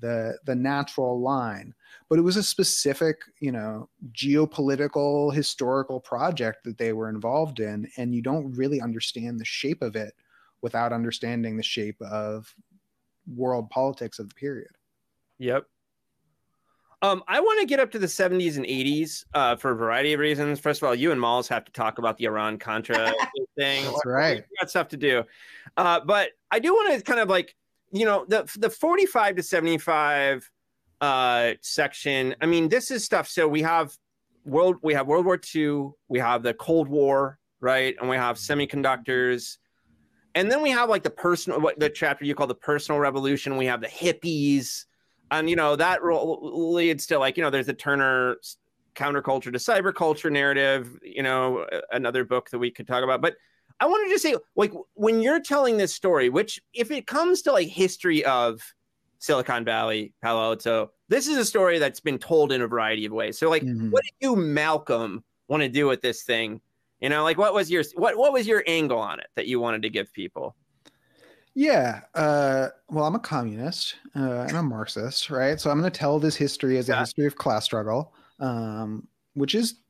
the 0.00 0.38
the 0.44 0.54
natural 0.54 1.20
line. 1.20 1.74
But 2.08 2.18
it 2.18 2.22
was 2.22 2.36
a 2.36 2.42
specific, 2.42 3.20
you 3.40 3.52
know, 3.52 3.88
geopolitical 4.12 5.32
historical 5.32 6.00
project 6.00 6.64
that 6.64 6.78
they 6.78 6.92
were 6.92 7.08
involved 7.08 7.60
in, 7.60 7.88
and 7.96 8.14
you 8.14 8.22
don't 8.22 8.52
really 8.52 8.80
understand 8.80 9.38
the 9.38 9.44
shape 9.44 9.82
of 9.82 9.96
it 9.96 10.14
without 10.60 10.92
understanding 10.92 11.56
the 11.56 11.62
shape 11.62 12.00
of 12.02 12.54
world 13.36 13.70
politics 13.70 14.18
of 14.18 14.28
the 14.28 14.34
period. 14.34 14.70
Yep. 15.38 15.66
Um, 17.00 17.22
I 17.28 17.38
want 17.38 17.60
to 17.60 17.66
get 17.66 17.78
up 17.78 17.92
to 17.92 17.98
the 17.98 18.08
70s 18.08 18.56
and 18.56 18.66
80s 18.66 19.24
uh, 19.32 19.54
for 19.54 19.70
a 19.70 19.76
variety 19.76 20.14
of 20.14 20.20
reasons. 20.20 20.58
First 20.58 20.82
of 20.82 20.88
all, 20.88 20.94
you 20.96 21.12
and 21.12 21.20
Mols 21.20 21.46
have 21.46 21.64
to 21.64 21.72
talk 21.72 21.98
about 21.98 22.16
the 22.16 22.24
Iran 22.24 22.58
Contra 22.58 23.12
thing. 23.56 23.84
That's 23.84 24.04
right. 24.04 24.38
We 24.38 24.56
got 24.60 24.68
stuff 24.68 24.88
to 24.88 24.96
do. 24.96 25.22
Uh, 25.76 26.00
but 26.00 26.30
I 26.50 26.58
do 26.58 26.72
want 26.72 26.98
to 26.98 27.04
kind 27.04 27.20
of 27.20 27.28
like, 27.28 27.54
you 27.92 28.04
know, 28.04 28.24
the 28.28 28.50
the 28.58 28.70
45 28.70 29.36
to 29.36 29.42
75 29.42 30.50
uh, 31.00 31.52
section. 31.62 32.34
I 32.40 32.46
mean, 32.46 32.68
this 32.68 32.90
is 32.90 33.04
stuff. 33.04 33.28
So 33.28 33.46
we 33.48 33.62
have 33.62 33.96
world, 34.44 34.76
we 34.82 34.94
have 34.94 35.06
World 35.06 35.26
War 35.26 35.40
II, 35.54 35.90
we 36.08 36.18
have 36.18 36.42
the 36.42 36.54
Cold 36.54 36.88
War, 36.88 37.38
right, 37.60 37.94
and 38.00 38.08
we 38.08 38.16
have 38.16 38.36
semiconductors, 38.36 39.58
and 40.34 40.50
then 40.50 40.62
we 40.62 40.70
have 40.70 40.88
like 40.88 41.02
the 41.02 41.10
personal, 41.10 41.60
what 41.60 41.78
the 41.78 41.90
chapter 41.90 42.24
you 42.24 42.34
call 42.34 42.46
the 42.46 42.54
personal 42.54 43.00
revolution. 43.00 43.56
We 43.56 43.66
have 43.66 43.80
the 43.80 43.88
hippies 43.88 44.84
and 45.30 45.48
you 45.50 45.56
know 45.56 45.76
that 45.76 46.00
leads 46.02 47.06
to 47.06 47.18
like 47.18 47.36
you 47.36 47.42
know 47.42 47.50
there's 47.50 47.66
the 47.66 47.74
Turner 47.74 48.36
counterculture 48.94 49.52
to 49.52 49.58
cyberculture 49.58 50.30
narrative. 50.30 50.98
You 51.02 51.22
know, 51.22 51.66
another 51.92 52.24
book 52.24 52.50
that 52.50 52.58
we 52.58 52.70
could 52.70 52.86
talk 52.86 53.04
about, 53.04 53.20
but. 53.20 53.36
I 53.80 53.86
wanted 53.86 54.12
to 54.12 54.18
say, 54.18 54.34
like, 54.56 54.72
when 54.94 55.20
you're 55.20 55.40
telling 55.40 55.76
this 55.76 55.94
story, 55.94 56.28
which 56.28 56.60
if 56.74 56.90
it 56.90 57.06
comes 57.06 57.42
to 57.42 57.52
like 57.52 57.68
history 57.68 58.24
of 58.24 58.60
Silicon 59.18 59.64
Valley, 59.64 60.12
Palo 60.22 60.42
Alto, 60.42 60.90
this 61.08 61.28
is 61.28 61.36
a 61.36 61.44
story 61.44 61.78
that's 61.78 62.00
been 62.00 62.18
told 62.18 62.52
in 62.52 62.62
a 62.62 62.66
variety 62.66 63.06
of 63.06 63.12
ways. 63.12 63.38
So, 63.38 63.48
like, 63.48 63.62
mm-hmm. 63.62 63.90
what 63.90 64.02
did 64.04 64.26
you, 64.26 64.36
Malcolm, 64.36 65.22
want 65.48 65.62
to 65.62 65.68
do 65.68 65.86
with 65.86 66.02
this 66.02 66.22
thing? 66.22 66.60
You 67.00 67.08
know, 67.08 67.22
like, 67.22 67.38
what 67.38 67.54
was 67.54 67.70
your 67.70 67.84
what 67.94 68.18
what 68.18 68.32
was 68.32 68.46
your 68.46 68.64
angle 68.66 68.98
on 68.98 69.20
it 69.20 69.28
that 69.36 69.46
you 69.46 69.60
wanted 69.60 69.82
to 69.82 69.90
give 69.90 70.12
people? 70.12 70.56
Yeah. 71.54 72.02
Uh, 72.14 72.68
well, 72.88 73.04
I'm 73.04 73.16
a 73.16 73.20
communist 73.20 73.96
uh, 74.14 74.46
and 74.48 74.56
a 74.56 74.62
Marxist, 74.62 75.28
right? 75.28 75.60
So 75.60 75.70
I'm 75.70 75.80
going 75.80 75.90
to 75.90 75.98
tell 75.98 76.20
this 76.20 76.36
history 76.36 76.78
as 76.78 76.88
a 76.88 76.96
history 76.96 77.26
of 77.26 77.34
class 77.34 77.64
struggle, 77.64 78.14
um, 78.38 79.08
which 79.34 79.56
is 79.56 79.80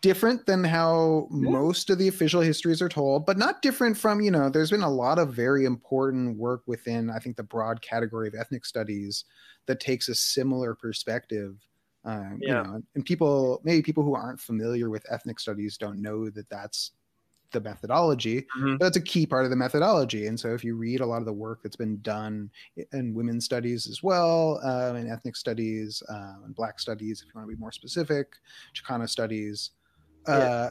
different 0.00 0.46
than 0.46 0.64
how 0.64 1.28
yeah. 1.30 1.50
most 1.50 1.90
of 1.90 1.98
the 1.98 2.08
official 2.08 2.40
histories 2.40 2.80
are 2.80 2.88
told, 2.88 3.26
but 3.26 3.38
not 3.38 3.62
different 3.62 3.96
from, 3.96 4.20
you 4.20 4.30
know, 4.30 4.48
there's 4.48 4.70
been 4.70 4.82
a 4.82 4.90
lot 4.90 5.18
of 5.18 5.34
very 5.34 5.64
important 5.64 6.36
work 6.38 6.62
within, 6.66 7.10
I 7.10 7.18
think, 7.18 7.36
the 7.36 7.42
broad 7.42 7.82
category 7.82 8.28
of 8.28 8.34
ethnic 8.34 8.64
studies 8.64 9.24
that 9.66 9.80
takes 9.80 10.08
a 10.08 10.14
similar 10.14 10.74
perspective. 10.74 11.56
Um, 12.04 12.38
yeah. 12.40 12.48
You 12.48 12.54
know, 12.62 12.82
and 12.94 13.04
people, 13.04 13.60
maybe 13.64 13.82
people 13.82 14.04
who 14.04 14.14
aren't 14.14 14.40
familiar 14.40 14.90
with 14.90 15.04
ethnic 15.10 15.40
studies 15.40 15.76
don't 15.76 16.00
know 16.00 16.30
that 16.30 16.48
that's 16.48 16.92
the 17.56 17.68
methodology 17.68 18.42
mm-hmm. 18.58 18.76
that's 18.78 18.96
a 18.96 19.00
key 19.00 19.24
part 19.24 19.44
of 19.44 19.50
the 19.50 19.56
methodology 19.56 20.26
and 20.26 20.38
so 20.38 20.52
if 20.52 20.62
you 20.62 20.76
read 20.76 21.00
a 21.00 21.06
lot 21.06 21.18
of 21.18 21.24
the 21.24 21.32
work 21.32 21.60
that's 21.62 21.76
been 21.76 21.98
done 22.02 22.50
in 22.92 23.14
women's 23.14 23.44
studies 23.44 23.88
as 23.88 24.02
well 24.02 24.60
um, 24.62 24.96
in 24.96 25.10
ethnic 25.10 25.34
studies 25.34 26.02
um, 26.10 26.42
and 26.44 26.54
black 26.54 26.78
studies 26.78 27.22
if 27.22 27.26
you 27.26 27.32
want 27.34 27.48
to 27.48 27.54
be 27.54 27.58
more 27.58 27.72
specific 27.72 28.34
chicana 28.74 29.08
studies 29.08 29.70
uh, 30.28 30.68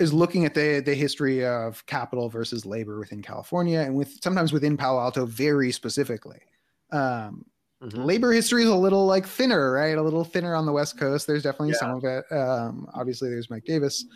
is 0.00 0.12
looking 0.12 0.44
at 0.44 0.54
the 0.54 0.82
the 0.84 0.94
history 0.94 1.44
of 1.44 1.84
capital 1.86 2.28
versus 2.28 2.66
labor 2.66 2.98
within 2.98 3.22
california 3.22 3.80
and 3.80 3.94
with 3.94 4.20
sometimes 4.22 4.52
within 4.52 4.76
palo 4.76 5.00
alto 5.00 5.24
very 5.24 5.70
specifically 5.70 6.40
um, 6.92 7.44
Mm-hmm. 7.82 8.02
labor 8.02 8.32
history 8.32 8.62
is 8.62 8.70
a 8.70 8.74
little 8.74 9.04
like 9.04 9.26
thinner 9.26 9.72
right 9.72 9.98
a 9.98 10.00
little 10.00 10.24
thinner 10.24 10.54
on 10.54 10.64
the 10.64 10.72
west 10.72 10.98
coast 10.98 11.26
there's 11.26 11.42
definitely 11.42 11.70
yeah. 11.70 11.78
some 11.78 11.90
of 11.90 12.04
it 12.04 12.24
um, 12.32 12.86
obviously 12.94 13.28
there's 13.28 13.50
mike 13.50 13.64
davis 13.64 14.06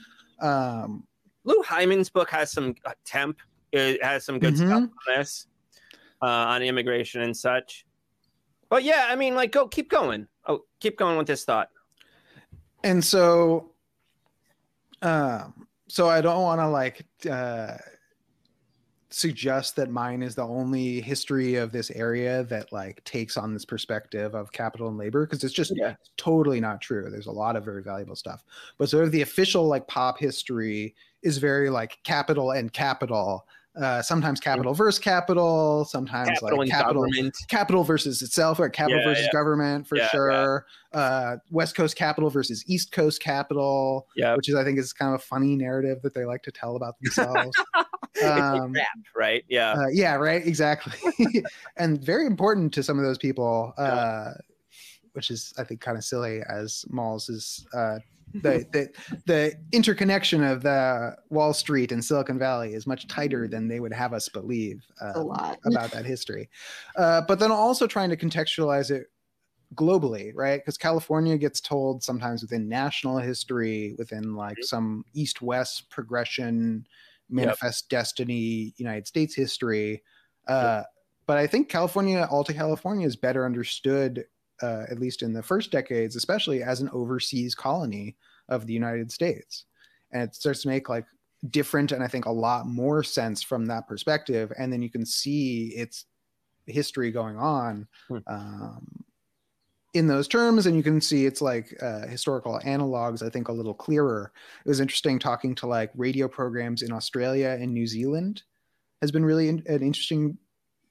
um, 0.41 1.05
Lou 1.49 1.63
Hyman's 1.63 2.11
book 2.11 2.29
has 2.31 2.53
some 2.53 2.75
uh, 2.85 2.93
temp. 3.07 3.39
It 3.73 4.05
has 4.05 4.25
some 4.25 4.39
good 4.39 4.55
mm-hmm. 4.55 4.67
stuff 4.67 4.83
on 4.83 4.91
this, 5.17 5.47
uh, 6.21 6.27
on 6.27 6.63
immigration 6.63 7.23
and 7.23 7.35
such. 7.35 7.87
But 8.69 8.85
yeah, 8.85 9.07
I 9.09 9.17
mean, 9.17 9.35
like, 9.35 9.51
go 9.51 9.67
keep 9.67 9.89
going. 9.89 10.29
Oh, 10.47 10.65
keep 10.79 10.99
going 10.99 11.17
with 11.17 11.27
this 11.27 11.45
thought. 11.45 11.71
And 12.85 13.03
so, 13.03 13.73
um, 15.01 15.67
so 15.89 16.07
I 16.09 16.21
don't 16.21 16.43
want 16.43 16.61
to 16.61 16.69
like 16.69 17.07
uh, 17.31 17.79
suggest 19.09 19.75
that 19.77 19.91
mine 19.91 20.23
is 20.23 20.35
the 20.35 20.47
only 20.47 21.01
history 21.01 21.55
of 21.55 21.73
this 21.73 21.91
area 21.93 22.45
that 22.45 22.71
like 22.73 23.03
takes 23.05 23.39
on 23.39 23.55
this 23.55 23.65
perspective 23.65 24.35
of 24.35 24.53
capital 24.53 24.89
and 24.89 24.99
labor 24.99 25.25
because 25.25 25.43
it's 25.43 25.55
just 25.55 25.73
yeah. 25.75 25.95
totally 26.19 26.61
not 26.61 26.81
true 26.83 27.09
there's 27.11 27.27
a 27.27 27.33
lot 27.33 27.57
of 27.57 27.65
very 27.65 27.83
valuable 27.83 28.15
stuff 28.15 28.45
but 28.77 28.89
sort 28.89 29.05
of 29.05 29.11
the 29.11 29.23
official 29.23 29.67
like 29.67 29.87
pop 29.89 30.19
history 30.19 30.95
is 31.23 31.39
very 31.39 31.71
like 31.71 31.99
capital 32.05 32.53
and 32.53 32.73
capital 32.73 33.45
uh, 33.81 34.03
sometimes 34.03 34.41
capital 34.41 34.75
versus 34.75 34.99
capital, 34.99 35.85
sometimes 35.85 36.31
capital 36.31 36.59
like 36.59 36.69
capital, 36.71 37.03
government. 37.05 37.37
capital 37.49 37.85
versus 37.85 38.23
itself, 38.23 38.59
or 38.59 38.69
capital 38.69 38.99
yeah, 38.99 39.05
versus 39.07 39.25
yeah. 39.27 39.33
government 39.33 39.87
for 39.87 39.97
yeah, 39.97 40.09
sure. 40.09 40.67
Uh, 40.93 41.37
West 41.51 41.77
Coast 41.77 41.95
capital 41.95 42.29
versus 42.29 42.65
East 42.67 42.91
Coast 42.91 43.23
capital, 43.23 44.09
yeah. 44.17 44.35
which 44.35 44.49
is 44.49 44.57
I 44.57 44.65
think 44.65 44.79
is 44.79 44.93
kind 44.93 45.15
of 45.15 45.21
a 45.21 45.23
funny 45.23 45.55
narrative 45.55 46.03
that 46.03 46.13
they 46.13 46.25
like 46.25 46.43
to 46.43 46.51
tell 46.51 46.77
about 46.77 46.95
themselves. 47.01 47.57
um, 48.25 48.73
rap, 48.73 48.89
right? 49.15 49.45
Yeah, 49.49 49.75
uh, 49.75 49.89
yeah, 49.93 50.15
right, 50.15 50.45
exactly, 50.45 50.95
and 51.77 52.03
very 52.03 52.27
important 52.27 52.75
to 52.75 52.83
some 52.83 52.99
of 52.99 53.05
those 53.05 53.19
people. 53.19 53.75
Uh, 53.79 54.33
which 55.13 55.31
is 55.31 55.53
I 55.59 55.65
think 55.65 55.81
kind 55.81 55.97
of 55.97 56.05
silly 56.05 56.43
as 56.49 56.85
Mols 56.91 57.29
is 57.29 57.67
uh, 57.75 57.99
the, 58.35 58.67
the 58.73 58.91
the 59.27 59.55
interconnection 59.73 60.43
of 60.43 60.63
the 60.63 61.17
Wall 61.31 61.53
Street 61.53 61.93
and 61.93 62.05
Silicon 62.05 62.39
Valley 62.39 62.75
is 62.75 62.87
much 62.87 63.07
tighter 63.09 63.49
than 63.49 63.69
they 63.69 63.81
would 63.81 63.93
have 63.93 64.13
us 64.13 64.29
believe 64.29 64.85
uh, 65.01 65.13
a 65.15 65.21
lot 65.21 65.59
about 65.67 65.91
that 65.93 66.05
history. 66.05 66.49
Uh, 66.97 67.23
but 67.23 67.39
then 67.39 67.51
also 67.51 67.87
trying 67.87 68.11
to 68.11 68.17
contextualize 68.17 68.91
it 68.91 69.07
globally, 69.75 70.33
right? 70.35 70.61
Because 70.61 70.79
California 70.79 71.37
gets 71.37 71.61
told 71.61 72.03
sometimes 72.03 72.43
within 72.43 72.69
national 72.69 73.19
history, 73.19 73.95
within 73.99 74.35
like 74.35 74.57
some 74.63 75.05
East-West 75.15 75.91
progression, 75.91 76.87
manifest 77.29 77.87
yep. 77.91 78.01
destiny, 78.01 78.73
United 78.77 79.07
States 79.07 79.35
history. 79.35 80.03
Uh, 80.49 80.79
yep. 80.79 80.87
But 81.27 81.37
I 81.37 81.47
think 81.47 81.69
California, 81.69 82.27
Alta 82.31 82.55
California, 82.55 83.07
is 83.07 83.17
better 83.17 83.45
understood 83.45 84.25
uh, 84.63 84.85
at 84.91 84.99
least 84.99 85.23
in 85.23 85.33
the 85.33 85.43
first 85.43 85.71
decades, 85.71 86.17
especially 86.17 86.63
as 86.63 86.81
an 86.81 86.91
overseas 86.93 87.55
colony 87.55 88.17
of 88.49 88.67
the 88.67 88.73
United 88.73 89.11
States. 89.13 89.65
And 90.13 90.23
it 90.23 90.35
starts 90.35 90.63
to 90.63 90.69
make 90.69 90.89
like 90.89 91.07
different 91.51 91.93
and 91.93 92.03
I 92.03 92.09
think 92.09 92.27
a 92.27 92.31
lot 92.31 92.67
more 92.67 93.03
sense 93.03 93.43
from 93.43 93.67
that 93.67 93.87
perspective. 93.87 94.53
And 94.59 94.73
then 94.73 94.83
you 94.83 94.91
can 94.91 95.07
see 95.07 95.69
its 95.69 96.07
history 96.67 97.11
going 97.11 97.37
on 97.37 97.87
hmm. 98.09 98.19
um, 98.27 99.05
in 99.95 100.07
those 100.07 100.29
terms. 100.29 100.67
And 100.67 100.77
you 100.77 100.83
can 100.83 101.01
see 101.01 101.27
it's 101.27 101.43
like 101.43 101.77
uh, 101.83 102.07
historical 102.07 102.61
analogs, 102.65 103.25
I 103.25 103.31
think, 103.31 103.49
a 103.49 103.53
little 103.53 103.75
clearer. 103.75 104.33
It 104.65 104.69
was 104.69 104.81
interesting 104.81 105.19
talking 105.19 105.55
to 105.57 105.67
like 105.67 105.91
radio 105.95 106.29
programs 106.29 106.83
in 106.83 106.93
Australia 106.93 107.57
and 107.61 107.73
New 107.73 107.87
Zealand 107.87 108.43
has 109.01 109.13
been 109.13 109.25
really 109.25 109.49
in- 109.49 109.63
an 109.67 109.83
interesting 109.83 110.37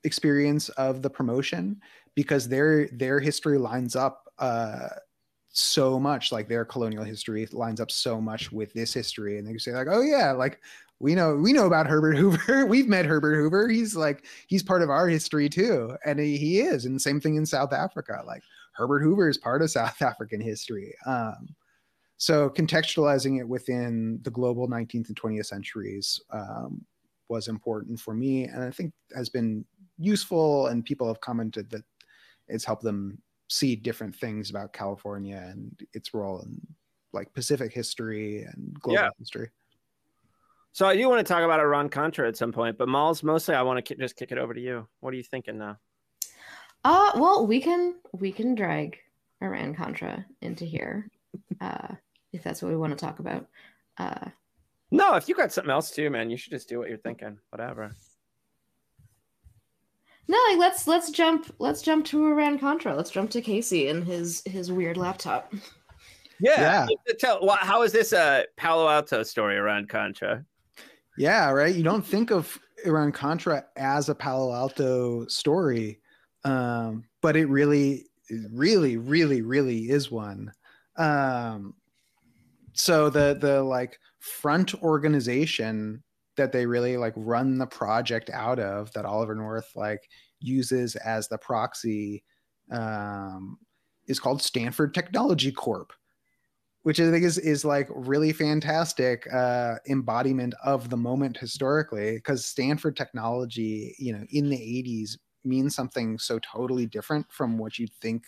experience 0.04 0.70
of 0.70 1.02
the 1.02 1.10
promotion 1.10 1.82
because 2.16 2.48
their 2.48 2.88
their 2.89 3.20
history 3.20 3.58
lines 3.58 3.95
up 3.95 4.24
uh, 4.39 4.89
so 5.50 6.00
much 6.00 6.32
like 6.32 6.48
their 6.48 6.66
colonial 6.66 7.04
history 7.04 7.48
lines 7.52 7.82
up 7.82 7.91
so 7.91 8.22
much 8.22 8.52
with 8.52 8.74
this 8.74 8.93
history. 8.93 9.38
And 9.38 9.48
they 9.48 9.58
say 9.58 9.72
like 9.72 9.88
oh 9.89 10.02
yeah 10.02 10.32
like 10.32 10.62
we 11.00 11.14
know 11.14 11.36
we 11.36 11.54
know 11.54 11.68
about 11.68 11.88
herbert 11.88 12.18
hoover. 12.18 12.66
We've 12.68 12.88
met 12.88 13.06
herbert 13.06 13.36
hoover. 13.36 13.68
He's 13.68 13.95
like 13.95 14.26
he's 14.48 14.64
part 14.64 14.82
of 14.82 14.89
our 14.89 15.08
history 15.08 15.50
too. 15.50 15.95
And 16.06 16.20
he, 16.20 16.38
he 16.38 16.60
is. 16.60 16.86
And 16.86 17.02
same 17.02 17.20
thing 17.20 17.36
in 17.36 17.45
south 17.45 17.74
africa. 17.74 18.24
Like 18.26 18.43
Herbert 18.78 19.02
Hoover 19.02 19.28
is 19.28 19.38
part 19.38 19.62
of 19.62 19.72
South 19.72 20.02
African 20.02 20.39
history. 20.39 20.93
Um, 21.06 21.50
so 22.18 22.50
contextualizing 22.50 23.39
it 23.39 23.48
within 23.48 24.20
the 24.24 24.32
global 24.32 24.68
19th 24.68 25.10
and 25.10 25.20
20th 25.22 25.48
centuries 25.48 26.20
um, 26.32 26.86
was 27.30 27.48
important 27.48 28.00
for 28.00 28.14
me, 28.14 28.45
and 28.45 28.64
I 28.64 28.72
think 28.72 28.93
has 29.16 29.30
been 29.30 29.66
useful. 29.98 30.68
And 30.68 30.84
people 30.86 31.08
have 31.08 31.22
commented 31.22 31.70
that 31.72 31.84
it's 32.48 32.66
helped 32.66 32.84
them 32.84 33.22
see 33.50 33.76
different 33.76 34.16
things 34.16 34.50
about 34.50 34.74
California 34.74 35.41
and 35.50 35.80
its 35.93 36.14
role 36.14 36.41
in 36.41 36.60
like 37.14 37.34
Pacific 37.34 37.74
history 37.74 38.43
and 38.43 38.74
global 38.80 39.02
yeah. 39.02 39.10
history. 39.18 39.50
So 40.74 40.86
I 40.86 40.95
do 40.95 41.10
want 41.10 41.26
to 41.26 41.34
talk 41.34 41.43
about 41.43 41.60
Iran 41.60 41.89
Contra 41.89 42.28
at 42.28 42.38
some 42.38 42.52
point, 42.52 42.78
but 42.78 42.88
Mols, 42.88 43.24
mostly 43.24 43.56
I 43.56 43.64
want 43.64 43.84
to 43.84 43.95
just 43.95 44.16
kick 44.16 44.32
it 44.32 44.38
over 44.38 44.54
to 44.54 44.62
you. 44.62 44.88
What 45.00 45.14
are 45.14 45.18
you 45.18 45.24
thinking 45.24 45.58
now? 45.58 45.80
Uh, 46.84 47.12
well, 47.16 47.48
we 47.48 47.60
can 47.60 47.95
we 48.14 48.32
can 48.32 48.54
drag 48.54 49.00
Iran 49.41 49.74
Contra 49.74 50.24
into 50.41 50.66
here, 50.66 51.10
uh, 51.62 51.95
if 52.32 52.43
that's 52.43 52.62
what 52.62 52.70
we 52.70 52.78
want 52.78 52.91
to 52.91 53.04
talk 53.04 53.20
about. 53.20 53.48
Uh, 53.98 54.30
no, 54.91 55.16
if 55.16 55.28
you 55.28 55.36
got 55.36 55.52
something 55.52 55.72
else 55.72 55.91
too, 55.91 56.10
man, 56.10 56.30
you 56.30 56.38
should 56.38 56.52
just 56.52 56.70
do 56.70 56.78
what 56.78 56.89
you're 56.89 56.98
thinking. 56.98 57.39
Whatever. 57.50 57.95
No, 60.30 60.38
like 60.50 60.58
let's 60.58 60.88
let's 60.88 61.10
jump 61.10 61.54
let's 61.60 61.82
jump 61.82 62.06
to 62.08 62.26
Iran 62.26 62.60
Contra. 62.60 62.96
Let's 62.96 63.12
jump 63.12 63.30
to 63.32 63.42
Casey 63.42 63.88
and 63.88 64.04
his 64.04 64.42
his 64.46 64.72
weird 64.72 64.98
laptop. 64.98 65.54
Yeah. 66.40 66.86
yeah. 66.90 67.14
Tell 67.20 67.48
how 67.62 67.82
is 67.84 67.92
this 67.92 68.14
a 68.14 68.46
Palo 68.58 68.88
Alto 68.90 69.24
story 69.24 69.58
Iran 69.58 69.88
Contra? 69.88 70.46
Yeah, 71.18 71.50
right. 71.50 71.74
You 71.74 71.84
don't 71.84 72.06
think 72.06 72.32
of 72.32 72.60
Iran 72.86 73.12
Contra 73.12 73.66
as 73.76 74.10
a 74.10 74.16
Palo 74.16 74.54
Alto 74.54 75.26
story, 75.28 76.00
um, 76.44 77.06
but 77.22 77.36
it 77.36 77.46
really, 77.48 78.06
really, 78.52 78.98
really, 78.98 79.42
really 79.42 79.90
is 79.90 80.12
one. 80.12 80.52
Um, 80.98 81.74
so 82.74 83.10
the 83.10 83.38
the 83.40 83.64
like 83.64 84.00
front 84.20 84.76
organization 84.84 86.04
that 86.38 86.52
they 86.52 86.66
really 86.66 86.98
like 86.98 87.14
run 87.16 87.58
the 87.58 87.68
project 87.68 88.30
out 88.32 88.60
of 88.60 88.92
that 88.94 89.06
Oliver 89.06 89.36
North 89.36 89.70
like 89.76 90.08
uses 90.40 90.96
as 90.98 91.28
the 91.28 91.38
proxy 91.38 92.24
um, 92.72 93.58
is 94.08 94.20
called 94.20 94.42
Stanford 94.42 94.94
Technology 94.94 95.52
Corp 95.52 95.92
which 96.88 97.02
I 97.02 97.12
think 97.12 97.26
is 97.26 97.38
is 97.38 97.66
like 97.66 97.90
really 97.94 98.32
fantastic 98.32 99.28
uh, 99.34 99.76
embodiment 99.90 100.54
of 100.64 100.90
the 100.90 100.96
moment 100.96 101.36
historically, 101.36 102.14
because 102.14 102.46
Stanford 102.46 102.96
technology, 102.96 103.94
you 104.00 104.14
know, 104.14 104.24
in 104.32 104.50
the 104.50 104.56
'80s 104.56 105.18
means 105.44 105.76
something 105.76 106.18
so 106.18 106.40
totally 106.40 106.86
different 106.86 107.30
from 107.30 107.58
what 107.58 107.78
you'd 107.78 107.94
think. 108.02 108.24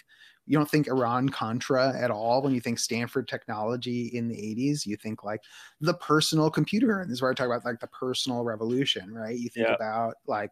You 0.49 0.57
don't 0.57 0.69
think 0.69 0.87
Iran 0.87 1.29
Contra 1.29 1.95
at 1.95 2.09
all 2.09 2.41
when 2.41 2.55
you 2.55 2.59
think 2.59 2.79
Stanford 2.79 3.27
technology 3.27 4.07
in 4.07 4.27
the 4.27 4.35
80s. 4.35 4.83
You 4.83 4.97
think 4.97 5.23
like 5.23 5.41
the 5.79 5.93
personal 5.93 6.49
computer. 6.49 7.01
And 7.01 7.09
this 7.09 7.17
is 7.17 7.21
where 7.21 7.29
I 7.29 7.35
talk 7.35 7.45
about 7.45 7.65
like 7.65 7.79
the 7.79 7.87
personal 7.87 8.43
revolution, 8.43 9.13
right? 9.13 9.37
You 9.37 9.49
think 9.49 9.67
yeah. 9.67 9.75
about 9.75 10.15
like 10.25 10.49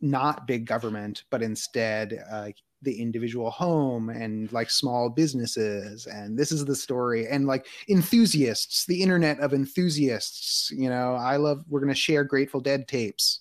not 0.00 0.48
big 0.48 0.66
government, 0.66 1.22
but 1.30 1.40
instead 1.40 2.18
uh, 2.28 2.48
the 2.82 3.00
individual 3.00 3.48
home 3.48 4.08
and 4.10 4.52
like 4.52 4.70
small 4.70 5.08
businesses 5.08 6.06
and 6.06 6.36
this 6.36 6.52
is 6.52 6.64
the 6.64 6.76
story 6.76 7.26
and 7.26 7.46
like 7.46 7.66
enthusiasts 7.88 8.84
the 8.84 9.02
internet 9.02 9.40
of 9.40 9.54
enthusiasts 9.54 10.70
you 10.70 10.90
know 10.90 11.14
i 11.14 11.36
love 11.36 11.64
we're 11.68 11.80
going 11.80 11.92
to 11.92 11.98
share 11.98 12.22
grateful 12.22 12.60
dead 12.60 12.86
tapes 12.86 13.40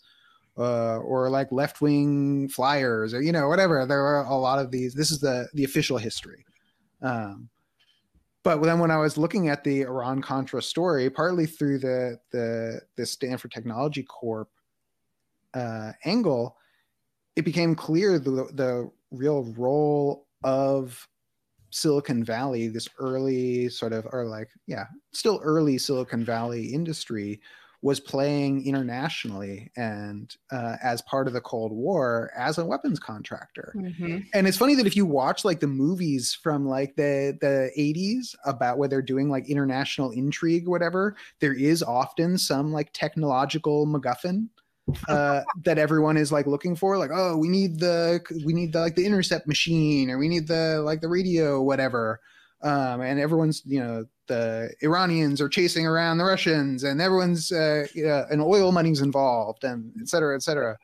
uh, 0.58 0.98
or 0.98 1.30
like 1.30 1.52
left-wing 1.52 2.48
flyers 2.50 3.14
or 3.14 3.22
you 3.22 3.32
know 3.32 3.48
whatever. 3.48 3.86
There 3.86 4.06
are 4.06 4.26
a 4.26 4.36
lot 4.36 4.60
of 4.60 4.72
these. 4.72 4.94
This 4.94 5.12
is 5.12 5.20
the 5.20 5.48
the 5.54 5.64
official 5.64 5.98
history. 5.98 6.46
Um, 7.02 7.50
but 8.44 8.62
then 8.62 8.80
when 8.80 8.92
i 8.92 8.98
was 8.98 9.18
looking 9.18 9.50
at 9.50 9.64
the 9.64 9.82
iran 9.82 10.22
contra 10.22 10.62
story 10.62 11.10
partly 11.10 11.46
through 11.46 11.80
the 11.80 12.18
the 12.32 12.80
the 12.96 13.06
stanford 13.06 13.52
technology 13.52 14.04
corp 14.04 14.50
uh, 15.56 15.92
angle 16.06 16.56
it 17.36 17.44
became 17.44 17.76
clear 17.76 18.18
the 18.20 18.48
the 18.54 18.90
real 19.12 19.44
role 19.58 20.28
of 20.44 21.08
Silicon 21.72 22.24
Valley, 22.24 22.68
this 22.70 22.88
early 23.00 23.68
sort 23.68 23.92
of, 23.92 24.08
or 24.14 24.26
like, 24.26 24.50
yeah, 24.66 24.86
still 25.12 25.42
early 25.44 25.78
Silicon 25.78 26.24
Valley 26.24 26.68
industry 26.68 27.42
was 27.86 28.00
playing 28.00 28.66
internationally 28.66 29.72
and 29.78 30.36
uh, 30.52 30.76
as 30.82 31.04
part 31.04 31.28
of 31.28 31.34
the 31.34 31.40
Cold 31.40 31.72
War 31.72 32.32
as 32.36 32.58
a 32.58 32.66
weapons 32.66 33.00
contractor. 33.00 33.76
Mm-hmm. 33.78 34.22
And 34.34 34.48
it's 34.48 34.58
funny 34.58 34.74
that 34.74 34.88
if 34.88 34.96
you 34.96 35.06
watch 35.06 35.46
like 35.46 35.60
the 35.60 35.68
movies 35.68 36.34
from 36.34 36.68
like 36.68 36.96
the 36.96 37.38
the 37.42 37.70
80s 37.78 38.34
about 38.44 38.80
where 38.80 38.90
they're 38.90 39.04
doing 39.04 39.30
like 39.30 39.48
international 39.52 40.10
intrigue, 40.10 40.68
whatever, 40.68 41.16
there 41.42 41.54
is 41.54 41.84
often 41.84 42.40
some 42.40 42.74
like 42.74 42.90
technological 42.92 43.86
MacGuffin 43.86 44.48
uh, 45.08 45.42
that 45.64 45.78
everyone 45.78 46.18
is 46.18 46.32
like 46.32 46.48
looking 46.48 46.76
for 46.76 46.98
like 46.98 47.12
oh 47.14 47.38
we 47.38 47.48
need 47.48 47.80
the 47.80 48.20
we 48.44 48.54
need 48.54 48.74
the 48.74 48.80
like 48.80 48.96
the 48.96 49.06
intercept 49.06 49.46
machine 49.46 50.10
or 50.10 50.18
we 50.18 50.28
need 50.28 50.48
the 50.48 50.82
like 50.84 51.02
the 51.02 51.08
radio 51.08 51.62
whatever 51.62 52.20
um, 52.66 53.02
and 53.02 53.20
everyone's 53.20 53.62
you 53.66 53.80
know 53.80 54.06
the 54.28 54.70
iranians 54.82 55.40
are 55.40 55.48
chasing 55.48 55.86
around 55.86 56.18
the 56.18 56.24
russians 56.24 56.84
and 56.84 57.02
everyone's 57.02 57.52
uh, 57.52 57.86
uh, 57.98 58.26
and 58.30 58.42
oil 58.42 58.72
money's 58.72 59.02
involved 59.02 59.64
and 59.64 59.94
et 60.02 60.10
cetera 60.10 60.36
et 60.36 60.44
cetera 60.44 60.78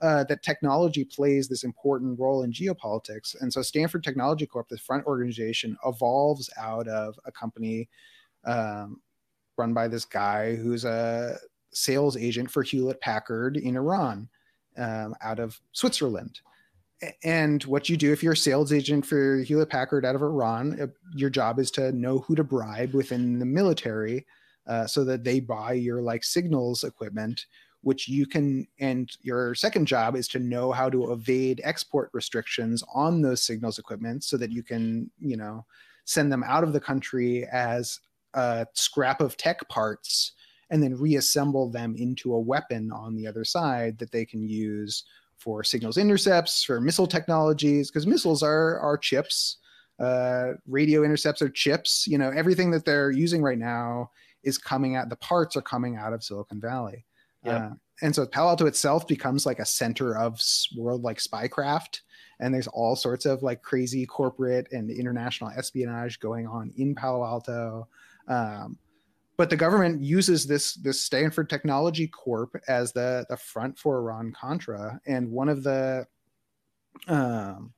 uh, 0.00 0.22
that 0.24 0.42
technology 0.44 1.04
plays 1.04 1.48
this 1.48 1.64
important 1.64 2.18
role 2.20 2.42
in 2.42 2.52
geopolitics 2.52 3.34
and 3.40 3.50
so 3.52 3.62
stanford 3.62 4.04
technology 4.04 4.46
corp 4.46 4.68
the 4.68 4.78
front 4.78 5.06
organization 5.06 5.76
evolves 5.86 6.50
out 6.58 6.86
of 6.88 7.18
a 7.24 7.32
company 7.32 7.88
um, 8.44 9.00
run 9.56 9.72
by 9.74 9.88
this 9.88 10.04
guy 10.04 10.54
who's 10.54 10.84
a 10.84 11.36
sales 11.72 12.16
agent 12.16 12.50
for 12.50 12.62
Hewlett 12.62 13.00
Packard 13.00 13.56
in 13.56 13.76
Iran 13.76 14.28
um, 14.76 15.14
out 15.20 15.38
of 15.38 15.60
Switzerland. 15.72 16.40
And 17.22 17.62
what 17.64 17.88
you 17.88 17.96
do 17.96 18.12
if 18.12 18.22
you're 18.22 18.32
a 18.32 18.36
sales 18.36 18.72
agent 18.72 19.06
for 19.06 19.38
Hewlett 19.38 19.70
Packard 19.70 20.04
out 20.04 20.16
of 20.16 20.22
Iran, 20.22 20.80
uh, 20.80 20.86
your 21.14 21.30
job 21.30 21.58
is 21.58 21.70
to 21.72 21.92
know 21.92 22.18
who 22.18 22.34
to 22.34 22.42
bribe 22.42 22.92
within 22.92 23.38
the 23.38 23.46
military 23.46 24.26
uh, 24.66 24.86
so 24.86 25.04
that 25.04 25.22
they 25.22 25.38
buy 25.38 25.72
your 25.72 26.02
like 26.02 26.24
signals 26.24 26.82
equipment, 26.82 27.46
which 27.82 28.08
you 28.08 28.26
can. 28.26 28.66
And 28.80 29.10
your 29.22 29.54
second 29.54 29.86
job 29.86 30.16
is 30.16 30.26
to 30.28 30.40
know 30.40 30.72
how 30.72 30.90
to 30.90 31.12
evade 31.12 31.60
export 31.62 32.10
restrictions 32.12 32.82
on 32.92 33.22
those 33.22 33.42
signals 33.42 33.78
equipment 33.78 34.24
so 34.24 34.36
that 34.36 34.50
you 34.50 34.64
can, 34.64 35.08
you 35.20 35.36
know, 35.36 35.64
send 36.04 36.32
them 36.32 36.42
out 36.44 36.64
of 36.64 36.72
the 36.72 36.80
country 36.80 37.46
as 37.52 38.00
a 38.34 38.66
scrap 38.72 39.20
of 39.20 39.36
tech 39.36 39.66
parts 39.68 40.32
and 40.70 40.82
then 40.82 40.98
reassemble 40.98 41.70
them 41.70 41.94
into 41.96 42.34
a 42.34 42.40
weapon 42.40 42.90
on 42.92 43.14
the 43.14 43.26
other 43.26 43.44
side 43.44 43.98
that 43.98 44.10
they 44.10 44.24
can 44.24 44.42
use 44.42 45.04
for 45.38 45.64
signals 45.64 45.96
intercepts, 45.96 46.62
for 46.64 46.80
missile 46.80 47.06
technologies, 47.06 47.90
because 47.90 48.06
missiles 48.06 48.42
are 48.42 48.78
are 48.80 48.98
chips. 48.98 49.58
Uh, 49.98 50.52
radio 50.66 51.02
intercepts 51.02 51.42
are 51.42 51.48
chips. 51.48 52.06
You 52.06 52.18
know, 52.18 52.30
everything 52.30 52.70
that 52.70 52.84
they're 52.84 53.10
using 53.10 53.42
right 53.42 53.58
now 53.58 54.10
is 54.44 54.58
coming 54.58 54.96
out. 54.96 55.08
The 55.08 55.16
parts 55.16 55.56
are 55.56 55.62
coming 55.62 55.96
out 55.96 56.12
of 56.12 56.22
Silicon 56.22 56.60
Valley. 56.60 57.04
Yeah. 57.44 57.56
Uh, 57.56 57.70
and 58.02 58.14
so 58.14 58.26
Palo 58.26 58.50
Alto 58.50 58.66
itself 58.66 59.08
becomes 59.08 59.44
like 59.44 59.58
a 59.58 59.64
center 59.64 60.16
of 60.16 60.40
world 60.76 61.02
like 61.02 61.18
spycraft. 61.18 62.00
And 62.40 62.54
there's 62.54 62.68
all 62.68 62.94
sorts 62.94 63.26
of 63.26 63.42
like 63.42 63.62
crazy 63.62 64.06
corporate 64.06 64.68
and 64.70 64.90
international 64.90 65.50
espionage 65.50 66.20
going 66.20 66.46
on 66.46 66.72
in 66.76 66.94
Palo 66.94 67.24
Alto. 67.24 67.88
Um, 68.28 68.78
but 69.38 69.48
the 69.48 69.56
government 69.56 70.02
uses 70.02 70.46
this 70.46 70.74
this 70.74 71.00
Stanford 71.00 71.48
Technology 71.48 72.08
Corp 72.08 72.60
as 72.66 72.92
the 72.92 73.24
the 73.30 73.36
front 73.36 73.78
for 73.78 73.96
Iran 73.98 74.32
Contra, 74.32 75.00
and 75.06 75.30
one 75.30 75.48
of 75.48 75.62
the 75.62 76.06
um, 77.06 77.72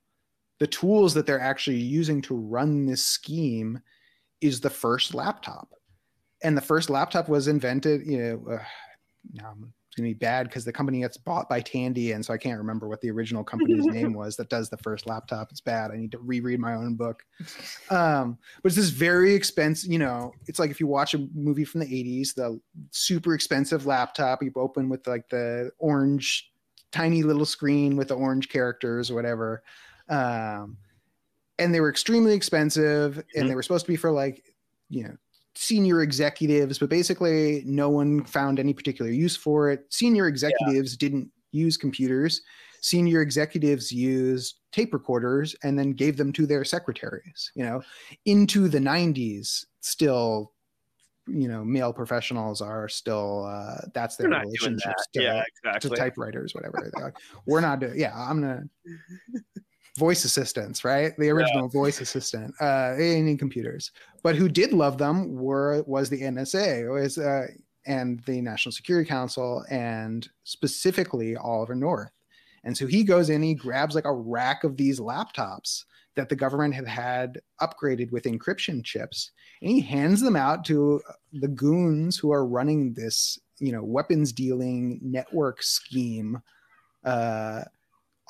the 0.58 0.66
tools 0.66 1.12
that 1.14 1.26
they're 1.26 1.38
actually 1.38 1.76
using 1.76 2.22
to 2.22 2.34
run 2.34 2.86
this 2.86 3.04
scheme 3.04 3.78
is 4.40 4.60
the 4.60 4.70
first 4.70 5.14
laptop, 5.14 5.68
and 6.42 6.56
the 6.56 6.62
first 6.62 6.88
laptop 6.88 7.28
was 7.28 7.46
invented. 7.46 8.06
You 8.06 8.18
know, 8.18 8.54
uh, 8.54 8.64
um, 9.96 10.02
going 10.02 10.10
to 10.10 10.14
be 10.14 10.18
bad 10.18 10.46
because 10.46 10.64
the 10.64 10.72
company 10.72 11.00
gets 11.00 11.16
bought 11.16 11.48
by 11.48 11.60
Tandy, 11.60 12.12
and 12.12 12.24
so 12.24 12.32
I 12.32 12.38
can't 12.38 12.58
remember 12.58 12.88
what 12.88 13.00
the 13.00 13.10
original 13.10 13.44
company's 13.50 13.86
name 13.86 14.12
was 14.12 14.36
that 14.36 14.48
does 14.48 14.68
the 14.68 14.76
first 14.76 15.06
laptop. 15.06 15.50
It's 15.50 15.60
bad. 15.60 15.90
I 15.90 15.96
need 15.96 16.12
to 16.12 16.18
reread 16.18 16.60
my 16.60 16.74
own 16.74 16.94
book. 16.94 17.22
Um, 17.90 18.38
but 18.62 18.68
it's 18.68 18.76
this 18.76 18.90
very 18.90 19.34
expensive. 19.34 19.90
You 19.90 19.98
know, 19.98 20.32
it's 20.46 20.60
like 20.60 20.70
if 20.70 20.78
you 20.78 20.86
watch 20.86 21.14
a 21.14 21.26
movie 21.34 21.64
from 21.64 21.80
the 21.80 21.86
'80s, 21.86 22.34
the 22.34 22.60
super 22.90 23.34
expensive 23.34 23.84
laptop 23.84 24.42
you 24.42 24.52
open 24.54 24.88
with 24.88 25.06
like 25.08 25.28
the 25.28 25.72
orange, 25.78 26.52
tiny 26.92 27.24
little 27.24 27.44
screen 27.44 27.96
with 27.96 28.08
the 28.08 28.14
orange 28.14 28.48
characters 28.48 29.10
or 29.10 29.14
whatever. 29.14 29.64
Um, 30.08 30.76
and 31.58 31.74
they 31.74 31.80
were 31.80 31.90
extremely 31.90 32.32
expensive, 32.32 33.16
and 33.16 33.24
mm-hmm. 33.26 33.48
they 33.48 33.54
were 33.56 33.62
supposed 33.62 33.86
to 33.86 33.92
be 33.92 33.96
for 33.96 34.12
like 34.12 34.44
you 34.88 35.04
know 35.04 35.16
senior 35.54 36.02
executives, 36.02 36.78
but 36.78 36.88
basically 36.88 37.62
no 37.66 37.88
one 37.88 38.24
found 38.24 38.58
any 38.58 38.72
particular 38.72 39.10
use 39.10 39.36
for 39.36 39.70
it. 39.70 39.84
Senior 39.90 40.26
executives 40.26 40.92
yeah. 40.92 41.08
didn't 41.08 41.30
use 41.52 41.76
computers. 41.76 42.42
senior 42.82 43.20
executives 43.20 43.92
used 43.92 44.60
tape 44.72 44.94
recorders 44.94 45.54
and 45.62 45.78
then 45.78 45.92
gave 45.92 46.16
them 46.16 46.32
to 46.32 46.46
their 46.46 46.64
secretaries. 46.64 47.52
You 47.54 47.64
know, 47.64 47.82
into 48.24 48.68
the 48.68 48.78
90s, 48.78 49.66
still 49.80 50.52
you 51.26 51.48
know 51.48 51.64
male 51.64 51.92
professionals 51.92 52.60
are 52.60 52.88
still 52.88 53.44
uh 53.44 53.86
that's 53.94 54.16
their 54.16 54.28
relationship 54.30 54.94
to, 55.12 55.22
yeah, 55.22 55.42
exactly. 55.64 55.90
to 55.90 55.96
typewriters 55.96 56.54
whatever 56.54 56.78
they're 56.80 57.04
like, 57.04 57.14
we're 57.46 57.60
not 57.60 57.78
doing 57.78 57.98
yeah 57.98 58.12
i'm 58.16 58.40
gonna 58.40 58.62
voice 59.98 60.24
assistants 60.24 60.84
right? 60.84 61.12
The 61.18 61.30
original 61.30 61.64
yeah. 61.64 61.80
voice 61.80 62.00
assistant 62.00 62.54
uh 62.60 62.94
in 62.98 63.36
computers. 63.38 63.90
But 64.22 64.36
who 64.36 64.48
did 64.48 64.72
love 64.72 64.98
them 64.98 65.34
were 65.34 65.82
was 65.86 66.08
the 66.08 66.22
nsa 66.22 66.90
was 66.92 67.18
uh 67.18 67.46
and 67.86 68.20
the 68.26 68.40
national 68.40 68.72
security 68.72 69.08
council 69.08 69.64
and 69.70 70.28
specifically 70.44 71.36
oliver 71.36 71.74
north. 71.74 72.12
And 72.62 72.76
so 72.76 72.86
he 72.86 73.04
goes 73.04 73.30
in 73.30 73.42
he 73.42 73.54
grabs 73.54 73.94
like 73.94 74.04
a 74.04 74.12
rack 74.12 74.64
of 74.64 74.76
these 74.76 75.00
laptops 75.00 75.84
that 76.16 76.28
the 76.28 76.36
government 76.36 76.74
had 76.74 76.86
had 76.86 77.40
upgraded 77.60 78.10
with 78.10 78.24
encryption 78.24 78.84
chips 78.84 79.30
and 79.62 79.70
he 79.70 79.80
hands 79.80 80.20
them 80.20 80.36
out 80.36 80.64
to 80.66 81.00
the 81.32 81.48
goons 81.48 82.16
who 82.18 82.32
are 82.32 82.46
running 82.46 82.92
this 82.94 83.38
you 83.58 83.72
know 83.72 83.82
weapons 83.82 84.32
dealing 84.32 84.98
network 85.02 85.62
scheme 85.62 86.40
uh, 87.04 87.62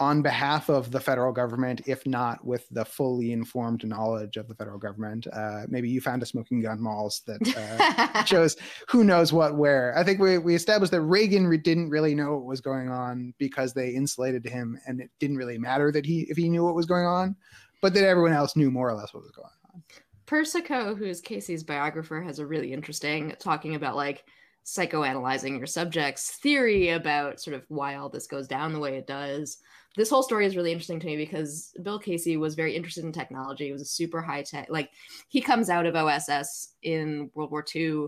on 0.00 0.22
behalf 0.22 0.70
of 0.70 0.90
the 0.90 0.98
federal 0.98 1.30
government, 1.30 1.82
if 1.86 2.06
not 2.06 2.42
with 2.44 2.66
the 2.70 2.84
fully 2.84 3.32
informed 3.32 3.86
knowledge 3.86 4.38
of 4.38 4.48
the 4.48 4.54
federal 4.54 4.78
government. 4.78 5.26
Uh, 5.30 5.66
maybe 5.68 5.90
you 5.90 6.00
found 6.00 6.22
a 6.22 6.26
smoking 6.26 6.62
gun 6.62 6.80
Mols 6.80 7.20
that 7.26 7.40
uh, 7.56 8.24
shows 8.24 8.56
who 8.88 9.04
knows 9.04 9.32
what 9.32 9.56
where. 9.56 9.96
I 9.96 10.02
think 10.02 10.18
we, 10.18 10.38
we 10.38 10.54
established 10.54 10.90
that 10.92 11.02
Reagan 11.02 11.46
re- 11.46 11.58
didn't 11.58 11.90
really 11.90 12.14
know 12.14 12.32
what 12.32 12.46
was 12.46 12.62
going 12.62 12.88
on 12.88 13.34
because 13.38 13.74
they 13.74 13.90
insulated 13.90 14.44
him, 14.46 14.78
and 14.86 15.00
it 15.00 15.10
didn't 15.18 15.36
really 15.36 15.58
matter 15.58 15.92
that 15.92 16.06
he 16.06 16.22
if 16.30 16.36
he 16.36 16.48
knew 16.48 16.64
what 16.64 16.74
was 16.74 16.86
going 16.86 17.04
on, 17.04 17.36
but 17.82 17.92
that 17.92 18.04
everyone 18.04 18.32
else 18.32 18.56
knew 18.56 18.70
more 18.70 18.88
or 18.88 18.94
less 18.94 19.12
what 19.12 19.22
was 19.22 19.32
going 19.32 19.48
on. 19.74 19.82
Persico, 20.24 20.94
who's 20.94 21.20
Casey's 21.20 21.64
biographer, 21.64 22.22
has 22.22 22.38
a 22.38 22.46
really 22.46 22.72
interesting 22.72 23.34
talking 23.38 23.74
about 23.74 23.96
like 23.96 24.24
psychoanalyzing 24.64 25.58
your 25.58 25.66
subjects 25.66 26.32
theory 26.42 26.90
about 26.90 27.40
sort 27.40 27.54
of 27.54 27.64
why 27.68 27.96
all 27.96 28.08
this 28.08 28.26
goes 28.26 28.46
down 28.46 28.72
the 28.72 28.78
way 28.78 28.96
it 28.96 29.06
does. 29.06 29.58
This 29.96 30.10
whole 30.10 30.22
story 30.22 30.46
is 30.46 30.56
really 30.56 30.70
interesting 30.70 31.00
to 31.00 31.06
me 31.06 31.16
because 31.16 31.72
Bill 31.82 31.98
Casey 31.98 32.36
was 32.36 32.54
very 32.54 32.76
interested 32.76 33.04
in 33.04 33.12
technology. 33.12 33.66
He 33.66 33.72
was 33.72 33.82
a 33.82 33.86
super 33.86 34.22
high 34.22 34.42
tech, 34.42 34.68
like 34.70 34.90
he 35.28 35.40
comes 35.40 35.68
out 35.68 35.86
of 35.86 35.96
OSS 35.96 36.74
in 36.82 37.30
World 37.34 37.50
War 37.50 37.64
II 37.74 38.06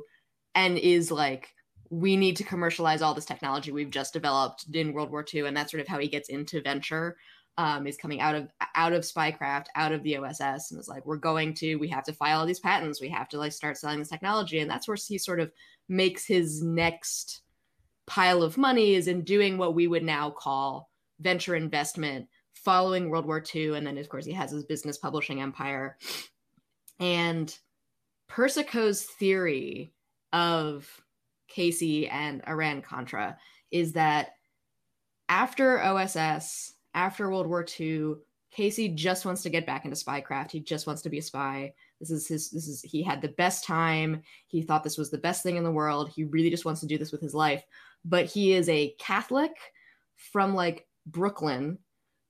and 0.55 0.79
is 0.79 1.11
like, 1.11 1.49
we 1.91 2.17
need 2.17 2.37
to 2.37 2.45
commercialize 2.45 3.03
all 3.03 3.13
this 3.13 3.27
technology 3.27 3.71
we've 3.71 3.91
just 3.91 4.13
developed 4.13 4.65
in 4.73 4.93
World 4.93 5.11
War 5.11 5.25
II. 5.33 5.47
And 5.47 5.57
that's 5.57 5.71
sort 5.71 5.83
of 5.83 5.89
how 5.89 5.99
he 5.99 6.09
gets 6.09 6.29
into 6.31 6.63
venture 6.63 7.17
um, 7.59 7.87
is 7.87 7.97
coming 7.97 8.21
out 8.21 8.35
of 8.35 8.49
out 8.75 8.93
of 8.93 9.03
spycraft, 9.03 9.67
out 9.75 9.93
of 9.93 10.03
the 10.03 10.17
OSS, 10.17 10.71
and 10.71 10.81
is 10.81 10.89
like, 10.89 11.05
we're 11.05 11.17
going 11.17 11.55
to, 11.55 11.77
we 11.77 11.89
have 11.89 12.05
to 12.05 12.13
file 12.13 12.41
all 12.41 12.47
these 12.47 12.61
patents, 12.61 13.01
we 13.01 13.09
have 13.09 13.29
to 13.29 13.39
like 13.39 13.53
start 13.53 13.77
selling 13.77 13.99
this 13.99 14.09
technology, 14.09 14.61
and 14.61 14.71
that's 14.71 14.89
where 14.89 14.97
he 14.97 15.19
sort 15.19 15.41
of 15.41 15.53
makes 15.89 16.27
his 16.27 16.63
next 16.63 17.43
pile 18.07 18.43
of 18.43 18.59
money 18.59 18.95
is 18.95 19.07
in 19.07 19.23
doing 19.23 19.59
what 19.59 19.75
we 19.75 19.87
would 19.87 20.03
now 20.03 20.31
call 20.31 20.91
venture 21.21 21.55
investment, 21.55 22.27
following 22.55 23.11
World 23.11 23.27
War 23.27 23.43
II, 23.55 23.77
and 23.77 23.87
then 23.87 23.99
of 23.99 24.09
course 24.09 24.25
he 24.25 24.33
has 24.33 24.51
his 24.51 24.65
business 24.65 24.97
publishing 24.97 25.41
empire, 25.41 25.99
and 26.99 27.57
Persico's 28.29 29.03
theory 29.03 29.93
of 30.33 30.89
Casey 31.49 32.09
and 32.09 32.43
Iran 32.49 32.81
Contra 32.81 33.37
is 33.71 33.93
that 33.93 34.37
after 35.29 35.83
OSS 35.83 36.75
after 36.95 37.31
World 37.31 37.47
War 37.47 37.67
II, 37.79 38.15
Casey 38.51 38.89
just 38.89 39.25
wants 39.25 39.43
to 39.43 39.51
get 39.51 39.67
back 39.67 39.85
into 39.85 39.97
spycraft. 39.97 40.51
He 40.51 40.61
just 40.61 40.87
wants 40.87 41.01
to 41.03 41.09
be 41.09 41.19
a 41.19 41.23
spy. 41.23 41.73
This 42.01 42.11
is 42.11 42.29
his 42.29 42.51
this 42.51 42.69
is 42.69 42.83
he 42.83 43.03
had 43.03 43.23
the 43.23 43.29
best 43.29 43.65
time. 43.65 44.23
He 44.47 44.63
thought 44.63 44.85
this 44.85 44.99
was 44.99 45.11
the 45.11 45.19
best 45.19 45.43
thing 45.43 45.57
in 45.57 45.65
the 45.65 45.71
world. 45.71 46.11
He 46.11 46.25
really 46.25 46.51
just 46.51 46.67
wants 46.67 46.81
to 46.83 46.87
do 46.87 46.99
this 46.99 47.13
with 47.13 47.23
his 47.23 47.35
life. 47.35 47.65
But 48.05 48.27
he 48.27 48.53
is 48.53 48.69
a 48.69 48.95
Catholic 48.99 49.53
from 50.17 50.55
like 50.55 50.87
Brooklyn 51.07 51.79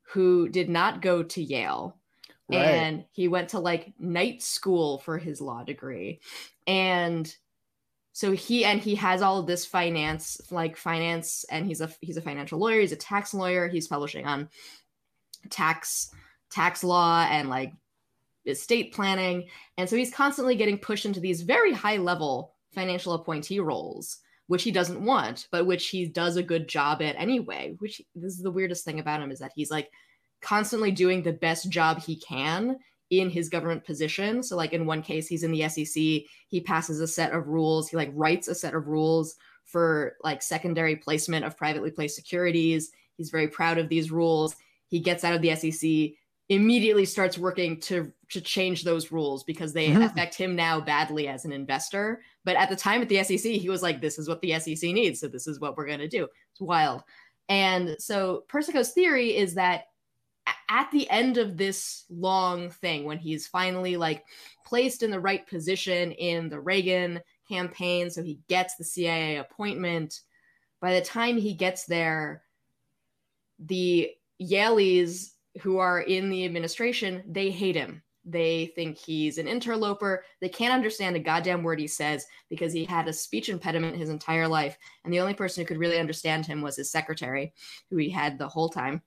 who 0.02 0.48
did 0.48 0.68
not 0.68 1.02
go 1.02 1.22
to 1.24 1.42
Yale. 1.42 1.96
Right. 2.48 2.58
And 2.58 3.04
he 3.12 3.28
went 3.28 3.48
to 3.50 3.58
like 3.58 3.92
night 3.98 4.42
school 4.42 4.98
for 4.98 5.18
his 5.18 5.40
law 5.40 5.64
degree. 5.64 6.20
And 6.66 7.34
so 8.12 8.32
he 8.32 8.64
and 8.64 8.80
he 8.80 8.94
has 8.94 9.22
all 9.22 9.38
of 9.38 9.46
this 9.46 9.64
finance 9.64 10.40
like 10.50 10.76
finance 10.76 11.44
and 11.50 11.66
he's 11.66 11.80
a 11.80 11.90
he's 12.00 12.16
a 12.16 12.22
financial 12.22 12.58
lawyer 12.58 12.80
he's 12.80 12.92
a 12.92 12.96
tax 12.96 13.32
lawyer 13.32 13.68
he's 13.68 13.88
publishing 13.88 14.26
on 14.26 14.48
tax 15.50 16.10
tax 16.50 16.84
law 16.84 17.26
and 17.28 17.48
like 17.48 17.72
estate 18.46 18.92
planning. 18.92 19.48
And 19.78 19.88
so 19.88 19.96
he's 19.96 20.12
constantly 20.12 20.56
getting 20.56 20.78
pushed 20.78 21.06
into 21.06 21.20
these 21.20 21.42
very 21.42 21.72
high 21.72 21.96
level 21.96 22.54
financial 22.72 23.12
appointee 23.12 23.60
roles 23.60 24.18
which 24.46 24.62
he 24.62 24.70
doesn't 24.70 25.04
want 25.04 25.46
but 25.50 25.66
which 25.66 25.88
he 25.88 26.06
does 26.06 26.36
a 26.36 26.42
good 26.42 26.66
job 26.66 27.02
at 27.02 27.16
anyway 27.16 27.74
which 27.80 28.00
this 28.14 28.32
is 28.32 28.42
the 28.42 28.50
weirdest 28.50 28.82
thing 28.82 28.98
about 28.98 29.20
him 29.20 29.30
is 29.30 29.40
that 29.40 29.52
he's 29.54 29.70
like 29.70 29.90
constantly 30.40 30.90
doing 30.90 31.22
the 31.22 31.34
best 31.34 31.68
job 31.68 32.00
he 32.00 32.16
can 32.16 32.78
in 33.12 33.28
his 33.28 33.50
government 33.50 33.84
position. 33.84 34.42
So, 34.42 34.56
like 34.56 34.72
in 34.72 34.86
one 34.86 35.02
case, 35.02 35.28
he's 35.28 35.42
in 35.42 35.52
the 35.52 35.68
SEC, 35.68 35.94
he 35.94 36.60
passes 36.64 37.00
a 37.00 37.06
set 37.06 37.32
of 37.32 37.46
rules, 37.46 37.88
he 37.88 37.96
like 37.96 38.10
writes 38.14 38.48
a 38.48 38.54
set 38.54 38.74
of 38.74 38.88
rules 38.88 39.36
for 39.66 40.16
like 40.24 40.42
secondary 40.42 40.96
placement 40.96 41.44
of 41.44 41.56
privately 41.56 41.90
placed 41.90 42.16
securities. 42.16 42.90
He's 43.16 43.30
very 43.30 43.48
proud 43.48 43.76
of 43.76 43.90
these 43.90 44.10
rules. 44.10 44.56
He 44.88 44.98
gets 44.98 45.24
out 45.24 45.34
of 45.34 45.42
the 45.42 45.54
SEC, 45.54 46.16
immediately 46.48 47.04
starts 47.04 47.36
working 47.36 47.78
to 47.80 48.10
to 48.30 48.40
change 48.40 48.82
those 48.82 49.12
rules 49.12 49.44
because 49.44 49.74
they 49.74 49.88
mm-hmm. 49.88 50.02
affect 50.02 50.34
him 50.34 50.56
now 50.56 50.80
badly 50.80 51.28
as 51.28 51.44
an 51.44 51.52
investor. 51.52 52.22
But 52.44 52.56
at 52.56 52.70
the 52.70 52.76
time 52.76 53.02
at 53.02 53.10
the 53.10 53.22
SEC, 53.22 53.52
he 53.52 53.68
was 53.68 53.82
like, 53.82 54.00
"This 54.00 54.18
is 54.18 54.26
what 54.26 54.40
the 54.40 54.58
SEC 54.58 54.90
needs, 54.90 55.20
so 55.20 55.28
this 55.28 55.46
is 55.46 55.60
what 55.60 55.76
we're 55.76 55.86
going 55.86 55.98
to 55.98 56.08
do." 56.08 56.26
It's 56.52 56.62
wild. 56.62 57.02
And 57.50 57.96
so 57.98 58.44
Persico's 58.48 58.92
theory 58.92 59.36
is 59.36 59.52
that 59.54 59.88
at 60.68 60.90
the 60.90 61.08
end 61.10 61.36
of 61.36 61.56
this 61.56 62.04
long 62.10 62.70
thing 62.70 63.04
when 63.04 63.18
he's 63.18 63.46
finally 63.46 63.96
like 63.96 64.24
placed 64.64 65.02
in 65.02 65.10
the 65.10 65.20
right 65.20 65.46
position 65.46 66.12
in 66.12 66.48
the 66.48 66.58
Reagan 66.58 67.20
campaign 67.48 68.10
so 68.10 68.22
he 68.22 68.40
gets 68.48 68.76
the 68.76 68.84
CIA 68.84 69.36
appointment 69.36 70.20
by 70.80 70.94
the 70.94 71.04
time 71.04 71.36
he 71.36 71.54
gets 71.54 71.84
there 71.84 72.42
the 73.58 74.10
Yaleys 74.40 75.32
who 75.60 75.78
are 75.78 76.00
in 76.00 76.30
the 76.30 76.44
administration 76.44 77.22
they 77.28 77.50
hate 77.50 77.76
him. 77.76 78.02
They 78.24 78.72
think 78.76 78.96
he's 78.96 79.38
an 79.38 79.48
interloper. 79.48 80.24
They 80.40 80.48
can't 80.48 80.72
understand 80.72 81.16
a 81.16 81.20
goddamn 81.20 81.64
word 81.64 81.80
he 81.80 81.88
says 81.88 82.24
because 82.48 82.72
he 82.72 82.84
had 82.84 83.08
a 83.08 83.12
speech 83.12 83.48
impediment 83.48 83.96
his 83.96 84.10
entire 84.10 84.46
life 84.48 84.78
and 85.04 85.12
the 85.12 85.20
only 85.20 85.34
person 85.34 85.60
who 85.60 85.66
could 85.66 85.78
really 85.78 85.98
understand 85.98 86.46
him 86.46 86.62
was 86.62 86.76
his 86.76 86.90
secretary 86.90 87.52
who 87.90 87.96
he 87.96 88.08
had 88.08 88.38
the 88.38 88.48
whole 88.48 88.68
time 88.68 89.02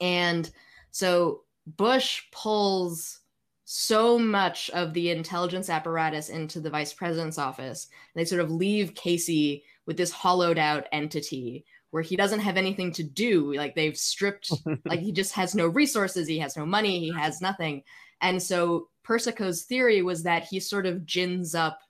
and 0.00 0.50
so 0.90 1.42
Bush 1.66 2.22
pulls 2.32 3.20
so 3.64 4.18
much 4.18 4.70
of 4.70 4.94
the 4.94 5.10
intelligence 5.10 5.68
apparatus 5.68 6.30
into 6.30 6.58
the 6.58 6.70
vice 6.70 6.92
president's 6.92 7.38
office. 7.38 7.88
They 8.14 8.24
sort 8.24 8.40
of 8.40 8.50
leave 8.50 8.94
Casey 8.94 9.64
with 9.86 9.98
this 9.98 10.10
hollowed 10.10 10.58
out 10.58 10.86
entity 10.90 11.66
where 11.90 12.02
he 12.02 12.16
doesn't 12.16 12.40
have 12.40 12.56
anything 12.56 12.92
to 12.92 13.02
do. 13.02 13.52
Like 13.54 13.74
they've 13.74 13.96
stripped, 13.96 14.52
like 14.86 15.00
he 15.00 15.12
just 15.12 15.34
has 15.34 15.54
no 15.54 15.66
resources, 15.66 16.26
he 16.26 16.38
has 16.38 16.56
no 16.56 16.64
money, 16.64 17.00
he 17.00 17.12
has 17.12 17.40
nothing. 17.40 17.82
And 18.20 18.42
so 18.42 18.88
Persico's 19.04 19.64
theory 19.64 20.02
was 20.02 20.22
that 20.22 20.44
he 20.44 20.60
sort 20.60 20.86
of 20.86 21.06
gins 21.06 21.54
up 21.54 21.80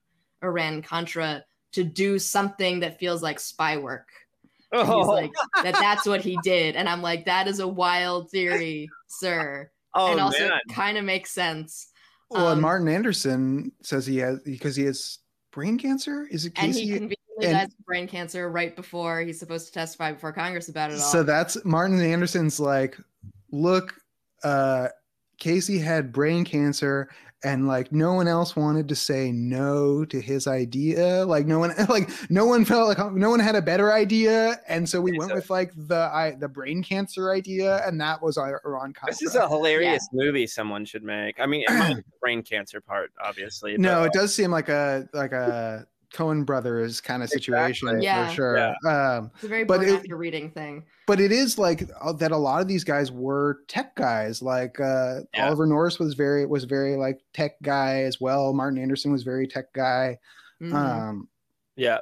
Iran 0.42 0.82
Contra 0.82 1.44
to 1.72 1.84
do 1.84 2.18
something 2.18 2.80
that 2.80 2.98
feels 2.98 3.22
like 3.22 3.40
spy 3.40 3.76
work 3.76 4.08
Oh. 4.72 4.98
He's 4.98 5.06
like 5.06 5.32
that. 5.62 5.74
That's 5.74 6.06
what 6.06 6.20
he 6.20 6.38
did, 6.42 6.76
and 6.76 6.88
I'm 6.88 7.02
like, 7.02 7.24
that 7.24 7.48
is 7.48 7.60
a 7.60 7.68
wild 7.68 8.30
theory, 8.30 8.88
sir. 9.06 9.70
Oh, 9.94 10.12
and 10.12 10.20
also 10.20 10.50
kind 10.70 10.98
of 10.98 11.04
makes 11.04 11.30
sense. 11.30 11.88
Well, 12.30 12.46
um, 12.46 12.52
and 12.54 12.62
Martin 12.62 12.88
Anderson 12.88 13.72
says 13.82 14.06
he 14.06 14.18
has 14.18 14.40
because 14.40 14.76
he 14.76 14.84
has 14.84 15.18
brain 15.52 15.78
cancer. 15.78 16.26
Is 16.30 16.44
it? 16.44 16.54
Casey? 16.54 16.68
And 16.68 16.78
he 16.78 16.86
conveniently 16.88 17.46
and, 17.46 17.52
dies 17.52 17.68
of 17.68 17.86
brain 17.86 18.06
cancer 18.06 18.50
right 18.50 18.76
before 18.76 19.20
he's 19.22 19.38
supposed 19.38 19.68
to 19.68 19.72
testify 19.72 20.12
before 20.12 20.32
Congress 20.32 20.68
about 20.68 20.90
it 20.90 20.94
all. 20.94 21.00
So 21.00 21.22
that's 21.22 21.64
Martin 21.64 22.00
Anderson's 22.00 22.60
like, 22.60 22.98
look, 23.50 23.94
uh, 24.44 24.88
Casey 25.38 25.78
had 25.78 26.12
brain 26.12 26.44
cancer 26.44 27.08
and 27.44 27.68
like 27.68 27.92
no 27.92 28.14
one 28.14 28.26
else 28.26 28.56
wanted 28.56 28.88
to 28.88 28.96
say 28.96 29.30
no 29.30 30.04
to 30.06 30.20
his 30.20 30.46
idea. 30.46 31.24
Like 31.24 31.46
no 31.46 31.58
one 31.60 31.72
like 31.88 32.10
no 32.30 32.46
one 32.46 32.64
felt 32.64 32.88
like 32.88 33.12
no 33.12 33.30
one 33.30 33.40
had 33.40 33.54
a 33.54 33.62
better 33.62 33.92
idea. 33.92 34.60
And 34.68 34.88
so 34.88 35.00
we 35.00 35.16
went 35.16 35.34
with 35.34 35.48
like 35.48 35.72
the 35.76 36.10
I, 36.12 36.32
the 36.38 36.48
brain 36.48 36.82
cancer 36.82 37.32
idea 37.32 37.86
and 37.86 38.00
that 38.00 38.22
was 38.22 38.36
our 38.36 38.60
on 38.80 38.92
this 39.06 39.22
is 39.22 39.34
a 39.34 39.48
hilarious 39.48 40.08
yeah. 40.12 40.24
movie 40.24 40.46
someone 40.46 40.84
should 40.84 41.04
make. 41.04 41.38
I 41.38 41.46
mean 41.46 41.64
the 41.68 42.04
brain 42.20 42.42
cancer 42.42 42.80
part 42.80 43.12
obviously 43.22 43.76
no 43.78 44.04
it 44.04 44.12
does 44.12 44.34
seem 44.34 44.50
like 44.50 44.68
a 44.68 45.08
like 45.12 45.32
a 45.32 45.86
Coen 46.14 46.44
Brothers 46.46 47.00
kind 47.00 47.22
of 47.22 47.28
situation 47.28 47.88
Exactly. 47.88 48.04
Yeah. 48.04 48.28
for 48.28 48.34
sure. 48.34 48.58
Um, 48.90 49.30
It's 49.34 49.44
a 49.44 49.48
very 49.48 49.64
But 49.64 49.82
it- 49.82 49.90
after 49.94 50.16
reading 50.16 50.50
thing. 50.50 50.84
but 51.06 51.20
it 51.20 51.32
is 51.32 51.58
like 51.58 51.82
uh, 52.00 52.12
that. 52.14 52.32
A 52.32 52.36
lot 52.36 52.62
of 52.62 52.68
these 52.68 52.84
guys 52.84 53.12
were 53.12 53.58
tech 53.68 53.94
guys. 53.94 54.40
Like 54.42 54.80
uh, 54.80 55.20
Yeah. 55.34 55.46
Oliver 55.46 55.66
North 55.66 55.98
was 55.98 56.14
very 56.14 56.46
was 56.46 56.64
very 56.64 56.96
like 56.96 57.20
tech 57.34 57.60
guy 57.62 58.02
as 58.04 58.20
well. 58.20 58.52
Martin 58.54 58.78
Anderson 58.80 59.12
was 59.12 59.22
very 59.22 59.46
tech 59.46 59.72
guy. 59.74 60.18
Mhm. 60.62 60.72
Um, 60.74 61.28
Yeah. 61.76 61.98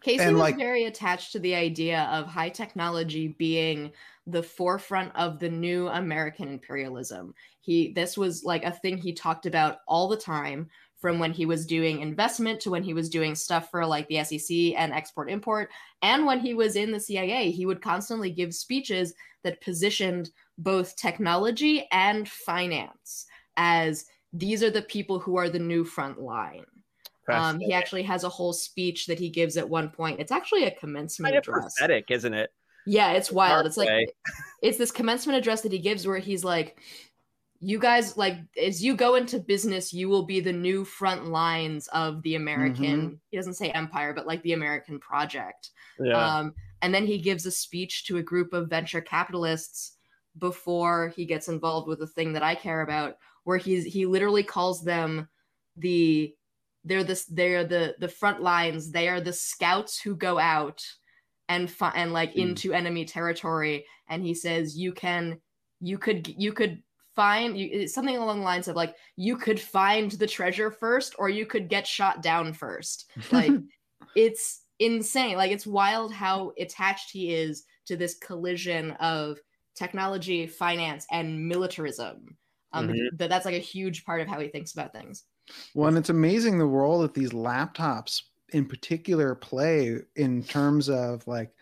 Casey 0.00 0.24
and, 0.24 0.32
was 0.34 0.40
like- 0.40 0.56
very 0.58 0.84
attached 0.84 1.32
to 1.32 1.38
the 1.38 1.54
idea 1.54 2.02
of 2.12 2.26
high 2.26 2.48
technology 2.48 3.28
being 3.28 3.92
the 4.26 4.42
forefront 4.42 5.14
of 5.16 5.38
the 5.38 5.48
new 5.48 5.88
American 5.88 6.48
imperialism. 6.48 7.34
He 7.60 7.92
this 7.92 8.16
was 8.16 8.42
like 8.44 8.64
a 8.64 8.72
thing 8.72 8.96
he 8.96 9.12
talked 9.12 9.46
about 9.46 9.78
all 9.86 10.08
the 10.08 10.16
time 10.16 10.68
from 11.02 11.18
when 11.18 11.32
he 11.32 11.44
was 11.44 11.66
doing 11.66 12.00
investment 12.00 12.60
to 12.60 12.70
when 12.70 12.82
he 12.82 12.94
was 12.94 13.10
doing 13.10 13.34
stuff 13.34 13.70
for 13.70 13.84
like 13.84 14.08
the 14.08 14.24
SEC 14.24 14.56
and 14.78 14.92
export 14.92 15.28
import 15.28 15.68
and 16.00 16.24
when 16.24 16.40
he 16.40 16.54
was 16.54 16.76
in 16.76 16.90
the 16.90 17.00
CIA 17.00 17.50
he 17.50 17.66
would 17.66 17.82
constantly 17.82 18.30
give 18.30 18.54
speeches 18.54 19.12
that 19.44 19.60
positioned 19.60 20.30
both 20.56 20.96
technology 20.96 21.86
and 21.92 22.28
finance 22.28 23.26
as 23.56 24.06
these 24.32 24.62
are 24.62 24.70
the 24.70 24.82
people 24.82 25.18
who 25.18 25.36
are 25.36 25.48
the 25.48 25.58
new 25.58 25.84
front 25.84 26.20
line. 26.20 26.64
Um, 27.28 27.60
he 27.60 27.72
actually 27.72 28.02
has 28.02 28.24
a 28.24 28.28
whole 28.28 28.52
speech 28.52 29.06
that 29.06 29.18
he 29.18 29.30
gives 29.30 29.56
at 29.56 29.68
one 29.68 29.90
point. 29.90 30.20
It's 30.20 30.32
actually 30.32 30.64
a 30.64 30.70
commencement 30.72 31.34
kind 31.34 31.46
of 31.46 31.54
address. 31.54 31.74
isn't 32.10 32.34
it? 32.34 32.50
Yeah, 32.84 33.12
it's 33.12 33.30
wild. 33.30 33.64
It's 33.66 33.76
like 33.76 33.88
it's 34.62 34.76
this 34.76 34.90
commencement 34.90 35.38
address 35.38 35.60
that 35.60 35.72
he 35.72 35.78
gives 35.78 36.06
where 36.06 36.18
he's 36.18 36.42
like, 36.42 36.80
"You 37.64 37.78
guys, 37.78 38.16
like, 38.16 38.38
as 38.60 38.82
you 38.84 38.96
go 38.96 39.14
into 39.14 39.38
business, 39.38 39.92
you 39.92 40.08
will 40.08 40.24
be 40.24 40.40
the 40.40 40.52
new 40.52 40.84
front 40.84 41.28
lines 41.28 41.88
of 41.88 42.20
the 42.22 42.34
American." 42.34 43.20
He 43.30 43.36
doesn't 43.38 43.54
say 43.54 43.70
empire, 43.70 44.12
but 44.12 44.26
like 44.26 44.42
the 44.42 44.52
American 44.52 44.98
project. 44.98 45.70
Yeah. 45.98 46.18
Um, 46.18 46.54
and 46.82 46.92
then 46.92 47.06
he 47.06 47.18
gives 47.18 47.46
a 47.46 47.50
speech 47.50 48.04
to 48.06 48.18
a 48.18 48.22
group 48.22 48.52
of 48.52 48.68
venture 48.68 49.00
capitalists 49.00 49.96
before 50.38 51.12
he 51.14 51.24
gets 51.24 51.48
involved 51.48 51.86
with 51.88 52.00
the 52.00 52.06
thing 52.06 52.32
that 52.32 52.42
I 52.42 52.54
care 52.56 52.82
about, 52.82 53.16
where 53.44 53.58
he's 53.58 53.84
he 53.84 54.06
literally 54.06 54.42
calls 54.42 54.82
them 54.82 55.28
the 55.76 56.34
they're 56.84 57.04
this 57.04 57.24
they're 57.26 57.64
the 57.64 57.94
the 58.00 58.08
front 58.08 58.42
lines. 58.42 58.90
They 58.90 59.08
are 59.08 59.20
the 59.20 59.32
scouts 59.32 60.00
who 60.00 60.16
go 60.16 60.38
out 60.38 60.84
and 61.48 61.70
fi- 61.70 61.92
and 61.94 62.12
like 62.12 62.32
Hmm. 62.32 62.40
into 62.40 62.72
enemy 62.72 63.04
territory. 63.04 63.86
And 64.08 64.24
he 64.24 64.34
says 64.34 64.76
you 64.76 64.92
can 64.92 65.40
you 65.80 65.98
could 65.98 66.26
you 66.26 66.52
could 66.52 66.82
find 67.14 67.58
you, 67.58 67.68
it's 67.70 67.94
something 67.94 68.16
along 68.16 68.38
the 68.38 68.44
lines 68.44 68.68
of 68.68 68.76
like 68.76 68.96
you 69.16 69.36
could 69.36 69.60
find 69.60 70.10
the 70.12 70.26
treasure 70.26 70.70
first 70.70 71.14
or 71.18 71.28
you 71.28 71.46
could 71.46 71.68
get 71.68 71.86
shot 71.86 72.22
down 72.22 72.52
first. 72.52 73.10
Like 73.30 73.60
it's 74.14 74.62
insane. 74.78 75.36
Like 75.36 75.52
it's 75.52 75.66
wild 75.66 76.12
how 76.12 76.52
attached 76.58 77.10
he 77.10 77.34
is 77.34 77.64
to 77.86 77.96
this 77.96 78.16
collision 78.18 78.92
of 78.92 79.38
technology 79.74 80.46
finance 80.46 81.06
and 81.10 81.48
militarism. 81.48 82.36
Um 82.72 82.88
Mhm. 82.88 83.18
that 83.18 83.28
that's 83.30 83.44
like 83.44 83.54
a 83.54 83.58
huge 83.58 84.04
part 84.04 84.20
of 84.20 84.28
how 84.28 84.40
he 84.40 84.48
thinks 84.48 84.72
about 84.72 84.92
things. 84.92 85.24
Well, 85.74 85.88
and 85.88 85.98
it's 85.98 86.10
amazing 86.10 86.58
the 86.58 86.66
role 86.66 87.00
that 87.00 87.14
these 87.14 87.30
laptops 87.30 88.22
in 88.50 88.66
particular 88.66 89.34
play 89.34 89.98
in 90.16 90.44
terms 90.44 90.88
of 90.88 91.26
like 91.26 91.52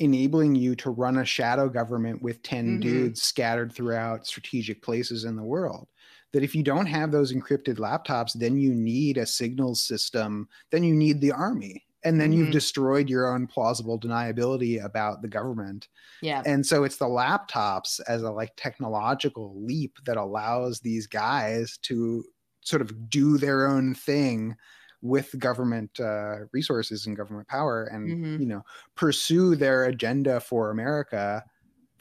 enabling 0.00 0.56
you 0.56 0.74
to 0.76 0.90
run 0.90 1.18
a 1.18 1.24
shadow 1.24 1.68
government 1.68 2.22
with 2.22 2.42
10 2.42 2.78
Mhm. 2.78 2.80
dudes 2.80 3.22
scattered 3.22 3.72
throughout 3.72 4.26
strategic 4.26 4.82
places 4.82 5.24
in 5.24 5.36
the 5.36 5.44
world. 5.44 5.88
That 6.32 6.42
if 6.44 6.54
you 6.54 6.62
don't 6.62 6.86
have 6.86 7.12
those 7.12 7.32
encrypted 7.32 7.76
laptops, 7.78 8.32
then 8.38 8.56
you 8.56 8.74
need 8.74 9.18
a 9.18 9.26
signals 9.26 9.82
system, 9.82 10.48
then 10.70 10.84
you 10.84 10.94
need 10.94 11.20
the 11.20 11.32
army. 11.32 11.84
And 12.02 12.20
then 12.20 12.32
you've 12.32 12.50
Mhm. 12.50 12.50
destroyed 12.50 13.10
your 13.10 13.32
own 13.32 13.46
plausible 13.46 14.00
deniability 14.00 14.82
about 14.82 15.20
the 15.22 15.28
government 15.28 15.88
yeah 16.20 16.44
and 16.44 16.66
so 16.66 16.84
it's 16.84 16.96
the 16.96 17.04
laptops 17.06 18.00
as 18.08 18.22
a 18.22 18.30
like 18.30 18.52
technological 18.56 19.62
leap 19.62 19.98
that 20.04 20.16
allows 20.16 20.80
these 20.80 21.06
guys 21.06 21.78
to 21.82 22.24
sort 22.62 22.82
of 22.82 23.10
do 23.10 23.38
their 23.38 23.66
own 23.66 23.94
thing 23.94 24.56
with 25.02 25.38
government 25.38 25.98
uh, 26.00 26.40
resources 26.52 27.06
and 27.06 27.16
government 27.16 27.48
power 27.48 27.84
and 27.84 28.18
Mhm. 28.18 28.40
you 28.40 28.46
know 28.46 28.62
pursue 28.96 29.56
their 29.56 29.84
agenda 29.84 30.40
for 30.40 30.70
america 30.70 31.44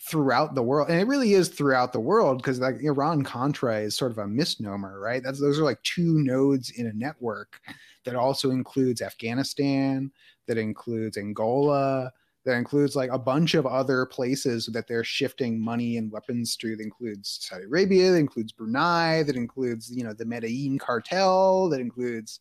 throughout 0.01 0.55
the 0.55 0.63
world. 0.63 0.89
And 0.89 0.99
it 0.99 1.07
really 1.07 1.33
is 1.33 1.49
throughout 1.49 1.91
the 1.91 1.99
world 1.99 2.37
because 2.37 2.59
like 2.59 2.77
iran 2.81 3.23
contra 3.23 3.79
is 3.81 3.97
sort 3.97 4.11
of 4.11 4.17
a 4.17 4.27
misnomer 4.27 4.99
right? 4.99 5.21
That's 5.23 5.41
those 5.41 5.59
are 5.59 5.63
like 5.65 5.83
two 5.83 6.19
nodes 6.23 6.71
in 6.71 6.87
a 6.87 6.93
network 6.93 7.61
that 8.05 8.15
also 8.15 8.49
includes 8.51 9.01
afghanistan 9.01 10.11
that 10.47 10.57
includes 10.57 11.17
angola 11.17 12.11
that 12.45 12.55
includes 12.55 12.95
like 12.95 13.11
a 13.11 13.19
bunch 13.19 13.53
of 13.53 13.65
other 13.65 14.05
places 14.05 14.67
that 14.67 14.87
they're 14.87 15.03
shifting 15.03 15.59
money 15.59 15.97
and 15.97 16.11
weapons 16.11 16.55
through 16.55 16.77
that 16.77 16.83
includes 16.83 17.37
saudi 17.41 17.65
arabia 17.65 18.11
that 18.11 18.17
includes 18.17 18.53
brunei 18.53 19.21
that 19.23 19.35
includes 19.35 19.91
you 19.93 20.03
know 20.03 20.13
the 20.13 20.25
medellin 20.25 20.79
cartel 20.79 21.67
that 21.69 21.81
includes 21.81 22.39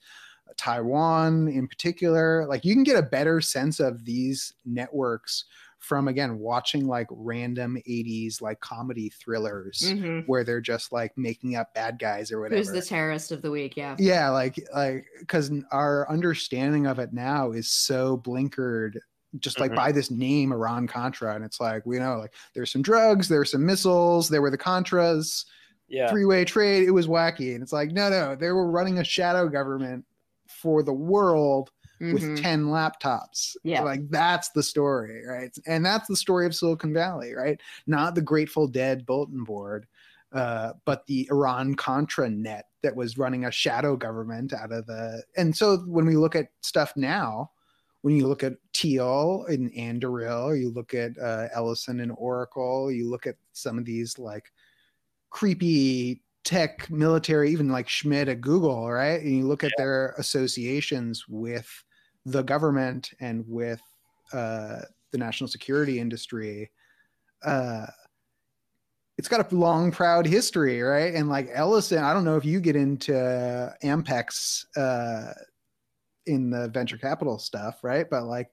taiwan 0.56 1.48
in 1.48 1.66
particular 1.68 2.46
like 2.46 2.64
you 2.64 2.74
can 2.74 2.84
get 2.84 2.96
a 2.96 3.02
better 3.02 3.40
sense 3.40 3.80
of 3.80 4.04
these 4.04 4.52
networks 4.64 5.44
from 5.78 6.08
again 6.08 6.38
watching 6.40 6.86
like 6.88 7.06
random 7.10 7.76
80s 7.88 8.42
like 8.42 8.58
comedy 8.60 9.10
thrillers 9.10 9.80
Mhm. 9.80 10.26
where 10.26 10.42
they're 10.42 10.60
just 10.60 10.90
like 10.92 11.16
making 11.16 11.54
up 11.54 11.72
bad 11.72 11.98
guys 12.00 12.32
or 12.32 12.40
whatever 12.40 12.56
who's 12.58 12.72
the 12.72 12.82
terrorist 12.82 13.30
of 13.30 13.42
the 13.42 13.50
week 13.50 13.76
yeah 13.76 13.94
yeah 13.98 14.28
like 14.30 14.58
like 14.74 15.06
because 15.20 15.52
our 15.70 16.10
understanding 16.10 16.86
of 16.86 16.98
it 16.98 17.12
now 17.12 17.52
is 17.52 17.68
so 17.70 18.18
blinkered 18.18 18.94
just 19.38 19.60
like 19.60 19.70
Mhm. 19.72 19.76
by 19.76 19.92
this 19.92 20.10
name 20.10 20.52
iran 20.52 20.88
contra 20.88 21.34
and 21.34 21.44
it's 21.44 21.60
like 21.60 21.86
we 21.86 21.98
know 21.98 22.18
like 22.18 22.34
there's 22.54 22.72
some 22.72 22.82
drugs 22.82 23.28
there's 23.28 23.52
some 23.52 23.64
missiles 23.64 24.28
there 24.28 24.42
were 24.42 24.50
the 24.50 24.58
contras 24.58 25.44
yeah. 25.86 26.10
three-way 26.10 26.44
trade 26.44 26.84
it 26.88 26.90
was 26.90 27.06
wacky 27.06 27.54
and 27.54 27.62
it's 27.62 27.72
like 27.72 27.92
no 27.92 28.10
no 28.10 28.34
they 28.34 28.50
were 28.50 28.68
running 28.70 28.98
a 28.98 29.04
shadow 29.04 29.48
government 29.48 30.04
for 30.60 30.82
the 30.82 30.93
world 30.93 31.70
with 32.01 32.22
Mhm. 32.22 32.40
10 32.40 32.64
laptops 32.66 33.56
Yeah. 33.64 33.82
like 33.82 34.09
that's 34.09 34.51
the 34.51 34.62
story 34.62 35.26
right 35.26 35.56
and 35.66 35.85
that's 35.85 36.06
the 36.06 36.14
story 36.16 36.47
of 36.47 36.55
silicon 36.55 36.93
valley 36.94 37.35
right 37.35 37.60
not 37.89 38.14
the 38.14 38.22
grateful 38.22 38.68
dead 38.68 39.05
bulletin 39.05 39.43
board 39.43 39.86
uh, 40.32 40.74
but 40.85 41.06
the 41.06 41.26
iran 41.30 41.74
contra 41.74 42.28
net 42.30 42.66
that 42.82 42.94
was 42.94 43.18
running 43.18 43.47
a 43.47 43.51
shadow 43.51 43.97
government 43.97 44.52
out 44.52 44.70
of 44.70 44.86
the 44.86 45.22
and 45.36 45.56
so 45.56 45.78
when 45.78 46.06
we 46.06 46.16
look 46.16 46.36
at 46.36 46.48
stuff 46.60 46.93
now 46.97 47.51
when 48.02 48.14
you 48.14 48.28
look 48.28 48.44
at 48.44 48.55
Thiel 48.72 49.44
and 49.48 49.72
Anduril, 49.72 50.56
you 50.56 50.70
look 50.70 50.94
at 50.94 51.18
uh, 51.18 51.48
Ellison 51.52 51.98
and 51.98 52.12
Oracle, 52.16 52.93
you 52.93 53.10
look 53.10 53.26
at 53.26 53.35
some 53.55 53.76
of 53.76 53.85
these 53.85 54.20
like 54.20 54.52
creepy 55.30 56.22
tech 56.48 56.88
military, 56.90 57.50
even 57.50 57.68
like 57.68 57.90
Schmidt 57.90 58.26
at 58.26 58.40
Google, 58.40 58.90
right? 58.90 59.20
And 59.20 59.36
you 59.36 59.46
look 59.46 59.64
at 59.64 59.72
their 59.76 60.14
associations 60.16 61.28
with 61.28 61.68
the 62.24 62.40
government 62.40 63.10
and 63.20 63.44
with 63.46 63.82
uh, 64.32 64.80
the 65.10 65.18
national 65.18 65.48
security 65.48 66.00
industry. 66.00 66.70
Uh, 67.44 67.84
it's 69.18 69.28
got 69.28 69.52
a 69.52 69.54
long, 69.54 69.92
proud 69.92 70.26
history, 70.26 70.80
right? 70.80 71.12
And 71.12 71.28
like 71.28 71.50
Ellison, 71.52 71.98
I 72.02 72.14
don't 72.14 72.24
know 72.24 72.38
if 72.38 72.46
you 72.46 72.60
get 72.62 72.76
into 72.76 73.12
Ampex 73.84 74.64
uh, 74.74 75.34
in 76.24 76.48
the 76.48 76.68
venture 76.68 76.96
capital 76.96 77.38
stuff, 77.38 77.84
right? 77.84 78.08
But 78.08 78.24
like 78.24 78.48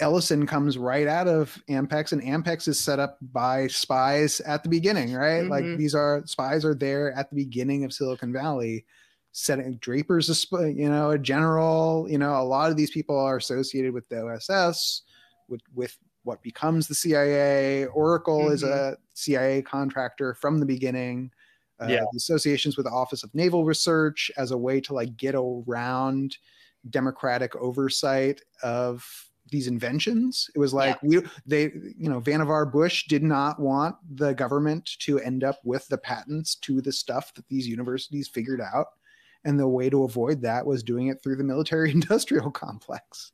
Ellison 0.00 0.46
comes 0.46 0.76
right 0.76 1.06
out 1.06 1.28
of 1.28 1.56
Ampex, 1.68 2.12
and 2.12 2.22
Ampex 2.22 2.66
is 2.68 2.80
set 2.80 2.98
up 2.98 3.18
by 3.20 3.66
spies 3.68 4.40
at 4.40 4.62
the 4.62 4.68
beginning, 4.68 5.14
right? 5.14 5.42
Like 5.46 5.64
Mhm. 5.64 5.78
these 5.78 5.94
are 5.94 6.22
spies 6.26 6.64
are 6.64 6.74
there 6.74 7.12
at 7.12 7.30
the 7.30 7.36
beginning 7.36 7.84
of 7.84 7.92
Silicon 7.92 8.32
Valley. 8.32 8.84
Setting 9.32 9.76
Draper's 9.80 10.28
a 10.28 10.34
sp- 10.34 10.74
you 10.74 10.88
know 10.88 11.10
a 11.10 11.18
general, 11.18 12.06
you 12.08 12.18
know 12.18 12.40
a 12.40 12.42
lot 12.44 12.70
of 12.70 12.76
these 12.76 12.90
people 12.90 13.18
are 13.18 13.36
associated 13.36 13.92
with 13.92 14.08
the 14.08 14.20
OSS, 14.22 15.02
with 15.48 15.60
with 15.74 15.96
what 16.24 16.40
becomes 16.42 16.86
the 16.88 16.94
CIA. 16.94 17.84
Oracle 17.86 18.50
is 18.50 18.62
a 18.62 18.96
CIA 19.12 19.60
contractor 19.62 20.34
from 20.34 20.58
the 20.58 20.66
beginning. 20.66 21.30
Uh, 21.80 21.86
Yeah. 21.90 22.04
the 22.12 22.16
associations 22.16 22.76
with 22.76 22.86
the 22.86 22.92
Office 22.92 23.22
of 23.24 23.34
Naval 23.34 23.64
Research 23.64 24.30
as 24.38 24.50
a 24.52 24.56
way 24.58 24.80
to 24.80 24.94
like 24.94 25.16
get 25.16 25.34
around 25.36 26.38
democratic 26.88 27.54
oversight 27.56 28.40
of 28.62 29.04
these 29.50 29.66
inventions. 29.66 30.50
It 30.54 30.58
was 30.58 30.74
like 30.74 31.00
we 31.02 31.20
they 31.46 31.72
you 31.96 32.08
know 32.08 32.20
Vannevar 32.20 32.70
Bush 32.70 33.06
did 33.08 33.22
not 33.22 33.60
want 33.60 33.96
the 34.14 34.32
government 34.34 34.90
to 35.00 35.20
end 35.20 35.44
up 35.44 35.58
with 35.64 35.86
the 35.88 35.98
patents 35.98 36.54
to 36.56 36.80
the 36.80 36.92
stuff 36.92 37.32
that 37.34 37.48
these 37.48 37.66
universities 37.66 38.28
figured 38.28 38.60
out. 38.60 38.86
And 39.46 39.60
the 39.60 39.68
way 39.68 39.90
to 39.90 40.04
avoid 40.04 40.40
that 40.40 40.64
was 40.64 40.82
doing 40.82 41.08
it 41.08 41.22
through 41.22 41.36
the 41.36 41.44
military 41.44 41.90
industrial 41.92 42.50
complex. 42.50 43.32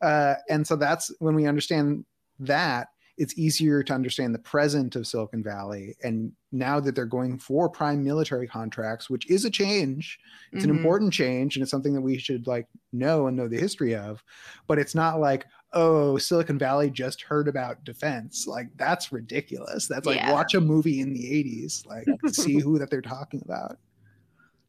Uh, 0.00 0.34
and 0.48 0.64
so 0.64 0.76
that's 0.76 1.12
when 1.18 1.34
we 1.34 1.46
understand 1.46 2.04
that 2.38 2.88
it's 3.16 3.36
easier 3.36 3.82
to 3.82 3.92
understand 3.92 4.34
the 4.34 4.38
present 4.38 4.94
of 4.94 5.06
Silicon 5.06 5.42
Valley 5.42 5.96
and 6.04 6.32
now 6.52 6.80
that 6.80 6.94
they're 6.94 7.04
going 7.06 7.38
for 7.38 7.68
prime 7.68 8.02
military 8.02 8.46
contracts, 8.46 9.10
which 9.10 9.28
is 9.30 9.44
a 9.44 9.50
change. 9.50 10.18
It's 10.52 10.64
Mhm. 10.64 10.70
an 10.70 10.76
important 10.76 11.12
change 11.12 11.56
and 11.56 11.62
it's 11.62 11.70
something 11.70 11.92
that 11.94 12.00
we 12.00 12.18
should 12.18 12.46
like 12.46 12.66
know 12.92 13.26
and 13.26 13.36
know 13.36 13.48
the 13.48 13.58
history 13.58 13.94
of. 13.94 14.22
But 14.66 14.78
it's 14.78 14.94
not 14.94 15.20
like, 15.20 15.46
oh, 15.74 16.16
Silicon 16.16 16.58
Valley 16.58 16.90
just 16.90 17.20
heard 17.22 17.48
about 17.48 17.84
defense. 17.84 18.46
Like 18.46 18.68
that's 18.76 19.12
ridiculous. 19.12 19.86
That's 19.86 20.06
like 20.06 20.16
Yeah. 20.16 20.32
watch 20.32 20.54
a 20.54 20.60
movie 20.60 21.00
in 21.00 21.12
the 21.12 21.26
80s, 21.30 21.84
like 21.86 22.06
see 22.32 22.58
who 22.60 22.78
that 22.78 22.88
they're 22.90 23.02
talking 23.02 23.42
about. 23.44 23.76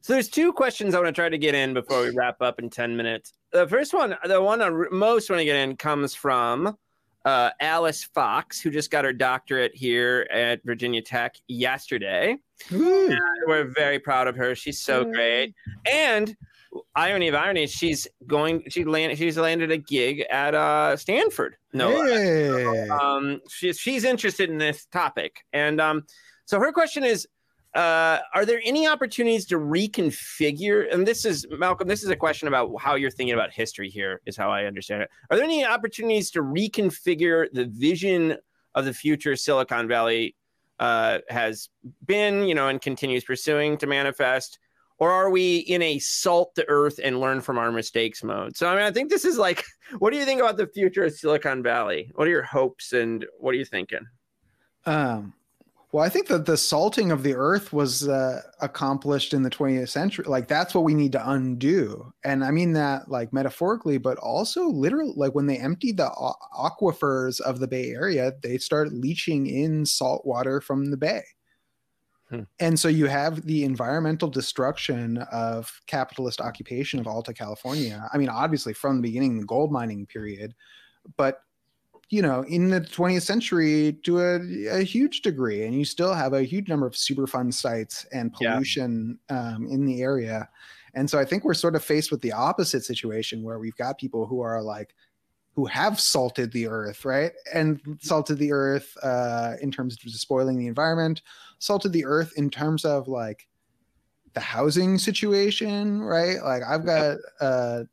So 0.02 0.12
there's 0.14 0.28
two 0.30 0.52
questions 0.52 0.94
I 0.94 0.98
want 0.98 1.14
to 1.14 1.20
try 1.20 1.28
to 1.28 1.38
get 1.38 1.54
in 1.54 1.74
before 1.74 2.02
we 2.02 2.10
wrap 2.10 2.40
up 2.40 2.58
in 2.58 2.70
10 2.70 2.96
minutes. 2.96 3.32
The 3.52 3.66
first 3.68 3.92
one, 3.92 4.16
the 4.24 4.40
one 4.40 4.62
I 4.62 4.70
most 4.90 5.28
want 5.28 5.40
to 5.40 5.44
get 5.44 5.56
in 5.56 5.76
comes 5.76 6.14
from 6.14 6.76
uh, 7.24 7.50
Alice 7.60 8.04
Fox, 8.14 8.60
who 8.60 8.70
just 8.70 8.90
got 8.90 9.04
her 9.04 9.12
doctorate 9.12 9.74
here 9.74 10.26
at 10.30 10.62
Virginia 10.64 11.02
Tech 11.02 11.36
yesterday. 11.48 12.36
We're 12.70 13.72
very 13.74 13.98
proud 13.98 14.26
of 14.28 14.36
her. 14.36 14.54
She's 14.54 14.80
so 14.80 15.04
great. 15.04 15.54
And 15.90 16.34
irony 16.94 17.28
of 17.28 17.34
irony, 17.34 17.66
she's 17.66 18.06
going. 18.26 18.64
She 18.68 18.84
landed. 18.84 19.18
She's 19.18 19.36
landed 19.36 19.70
a 19.70 19.78
gig 19.78 20.20
at 20.30 20.54
uh, 20.54 20.96
Stanford. 20.96 21.56
No, 21.72 22.04
Hey. 22.06 22.88
um, 22.88 23.40
she's 23.48 23.78
she's 23.78 24.04
interested 24.04 24.50
in 24.50 24.58
this 24.58 24.86
topic, 24.86 25.44
and 25.52 25.80
um, 25.80 26.04
so 26.46 26.58
her 26.60 26.72
question 26.72 27.04
is. 27.04 27.26
Uh, 27.74 28.18
are 28.34 28.44
there 28.44 28.60
any 28.64 28.88
opportunities 28.88 29.46
to 29.46 29.56
reconfigure? 29.56 30.92
And 30.92 31.06
this 31.06 31.24
is 31.24 31.46
Malcolm. 31.50 31.86
This 31.86 32.02
is 32.02 32.10
a 32.10 32.16
question 32.16 32.48
about 32.48 32.72
how 32.80 32.96
you're 32.96 33.10
thinking 33.10 33.34
about 33.34 33.52
history. 33.52 33.88
Here 33.88 34.20
is 34.26 34.36
how 34.36 34.50
I 34.50 34.64
understand 34.64 35.02
it. 35.02 35.10
Are 35.30 35.36
there 35.36 35.44
any 35.44 35.64
opportunities 35.64 36.30
to 36.32 36.42
reconfigure 36.42 37.46
the 37.52 37.66
vision 37.66 38.36
of 38.74 38.84
the 38.84 38.92
future 38.92 39.36
Silicon 39.36 39.86
Valley 39.86 40.34
uh, 40.80 41.18
has 41.28 41.68
been, 42.06 42.44
you 42.44 42.54
know, 42.54 42.68
and 42.68 42.80
continues 42.80 43.22
pursuing 43.22 43.76
to 43.78 43.86
manifest? 43.86 44.58
Or 44.98 45.10
are 45.10 45.30
we 45.30 45.58
in 45.58 45.80
a 45.80 45.98
salt 45.98 46.54
the 46.56 46.68
earth 46.68 47.00
and 47.02 47.20
learn 47.20 47.40
from 47.40 47.56
our 47.56 47.70
mistakes 47.70 48.22
mode? 48.22 48.56
So, 48.56 48.68
I 48.68 48.74
mean, 48.74 48.84
I 48.84 48.90
think 48.90 49.10
this 49.10 49.24
is 49.24 49.38
like, 49.38 49.64
what 49.98 50.10
do 50.10 50.18
you 50.18 50.24
think 50.24 50.40
about 50.40 50.56
the 50.56 50.66
future 50.66 51.04
of 51.04 51.14
Silicon 51.14 51.62
Valley? 51.62 52.10
What 52.16 52.26
are 52.26 52.30
your 52.30 52.42
hopes 52.42 52.92
and 52.92 53.24
what 53.38 53.54
are 53.54 53.58
you 53.58 53.64
thinking? 53.64 54.06
Um, 54.86 55.34
well, 55.92 56.04
I 56.04 56.08
think 56.08 56.28
that 56.28 56.46
the 56.46 56.56
salting 56.56 57.10
of 57.10 57.24
the 57.24 57.34
earth 57.34 57.72
was 57.72 58.08
uh, 58.08 58.42
accomplished 58.60 59.34
in 59.34 59.42
the 59.42 59.50
20th 59.50 59.88
century. 59.88 60.24
Like 60.26 60.46
that's 60.46 60.72
what 60.72 60.84
we 60.84 60.94
need 60.94 61.12
to 61.12 61.30
undo, 61.30 62.12
and 62.24 62.44
I 62.44 62.52
mean 62.52 62.72
that 62.74 63.10
like 63.10 63.32
metaphorically, 63.32 63.98
but 63.98 64.16
also 64.18 64.66
literally. 64.66 65.12
Like 65.16 65.34
when 65.34 65.46
they 65.46 65.58
emptied 65.58 65.96
the 65.96 66.10
aquifers 66.56 67.40
of 67.40 67.58
the 67.58 67.66
Bay 67.66 67.90
Area, 67.90 68.32
they 68.42 68.58
started 68.58 68.92
leaching 68.92 69.46
in 69.46 69.84
salt 69.84 70.24
water 70.24 70.60
from 70.60 70.90
the 70.90 70.96
bay. 70.96 71.22
Hmm. 72.28 72.42
And 72.60 72.78
so 72.78 72.86
you 72.86 73.06
have 73.06 73.44
the 73.44 73.64
environmental 73.64 74.28
destruction 74.28 75.18
of 75.32 75.80
capitalist 75.88 76.40
occupation 76.40 77.00
of 77.00 77.08
Alta 77.08 77.34
California. 77.34 78.08
I 78.12 78.18
mean, 78.18 78.28
obviously 78.28 78.72
from 78.72 78.96
the 78.96 79.02
beginning, 79.02 79.40
the 79.40 79.46
gold 79.46 79.72
mining 79.72 80.06
period, 80.06 80.54
but 81.16 81.42
you 82.10 82.22
know, 82.22 82.42
in 82.48 82.70
the 82.70 82.80
20th 82.80 83.22
century 83.22 83.98
to 84.04 84.20
a, 84.20 84.80
a 84.80 84.82
huge 84.82 85.22
degree, 85.22 85.64
and 85.64 85.74
you 85.74 85.84
still 85.84 86.14
have 86.14 86.32
a 86.32 86.42
huge 86.42 86.68
number 86.68 86.86
of 86.86 86.94
Superfund 86.94 87.54
sites 87.54 88.04
and 88.12 88.32
Yeah. 88.40 88.54
pollution 88.54 89.18
um, 89.28 89.66
in 89.68 89.86
the 89.86 90.02
area. 90.02 90.48
And 90.94 91.08
so 91.08 91.18
I 91.20 91.24
think 91.24 91.44
we're 91.44 91.54
sort 91.54 91.76
of 91.76 91.84
faced 91.84 92.10
with 92.10 92.20
the 92.20 92.32
opposite 92.32 92.84
situation 92.84 93.42
where 93.44 93.60
we've 93.60 93.76
got 93.76 93.98
people 93.98 94.26
who 94.26 94.40
are 94.40 94.60
like, 94.62 94.94
who 95.54 95.66
have 95.66 96.00
salted 96.00 96.52
the 96.52 96.66
earth, 96.68 97.04
right? 97.04 97.32
And 97.52 97.80
salted 98.00 98.38
the 98.38 98.52
earth 98.52 98.96
uh, 99.02 99.54
in 99.60 99.70
terms 99.72 99.96
of 100.04 100.12
spoiling 100.12 100.58
the 100.58 100.68
environment, 100.68 101.22
salted 101.58 101.92
the 101.92 102.04
earth 102.04 102.32
in 102.36 102.50
terms 102.50 102.84
of 102.84 103.08
like 103.08 103.48
the 104.34 104.40
housing 104.40 104.98
situation, 104.98 106.02
right? 106.02 106.42
Like 106.42 106.62
I've 106.62 106.84
got 106.86 107.18
uh, 107.40 107.84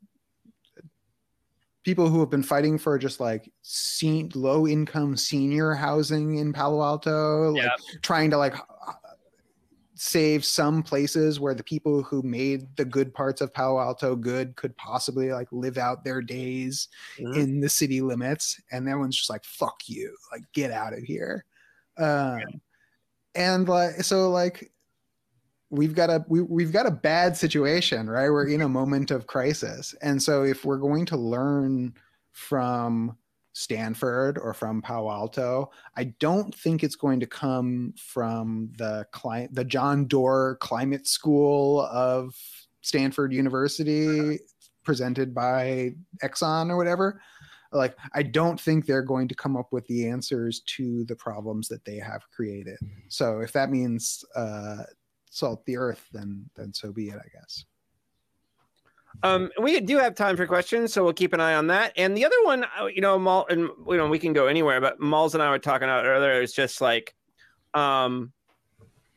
people 1.88 2.10
who 2.10 2.20
have 2.20 2.30
been 2.30 2.44
fighting 2.44 2.78
for 2.78 2.98
just 2.98 3.22
like 3.22 3.50
low 4.36 4.68
income 4.68 5.16
senior 5.16 5.74
housing 5.74 6.36
in 6.36 6.52
Palo 6.52 6.84
Alto, 6.84 7.52
like 7.54 7.72
trying 8.02 8.30
to 8.30 8.38
like 8.38 8.56
save 9.96 10.44
some 10.44 10.84
places 10.84 11.40
where 11.40 11.56
the 11.56 11.64
people 11.64 12.04
who 12.04 12.22
made 12.24 12.68
the 12.76 12.84
good 12.84 13.14
parts 13.14 13.40
of 13.40 13.54
Palo 13.54 13.80
Alto 13.80 14.18
good 14.18 14.54
could 14.58 14.76
possibly 14.76 15.32
like 15.32 15.48
live 15.54 15.78
out 15.78 16.04
their 16.04 16.22
days 16.22 16.90
Mhm. 17.20 17.38
in 17.38 17.62
the 17.62 17.70
city 17.70 18.02
limits. 18.02 18.60
And 18.70 18.86
everyone's 18.90 19.16
just 19.16 19.30
like 19.30 19.46
fuck 19.46 19.88
you. 19.88 20.14
Like 20.30 20.44
get 20.52 20.72
out 20.72 20.92
of 20.92 21.00
here 21.00 21.46
um 21.98 22.42
and 23.34 23.68
like 23.70 24.04
so 24.04 24.30
like 24.30 24.74
we've 25.70 25.96
got 25.96 26.10
a 26.10 26.24
we, 26.28 26.42
we've 26.42 26.72
got 26.72 26.86
a 26.86 26.92
bad 26.92 27.36
situation 27.36 28.10
right? 28.10 28.30
We're 28.30 28.48
in 28.48 28.62
a 28.62 28.70
moment 28.70 29.12
of 29.12 29.28
crisis. 29.28 29.96
And 30.02 30.22
so 30.22 30.44
if 30.44 30.66
we're 30.66 30.78
going 30.78 31.06
to 31.08 31.18
learn 31.18 31.94
from 32.32 33.18
stanford 33.54 34.38
or 34.38 34.54
from 34.54 34.84
palo 34.84 35.10
alto 35.10 35.68
i 35.96 36.04
don't 36.20 36.54
think 36.54 36.84
it's 36.84 36.96
going 36.96 37.20
to 37.20 37.26
come 37.26 37.92
from 37.98 38.70
the 38.78 39.04
client 39.12 39.52
the 39.56 39.66
john 39.66 40.06
doerr 40.06 40.56
climate 40.58 41.08
school 41.08 41.82
of 41.92 42.36
stanford 42.82 43.34
university 43.34 44.38
presented 44.88 45.36
by 45.36 45.94
exxon 46.24 46.70
or 46.70 46.78
whatever. 46.78 47.22
Like 47.74 47.98
i 48.14 48.24
don't 48.24 48.60
think 48.60 48.86
they're 48.86 49.02
going 49.02 49.28
to 49.28 49.36
come 49.36 49.58
up 49.58 49.74
with 49.74 49.86
the 49.88 50.08
answers 50.08 50.62
to 50.78 51.04
the 51.04 51.16
problems 51.16 51.68
that 51.68 51.84
they 51.84 51.98
have 51.98 52.24
created. 52.32 52.80
So 53.10 53.42
if 53.42 53.52
that 53.52 53.70
means 53.70 54.24
uh 54.34 54.84
salt 55.30 55.66
the 55.66 55.78
earth 55.78 56.08
then 56.12 56.50
then 56.56 56.74
so 56.74 56.92
be 56.92 57.10
it 57.10 57.18
i 57.18 57.28
guess 57.38 57.66
Um, 59.24 59.50
we 59.60 59.80
do 59.80 59.98
have 59.98 60.14
time 60.14 60.38
for 60.38 60.46
questions, 60.46 60.94
so 60.94 61.04
we'll 61.04 61.12
keep 61.14 61.34
an 61.34 61.40
eye 61.40 61.56
on 61.56 61.66
that. 61.68 61.92
And 61.98 62.16
the 62.16 62.24
other 62.24 62.36
one, 62.44 62.66
uh, 62.80 62.86
you 62.86 63.02
know, 63.02 63.18
Mal, 63.18 63.48
and 63.50 63.62
you 63.88 63.98
know, 63.98 64.08
we 64.08 64.20
can 64.20 64.32
go 64.32 64.46
anywhere, 64.46 64.80
but 64.80 65.00
Mols 65.00 65.34
and 65.34 65.42
I 65.42 65.50
were 65.50 65.58
talking 65.58 65.86
about 65.86 66.06
earlier. 66.06 66.40
It's 66.40 66.54
just 66.54 66.82
like, 66.82 67.16
um, 67.74 68.32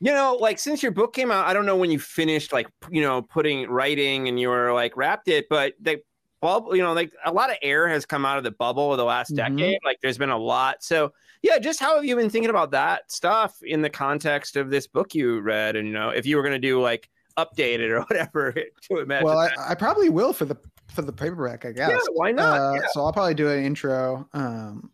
you 0.00 0.10
know, 0.10 0.38
like 0.40 0.58
since 0.58 0.82
your 0.82 0.92
book 0.92 1.12
came 1.12 1.30
out, 1.30 1.44
I 1.46 1.52
don't 1.52 1.66
know 1.66 1.76
when 1.76 1.90
you 1.90 1.98
finished, 1.98 2.50
like, 2.50 2.66
you 2.90 3.02
know, 3.02 3.20
putting 3.20 3.68
writing 3.68 4.26
and 4.26 4.40
you 4.40 4.48
were 4.48 4.72
like 4.72 4.96
wrapped 4.96 5.28
it, 5.28 5.46
but 5.50 5.74
the 5.82 6.00
bubble, 6.40 6.74
you 6.74 6.82
know, 6.82 6.94
like 6.94 7.12
a 7.26 7.32
lot 7.32 7.50
of 7.50 7.56
air 7.60 7.86
has 7.86 8.06
come 8.06 8.24
out 8.24 8.38
of 8.38 8.44
the 8.44 8.52
bubble 8.52 8.92
of 8.92 8.96
the 8.96 9.04
last 9.04 9.32
Mhm. 9.32 9.36
decade. 9.36 9.78
Like, 9.84 9.98
there's 10.00 10.16
been 10.16 10.30
a 10.30 10.38
lot. 10.38 10.82
So, 10.82 11.12
yeah, 11.42 11.58
just 11.58 11.80
how 11.80 11.96
have 11.96 12.04
you 12.04 12.16
been 12.16 12.30
thinking 12.30 12.50
about 12.50 12.70
that 12.72 13.10
stuff 13.10 13.56
in 13.62 13.82
the 13.82 13.90
context 13.90 14.56
of 14.56 14.70
this 14.70 14.86
book 14.86 15.14
you 15.14 15.40
read? 15.40 15.76
And 15.76 15.88
you 15.88 15.94
know, 15.94 16.10
if 16.10 16.26
you 16.26 16.36
were 16.36 16.42
going 16.42 16.60
to 16.60 16.66
do 16.68 16.80
like 16.80 17.08
update 17.38 17.78
it 17.78 17.90
or 17.90 18.00
whatever 18.10 18.52
to 18.82 18.98
imagine. 18.98 19.24
well 19.24 19.38
I. 19.38 19.50
I 19.70 19.74
probably 19.74 20.08
will 20.08 20.32
for 20.32 20.44
the 20.44 20.56
for 20.92 21.02
the 21.02 21.12
paperback 21.12 21.64
i 21.64 21.70
guess 21.70 21.88
Yeah, 21.88 21.98
why 22.12 22.32
not? 22.32 22.60
Uh, 22.60 22.74
Yeah. 22.74 22.86
so 22.90 23.04
i'll 23.04 23.12
probably 23.12 23.34
do 23.34 23.48
an 23.48 23.64
intro 23.64 24.28
um 24.34 24.90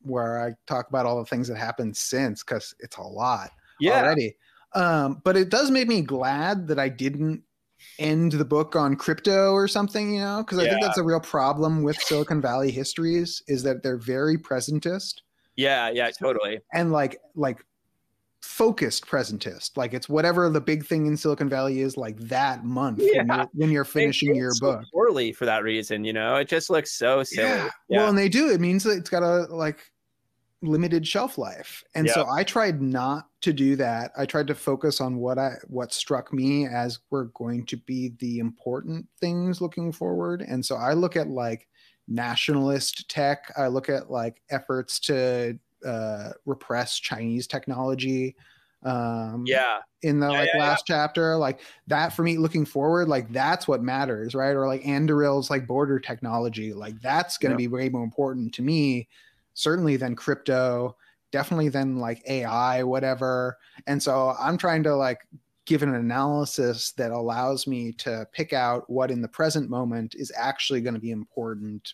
where 0.00 0.40
i 0.40 0.54
talk 0.68 0.88
about 0.88 1.04
all 1.04 1.18
the 1.18 1.26
things 1.26 1.48
that 1.48 1.58
happened 1.58 1.96
since 1.96 2.44
because 2.44 2.72
it's 2.78 2.96
a 2.96 3.02
lot 3.02 3.50
yeah. 3.80 4.02
already. 4.02 4.36
Um, 4.74 5.20
but 5.24 5.36
it 5.36 5.48
does 5.48 5.70
make 5.70 5.88
me 5.88 6.02
glad 6.02 6.68
that 6.68 6.78
I 6.78 6.88
didn't 6.88 7.42
end 7.98 8.32
the 8.32 8.44
book 8.44 8.76
on 8.76 8.94
crypto 8.94 9.52
or 9.52 9.66
something, 9.66 10.14
you 10.14 10.20
know, 10.20 10.44
because 10.44 10.58
I 10.58 10.68
think 10.68 10.82
that's 10.82 10.98
a 10.98 11.02
real 11.02 11.20
problem 11.20 11.82
with 11.82 11.96
Silicon 11.96 12.40
Valley 12.40 12.70
histories 12.70 13.42
is 13.48 13.62
that 13.64 13.82
they're 13.82 13.96
very 13.96 14.36
presentist 14.36 15.22
Yeah, 15.60 15.90
yeah, 15.90 16.10
totally. 16.10 16.60
and 16.72 16.90
like 16.92 17.18
like 17.34 17.64
focused 18.42 19.06
presentist. 19.06 19.76
Like 19.76 19.92
it's 19.92 20.08
whatever 20.08 20.48
the 20.48 20.60
big 20.60 20.84
thing 20.86 21.06
in 21.06 21.16
Silicon 21.16 21.48
Valley 21.48 21.80
is 21.80 21.96
like 21.96 22.18
that 22.20 22.64
month 22.64 22.98
when, 22.98 23.08
Yeah. 23.14 23.36
you're, 23.36 23.46
when 23.52 23.70
you're 23.70 23.84
finishing 23.84 24.34
your 24.34 24.52
so 24.52 24.72
book. 24.72 24.84
poorly 24.92 25.32
for 25.32 25.44
that 25.44 25.62
reason, 25.62 26.04
you 26.04 26.12
know. 26.14 26.36
It 26.36 26.48
just 26.48 26.70
looks 26.70 26.92
so 26.92 27.22
silly. 27.22 27.48
Yeah. 27.48 27.68
Yeah. 27.88 27.98
Well, 27.98 28.08
and 28.08 28.18
they 28.18 28.28
do. 28.30 28.50
It 28.50 28.60
means 28.60 28.82
that 28.84 28.96
it's 28.96 29.10
got 29.10 29.22
a 29.22 29.46
like 29.54 29.92
limited 30.62 31.06
shelf 31.06 31.36
life. 31.38 31.82
And 31.94 32.08
so 32.08 32.26
I 32.30 32.44
tried 32.44 32.80
not 32.82 33.28
to 33.42 33.52
do 33.52 33.76
that. 33.76 34.12
I 34.16 34.26
tried 34.26 34.46
to 34.48 34.54
focus 34.54 35.00
on 35.00 35.16
what 35.16 35.38
I 35.38 35.52
what 35.68 35.92
struck 35.92 36.32
me 36.32 36.66
as 36.66 36.98
were 37.10 37.26
going 37.34 37.66
to 37.66 37.76
be 37.76 38.12
the 38.20 38.38
important 38.38 39.06
things 39.20 39.60
looking 39.60 39.92
forward. 39.92 40.42
And 40.46 40.64
so 40.64 40.76
I 40.76 40.92
look 40.94 41.16
at 41.16 41.28
like 41.28 41.66
nationalist 42.10 43.08
tech. 43.08 43.52
I 43.56 43.68
look 43.68 43.88
at 43.88 44.10
like 44.10 44.42
efforts 44.50 45.00
to 45.00 45.58
uh, 45.86 46.30
repress 46.44 46.98
Chinese 46.98 47.46
technology. 47.46 48.36
Um, 48.82 49.44
yeah, 49.46 49.78
in 50.02 50.20
the 50.20 50.30
Yeah, 50.30 50.38
like 50.38 50.50
yeah, 50.54 50.60
last 50.60 50.84
chapter 50.86 51.36
like 51.36 51.60
that 51.86 52.10
for 52.14 52.22
me 52.22 52.38
looking 52.38 52.64
forward 52.64 53.08
like 53.08 53.30
that's 53.32 53.68
what 53.68 53.82
matters 53.82 54.34
right 54.34 54.52
or 54.56 54.66
like 54.66 54.82
Anduril's 54.82 55.50
like 55.50 55.66
border 55.66 56.00
technology 56.00 56.72
like 56.72 56.98
that's 57.02 57.36
going 57.36 57.50
to 57.50 57.54
Yeah. 57.54 57.68
be 57.68 57.68
way 57.68 57.88
more 57.90 58.02
important 58.02 58.54
to 58.54 58.62
me 58.62 59.08
certainly 59.52 59.96
than 59.96 60.16
crypto 60.16 60.96
definitely 61.32 61.68
than 61.68 61.98
like 61.98 62.22
AI 62.26 62.82
whatever 62.82 63.58
and 63.86 64.02
so 64.02 64.34
I'm 64.38 64.56
trying 64.56 64.82
to 64.84 64.96
like 64.96 65.18
give 65.66 65.82
an 65.82 65.94
analysis 65.94 66.92
that 66.92 67.10
allows 67.12 67.66
me 67.66 67.92
to 67.92 68.26
pick 68.32 68.54
out 68.54 68.88
what 68.88 69.10
in 69.10 69.20
the 69.20 69.28
present 69.28 69.68
moment 69.68 70.14
is 70.14 70.32
actually 70.34 70.80
going 70.80 70.94
to 70.94 71.00
be 71.00 71.10
important 71.10 71.92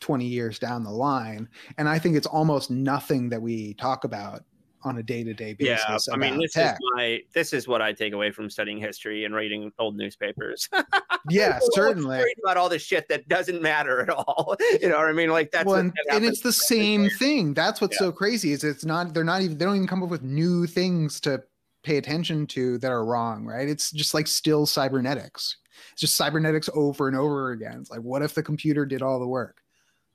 20 0.00 0.24
years 0.24 0.58
down 0.58 0.84
the 0.84 0.90
line 0.90 1.48
and 1.78 1.88
I 1.88 1.98
think 1.98 2.16
it's 2.16 2.26
almost 2.26 2.70
nothing 2.70 3.28
that 3.30 3.40
we 3.40 3.74
talk 3.74 4.04
about 4.04 4.44
on 4.84 4.98
a 4.98 5.02
day-to-day 5.02 5.54
basis. 5.54 6.06
Yeah. 6.08 6.14
I 6.14 6.16
mean, 6.16 6.38
this 6.38 6.52
tech. 6.52 6.74
is 6.74 6.78
my 6.94 7.20
this 7.32 7.52
is 7.52 7.66
what 7.66 7.82
I 7.82 7.92
take 7.92 8.12
away 8.12 8.30
from 8.30 8.50
studying 8.50 8.78
history 8.78 9.24
and 9.24 9.34
reading 9.34 9.72
old 9.78 9.96
newspapers. 9.96 10.68
yeah, 11.30 11.58
certainly. 11.72 12.22
about 12.42 12.56
all 12.56 12.68
the 12.68 12.78
shit 12.78 13.08
that 13.08 13.28
doesn't 13.28 13.62
matter 13.62 14.02
at 14.02 14.10
all. 14.10 14.56
You 14.80 14.88
know 14.88 14.98
what 14.98 15.06
I 15.06 15.12
mean? 15.12 15.30
Like 15.30 15.50
that's 15.50 15.66
well, 15.66 15.76
and, 15.76 15.92
that 15.92 16.16
and 16.16 16.24
it's 16.24 16.40
the 16.40 16.52
same 16.52 17.08
thing. 17.08 17.54
That's 17.54 17.80
what's 17.80 17.94
Yeah. 17.94 18.06
so 18.08 18.12
crazy 18.12 18.52
is 18.52 18.64
it's 18.64 18.84
not 18.84 19.14
they're 19.14 19.24
not 19.24 19.40
even 19.40 19.56
they 19.56 19.64
don't 19.64 19.76
even 19.76 19.86
come 19.86 20.02
up 20.02 20.08
with 20.10 20.22
new 20.22 20.66
things 20.66 21.20
to 21.20 21.42
pay 21.84 21.96
attention 21.96 22.46
to 22.48 22.78
that 22.78 22.90
are 22.90 23.04
wrong, 23.04 23.44
right? 23.44 23.68
It's 23.68 23.90
just 23.92 24.14
like 24.14 24.26
still 24.26 24.66
cybernetics. 24.66 25.56
It's 25.92 26.00
just 26.00 26.16
cybernetics 26.16 26.68
over 26.74 27.08
and 27.08 27.16
over 27.16 27.52
again. 27.52 27.78
It's 27.80 27.90
like 27.90 28.00
what 28.00 28.22
if 28.22 28.34
the 28.34 28.42
computer 28.42 28.84
did 28.84 29.00
all 29.00 29.20
the 29.20 29.28
work? 29.28 29.58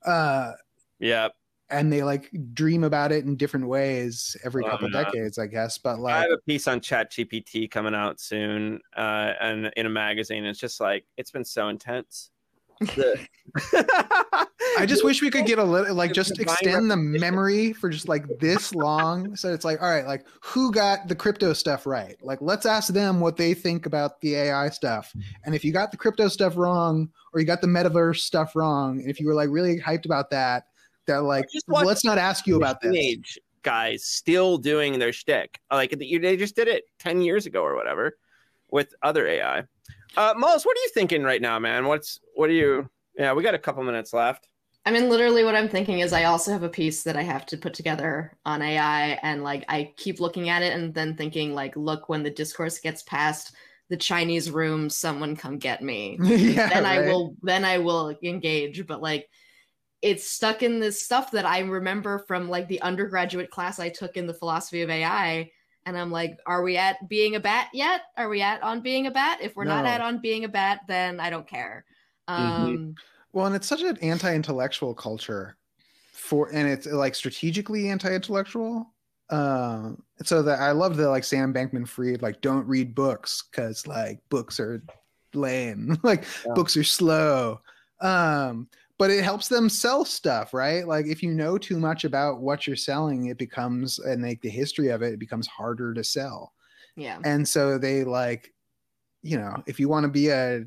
Uh 0.05 0.53
Yeah, 0.99 1.30
and 1.69 1.91
they 1.91 2.03
like 2.03 2.31
dream 2.53 2.84
about 2.84 3.11
it 3.11 3.26
in 3.26 3.35
different 3.35 3.67
ways 3.67 4.35
every 4.43 4.63
Oh, 4.65 4.69
couple 4.69 4.89
decades, 4.89 5.38
I 5.38 5.47
guess. 5.47 5.77
But 5.77 5.99
like, 5.99 6.15
I 6.15 6.21
have 6.21 6.31
a 6.31 6.38
piece 6.47 6.67
on 6.67 6.81
Chat 6.81 7.11
GPT 7.11 7.69
coming 7.69 7.93
out 7.93 8.19
soon, 8.19 8.80
uh, 8.95 9.34
and 9.39 9.71
in 9.77 9.85
a 9.85 9.89
magazine. 9.89 10.45
It's 10.45 10.59
just 10.59 10.80
like 10.80 11.05
it's 11.17 11.31
been 11.31 11.45
so 11.45 11.69
intense. 11.69 12.31
The- 12.80 13.27
I 14.77 14.85
just 14.85 15.03
wish 15.03 15.22
we 15.22 15.30
could 15.30 15.45
get 15.45 15.60
a 15.60 15.64
little 15.64 15.95
like 15.95 16.14
just 16.14 16.39
extend 16.39 16.89
the 16.89 16.95
memory 16.95 17.73
for 17.73 17.89
just 17.89 18.07
like 18.07 18.26
this 18.39 18.73
long. 18.73 19.35
So 19.35 19.53
it's 19.53 19.65
like, 19.65 19.81
all 19.81 19.89
right, 19.89 20.06
like 20.06 20.26
who 20.41 20.72
got 20.72 21.07
the 21.07 21.15
crypto 21.15 21.53
stuff 21.53 21.85
right? 21.85 22.15
Like 22.22 22.39
let's 22.41 22.65
ask 22.65 22.93
them 22.93 23.19
what 23.19 23.38
they 23.38 23.53
think 23.53 23.85
about 23.85 24.22
the 24.22 24.35
AI 24.35 24.69
stuff. 24.69 25.11
And 25.45 25.56
if 25.56 25.65
you 25.65 25.73
got 25.73 25.91
the 25.91 25.97
crypto 25.97 26.27
stuff 26.27 26.56
wrong, 26.57 27.10
or 27.34 27.39
you 27.39 27.45
got 27.45 27.61
the 27.61 27.68
metaverse 27.68 28.19
stuff 28.19 28.56
wrong, 28.56 28.99
and 28.99 29.10
if 29.10 29.19
you 29.19 29.27
were 29.27 29.35
like 29.35 29.49
really 29.49 29.80
hyped 29.80 30.06
about 30.06 30.30
that, 30.30 30.65
that 31.07 31.23
like 31.23 31.45
let's 31.68 32.06
not 32.06 32.18
ask 32.18 32.47
you 32.47 32.56
about 32.57 32.81
this. 32.81 32.91
guys 33.64 34.06
still 34.06 34.57
doing 34.57 34.99
their 34.99 35.11
shtick. 35.11 35.60
Like 35.72 35.91
they 35.91 36.18
they 36.18 36.38
just 36.38 36.56
did 36.56 36.68
it 36.68 36.85
ten 36.99 37.22
years 37.22 37.45
ago 37.45 37.61
or 37.64 37.76
whatever 37.76 38.18
with 38.72 38.93
other 39.01 39.27
AI. 39.27 39.64
Uh, 40.18 40.34
Mols, 40.38 40.65
what 40.65 40.77
are 40.77 40.81
you 40.81 40.90
thinking 40.94 41.23
right 41.23 41.41
now, 41.41 41.60
man? 41.60 41.88
What's 41.88 42.19
what 42.36 42.49
are 42.49 42.53
you? 42.53 42.90
Yeah, 43.15 43.34
we 43.34 43.44
got 43.44 43.53
a 43.53 43.60
couple 43.60 43.84
minutes 43.84 44.14
left. 44.14 44.48
I 44.86 44.91
mean, 44.91 45.10
literally, 45.10 45.44
what 45.44 45.56
I'm 45.56 45.69
thinking 45.69 45.99
is 45.99 46.14
I 46.14 46.23
also 46.23 46.52
have 46.52 46.64
a 46.64 46.69
piece 46.69 47.03
that 47.03 47.18
I 47.18 47.22
have 47.22 47.45
to 47.48 47.57
put 47.57 47.73
together 47.73 48.38
on 48.45 48.61
AI, 48.61 49.19
and 49.22 49.44
like 49.44 49.65
I 49.68 49.94
keep 49.98 50.19
looking 50.19 50.49
at 50.49 50.64
it 50.64 50.73
and 50.73 50.94
then 50.94 51.15
thinking, 51.15 51.53
like, 51.53 51.76
look, 51.76 52.10
when 52.10 52.23
the 52.23 52.30
discourse 52.30 52.80
gets 52.80 53.03
past 53.03 53.53
the 53.90 53.98
Chinese 53.98 54.52
room, 54.52 54.90
someone 54.90 55.36
come 55.36 55.57
get 55.57 55.84
me. 55.84 56.18
yeah, 56.23 56.69
then 56.69 56.86
I 56.86 56.99
will, 56.99 57.36
then 57.41 57.65
I 57.65 57.80
will 57.80 58.15
engage. 58.23 58.88
But 58.88 59.02
like, 59.02 59.27
it's 60.02 60.30
stuck 60.30 60.64
in 60.64 60.80
this 60.80 61.03
stuff 61.03 61.31
that 61.31 61.45
I 61.45 61.60
remember 61.60 62.19
from 62.27 62.49
like 62.49 62.68
the 62.68 62.81
undergraduate 62.81 63.52
class 63.52 63.80
I 63.80 63.90
took 63.90 64.15
in 64.15 64.27
the 64.27 64.34
philosophy 64.34 64.81
of 64.81 64.90
AI. 64.90 65.52
And 65.85 65.97
I'm 65.97 66.11
like, 66.11 66.38
are 66.45 66.61
we 66.61 66.77
at 66.77 67.07
being 67.10 67.35
a 67.35 67.39
bat 67.39 67.69
yet? 67.73 68.01
Are 68.18 68.30
we 68.30 68.41
at 68.41 68.61
on 68.61 68.81
being 68.81 69.07
a 69.07 69.11
bat? 69.11 69.39
If 69.41 69.56
we're 69.56 69.64
not 69.64 69.85
at 69.85 70.01
on 70.01 70.19
being 70.22 70.43
a 70.43 70.49
bat, 70.49 70.81
then 70.88 71.19
I 71.19 71.30
don't 71.30 71.47
care. 71.47 71.85
Um, 72.27 72.95
Well, 73.31 73.45
and 73.45 73.56
it's 73.56 73.68
such 73.68 73.81
an 73.81 73.97
anti-intellectual 73.97 74.93
culture 74.93 75.56
for 76.11 76.49
and 76.53 76.68
it's 76.69 76.85
like 76.85 77.15
strategically 77.15 77.89
anti-intellectual. 77.89 78.93
Um 79.31 80.03
so 80.23 80.41
that 80.43 80.60
I 80.60 80.72
love 80.72 80.97
the 80.97 81.10
like 81.10 81.23
Sam 81.23 81.53
Bankman 81.53 81.88
Fried, 81.88 82.22
like 82.22 82.41
don't 82.41 82.68
read 82.68 82.93
books 82.93 83.43
because 83.49 83.88
like 83.88 84.19
books 84.30 84.60
are 84.60 84.84
lame. 85.34 85.97
like 86.03 86.26
Yeah. 86.45 86.53
books 86.53 86.76
are 86.77 86.84
slow. 86.84 87.61
Um 88.01 88.68
but 88.99 89.11
it 89.11 89.23
helps 89.23 89.49
them 89.49 89.69
sell 89.69 90.05
stuff, 90.05 90.53
right? 90.53 90.88
Like 90.88 91.07
if 91.07 91.23
you 91.23 91.31
know 91.34 91.57
too 91.57 91.80
much 91.80 92.05
about 92.05 92.41
what 92.41 92.67
you're 92.67 92.76
selling, 92.77 93.27
it 93.27 93.39
becomes 93.39 93.99
and 93.99 94.23
like 94.23 94.41
the 94.41 94.51
history 94.51 94.89
of 94.89 95.01
it, 95.03 95.13
it 95.15 95.19
becomes 95.19 95.47
harder 95.47 95.93
to 95.95 96.03
sell 96.05 96.53
yeah. 96.95 97.23
and 97.23 97.47
so 97.47 97.77
they 97.77 98.03
like 98.03 98.53
you 99.23 99.38
know 99.38 99.55
if 99.67 99.80
you 99.80 99.89
want 99.89 100.03
to 100.05 100.09
be 100.11 100.30
a 100.30 100.63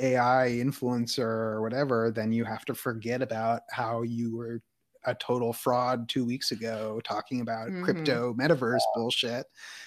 ai 0.00 0.48
influencer 0.50 1.20
or 1.24 1.62
whatever 1.62 2.10
then 2.10 2.32
you 2.32 2.44
have 2.44 2.64
to 2.64 2.74
forget 2.74 3.22
about 3.22 3.62
how 3.70 4.02
you 4.02 4.36
were 4.36 4.62
a 5.04 5.14
total 5.14 5.52
fraud 5.52 6.08
two 6.08 6.24
weeks 6.24 6.50
ago 6.52 7.00
talking 7.04 7.40
about 7.40 7.68
Mhm. 7.68 7.80
crypto 7.80 8.34
metaverse 8.34 8.88
bullshit 8.94 9.46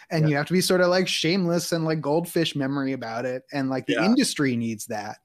and 0.09 0.27
Yeah. 0.27 0.29
you 0.29 0.35
have 0.35 0.47
to 0.47 0.53
be 0.53 0.61
sort 0.61 0.81
of 0.81 0.87
like 0.89 1.07
shameless 1.07 1.71
and 1.71 1.85
like 1.85 2.01
goldfish 2.01 2.55
memory 2.55 2.93
about 2.93 3.25
it 3.25 3.43
and 3.53 3.69
like 3.69 3.87
the 3.87 3.93
Yeah. 3.93 4.05
industry 4.05 4.55
needs 4.55 4.85
that 4.87 5.19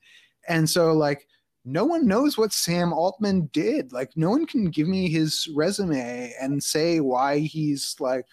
and 0.48 0.68
so 0.70 0.92
like 0.92 1.26
no 1.70 1.84
one 1.84 2.06
knows 2.06 2.38
what 2.38 2.52
Sam 2.52 2.92
Altman 2.92 3.50
did. 3.52 3.92
Like, 3.92 4.10
no 4.16 4.30
one 4.30 4.46
can 4.46 4.70
give 4.70 4.88
me 4.88 5.08
his 5.10 5.48
resume 5.54 6.32
and 6.40 6.62
say 6.62 7.00
why 7.00 7.40
he's 7.40 7.94
like 8.00 8.26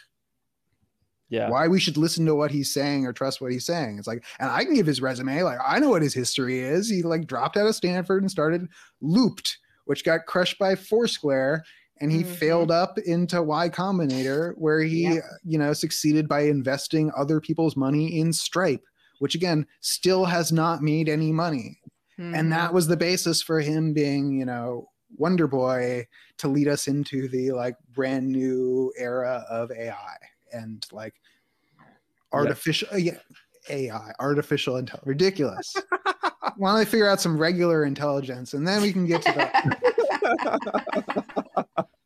Yeah. 1.30 1.50
why 1.50 1.68
we 1.68 1.80
should 1.80 1.98
listen 1.98 2.26
to 2.28 2.36
what 2.36 2.52
he's 2.52 2.72
saying 2.72 3.06
or 3.06 3.12
trust 3.12 3.42
what 3.42 3.52
he's 3.52 3.66
saying. 3.66 3.98
It's 3.98 4.08
like, 4.08 4.24
and 4.40 4.50
I 4.50 4.64
can 4.64 4.76
give 4.76 4.86
his 4.86 5.02
resume. 5.02 5.42
Like, 5.44 5.58
I 5.66 5.80
know 5.80 5.90
what 5.90 6.02
his 6.04 6.14
history 6.14 6.60
is. 6.60 6.90
He 6.90 7.02
like 7.02 7.28
dropped 7.28 7.58
out 7.58 7.68
of 7.68 7.76
Stanford 7.76 8.22
and 8.22 8.32
started 8.32 8.68
Loopt, 9.02 9.58
which 9.86 10.06
got 10.06 10.28
crushed 10.28 10.60
by 10.60 10.76
Foursquare, 10.76 11.64
and 12.00 12.12
he 12.12 12.24
Mhm. 12.24 12.36
failed 12.36 12.72
up 12.72 12.98
into 13.00 13.42
Y 13.42 13.70
Combinator, 13.70 14.54
where 14.58 14.82
he, 14.82 15.16
Yep. 15.16 15.24
you 15.44 15.58
know, 15.58 15.74
succeeded 15.74 16.28
by 16.28 16.42
investing 16.42 17.12
other 17.18 17.42
people's 17.42 17.76
money 17.76 18.20
in 18.20 18.32
Stripe, 18.32 18.84
which 19.20 19.34
again 19.36 19.66
still 19.82 20.26
has 20.26 20.52
not 20.52 20.84
made 20.84 21.10
any 21.10 21.32
money. 21.32 21.80
Mhm. 22.20 22.38
And 22.38 22.52
that 22.52 22.74
was 22.74 22.88
the 22.88 22.98
basis 22.98 23.42
for 23.42 23.60
him 23.60 23.94
being, 23.94 24.34
you 24.34 24.46
know, 24.46 24.90
Wonder 25.18 25.48
Boy 25.48 26.08
to 26.38 26.48
lead 26.48 26.68
us 26.68 26.88
into 26.88 27.28
the 27.28 27.52
like 27.52 27.76
brand 27.94 28.28
new 28.28 28.92
era 28.98 29.46
of 29.50 29.72
AI 29.72 30.16
and 30.52 30.86
like 30.92 31.14
artificial 32.34 32.88
uh, 32.92 32.98
yeah, 32.98 33.18
AI, 33.70 34.12
artificial 34.20 34.78
intelligence, 34.78 35.08
ridiculous. 35.08 35.76
Why 36.58 36.72
don't 36.72 36.80
we 36.80 36.86
figure 36.86 37.10
out 37.10 37.20
some 37.20 37.38
regular 37.38 37.86
intelligence 37.86 38.54
and 38.54 38.68
then 38.68 38.82
we 38.82 38.94
can 38.94 39.06
get 39.06 39.22
to 39.24 39.32
the 39.32 39.50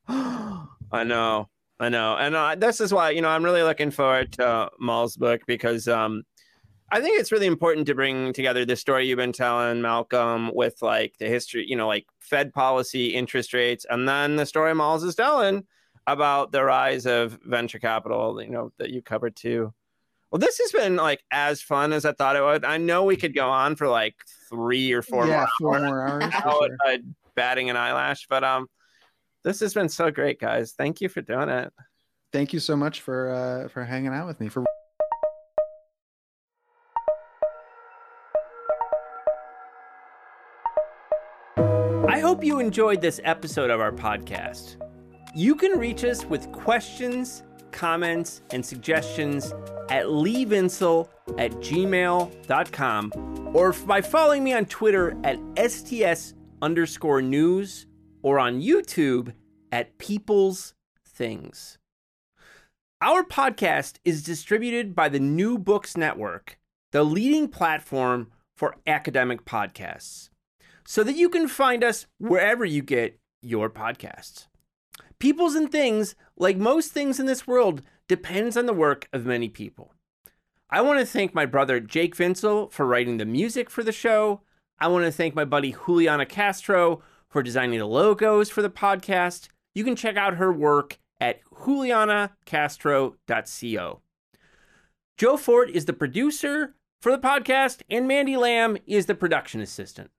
I 0.92 1.04
know, 1.04 1.48
I 1.80 1.90
know, 1.90 2.18
and 2.18 2.36
uh, 2.36 2.56
this 2.56 2.82
is 2.82 2.92
why 2.92 3.12
you 3.12 3.22
know 3.22 3.30
I'm 3.30 3.44
really 3.44 3.62
looking 3.62 3.92
forward 3.92 4.32
to 4.34 4.72
Mols's 4.80 5.18
book 5.18 5.42
because 5.46 5.88
um, 5.88 6.24
I 6.92 7.02
think 7.02 7.20
it's 7.20 7.32
really 7.32 7.46
important 7.46 7.86
to 7.88 7.96
bring 7.96 8.34
together 8.34 8.66
the 8.66 8.76
story 8.76 9.08
you've 9.08 9.18
been 9.18 9.32
telling, 9.32 9.82
Malcolm, 9.82 10.52
with 10.54 10.82
like 10.82 11.16
the 11.20 11.28
history, 11.28 11.66
you 11.68 11.76
know, 11.76 11.88
like 11.88 12.08
Fed 12.20 12.54
policy, 12.54 13.08
interest 13.08 13.54
rates, 13.54 13.86
and 13.90 14.08
then 14.08 14.36
the 14.36 14.46
story 14.46 14.74
Mols 14.74 15.04
is 15.04 15.16
telling 15.16 15.66
about 16.08 16.52
the 16.52 16.64
rise 16.64 17.06
of 17.06 17.38
venture 17.46 17.80
capital, 17.80 18.42
you 18.42 18.50
know, 18.50 18.72
that 18.80 18.90
you 18.90 19.02
covered 19.02 19.36
too. 19.36 19.74
Well, 20.32 20.40
this 20.40 20.58
has 20.60 20.72
been 20.72 20.96
like 20.96 21.24
as 21.32 21.62
fun 21.62 21.94
as 21.94 22.06
I 22.06 22.14
thought 22.14 22.36
it 22.36 22.42
would. 22.42 22.66
I 22.66 22.78
know 22.78 23.04
we 23.04 23.18
could 23.18 23.36
go 23.36 23.50
on 23.50 23.76
for 23.76 23.88
like 23.88 24.16
three 24.50 24.92
or 24.92 25.02
four 25.02 25.28
yeah, 25.28 25.48
more 25.60 25.78
four 25.78 25.80
more 25.88 26.08
hours. 26.08 26.26
without 26.26 26.44
sure. 26.44 26.78
uh, 26.88 26.98
batting 27.36 27.70
an 27.70 27.78
eyelash, 27.78 28.26
but 28.28 28.44
um, 28.44 28.68
this 29.44 29.60
has 29.60 29.74
been 29.74 29.90
so 29.90 30.10
great, 30.12 30.40
guys. 30.40 30.74
Thank 30.74 31.02
you 31.02 31.10
for 31.10 31.22
doing 31.22 31.50
it. 31.50 31.72
Thank 32.32 32.54
you 32.54 32.60
so 32.60 32.76
much 32.76 33.02
for 33.02 33.30
uh 33.32 33.70
for 33.70 33.84
hanging 33.84 34.14
out 34.14 34.28
with 34.28 34.40
me 34.40 34.50
for 34.50 34.64
I 42.20 42.22
hope 42.22 42.44
you 42.44 42.60
enjoyed 42.60 43.00
this 43.00 43.22
episode 43.24 43.70
of 43.70 43.80
our 43.80 43.94
podcast. 43.94 44.76
You 45.34 45.56
can 45.56 45.80
reach 45.80 46.04
us 46.04 46.26
with 46.26 46.52
questions, 46.52 47.44
comments, 47.72 48.42
and 48.52 48.66
suggestions 48.66 49.54
at 49.90 50.08
leavinsel 50.08 51.08
at 51.38 51.52
gmail.com 51.52 53.12
or 53.54 53.72
by 53.72 54.02
following 54.02 54.44
me 54.44 54.52
on 54.52 54.66
Twitter 54.66 55.16
at 55.24 55.40
STS 55.72 56.34
underscore 56.62 57.22
news 57.22 57.88
or 58.22 58.38
on 58.38 58.60
YouTube 58.60 59.32
at 59.72 59.98
People's 59.98 60.74
Things. 61.08 61.78
Our 63.00 63.24
podcast 63.24 64.00
is 64.04 64.24
distributed 64.24 64.94
by 64.94 65.08
the 65.08 65.22
New 65.22 65.58
Books 65.58 65.96
Network, 65.96 66.60
the 66.92 67.06
leading 67.06 67.48
platform 67.48 68.30
for 68.58 68.76
academic 68.86 69.46
podcasts 69.46 70.29
so 70.90 71.04
that 71.04 71.16
you 71.16 71.30
can 71.30 71.48
find 71.48 71.84
us 71.84 72.08
wherever 72.18 72.66
you 72.66 72.82
get 72.82 73.20
your 73.44 73.70
podcasts. 73.70 74.48
Peoples 75.20 75.54
and 75.54 75.72
Things, 75.72 76.16
like 76.36 76.58
most 76.58 76.92
things 76.92 77.20
in 77.20 77.28
this 77.28 77.46
world, 77.46 77.84
depends 78.08 78.58
on 78.58 78.66
the 78.66 78.74
work 78.74 79.08
of 79.14 79.24
many 79.24 79.50
people. 79.50 79.94
I 80.68 80.82
want 80.82 81.00
to 81.00 81.06
thank 81.06 81.36
my 81.36 81.46
brother 81.46 81.80
Jake 81.80 82.16
Vinsel 82.16 82.72
for 82.72 82.88
writing 82.88 83.18
the 83.18 83.26
music 83.26 83.70
for 83.70 83.84
the 83.84 83.92
show. 83.92 84.42
I 84.80 84.88
want 84.88 85.06
to 85.06 85.12
thank 85.12 85.36
my 85.36 85.46
buddy 85.46 85.76
Juliana 85.86 86.26
Castro 86.26 87.04
for 87.30 87.44
designing 87.44 87.78
the 87.78 87.86
logos 87.86 88.50
for 88.50 88.64
the 88.64 88.70
podcast. 88.72 89.50
You 89.76 89.84
can 89.84 89.96
check 89.96 90.18
out 90.18 90.38
her 90.38 90.52
work 90.52 90.98
at 91.22 91.42
julianacastro.co. 91.54 94.02
Joe 95.18 95.38
Fort 95.38 95.70
is 95.70 95.86
the 95.86 95.94
producer 95.94 96.74
for 97.00 97.12
the 97.12 97.20
podcast, 97.20 97.84
and 97.92 98.08
Mandy 98.08 98.36
Lamb 98.36 98.76
is 98.88 99.06
the 99.06 99.14
production 99.14 99.62
assistant. 99.62 100.10